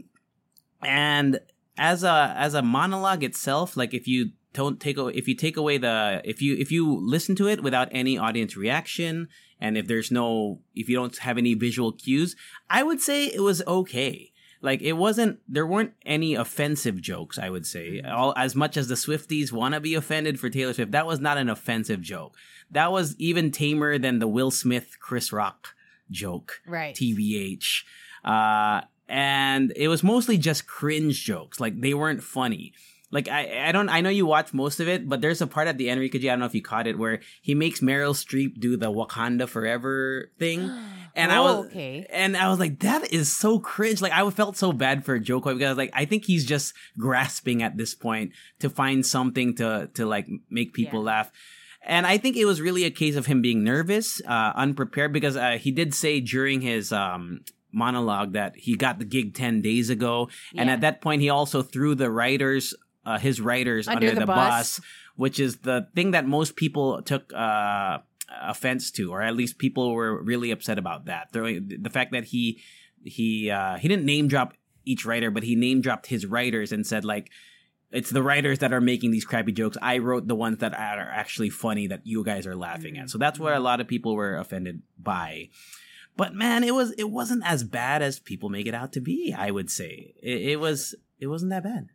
and 0.81 1.41
as 1.77 2.03
a 2.03 2.33
as 2.37 2.53
a 2.53 2.61
monologue 2.61 3.25
itself, 3.25 3.75
like 3.75 3.93
if 3.93 4.07
you 4.07 4.31
don't 4.53 4.79
take 4.79 4.97
if 4.97 5.27
you 5.27 5.35
take 5.35 5.57
away 5.57 5.77
the 5.77 6.21
if 6.23 6.41
you 6.41 6.55
if 6.55 6.71
you 6.71 6.97
listen 7.05 7.35
to 7.35 7.47
it 7.47 7.61
without 7.61 7.87
any 7.91 8.17
audience 8.17 8.55
reaction 8.55 9.27
and 9.59 9.77
if 9.77 9.87
there's 9.87 10.11
no 10.11 10.59
if 10.75 10.89
you 10.89 10.95
don't 10.95 11.17
have 11.17 11.37
any 11.37 11.53
visual 11.53 11.91
cues, 11.91 12.35
I 12.69 12.83
would 12.83 13.01
say 13.01 13.25
it 13.25 13.41
was 13.41 13.61
okay. 13.67 14.31
Like 14.61 14.81
it 14.81 14.93
wasn't 14.93 15.39
there 15.47 15.65
weren't 15.65 15.93
any 16.05 16.35
offensive 16.35 17.01
jokes, 17.01 17.37
I 17.37 17.49
would 17.49 17.65
say. 17.65 18.01
All 18.01 18.33
as 18.35 18.55
much 18.55 18.77
as 18.77 18.87
the 18.87 18.95
Swifties 18.95 19.51
want 19.51 19.73
to 19.73 19.79
be 19.79 19.95
offended 19.95 20.39
for 20.39 20.49
Taylor 20.49 20.73
Swift, 20.73 20.91
that 20.91 21.07
was 21.07 21.19
not 21.19 21.37
an 21.37 21.49
offensive 21.49 22.01
joke. 22.01 22.35
That 22.71 22.91
was 22.91 23.15
even 23.17 23.51
tamer 23.51 23.97
than 23.97 24.19
the 24.19 24.27
Will 24.27 24.51
Smith 24.51 24.97
Chris 24.99 25.31
Rock 25.31 25.75
joke. 26.11 26.61
Right. 26.67 26.95
TBH. 26.95 27.83
Uh, 28.23 28.81
and 29.07 29.73
it 29.75 29.87
was 29.87 30.03
mostly 30.03 30.37
just 30.37 30.67
cringe 30.67 31.23
jokes. 31.23 31.59
Like 31.59 31.79
they 31.79 31.93
weren't 31.93 32.23
funny. 32.23 32.73
Like 33.11 33.27
I 33.27 33.67
I 33.69 33.71
don't 33.71 33.89
I 33.89 34.01
know 34.01 34.09
you 34.09 34.25
watched 34.25 34.53
most 34.53 34.79
of 34.79 34.87
it, 34.87 35.07
but 35.09 35.21
there's 35.21 35.41
a 35.41 35.47
part 35.47 35.67
at 35.67 35.77
the 35.77 35.89
end, 35.89 35.99
Rica 35.99 36.19
G, 36.19 36.29
I 36.29 36.33
don't 36.33 36.39
know 36.41 36.45
if 36.45 36.53
you 36.55 36.61
caught 36.61 36.85
it, 36.87 36.97
where 36.99 37.19
he 37.41 37.55
makes 37.55 37.79
Meryl 37.79 38.13
Streep 38.13 38.59
do 38.59 38.77
the 38.77 38.91
Wakanda 38.91 39.47
Forever 39.47 40.31
thing. 40.39 40.71
And 41.15 41.31
I 41.31 41.37
Oh, 41.39 41.43
was 41.43 41.65
okay. 41.65 42.05
and 42.11 42.37
I 42.37 42.49
was 42.49 42.59
like, 42.59 42.79
that 42.81 43.11
is 43.11 43.35
so 43.35 43.59
cringe. 43.59 43.99
Like 43.99 44.11
I 44.13 44.29
felt 44.29 44.55
so 44.57 44.71
bad 44.71 45.03
for 45.03 45.17
Jo 45.17 45.41
Koy 45.41 45.55
because 45.55 45.75
like 45.75 45.89
I 45.93 46.05
think 46.05 46.23
he's 46.23 46.45
just 46.45 46.73
grasping 46.99 47.63
at 47.63 47.77
this 47.77 47.95
point 47.95 48.31
to 48.59 48.69
find 48.69 49.03
something 49.03 49.55
to 49.55 49.89
to 49.95 50.05
like 50.05 50.27
make 50.51 50.73
people 50.73 50.99
Yeah. 50.99 51.05
laugh. 51.05 51.31
And 51.81 52.05
I 52.05 52.19
think 52.19 52.37
it 52.37 52.45
was 52.45 52.61
really 52.61 52.83
a 52.85 52.91
case 52.91 53.15
of 53.15 53.25
him 53.25 53.41
being 53.41 53.63
nervous, 53.63 54.21
uh, 54.27 54.51
unprepared, 54.55 55.11
because 55.11 55.35
uh, 55.35 55.57
he 55.59 55.71
did 55.71 55.95
say 55.95 56.19
during 56.21 56.61
his 56.61 56.91
um, 56.93 57.41
monologue 57.73 58.33
that 58.33 58.55
he 58.55 58.75
got 58.75 58.99
the 58.99 59.05
gig 59.05 59.33
10 59.33 59.61
days 59.61 59.89
ago. 59.89 60.29
And 60.55 60.67
Yeah. 60.69 60.73
at 60.75 60.81
that 60.81 61.01
point, 61.01 61.21
he 61.21 61.29
also 61.29 61.61
threw 61.63 61.95
the 61.95 62.11
writers, 62.11 62.75
uh, 63.05 63.17
his 63.17 63.41
writers 63.41 63.87
Under 63.87 64.07
under, 64.07 64.13
the 64.15 64.19
the, 64.21 64.25
bus. 64.27 64.79
bus. 64.79 64.81
which 65.15 65.39
is 65.39 65.57
the 65.57 65.87
thing 65.95 66.11
that 66.11 66.27
most 66.27 66.55
people 66.55 67.01
took 67.01 67.31
uh, 67.33 67.99
offense 68.41 68.91
to, 68.91 69.11
or 69.11 69.21
at 69.21 69.35
least 69.35 69.57
people 69.57 69.93
were 69.93 70.21
really 70.21 70.51
upset 70.51 70.77
about 70.77 71.05
that. 71.05 71.29
The, 71.31 71.59
the 71.59 71.89
fact 71.89 72.11
that 72.11 72.25
he 72.25 72.61
he 73.03 73.49
uh, 73.49 73.77
he 73.77 73.87
didn't 73.87 74.05
name 74.05 74.27
drop 74.27 74.53
each 74.85 75.05
writer, 75.05 75.31
but 75.31 75.43
he 75.43 75.55
name 75.55 75.81
dropped 75.81 76.07
his 76.07 76.25
writers 76.25 76.71
and 76.71 76.85
said 76.85 77.05
like 77.05 77.29
it's 77.91 78.09
the 78.11 78.21
writers 78.21 78.59
that 78.59 78.71
are 78.71 78.81
making 78.81 79.11
these 79.11 79.25
crappy 79.25 79.51
jokes. 79.51 79.77
I 79.81 79.97
wrote 79.97 80.27
the 80.27 80.35
ones 80.35 80.59
that 80.59 80.73
are 80.73 81.09
actually 81.11 81.49
funny 81.49 81.87
that 81.87 82.05
you 82.05 82.23
guys 82.23 82.45
are 82.45 82.55
laughing 82.55 82.97
at. 82.97 83.09
So 83.09 83.17
that's 83.17 83.39
where 83.39 83.55
a 83.55 83.59
lot 83.59 83.81
of 83.81 83.87
people 83.87 84.15
were 84.15 84.37
offended 84.37 84.83
by. 84.97 85.49
But 86.15 86.33
man, 86.35 86.63
it 86.63 86.75
was 86.75 86.91
it 86.97 87.09
wasn't 87.09 87.43
as 87.45 87.63
bad 87.63 88.01
as 88.01 88.19
people 88.19 88.49
make 88.49 88.67
it 88.67 88.73
out 88.75 88.93
to 88.93 89.01
be. 89.01 89.33
I 89.35 89.51
would 89.51 89.71
say 89.71 90.13
it, 90.21 90.41
it 90.41 90.59
was 90.59 90.93
it 91.19 91.27
wasn't 91.27 91.51
that 91.51 91.63
bad, 91.63 91.89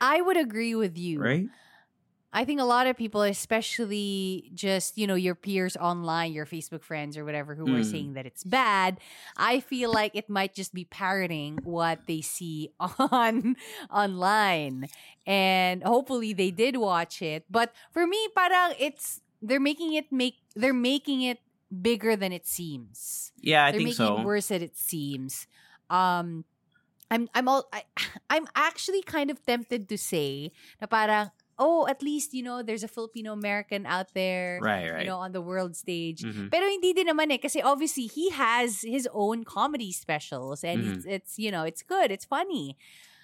I 0.00 0.20
would 0.20 0.36
agree 0.36 0.74
with 0.74 0.96
you. 0.98 1.20
right? 1.20 1.48
I 2.32 2.44
think 2.44 2.60
a 2.60 2.64
lot 2.64 2.86
of 2.86 2.96
people, 2.96 3.22
especially 3.22 4.52
just, 4.54 4.96
you 4.96 5.06
know, 5.06 5.16
your 5.16 5.34
peers 5.34 5.76
online, 5.76 6.32
your 6.32 6.46
Facebook 6.46 6.84
friends 6.84 7.16
or 7.18 7.24
whatever, 7.24 7.56
who 7.56 7.72
are 7.74 7.82
Mm. 7.82 7.90
saying 7.90 8.12
that 8.14 8.24
it's 8.24 8.44
bad, 8.44 9.00
I 9.36 9.58
feel 9.58 9.92
like 9.92 10.14
it 10.14 10.30
might 10.30 10.54
just 10.54 10.72
be 10.72 10.84
parroting 10.84 11.58
what 11.64 12.06
they 12.06 12.20
see 12.20 12.70
on 12.80 13.56
online. 13.90 14.86
And 15.26 15.82
hopefully 15.82 16.32
they 16.32 16.52
did 16.52 16.76
watch 16.76 17.20
it. 17.20 17.44
But 17.50 17.74
for 17.92 18.06
me, 18.06 18.28
parang 18.36 18.74
it's 18.78 19.20
they're 19.42 19.58
making 19.60 19.94
it 19.94 20.12
make 20.12 20.36
they're 20.54 20.72
making 20.72 21.22
it 21.22 21.38
bigger 21.82 22.14
than 22.14 22.32
it 22.32 22.46
seems. 22.46 23.32
Yeah, 23.40 23.64
I 23.64 23.72
they're 23.72 23.78
think 23.78 23.88
making 23.88 24.06
so. 24.06 24.18
it 24.18 24.22
worse 24.22 24.48
than 24.48 24.62
it 24.62 24.76
seems. 24.76 25.46
Um 25.90 26.44
I'm 27.10 27.28
I'm 27.34 27.48
all 27.48 27.66
I, 27.72 27.82
I'm 28.30 28.46
actually 28.54 29.02
kind 29.02 29.30
of 29.30 29.44
tempted 29.44 29.88
to 29.90 29.98
say 29.98 30.52
na 30.80 30.86
parang 30.86 31.30
oh 31.60 31.84
at 31.90 32.00
least 32.00 32.32
you 32.32 32.40
know 32.40 32.62
there's 32.64 32.80
a 32.82 32.88
Filipino 32.88 33.32
American 33.36 33.84
out 33.84 34.14
there 34.14 34.56
Right, 34.62 34.88
right. 34.88 35.02
you 35.04 35.10
know 35.10 35.18
on 35.20 35.32
the 35.36 35.42
world 35.44 35.76
stage. 35.76 36.22
Mhm. 36.24 36.48
Pero 36.48 36.64
hindi 36.70 36.94
din 36.96 37.10
naman 37.10 37.28
eh 37.34 37.42
kasi 37.42 37.60
obviously 37.60 38.06
he 38.08 38.30
has 38.32 38.80
his 38.80 39.04
own 39.12 39.44
comedy 39.44 39.92
specials 39.92 40.64
and 40.64 40.80
Mm-hmm. 40.80 40.94
it's, 40.94 41.04
it's 41.06 41.32
you 41.36 41.50
know 41.52 41.66
it's 41.68 41.82
good, 41.84 42.08
it's 42.14 42.24
funny. 42.24 42.78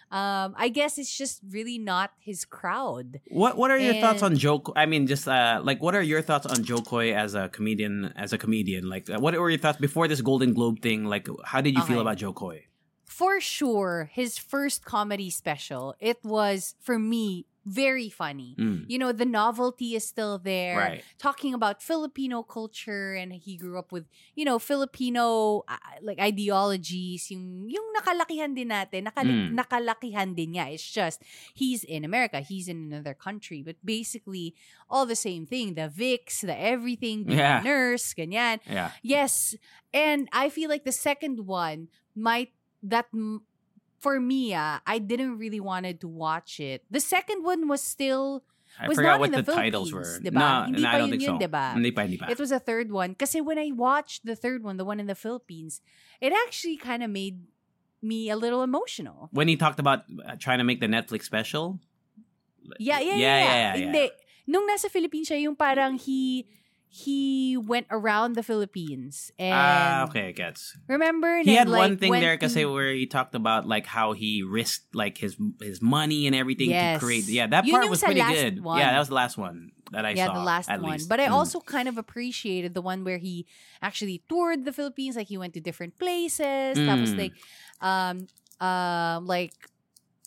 Um 0.06 0.54
I 0.54 0.68
guess 0.70 0.98
it's 1.02 1.10
just 1.10 1.42
really 1.42 1.78
not 1.82 2.12
his 2.22 2.44
crowd. 2.46 3.18
What 3.26 3.56
What 3.58 3.70
are 3.74 3.78
your 3.80 3.98
thoughts 3.98 4.22
on 4.22 4.36
Jo? 4.38 4.62
I 4.78 4.86
mean, 4.86 5.06
just 5.10 5.26
uh, 5.26 5.58
like 5.64 5.82
what 5.82 5.98
are 5.98 6.02
your 6.04 6.22
thoughts 6.22 6.46
on 6.46 6.62
Jo 6.62 6.78
Koy 6.78 7.10
as 7.10 7.34
a 7.34 7.48
comedian? 7.50 8.12
As 8.14 8.30
a 8.30 8.38
comedian, 8.38 8.86
like 8.86 9.10
what 9.10 9.34
were 9.34 9.50
your 9.50 9.58
thoughts 9.58 9.82
before 9.82 10.06
this 10.06 10.22
Golden 10.22 10.54
Globe 10.54 10.78
thing? 10.78 11.10
Like, 11.10 11.26
how 11.42 11.58
did 11.58 11.74
you 11.74 11.82
feel 11.82 11.98
about 11.98 12.22
Jo 12.22 12.30
Koy? 12.30 12.70
For 13.06 13.40
sure 13.40 14.10
his 14.12 14.36
first 14.36 14.84
comedy 14.84 15.30
special 15.30 15.94
it 16.02 16.18
was 16.26 16.74
for 16.82 16.98
me 16.98 17.46
very 17.66 18.06
funny 18.06 18.54
Mm. 18.54 18.86
you 18.86 18.94
know 18.94 19.10
the 19.10 19.26
novelty 19.26 19.98
is 19.98 20.06
still 20.06 20.38
there 20.38 20.78
Right. 20.78 21.02
talking 21.18 21.50
about 21.50 21.82
filipino 21.82 22.46
culture 22.46 23.14
and 23.18 23.34
he 23.34 23.56
grew 23.58 23.74
up 23.74 23.90
with 23.90 24.06
you 24.38 24.46
know 24.46 24.58
filipino 24.62 25.66
uh, 25.66 25.74
like 25.98 26.18
ideologies 26.22 27.26
yung 27.30 27.66
yung 27.66 27.86
nakalakihan 27.98 28.54
din 28.54 28.70
natin 28.70 29.10
Mm. 29.10 29.58
nakalakihan 29.58 30.30
din 30.38 30.54
niya 30.54 30.70
it's 30.70 30.86
just 30.86 31.22
he's 31.58 31.82
in 31.82 32.06
america 32.06 32.38
he's 32.38 32.70
in 32.70 32.86
another 32.86 33.14
country 33.18 33.66
but 33.66 33.74
basically 33.82 34.54
all 34.86 35.02
the 35.06 35.18
same 35.18 35.42
thing 35.46 35.74
the 35.74 35.90
vix 35.90 36.46
the 36.46 36.54
everything 36.54 37.26
Yeah. 37.26 37.62
nurse 37.66 38.14
ganyan 38.14 38.62
Yeah. 38.66 38.94
Yes. 39.02 39.58
And 39.90 40.28
I 40.30 40.50
feel 40.54 40.68
like 40.70 40.84
the 40.86 40.94
second 40.94 41.46
one 41.50 41.88
might 42.14 42.52
that 42.82 43.06
m- 43.14 43.42
for 43.98 44.20
me, 44.20 44.54
ah, 44.54 44.80
I 44.86 44.98
didn't 44.98 45.38
really 45.38 45.60
wanted 45.60 46.00
to 46.02 46.08
watch 46.08 46.60
it. 46.60 46.84
The 46.90 47.00
second 47.00 47.42
one 47.44 47.68
was 47.68 47.80
still 47.82 48.44
I 48.78 48.88
Was 48.88 48.96
forgot 48.98 49.16
not 49.16 49.20
what 49.20 49.26
in 49.32 49.40
the, 49.40 49.42
the 49.42 49.54
titles 49.56 49.88
Philippines, 49.88 50.20
were. 50.20 50.30
diba? 50.30 50.36
No, 50.36 50.64
Hindi 50.68 50.82
no, 50.82 50.88
pa 50.88 50.92
I 50.92 50.98
don't 50.98 51.08
yun 51.08 51.10
think 51.16 51.22
yun, 51.22 51.40
so. 51.40 51.46
diba? 51.48 51.66
Hindi 51.72 51.90
pa, 51.96 52.00
hindi 52.02 52.16
pa. 52.20 52.26
it 52.28 52.38
was 52.38 52.52
a 52.52 52.60
third 52.60 52.92
one. 52.92 53.14
Kasi 53.16 53.40
when 53.40 53.56
I 53.58 53.72
watched 53.72 54.26
the 54.26 54.36
third 54.36 54.60
one, 54.62 54.76
the 54.76 54.84
one 54.84 55.00
in 55.00 55.06
the 55.08 55.14
Philippines, 55.16 55.80
it 56.20 56.34
actually 56.44 56.76
kind 56.76 57.00
of 57.02 57.08
made 57.08 57.40
me 58.04 58.28
a 58.28 58.36
little 58.36 58.60
emotional. 58.62 59.30
when 59.32 59.48
he 59.48 59.56
talked 59.56 59.80
about 59.80 60.04
uh, 60.28 60.36
trying 60.36 60.58
to 60.60 60.64
make 60.68 60.80
the 60.84 60.86
Netflix 60.92 61.24
special. 61.24 61.80
Yeah, 62.78 63.00
yeah, 63.00 63.14
yeah. 63.14 63.16
Yeah, 63.16 63.16
yeah, 63.16 63.40
yeah, 63.40 63.56
yeah, 63.56 63.76
Hindi. 63.80 64.06
Nung 64.46 64.68
nasa 64.68 64.90
Philippines 64.92 65.30
siya, 65.30 65.40
yung 65.42 65.56
parang 65.56 65.96
he 65.98 66.44
he 66.88 67.56
went 67.56 67.86
around 67.90 68.34
the 68.34 68.42
Philippines 68.42 69.30
and 69.38 69.52
Ah, 69.52 70.04
okay, 70.08 70.28
I 70.28 70.32
gets. 70.32 70.76
remember 70.88 71.42
He 71.42 71.54
had 71.54 71.68
like, 71.68 71.78
one 71.78 71.96
thing 71.98 72.12
there 72.12 72.38
to- 72.38 72.66
where 72.72 72.92
he 72.92 73.06
talked 73.06 73.34
about 73.34 73.66
like 73.66 73.84
how 73.86 74.12
he 74.12 74.42
risked 74.42 74.94
like 74.94 75.18
his 75.18 75.36
his 75.60 75.82
money 75.82 76.26
and 76.26 76.34
everything 76.34 76.70
Yes. 76.70 77.00
to 77.00 77.04
create. 77.04 77.28
Yeah, 77.28 77.46
that 77.48 77.66
part 77.68 77.90
was 77.90 78.00
pretty 78.02 78.22
good. 78.22 78.62
one. 78.64 78.78
Yeah, 78.78 78.92
that 78.92 78.98
was 79.00 79.08
the 79.08 79.14
last 79.18 79.36
one 79.36 79.72
that 79.92 80.04
I 80.06 80.10
yeah, 80.10 80.26
saw. 80.26 80.32
Yeah, 80.32 80.38
the 80.38 80.44
last 80.44 80.68
one. 80.70 80.82
least. 80.82 81.08
But 81.08 81.20
I 81.20 81.26
Mm. 81.28 81.32
also 81.36 81.60
kind 81.60 81.88
of 81.88 81.98
appreciated 81.98 82.72
the 82.74 82.82
one 82.82 83.04
where 83.04 83.18
he 83.18 83.46
actually 83.82 84.22
toured 84.28 84.64
the 84.64 84.72
Philippines. 84.72 85.16
Like 85.16 85.28
he 85.28 85.36
went 85.36 85.52
to 85.54 85.60
different 85.60 85.98
places. 85.98 86.78
That 86.80 86.98
was 86.98 87.14
like, 87.14 87.34
um, 87.82 88.26
um, 88.62 89.26
like 89.26 89.52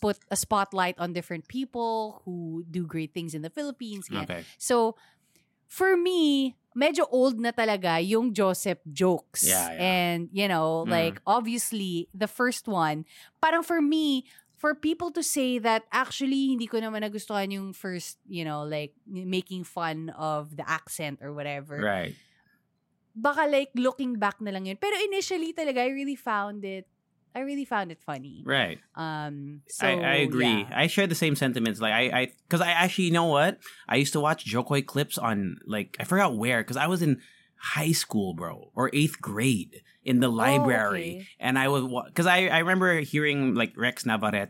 put 0.00 0.16
a 0.30 0.36
spotlight 0.36 0.96
on 0.98 1.12
different 1.12 1.48
people 1.48 2.22
who 2.24 2.64
do 2.70 2.86
great 2.86 3.12
things 3.12 3.34
in 3.34 3.42
the 3.42 3.50
Philippines. 3.50 4.08
ganyan. 4.08 4.22
Okay. 4.24 4.42
So, 4.56 4.96
for 5.70 5.94
me, 5.94 6.58
medyo 6.74 7.06
old 7.14 7.38
na 7.38 7.54
talaga 7.54 8.02
yung 8.02 8.34
Joseph 8.34 8.82
jokes. 8.90 9.46
Yeah, 9.46 9.70
yeah. 9.70 9.78
And, 9.78 10.20
you 10.34 10.50
know, 10.50 10.82
Mm. 10.82 10.90
like, 10.90 11.16
obviously, 11.26 12.10
the 12.10 12.26
first 12.26 12.66
one, 12.66 13.06
parang 13.38 13.62
for 13.62 13.78
me, 13.78 14.26
for 14.58 14.74
people 14.74 15.08
to 15.14 15.22
say 15.22 15.56
that 15.62 15.86
actually 15.88 16.52
hindi 16.52 16.66
ko 16.68 16.82
naman 16.82 17.00
nagustuhan 17.00 17.48
yung 17.48 17.72
first, 17.72 18.18
you 18.28 18.44
know, 18.44 18.66
like 18.66 18.92
making 19.08 19.64
fun 19.64 20.10
of 20.18 20.52
the 20.58 20.66
accent 20.68 21.22
or 21.24 21.32
whatever. 21.32 21.80
Right. 21.80 22.12
Baka 23.16 23.48
like 23.48 23.72
looking 23.74 24.20
back 24.20 24.36
na 24.42 24.52
lang 24.52 24.68
yun. 24.68 24.76
Pero 24.76 24.94
initially 25.06 25.56
talaga, 25.56 25.80
I 25.80 25.90
really 25.90 26.18
found 26.18 26.60
it, 26.66 26.84
I 27.34 27.40
really 27.40 27.64
found 27.64 27.92
it 27.92 28.00
funny. 28.00 28.42
Right. 28.44 28.78
Um, 28.94 29.62
so, 29.68 29.86
I, 29.86 29.92
I 29.92 30.14
agree. 30.16 30.46
yeah. 30.46 30.68
I 30.72 30.86
share 30.88 31.06
the 31.06 31.14
same 31.14 31.36
sentiments. 31.36 31.80
Like 31.80 31.92
I, 31.92 32.20
I, 32.20 32.32
because 32.48 32.60
I 32.60 32.70
actually, 32.70 33.04
you 33.04 33.12
know 33.12 33.26
what? 33.26 33.58
I 33.88 33.96
used 33.96 34.12
to 34.14 34.20
watch 34.20 34.44
Jo 34.44 34.62
Koy 34.64 34.82
clips 34.82 35.16
on 35.16 35.58
like 35.66 35.96
I 36.00 36.04
forgot 36.04 36.36
where 36.36 36.62
because 36.62 36.76
I 36.76 36.86
was 36.86 37.02
in 37.02 37.20
high 37.60 37.92
school, 37.92 38.34
bro, 38.34 38.70
or 38.74 38.90
eighth 38.92 39.20
grade 39.20 39.82
in 40.02 40.20
the 40.20 40.28
library, 40.28 41.16
okay. 41.16 41.28
and 41.38 41.58
I 41.58 41.68
was 41.68 41.84
because 42.06 42.26
I, 42.26 42.46
I 42.46 42.58
remember 42.58 43.00
hearing 43.00 43.54
like 43.54 43.74
Rex 43.76 44.06
Navarrete, 44.06 44.48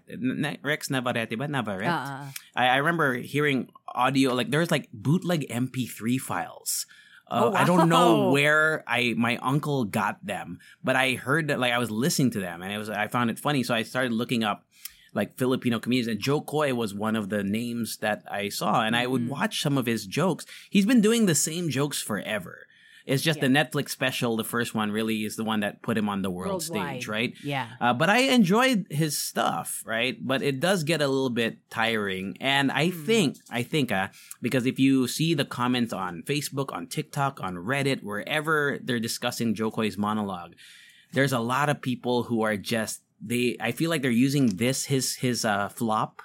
Rex 0.62 0.90
Navarrete, 0.90 1.36
but 1.36 1.50
Navarrete. 1.50 1.90
Ah. 1.90 2.32
I, 2.54 2.68
I 2.68 2.76
remember 2.76 3.14
hearing 3.14 3.68
audio 3.88 4.32
like 4.34 4.50
there's 4.50 4.70
like 4.70 4.88
bootleg 4.92 5.46
MP3 5.48 6.18
files. 6.18 6.86
Uh, 7.30 7.50
Oh, 7.52 7.54
I 7.54 7.64
don't 7.64 7.88
know 7.88 8.30
where 8.36 8.82
I 8.86 9.14
my 9.16 9.36
uncle 9.38 9.84
got 9.84 10.24
them, 10.24 10.58
but 10.82 10.96
I 10.96 11.12
heard 11.14 11.48
that 11.48 11.60
like 11.60 11.72
I 11.72 11.78
was 11.78 11.90
listening 11.90 12.30
to 12.32 12.40
them 12.40 12.62
and 12.62 12.72
it 12.72 12.78
was 12.78 12.90
I 12.90 13.06
found 13.08 13.30
it 13.30 13.38
funny, 13.38 13.62
so 13.62 13.74
I 13.74 13.82
started 13.84 14.12
looking 14.12 14.42
up 14.44 14.64
like 15.14 15.36
Filipino 15.38 15.78
comedians 15.80 16.08
and 16.08 16.20
Jo 16.20 16.40
Koy 16.40 16.72
was 16.74 16.94
one 16.94 17.16
of 17.16 17.28
the 17.30 17.42
names 17.42 17.96
that 17.98 18.22
I 18.30 18.48
saw 18.48 18.82
and 18.82 18.94
I 18.96 19.06
would 19.06 19.22
Mhm. 19.22 19.28
watch 19.28 19.60
some 19.62 19.76
of 19.78 19.86
his 19.86 20.06
jokes. 20.06 20.46
He's 20.70 20.86
been 20.86 21.00
doing 21.00 21.26
the 21.26 21.34
same 21.34 21.68
jokes 21.68 22.00
forever. 22.00 22.66
It's 23.06 23.22
just 23.22 23.40
the 23.40 23.46
Netflix 23.48 23.90
special, 23.90 24.36
the 24.36 24.44
first 24.44 24.74
one, 24.74 24.90
really 24.92 25.24
is 25.24 25.36
the 25.36 25.44
one 25.44 25.60
that 25.60 25.82
put 25.82 25.96
him 25.96 26.08
on 26.08 26.22
the 26.22 26.30
world 26.30 26.62
Worldwide. 26.68 26.96
stage, 27.02 27.08
right? 27.08 27.34
Yeah. 27.42 27.68
Uh, 27.80 27.92
but 27.94 28.10
I 28.10 28.18
enjoyed 28.20 28.86
his 28.90 29.16
stuff, 29.18 29.82
right? 29.86 30.16
But 30.20 30.42
it 30.42 30.60
does 30.60 30.84
get 30.84 31.00
a 31.00 31.08
little 31.08 31.30
bit 31.30 31.58
tiring, 31.70 32.36
and 32.40 32.70
I 32.70 32.88
Hmm. 32.90 33.04
think, 33.06 33.36
I 33.50 33.62
think, 33.62 33.90
uh, 33.90 34.08
because 34.42 34.66
if 34.66 34.78
you 34.78 35.08
see 35.08 35.34
the 35.34 35.44
comments 35.44 35.92
on 35.92 36.22
Facebook, 36.26 36.72
on 36.72 36.86
TikTok, 36.86 37.40
on 37.42 37.54
Reddit, 37.56 38.02
wherever 38.02 38.78
they're 38.82 39.00
discussing 39.00 39.54
Jo 39.54 39.70
Koy's 39.70 39.96
monologue, 39.98 40.54
there's 41.12 41.32
a 41.32 41.40
lot 41.40 41.68
of 41.68 41.80
people 41.80 42.24
who 42.24 42.42
are 42.42 42.56
just 42.56 43.00
they. 43.20 43.56
I 43.60 43.72
feel 43.72 43.90
like 43.90 44.02
they're 44.02 44.10
using 44.10 44.56
this 44.56 44.84
his 44.86 45.16
his 45.16 45.44
uh, 45.44 45.68
flop 45.68 46.22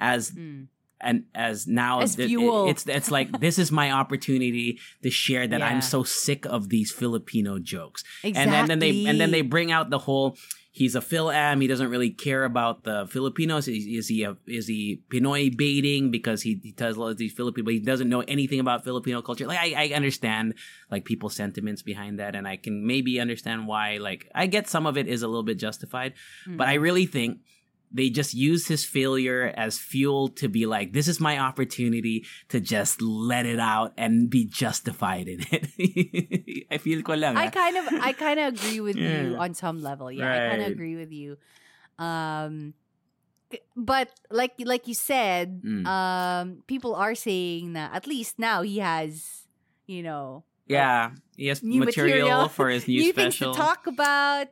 as 0.00 0.30
Mm. 0.32 0.66
And 1.02 1.24
as 1.34 1.66
now 1.66 2.00
As 2.00 2.16
th- 2.16 2.28
fuel. 2.28 2.68
it's 2.68 2.86
it's 2.86 3.10
like 3.10 3.40
this 3.40 3.58
is 3.58 3.72
my 3.72 3.90
opportunity 3.90 4.78
to 5.02 5.10
share 5.10 5.46
that 5.46 5.60
Yeah. 5.60 5.66
I'm 5.66 5.82
so 5.82 6.02
sick 6.02 6.46
of 6.46 6.68
these 6.68 6.92
Filipino 6.92 7.58
jokes 7.58 8.04
Exactly. 8.22 8.42
and 8.42 8.52
then, 8.52 8.66
then 8.68 8.78
they 8.78 9.06
and 9.06 9.20
then 9.20 9.30
they 9.30 9.42
bring 9.42 9.72
out 9.72 9.90
the 9.90 9.98
whole 9.98 10.36
he's 10.72 10.94
a 10.94 11.00
Phil 11.00 11.30
Am. 11.30 11.60
He 11.60 11.66
doesn't 11.68 11.90
really 11.90 12.10
care 12.10 12.44
about 12.44 12.82
the 12.84 13.06
Filipinos. 13.08 13.68
Is, 13.68 13.86
is 13.86 14.08
he 14.08 14.24
a, 14.24 14.36
is 14.46 14.66
he 14.66 15.02
Pinoy 15.10 15.56
baiting 15.56 16.10
because 16.10 16.42
he, 16.42 16.58
he 16.62 16.72
does 16.72 16.98
of 16.98 17.18
these 17.18 17.32
Filipino, 17.32 17.64
but 17.64 17.74
he 17.74 17.80
doesn't 17.80 18.08
know 18.08 18.22
anything 18.22 18.58
about 18.58 18.82
Filipino 18.82 19.22
culture. 19.22 19.46
Like 19.46 19.58
I, 19.58 19.84
I 19.84 19.94
understand 19.94 20.54
like 20.90 21.04
people's 21.04 21.36
sentiments 21.36 21.82
behind 21.82 22.18
that, 22.18 22.34
and 22.34 22.48
I 22.48 22.56
can 22.56 22.86
maybe 22.86 23.20
understand 23.20 23.68
why. 23.68 23.98
Like 23.98 24.28
I 24.34 24.46
get 24.46 24.66
some 24.68 24.86
of 24.86 24.96
it 24.96 25.06
is 25.06 25.22
a 25.22 25.28
little 25.28 25.44
bit 25.44 25.58
justified, 25.58 26.14
mm. 26.48 26.56
but 26.56 26.68
I 26.68 26.74
really 26.74 27.06
think 27.06 27.40
they 27.92 28.08
just 28.08 28.32
used 28.34 28.68
his 28.68 28.84
failure 28.84 29.52
as 29.56 29.78
fuel 29.78 30.28
to 30.40 30.48
be 30.48 30.66
like, 30.66 30.92
this 30.92 31.06
is 31.06 31.20
my 31.20 31.38
opportunity 31.38 32.24
to 32.48 32.60
just 32.60 33.02
let 33.02 33.44
it 33.44 33.60
out 33.60 33.92
and 33.96 34.30
be 34.30 34.44
justified 34.44 35.28
in 35.28 35.44
it. 35.52 36.66
I 36.72 36.78
feel 36.78 37.02
ko 37.02 37.14
lang. 37.14 37.36
I 37.36 37.46
ah. 37.46 37.50
kind 37.50 37.76
of 37.76 37.84
I 38.00 38.12
kind 38.12 38.40
of 38.40 38.54
agree 38.54 38.80
with 38.80 38.96
you 38.96 39.36
on 39.38 39.54
some 39.54 39.82
level. 39.82 40.10
Yeah, 40.10 40.32
I 40.32 40.38
kind 40.50 40.62
of 40.62 40.68
agree 40.72 40.96
with 40.96 41.12
you. 41.12 41.36
Um 42.00 42.74
but 43.76 44.08
like 44.32 44.56
like 44.64 44.88
you 44.88 44.96
said, 44.96 45.60
Mm. 45.60 45.84
um 45.84 46.64
people 46.66 46.96
are 46.96 47.14
saying 47.14 47.76
that 47.76 47.92
at 47.92 48.08
least 48.08 48.40
now 48.40 48.64
he 48.64 48.80
has, 48.80 49.44
you 49.84 50.02
know, 50.02 50.44
yeah, 50.66 51.12
he 51.36 51.52
has 51.52 51.62
material, 51.62 51.84
material. 51.84 52.48
for 52.48 52.72
his 52.72 52.88
new 52.90 53.00
new 53.00 53.12
things 53.12 53.36
special. 53.36 53.52
to 53.52 53.60
talk 53.60 53.86
about. 53.86 54.48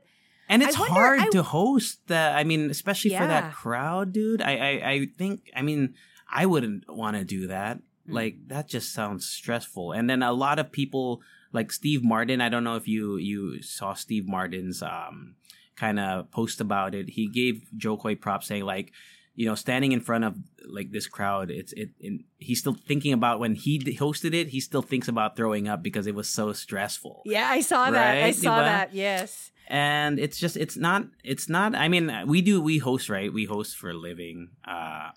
And 0.51 0.63
it's 0.63 0.79
wonder- 0.79 0.93
hard 0.95 1.21
I- 1.21 1.29
to 1.31 1.43
host 1.43 2.07
that. 2.09 2.37
I 2.37 2.45
mean, 2.45 2.69
especially 2.71 3.13
for 3.13 3.27
that 3.27 3.55
crowd, 3.55 4.13
dude. 4.13 4.43
I, 4.43 4.53
I, 4.57 4.91
I 4.91 5.07
think, 5.17 5.49
I 5.57 5.63
mean, 5.63 5.95
I 6.31 6.45
wouldn't 6.45 6.85
want 6.89 7.17
to 7.17 7.25
do 7.25 7.47
that. 7.47 7.79
Mm. 7.79 8.15
Like, 8.15 8.37
that 8.49 8.69
just 8.69 8.93
sounds 8.93 9.27
stressful. 9.27 9.93
And 9.93 10.11
then 10.11 10.23
a 10.23 10.33
lot 10.33 10.59
of 10.59 10.71
people, 10.73 11.23
like 11.53 11.73
Steve 11.73 12.05
Martin, 12.05 12.41
I 12.41 12.49
don't 12.49 12.65
know 12.65 12.77
if 12.77 12.87
you, 12.87 13.17
you 13.17 13.63
saw 13.63 13.95
Steve 13.95 14.27
Martin's, 14.29 14.83
um, 14.83 15.37
kind 15.77 15.99
of 15.99 16.31
post 16.31 16.61
about 16.61 16.95
it. 16.95 17.11
He 17.11 17.27
gave 17.29 17.65
Jo 17.77 17.97
Koy 17.97 18.15
props 18.15 18.49
saying 18.49 18.65
like, 18.65 18.93
you 19.35 19.47
know, 19.47 19.55
standing 19.55 19.93
in 19.93 20.01
front 20.01 20.25
of 20.25 20.37
like 20.69 20.91
this 20.91 21.07
crowd, 21.07 21.51
it's 21.51 21.73
it. 21.75 21.91
it 22.01 22.21
he's 22.39 22.59
still 22.61 22.75
thinking 22.75 23.13
about 23.13 23.41
when 23.41 23.55
he 23.55 23.79
hosted 23.99 24.35
it. 24.35 24.49
He 24.49 24.61
still 24.61 24.83
thinks 24.83 25.09
about 25.09 25.37
throwing 25.37 25.69
up 25.69 25.83
because 25.83 26.07
it 26.07 26.15
was 26.15 26.29
so 26.29 26.53
stressful 26.53 27.23
Yeah, 27.25 27.49
I 27.49 27.61
saw 27.61 27.91
that. 27.91 28.23
I 28.25 28.31
saw 28.33 28.61
that. 28.61 28.93
Yes. 28.95 29.51
and 29.69 30.19
it's 30.19 30.39
just 30.39 30.57
it's 30.57 30.77
not 30.77 31.05
it's 31.23 31.49
not 31.49 31.77
i 31.77 31.87
mean 31.89 32.11
we 32.27 32.43
do 32.43 32.61
we 32.61 32.79
host 32.79 33.09
right 33.09 33.33
we 33.33 33.45
host 33.45 33.77
for 33.77 33.91
a 33.91 33.95
living 33.95 34.49
uh 34.67 35.11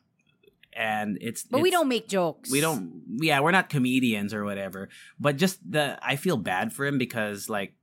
and 0.76 1.18
it's 1.22 1.44
But 1.44 1.62
we 1.62 1.72
don't 1.72 1.88
make 1.88 2.08
jokes. 2.08 2.52
we 2.52 2.62
don't 2.62 3.02
yeah 3.30 3.40
we're 3.42 3.52
not 3.52 3.70
comedians 3.70 4.32
or 4.34 4.44
whatever 4.44 4.90
but 5.20 5.38
just 5.38 5.58
the 5.70 5.98
i 6.06 6.16
feel 6.16 6.38
bad 6.38 6.72
for 6.72 6.86
him 6.86 6.98
because 7.00 7.50
like 7.50 7.74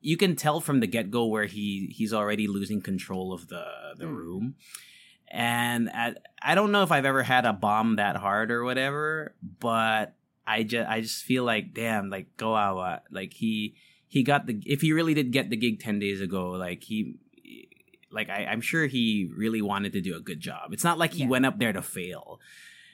you 0.00 0.16
can 0.16 0.34
tell 0.36 0.60
from 0.60 0.78
the 0.80 0.86
get-go 0.86 1.26
where 1.26 1.46
he 1.46 1.92
he's 1.96 2.12
already 2.12 2.46
losing 2.46 2.80
control 2.80 3.32
of 3.32 3.48
the 3.48 3.64
the 3.98 4.04
Mm. 4.06 4.16
room 4.16 4.54
and 5.34 5.88
I, 5.88 6.14
I 6.42 6.54
don't 6.54 6.70
know 6.72 6.82
if 6.82 6.92
i've 6.92 7.06
ever 7.06 7.22
had 7.22 7.46
a 7.46 7.52
bomb 7.54 7.96
that 7.96 8.16
hard 8.16 8.50
or 8.52 8.62
whatever 8.64 9.34
but 9.60 10.14
i 10.46 10.62
just 10.62 10.88
i 10.88 11.00
just 11.00 11.24
feel 11.24 11.42
like 11.44 11.72
damn 11.72 12.10
like 12.10 12.36
go 12.36 12.54
out 12.54 13.02
like 13.10 13.32
he 13.32 13.74
he 14.08 14.22
got 14.22 14.46
the 14.46 14.60
if 14.66 14.82
he 14.82 14.92
really 14.92 15.14
did 15.14 15.32
get 15.32 15.48
the 15.48 15.56
gig 15.56 15.80
10 15.80 15.98
days 15.98 16.20
ago 16.20 16.50
like 16.50 16.82
he 16.84 17.16
like 18.10 18.28
I, 18.28 18.44
i'm 18.44 18.60
sure 18.60 18.86
he 18.86 19.30
really 19.34 19.62
wanted 19.62 19.94
to 19.94 20.00
do 20.02 20.14
a 20.16 20.20
good 20.20 20.38
job 20.40 20.72
it's 20.74 20.84
not 20.84 20.98
like 20.98 21.14
he 21.14 21.22
Yeah. 21.22 21.28
went 21.28 21.46
up 21.46 21.58
there 21.58 21.72
to 21.72 21.82
fail 21.82 22.38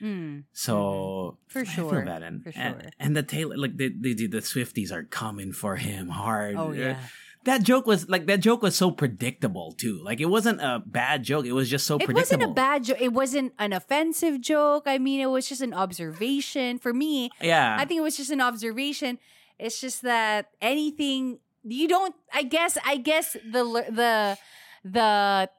Mm. 0.01 0.45
so 0.53 1.37
For 1.47 1.59
I 1.59 1.65
feel 1.65 1.89
sure. 1.89 2.05
bad. 2.05 2.23
And, 2.23 2.41
For 2.41 2.53
and, 2.55 2.81
sure. 2.81 2.91
and 3.01 3.17
the 3.17 3.21
Taylor, 3.21 3.57
like 3.57 3.75
the, 3.75 3.89
the 3.99 4.27
the 4.27 4.37
Swifties 4.37 4.93
are 4.93 5.03
coming 5.03 5.51
for 5.51 5.75
him 5.75 6.07
hard. 6.07 6.55
Oh 6.55 6.71
yeah. 6.71 7.01
That 7.45 7.63
joke 7.63 7.85
was 7.87 8.09
like 8.09 8.27
that 8.27 8.41
joke 8.41 8.61
was 8.61 8.75
so 8.75 8.91
predictable 8.91 9.71
too. 9.71 10.01
Like 10.03 10.19
it 10.19 10.25
wasn't 10.25 10.61
a 10.61 10.83
bad 10.85 11.23
joke. 11.23 11.45
It 11.45 11.53
was 11.53 11.69
just 11.69 11.87
so 11.87 11.95
It 11.95 12.05
predictable. 12.05 12.43
It 12.43 12.47
wasn't 12.47 12.51
a 12.51 12.53
bad 12.53 12.83
joke. 12.83 12.97
It 13.01 13.13
wasn't 13.13 13.53
an 13.59 13.73
offensive 13.73 14.41
joke. 14.41 14.83
I 14.85 14.97
mean, 14.97 15.21
it 15.21 15.27
was 15.27 15.47
just 15.47 15.61
an 15.61 15.73
observation. 15.73 16.79
For 16.79 16.93
me, 16.93 17.29
Yeah, 17.41 17.77
I 17.79 17.85
think 17.85 17.99
it 17.99 18.03
was 18.03 18.17
just 18.17 18.31
an 18.31 18.41
observation. 18.41 19.19
It's 19.57 19.79
just 19.79 20.01
that 20.03 20.49
anything 20.61 21.39
you 21.63 21.87
don't. 21.87 22.15
I 22.33 22.43
guess. 22.43 22.77
I 22.85 22.97
guess 22.97 23.33
the 23.33 23.63
the 23.89 24.37
the 24.83 25.49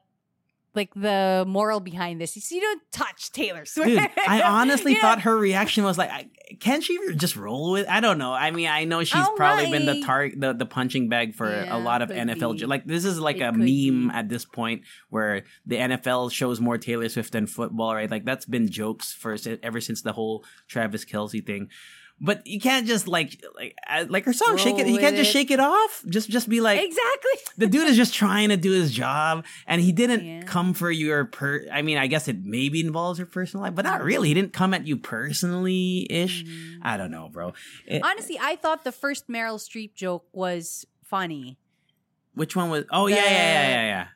like 0.73 0.93
the 0.95 1.43
moral 1.47 1.79
behind 1.79 2.21
this 2.21 2.37
is 2.37 2.51
you 2.51 2.61
don't 2.61 2.81
touch 2.91 3.31
Taylor 3.31 3.65
Swift. 3.65 3.89
dude. 3.89 4.09
I 4.27 4.41
honestly 4.45 4.93
Yeah. 4.93 5.01
thought 5.01 5.21
her 5.21 5.37
reaction 5.37 5.83
was 5.83 5.97
like, 5.97 6.09
I, 6.09 6.29
"Can't 6.59 6.83
she 6.83 6.97
just 7.15 7.35
roll 7.35 7.71
with?" 7.71 7.87
I 7.89 7.99
don't 7.99 8.17
know. 8.17 8.31
I 8.33 8.51
mean, 8.51 8.67
I 8.67 8.85
know 8.85 9.03
she's 9.03 9.21
Oh, 9.25 9.33
probably 9.35 9.69
been 9.69 9.85
the 9.85 10.01
target, 10.05 10.39
the 10.39 10.53
the 10.53 10.65
punching 10.65 11.09
bag 11.09 11.35
for 11.35 11.49
Yeah, 11.49 11.75
a 11.75 11.79
lot 11.79 12.01
of 12.01 12.09
NFL. 12.09 12.57
be. 12.59 12.65
Like 12.65 12.85
this 12.85 13.03
is 13.05 13.19
like 13.19 13.37
It 13.37 13.41
a 13.41 13.51
meme 13.51 14.07
be. 14.07 14.09
at 14.13 14.29
this 14.29 14.45
point 14.45 14.83
where 15.09 15.43
the 15.65 15.75
NFL 15.77 16.31
shows 16.31 16.61
more 16.61 16.77
Taylor 16.77 17.09
Swift 17.09 17.33
than 17.33 17.47
football, 17.47 17.93
right? 17.93 18.09
Like 18.09 18.25
that's 18.25 18.45
been 18.45 18.69
jokes 18.69 19.11
for 19.13 19.35
ever 19.63 19.81
since 19.81 20.01
the 20.01 20.13
whole 20.13 20.45
Travis 20.67 21.03
Kelce 21.05 21.45
thing. 21.45 21.69
But 22.23 22.45
you 22.45 22.59
can't 22.59 22.85
just 22.85 23.07
like 23.07 23.43
like 23.55 23.75
uh, 23.89 24.05
like 24.07 24.25
her 24.25 24.33
song, 24.33 24.55
shake 24.57 24.77
it. 24.77 24.85
You 24.87 24.99
can't 24.99 25.15
just 25.15 25.31
it. 25.31 25.33
shake 25.33 25.49
it 25.49 25.59
off. 25.59 26.03
Just 26.07 26.29
just 26.29 26.47
be 26.47 26.61
like, 26.61 26.79
exactly. 26.79 27.31
the 27.57 27.65
dude 27.65 27.87
is 27.87 27.97
just 27.97 28.13
trying 28.13 28.49
to 28.49 28.57
do 28.57 28.71
his 28.71 28.91
job 28.91 29.43
and 29.65 29.81
he 29.81 29.91
didn't 29.91 30.23
Yeah. 30.23 30.43
come 30.43 30.73
for 30.75 30.91
your 30.91 31.25
per 31.25 31.65
i 31.71 31.81
mean 31.81 31.97
i 31.97 32.07
guess 32.07 32.27
it 32.27 32.37
maybe 32.45 32.79
involves 32.79 33.17
your 33.19 33.25
personal 33.25 33.63
life 33.65 33.75
but 33.75 33.85
not 33.85 34.03
really 34.03 34.27
he 34.29 34.33
didn't 34.33 34.53
come 34.53 34.73
at 34.73 34.85
you 34.87 34.97
personally 34.97 36.07
ish 36.09 36.43
Mm-hmm. 36.43 36.79
i 36.83 36.95
don't 36.97 37.11
know 37.11 37.29
bro 37.29 37.53
It- 37.87 38.01
Honestly, 38.03 38.37
I 38.39 38.55
thought 38.55 38.83
the 38.83 38.91
first 38.91 39.27
Meryl 39.27 39.57
Streep 39.59 39.93
joke 39.95 40.25
was 40.31 40.85
funny. 41.03 41.57
which 42.35 42.55
one 42.55 42.69
was 42.69 42.85
oh 42.91 43.07
yeah 43.07 43.15
yeah 43.17 43.23
yeah 43.23 43.69
yeah 43.69 43.85
yeah 43.93 44.07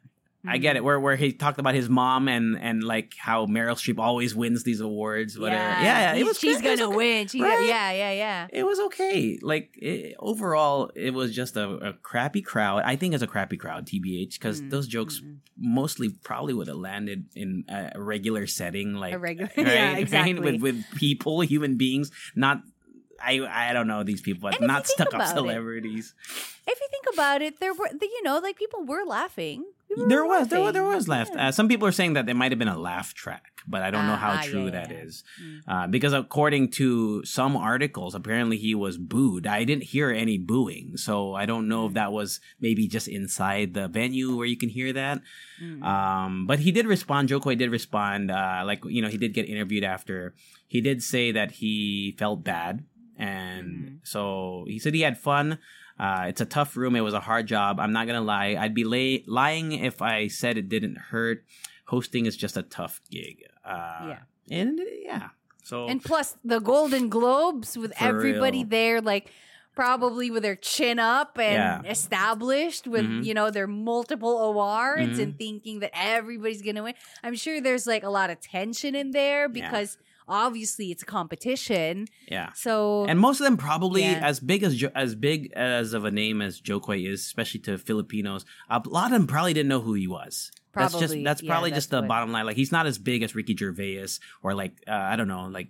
I 0.47 0.57
get 0.57 0.75
it. 0.75 0.79
Mm-hmm. 0.79 0.85
Where 0.85 0.99
where 0.99 1.15
he 1.15 1.33
talked 1.33 1.59
about 1.59 1.73
his 1.73 1.89
mom 1.89 2.27
and 2.27 2.57
and 2.59 2.83
like 2.83 3.13
how 3.17 3.45
Meryl 3.45 3.75
Streep 3.75 3.99
always 3.99 4.35
wins 4.35 4.63
these 4.63 4.79
awards, 4.81 5.37
whatever. 5.37 5.61
Yeah, 5.61 6.13
yeah. 6.13 6.19
It 6.19 6.25
was 6.25 6.39
she's 6.39 6.61
good. 6.61 6.77
Gonna 6.79 6.89
okay. 6.89 6.95
win. 6.97 7.27
She's 7.27 7.41
Right? 7.41 7.65
yeah, 7.67 7.91
yeah, 7.91 8.11
yeah. 8.11 8.47
It 8.51 8.63
was 8.65 8.79
okay. 8.81 9.39
Like 9.41 9.71
it, 9.77 10.15
overall, 10.19 10.91
it 10.95 11.13
was 11.13 11.33
just 11.35 11.57
a, 11.57 11.69
a 11.69 11.93
crappy 11.93 12.41
crowd. 12.41 12.83
I 12.85 12.95
think 12.95 13.13
it's 13.13 13.23
a 13.23 13.27
crappy 13.27 13.57
crowd, 13.57 13.85
tbh, 13.87 14.33
because 14.33 14.61
Mm, 14.61 14.69
those 14.69 14.87
jokes 14.87 15.19
mm, 15.21 15.27
mm. 15.33 15.37
mostly 15.57 16.09
probably 16.23 16.53
would 16.53 16.67
have 16.67 16.77
landed 16.77 17.25
in 17.35 17.63
a 17.69 17.91
regular 17.99 18.47
setting, 18.47 18.93
like 18.93 19.13
A 19.13 19.19
regular- 19.19 19.51
right? 19.57 19.67
yeah, 19.67 19.87
Right? 19.93 19.99
exactly. 19.99 20.39
with 20.39 20.61
with 20.61 20.83
people, 20.95 21.41
human 21.41 21.77
beings, 21.77 22.11
not. 22.35 22.61
I 23.21 23.39
I 23.69 23.73
don't 23.73 23.87
know 23.87 24.03
these 24.03 24.21
people, 24.21 24.49
but 24.51 24.59
not 24.61 24.87
stuck 24.87 25.07
up 25.07 25.13
about 25.15 25.31
it, 25.31 25.35
celebrities. 25.35 26.13
If 26.67 26.79
you 26.81 26.87
think 26.91 27.05
about 27.13 27.41
it, 27.41 27.59
there 27.61 27.73
were 27.73 27.87
you 28.01 28.23
know 28.23 28.39
like 28.39 28.57
people 28.57 28.83
were 28.85 29.05
laughing. 29.05 29.63
There 30.07 30.25
was 30.25 30.49
there 30.49 30.59
was 30.59 30.73
there 30.73 30.83
was 30.83 31.07
laugh. 31.07 31.29
Yeah. 31.33 31.47
Uh, 31.47 31.51
some 31.51 31.67
people 31.69 31.87
are 31.87 31.91
saying 31.93 32.13
that 32.13 32.25
there 32.25 32.35
might 32.35 32.51
have 32.51 32.59
been 32.59 32.67
a 32.67 32.77
laugh 32.77 33.13
track, 33.13 33.61
but 33.65 33.81
I 33.81 33.91
don't 33.91 34.07
know 34.07 34.13
Ah, 34.13 34.17
how 34.17 34.31
ah, 34.39 34.41
true 34.43 34.65
yeah, 34.65 34.71
that 34.71 34.91
yeah. 34.91 34.97
is. 34.97 35.23
Mm. 35.41 35.59
Uh, 35.67 35.87
because 35.87 36.11
according 36.11 36.71
to 36.71 37.23
some 37.23 37.55
articles, 37.55 38.13
apparently 38.13 38.57
he 38.57 38.75
was 38.75 38.97
booed. 38.97 39.47
I 39.47 39.63
didn't 39.63 39.83
hear 39.83 40.11
any 40.11 40.37
booing, 40.37 40.97
so 40.97 41.33
I 41.33 41.45
don't 41.45 41.69
know 41.69 41.87
if 41.87 41.93
that 41.93 42.11
was 42.11 42.41
maybe 42.59 42.87
just 42.89 43.07
inside 43.07 43.73
the 43.73 43.87
venue 43.87 44.35
where 44.35 44.45
you 44.47 44.57
can 44.57 44.67
hear 44.69 44.91
that. 44.91 45.21
Mm. 45.63 45.81
Um, 45.83 46.45
but 46.45 46.59
he 46.59 46.71
did 46.73 46.87
respond. 46.87 47.29
Jo 47.29 47.39
Koy 47.39 47.55
did 47.55 47.71
respond. 47.71 48.31
Uh, 48.31 48.63
like 48.65 48.83
you 48.85 49.01
know, 49.01 49.07
he 49.07 49.17
did 49.17 49.33
get 49.33 49.47
interviewed 49.47 49.85
after. 49.85 50.33
He 50.67 50.81
did 50.81 51.01
say 51.03 51.31
that 51.31 51.51
he 51.63 52.15
felt 52.19 52.43
bad, 52.43 52.83
and 53.17 53.67
Mhm. 53.67 53.97
so 54.03 54.65
he 54.67 54.77
said 54.79 54.93
he 54.93 55.01
had 55.01 55.17
fun. 55.17 55.57
Uh, 55.99 56.25
it's 56.27 56.41
a 56.41 56.45
tough 56.45 56.75
room. 56.75 56.95
It 56.95 57.01
was 57.01 57.13
a 57.13 57.19
hard 57.21 57.47
job. 57.47 57.79
I'm 57.79 57.93
not 57.93 58.05
gonna 58.07 58.21
lie. 58.21 58.57
I'd 58.59 58.73
be 58.73 58.83
lay- 58.83 59.23
lying 59.27 59.71
if 59.71 60.01
I 60.01 60.27
said 60.27 60.57
it 60.57 60.67
didn't 60.69 60.97
hurt. 60.97 61.45
Hosting 61.87 62.25
is 62.25 62.35
just 62.35 62.57
a 62.57 62.63
tough 62.63 62.99
gig. 63.09 63.43
Uh, 63.63 64.07
Yeah. 64.09 64.19
and 64.51 64.79
yeah. 65.03 65.29
So 65.63 65.87
And 65.87 66.03
plus 66.03 66.37
the 66.43 66.59
Golden 66.59 67.09
Globes 67.09 67.77
with 67.77 67.93
everybody 67.99 68.59
real. 68.59 68.67
there, 68.67 69.01
like 69.01 69.31
probably 69.75 70.31
with 70.31 70.43
their 70.43 70.55
chin 70.55 70.99
up 70.99 71.37
and 71.37 71.83
Yeah. 71.85 71.91
established 71.91 72.87
with 72.87 73.05
Mhm. 73.05 73.25
you 73.25 73.33
know 73.33 73.49
their 73.49 73.67
multiple 73.67 74.39
awards 74.39 75.17
Mhm. 75.19 75.23
and 75.23 75.37
thinking 75.37 75.79
that 75.79 75.91
everybody's 75.93 76.61
gonna 76.61 76.83
win. 76.83 76.93
I'm 77.23 77.35
sure 77.35 77.59
there's 77.61 77.85
like 77.87 78.03
a 78.03 78.09
lot 78.09 78.29
of 78.29 78.39
tension 78.41 78.95
in 78.95 79.11
there 79.11 79.49
because 79.49 79.97
obviously 80.27 80.91
it's 80.91 81.03
a 81.03 81.05
competition. 81.05 82.07
yeah. 82.27 82.49
So 82.53 83.05
And 83.05 83.19
most 83.19 83.39
of 83.39 83.45
them 83.45 83.57
probably 83.57 84.01
Yeah. 84.03 84.19
as 84.23 84.39
big 84.39 84.63
as 84.63 84.75
Jo- 84.75 84.91
as 84.95 85.15
big 85.15 85.51
as 85.53 85.93
of 85.93 86.05
a 86.05 86.11
name 86.11 86.41
as 86.41 86.59
Jo 86.59 86.79
Koy 86.79 86.99
is, 86.99 87.21
especially 87.21 87.59
to 87.61 87.77
Filipinos. 87.77 88.45
A 88.69 88.81
lot 88.87 89.05
of 89.05 89.11
them 89.11 89.27
probably 89.27 89.53
didn't 89.53 89.69
know 89.69 89.81
who 89.81 89.93
he 89.93 90.07
was. 90.07 90.51
that's 90.73 90.91
just 90.93 91.03
Probably, 91.05 91.23
that's 91.23 91.41
yeah, 91.41 91.51
probably 91.51 91.69
that's 91.69 91.77
just 91.85 91.89
the 91.91 92.01
what- 92.01 92.07
bottom 92.09 92.31
line. 92.33 92.45
Like 92.45 92.57
he's 92.57 92.71
not 92.71 92.85
as 92.85 92.97
big 92.97 93.23
as 93.23 93.33
Ricky 93.35 93.55
Gervais 93.55 94.05
or 94.43 94.53
like 94.53 94.73
uh, 94.87 94.91
I 94.91 95.15
don't 95.15 95.27
know, 95.29 95.45
like 95.47 95.69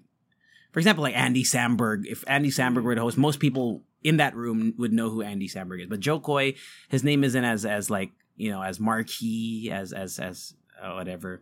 for 0.71 0.79
example, 0.79 1.03
like 1.03 1.15
Andy 1.15 1.43
Samberg. 1.43 2.05
If 2.05 2.23
Andy 2.27 2.49
Samberg 2.49 2.83
were 2.83 2.95
to 2.95 3.01
host, 3.01 3.17
most 3.17 3.39
people 3.39 3.83
in 4.03 4.17
that 4.17 4.35
room 4.35 4.73
would 4.77 4.91
know 4.93 5.09
who 5.09 5.21
Andy 5.21 5.47
Samberg 5.47 5.81
is. 5.81 5.87
But 5.87 5.99
Jo 5.99 6.19
Koy, 6.19 6.55
his 6.89 7.03
name 7.03 7.23
isn't 7.23 7.43
as 7.43 7.65
as 7.65 7.89
like 7.89 8.11
you 8.35 8.49
know 8.51 8.61
as 8.63 8.79
marquee 8.79 9.69
as 9.71 9.93
as 9.93 10.17
as 10.19 10.53
uh, 10.81 10.93
whatever. 10.93 11.41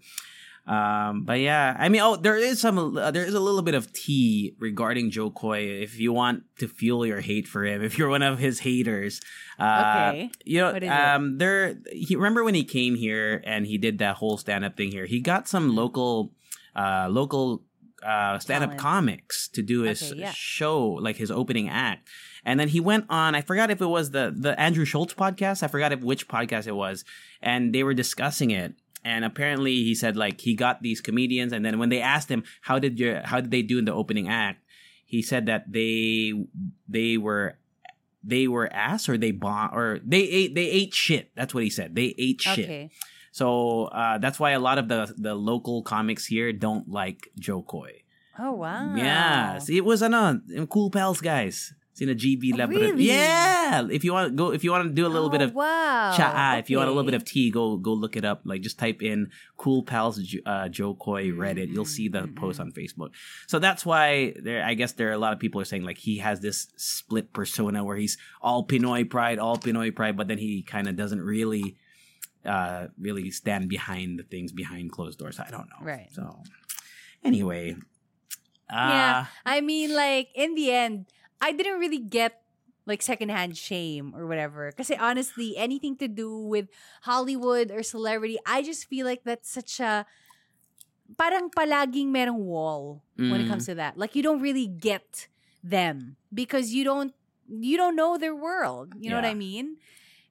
Um, 0.66 1.24
but 1.26 1.40
yeah, 1.42 1.76
I 1.78 1.90
mean, 1.90 2.00
oh, 2.02 2.16
there 2.16 2.38
is 2.38 2.62
some, 2.62 2.96
uh, 2.98 3.12
there 3.12 3.26
is 3.26 3.34
a 3.34 3.40
little 3.40 3.62
bit 3.64 3.74
of 3.76 3.92
tea 3.92 4.56
regarding 4.60 5.12
Jo 5.12 5.30
Koy. 5.30 5.60
If 5.82 6.00
you 6.00 6.14
want 6.14 6.44
to 6.60 6.70
fuel 6.70 7.06
your 7.06 7.20
hate 7.20 7.48
for 7.48 7.66
him, 7.66 7.84
if 7.88 7.98
you're 7.98 8.08
one 8.10 8.22
of 8.22 8.40
his 8.40 8.60
haters, 8.60 9.20
uh, 9.60 10.12
Okay. 10.14 10.30
you 10.46 10.60
know, 10.62 10.70
is 10.70 10.84
it? 10.84 10.88
um, 10.88 11.38
there. 11.38 11.76
He 11.92 12.16
remember 12.16 12.44
when 12.46 12.56
he 12.56 12.64
came 12.64 12.96
here 12.96 13.42
and 13.46 13.66
he 13.66 13.78
did 13.78 13.98
that 14.00 14.16
whole 14.16 14.38
stand 14.38 14.64
up 14.64 14.78
thing 14.78 14.90
here. 14.92 15.06
He 15.06 15.20
got 15.20 15.50
some 15.50 15.76
local, 15.76 16.32
uh, 16.76 17.08
local, 17.10 17.64
uh, 18.02 18.40
stand 18.40 18.64
up 18.64 18.78
comics 18.78 19.48
to 19.50 19.62
do 19.62 19.82
his 19.82 20.12
Okay, 20.12 20.22
yeah. 20.22 20.32
show, 20.34 20.80
like 20.92 21.18
his 21.18 21.30
opening 21.32 21.68
act. 21.70 22.08
And 22.46 22.60
then 22.60 22.68
he 22.70 22.80
went 22.82 23.06
on. 23.10 23.36
I 23.36 23.42
forgot 23.42 23.72
if 23.72 23.82
it 23.82 23.86
was 23.86 24.12
the 24.12 24.34
the 24.36 24.60
Andrew 24.60 24.84
Schulz 24.84 25.14
podcast. 25.14 25.64
I 25.64 25.68
forgot 25.68 25.94
if 25.94 26.02
which 26.02 26.28
podcast 26.28 26.68
it 26.68 26.76
was, 26.76 27.06
and 27.42 27.74
they 27.74 27.84
were 27.84 27.94
discussing 27.94 28.52
it. 28.52 28.76
And 29.04 29.26
apparently, 29.26 29.84
he 29.84 29.96
said 29.96 30.16
like 30.16 30.42
he 30.42 30.56
got 30.56 30.82
these 30.82 31.02
comedians, 31.02 31.52
and 31.52 31.66
then 31.66 31.78
when 31.78 31.90
they 31.90 32.02
asked 32.02 32.30
him 32.30 32.44
how 32.62 32.80
did 32.80 33.00
your 33.00 33.22
how 33.26 33.42
did 33.42 33.52
they 33.52 33.62
do 33.62 33.78
in 33.78 33.86
the 33.86 33.94
opening 33.94 34.30
act, 34.30 34.64
he 35.06 35.22
said 35.22 35.46
that 35.48 35.72
they 35.72 36.34
they 36.88 37.18
were 37.18 37.58
they 38.24 38.48
were 38.48 38.72
ass 38.72 39.10
or 39.10 39.18
they 39.18 39.32
bomb 39.32 39.72
or 39.74 40.00
they 40.06 40.24
ate 40.24 40.56
they 40.56 40.70
ate 40.70 40.94
shit. 40.94 41.32
That's 41.36 41.54
what 41.54 41.64
he 41.64 41.70
said. 41.70 41.96
They 41.96 42.16
ate 42.18 42.42
shit. 42.42 42.66
Okay. 42.66 42.92
So 43.34 43.86
uh, 43.86 44.20
that's 44.20 44.40
why 44.40 44.52
a 44.52 44.60
lot 44.60 44.78
of 44.78 44.88
the 44.88 45.14
the 45.18 45.36
local 45.36 45.82
comics 45.84 46.26
here 46.26 46.54
don't 46.54 46.88
like 46.88 47.30
Jo 47.38 47.62
Koy. 47.62 48.04
Oh 48.40 48.54
wow. 48.54 48.96
Yeah, 48.96 49.60
it 49.68 49.84
was 49.84 50.02
ano, 50.02 50.40
yung 50.48 50.68
Cool 50.68 50.90
Pals 50.90 51.20
guys. 51.20 51.74
Sina 51.96 52.16
GB 52.16 52.52
Oh, 52.54 52.58
Labrador. 52.58 52.90
really? 52.90 53.06
Yeah, 53.08 53.88
if 53.92 54.04
you 54.04 54.14
want 54.14 54.36
go, 54.36 54.52
if 54.52 54.64
you 54.64 54.72
want 54.72 54.88
to 54.88 54.94
do 54.94 55.06
a 55.06 55.14
little 55.14 55.30
bit 55.30 55.42
Oh, 55.42 55.46
of 55.46 55.54
wow. 55.54 56.14
cha, 56.18 56.56
if 56.58 56.70
you 56.70 56.78
want 56.78 56.90
a 56.90 56.92
little 56.92 57.04
bit 57.06 57.14
of 57.14 57.24
tea, 57.24 57.52
go 57.52 57.78
go 57.78 57.94
look 57.94 58.16
it 58.18 58.26
up. 58.26 58.42
Like 58.46 58.62
just 58.62 58.80
type 58.80 59.04
in 59.04 59.30
Cool 59.58 59.84
Pals 59.84 60.20
uh, 60.46 60.70
Jo 60.70 60.96
Koy 60.96 61.26
Reddit. 61.30 61.70
You'll 61.72 61.86
see 61.86 62.08
the 62.08 62.22
Mm-hmm. 62.24 62.36
post 62.36 62.60
on 62.60 62.72
Facebook. 62.72 63.12
So 63.48 63.60
that's 63.60 63.86
why 63.86 64.34
there. 64.42 64.64
I 64.66 64.74
guess 64.74 64.94
there 64.94 65.10
are 65.10 65.14
a 65.14 65.18
lot 65.20 65.34
of 65.34 65.40
people 65.40 65.62
are 65.62 65.66
saying 65.66 65.84
like 65.84 66.00
he 66.00 66.18
has 66.18 66.40
this 66.40 66.68
split 66.78 67.32
persona 67.32 67.84
where 67.84 67.96
he's 67.98 68.18
all 68.42 68.66
Pinoy 68.66 69.08
pride, 69.08 69.38
all 69.38 69.58
Pinoy 69.58 69.96
pride, 69.96 70.18
but 70.18 70.28
then 70.28 70.40
he 70.40 70.64
kind 70.64 70.88
of 70.88 70.96
doesn't 70.96 71.22
really, 71.22 71.78
uh, 72.44 72.88
really 73.00 73.30
stand 73.30 73.70
behind 73.70 74.18
the 74.18 74.24
things 74.24 74.52
behind 74.52 74.92
closed 74.92 75.20
doors. 75.20 75.40
I 75.40 75.50
don't 75.52 75.70
know. 75.70 75.86
Right. 75.86 76.08
So 76.12 76.42
anyway, 77.24 77.76
uh, 78.70 78.90
Yeah. 78.90 79.26
I 79.46 79.62
mean, 79.62 79.94
like 79.94 80.30
in 80.34 80.56
the 80.56 80.72
end, 80.72 81.06
I 81.44 81.52
didn't 81.52 81.80
really 81.80 82.00
get 82.00 82.40
like 82.88 83.02
secondhand 83.04 83.58
shame 83.58 84.16
or 84.16 84.28
whatever. 84.28 84.72
Because 84.72 84.92
honestly, 85.00 85.56
anything 85.58 85.98
to 86.00 86.08
do 86.08 86.38
with 86.40 86.70
Hollywood 87.04 87.72
or 87.72 87.84
celebrity, 87.84 88.40
I 88.48 88.64
just 88.64 88.88
feel 88.88 89.06
like 89.06 89.24
that's 89.24 89.52
such 89.52 89.80
a 89.80 90.06
parang 91.18 91.50
palaging 91.52 92.12
merong 92.14 92.44
wall 92.48 93.04
when 93.28 93.42
it 93.42 93.46
Mm. 93.46 93.48
comes 93.48 93.66
to 93.68 93.76
that. 93.76 93.98
Like 93.98 94.16
you 94.16 94.24
don't 94.24 94.42
really 94.42 94.68
get 94.68 95.28
them 95.64 96.18
because 96.34 96.74
you 96.74 96.84
don't 96.84 97.14
you 97.48 97.78
don't 97.78 97.96
know 97.96 98.18
their 98.18 98.36
world. 98.36 98.96
You 99.00 99.10
know 99.12 99.18
what 99.18 99.26
I 99.28 99.36
mean? 99.36 99.78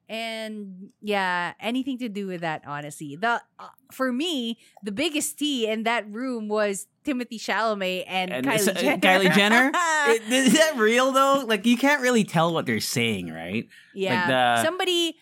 And 0.09 0.91
yeah, 1.01 1.53
anything 1.59 1.97
to 1.99 2.09
do 2.09 2.27
with 2.27 2.41
that, 2.41 2.63
honestly. 2.67 3.15
The 3.15 3.41
uh, 3.59 3.73
for 3.91 4.11
me, 4.11 4.59
the 4.83 4.91
biggest 4.91 5.39
T 5.39 5.67
in 5.67 5.83
that 5.83 6.09
room 6.09 6.49
was 6.49 6.87
Timothée 7.03 7.39
Chalamet 7.39 8.03
and, 8.07 8.31
And 8.31 8.45
Kylie 8.45 8.67
uh, 8.69 8.73
Jenner. 8.73 8.99
Kylie 8.99 9.33
Jenner? 9.33 9.71
It- 10.07 10.31
is 10.31 10.53
that 10.53 10.77
real 10.77 11.11
though? 11.11 11.43
Like 11.45 11.65
you 11.65 11.77
can't 11.77 12.01
really 12.01 12.23
tell 12.23 12.53
what 12.53 12.65
they're 12.65 12.79
saying, 12.79 13.31
right? 13.31 13.67
yeah, 13.93 14.27
the- 14.27 14.63
somebody, 14.63 15.15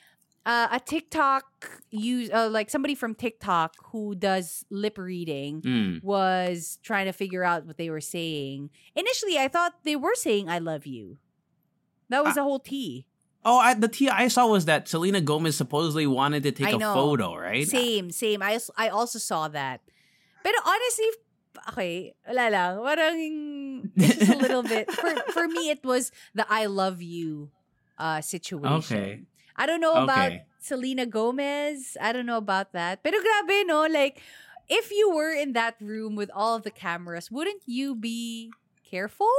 uh, 0.45 0.69
a 0.71 0.79
TikTok 0.79 1.45
use, 1.91 2.29
uh, 2.31 2.49
like 2.49 2.69
somebody 2.69 2.95
from 2.95 3.13
TikTok 3.13 3.75
who 3.91 4.15
does 4.15 4.65
lip 4.71 4.97
reading. 4.97 5.61
Mm. 5.61 6.03
Was 6.03 6.79
trying 6.81 7.05
to 7.05 7.13
figure 7.13 7.43
out 7.43 7.65
what 7.65 7.77
they 7.77 7.89
were 7.91 8.01
saying. 8.01 8.71
Initially, 8.95 9.37
I 9.37 9.47
thought 9.47 9.83
they 9.83 9.95
were 9.95 10.15
saying 10.15 10.49
"I 10.49 10.57
love 10.59 10.87
you." 10.87 11.17
That 12.09 12.23
was 12.25 12.35
the 12.35 12.43
whole 12.43 12.59
T. 12.59 13.05
Oh, 13.43 13.57
I, 13.57 13.73
the 13.73 13.87
tea 13.87 14.09
I 14.09 14.27
saw 14.27 14.47
was 14.47 14.65
that 14.65 14.87
Selena 14.87 15.19
Gomez 15.21 15.55
supposedly 15.55 16.05
wanted 16.05 16.43
to 16.43 16.51
take 16.51 16.75
a 16.75 16.79
photo, 16.79 17.35
right? 17.35 17.67
Same, 17.67 18.11
same. 18.11 18.43
I, 18.43 18.59
I 18.77 18.89
also 18.89 19.17
saw 19.17 19.47
that. 19.47 19.81
But 20.43 20.53
honestly, 20.65 21.05
okay, 21.69 22.13
wala 22.27 22.49
lang. 22.49 22.73
Parang, 22.83 23.17
it's 23.95 24.17
just 24.19 24.31
a 24.31 24.37
little 24.37 24.63
bit. 24.63 24.91
For, 24.91 25.13
for 25.31 25.47
me, 25.47 25.69
it 25.69 25.83
was 25.83 26.11
the 26.33 26.45
I 26.49 26.65
love 26.65 27.01
you 27.01 27.49
uh, 27.97 28.21
situation. 28.21 28.97
Okay. 28.97 29.21
I 29.55 29.65
don't 29.65 29.81
know 29.81 29.93
about 30.03 30.31
Selena 30.59 31.05
Gomez. 31.05 31.97
I 32.01 32.11
don't 32.13 32.25
know 32.25 32.37
about 32.37 32.73
that. 32.73 33.03
Pero 33.03 33.19
grabe, 33.19 33.67
no? 33.67 33.85
Like, 33.85 34.21
if 34.69 34.89
you 34.91 35.11
were 35.13 35.33
in 35.33 35.53
that 35.53 35.75
room 35.81 36.15
with 36.15 36.31
all 36.33 36.55
of 36.55 36.63
the 36.63 36.71
cameras, 36.71 37.29
wouldn't 37.29 37.61
you 37.65 37.93
be 37.95 38.51
careful 38.89 39.29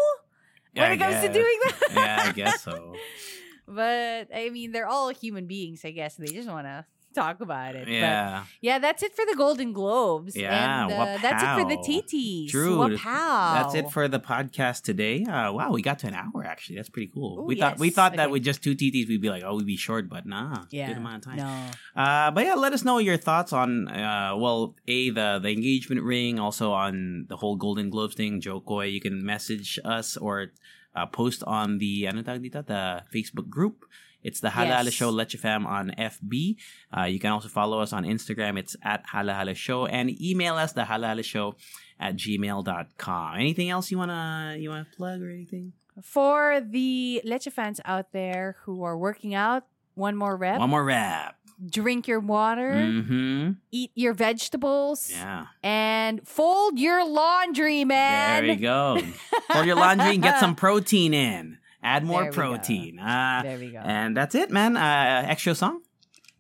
Yeah, 0.75 0.85
when 0.89 0.93
it 0.93 0.99
comes 0.99 1.21
to 1.25 1.33
doing 1.33 1.59
that? 1.65 1.91
yeah, 1.93 2.17
I 2.29 2.33
guess 2.33 2.63
so. 2.63 2.95
but, 3.67 4.29
I 4.35 4.51
mean, 4.51 4.73
they're 4.73 4.87
all 4.89 5.09
human 5.11 5.47
beings, 5.47 5.85
I 5.85 5.91
guess. 5.91 6.17
They 6.17 6.27
just 6.27 6.49
want 6.49 6.67
to 6.67 6.85
talk 7.13 7.41
about 7.41 7.77
it. 7.77 7.85
But 7.85 7.93
Yeah. 7.93 8.45
yeah, 8.61 8.79
that's 8.79 9.03
it 9.03 9.15
for 9.15 9.25
the 9.29 9.37
Golden 9.37 9.73
Globes. 9.73 10.35
Yeah, 10.37 10.85
and, 10.85 10.93
uh, 10.93 11.19
that's 11.21 11.43
it 11.43 11.53
for 11.61 11.69
the. 11.69 11.83
TTs. 11.83 12.49
True. 12.51 12.77
Wapow. 12.77 13.55
That's 13.55 13.75
it 13.75 13.91
for 13.91 14.09
the 14.09 14.21
podcast 14.21 14.83
today. 14.83 15.25
Uh, 15.25 15.53
wow, 15.53 15.71
we 15.71 15.83
got 15.83 15.99
to 16.01 16.07
an 16.07 16.15
hour 16.15 16.45
actually. 16.45 16.77
That's 16.77 16.89
pretty 16.89 17.11
cool. 17.13 17.41
Ooh, 17.41 17.45
we 17.45 17.57
thought 17.57 17.79
we 17.79 17.89
yes. 17.89 17.97
thought 17.97 18.17
that 18.17 18.31
with 18.31 18.43
just 18.43 18.63
two 18.63 18.75
TTs 18.75 19.09
we'd 19.09 19.21
be 19.21 19.29
like, 19.29 19.43
oh, 19.45 19.57
we'd 19.57 19.67
be 19.67 19.77
short, 19.77 20.09
but 20.09 20.27
nah, 20.27 20.65
yeah. 20.71 20.89
good 20.89 20.97
amount 20.97 21.27
of 21.27 21.33
time. 21.33 21.37
No. 21.37 22.01
Uh, 22.01 22.31
but 22.31 22.45
yeah, 22.47 22.55
let 22.55 22.73
us 22.73 22.85
know 22.85 22.99
your 22.99 23.17
thoughts 23.17 23.53
on 23.53 23.89
uh, 23.89 24.35
well, 24.37 24.75
a 24.87 25.11
the 25.11 25.41
the 25.43 25.51
engagement 25.51 26.03
ring, 26.03 26.39
also 26.39 26.73
on 26.73 27.27
the 27.29 27.37
whole 27.37 27.57
Golden 27.57 27.91
Globes 27.91 28.15
thing. 28.15 28.41
Jo 28.41 28.61
Koy, 28.61 28.87
you 28.87 29.01
can 29.01 29.25
message 29.25 29.79
us 29.85 30.17
or 30.17 30.53
uh, 30.95 31.07
post 31.07 31.43
on 31.45 31.79
the 31.79 32.07
ano 32.07 32.23
tawag 32.23 32.45
dito, 32.47 32.65
the 32.65 33.03
Facebook 33.13 33.49
group. 33.49 33.85
It's 34.23 34.41
the 34.41 34.51
Halo 34.51 34.69
Halo 34.71 34.85
Yes. 34.85 34.93
Show 34.95 35.11
Leche 35.11 35.37
Fam 35.37 35.67
on 35.67 35.91
FB. 35.99 36.57
Uh, 36.97 37.03
you 37.05 37.19
can 37.19 37.31
also 37.33 37.49
follow 37.49 37.81
us 37.81 37.93
on 37.93 38.05
Instagram. 38.05 38.59
It's 38.59 38.77
at 38.83 39.05
Halo 39.13 39.33
Halo 39.33 39.55
Show 39.55 39.87
and 39.87 40.11
email 40.23 40.55
us 40.55 40.73
the 40.73 40.85
Halo 40.85 41.09
Halo 41.09 41.23
Show 41.23 41.57
at 41.99 42.17
gmail.com. 42.17 43.35
Anything 43.37 43.71
else 43.71 43.91
you 43.91 43.99
wanna 43.99 44.57
you 44.59 44.69
wanna 44.71 44.87
plug 44.97 45.23
or 45.23 45.31
anything? 45.31 45.73
For 46.03 46.61
the 46.61 47.21
Leche 47.25 47.49
fans 47.53 47.81
out 47.85 48.13
there 48.13 48.57
who 48.63 48.83
are 48.83 48.97
working 48.97 49.35
out, 49.35 49.65
one 49.95 50.17
more 50.17 50.37
rep. 50.37 50.59
One 50.59 50.71
more 50.71 50.85
rep. 50.85 51.35
Drink 51.65 52.09
your 52.09 52.19
water, 52.19 52.73
Mm-hmm. 52.73 53.51
eat 53.71 53.91
your 53.95 54.15
vegetables, 54.15 55.11
Yeah. 55.13 55.47
and 55.63 56.27
fold 56.27 56.79
your 56.81 57.07
laundry, 57.07 57.85
man. 57.85 58.43
There 58.45 58.55
you 58.55 58.61
go. 58.61 58.99
For 59.53 59.63
your 59.65 59.77
laundry, 59.77 60.15
and 60.15 60.23
get 60.23 60.41
some 60.41 60.55
protein 60.57 61.13
in. 61.15 61.59
Add 61.83 62.05
more 62.05 62.23
There 62.25 62.33
protein. 62.33 62.99
Uh, 62.99 63.41
There 63.43 63.59
we 63.59 63.71
go. 63.73 63.79
and 63.79 64.17
that's 64.17 64.35
it, 64.35 64.51
man. 64.51 64.77
Uh, 64.77 65.25
extra 65.27 65.55
song. 65.55 65.81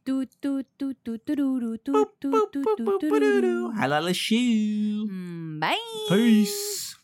Boop-a-doo-doo. 0.05 0.95
toot. 1.85 2.09
Halala 3.77 4.15
shoe. 4.15 5.09
Mm, 5.09 5.61
Bye. 5.61 5.77
Peace. 6.09 6.97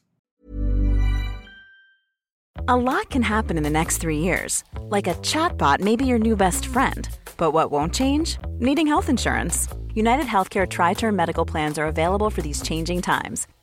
A 2.66 2.76
lot 2.76 3.08
can 3.08 3.22
happen 3.22 3.56
in 3.56 3.62
the 3.62 3.70
next 3.70 3.96
three 3.98 4.18
years. 4.18 4.62
Like 4.82 5.06
a 5.06 5.14
chatbot 5.14 5.80
may 5.80 5.96
be 5.96 6.04
your 6.06 6.18
new 6.18 6.36
best 6.36 6.66
friend. 6.66 7.08
But 7.36 7.52
what 7.52 7.70
won't 7.70 7.94
change? 7.94 8.36
Needing 8.58 8.86
health 8.86 9.08
insurance. 9.08 9.68
United 9.94 10.26
Healthcare 10.26 10.68
Tri 10.68 10.92
Term 10.94 11.16
Medical 11.16 11.46
Plans 11.46 11.78
are 11.78 11.86
available 11.86 12.30
for 12.30 12.42
these 12.42 12.60
changing 12.62 13.00
times. 13.02 13.46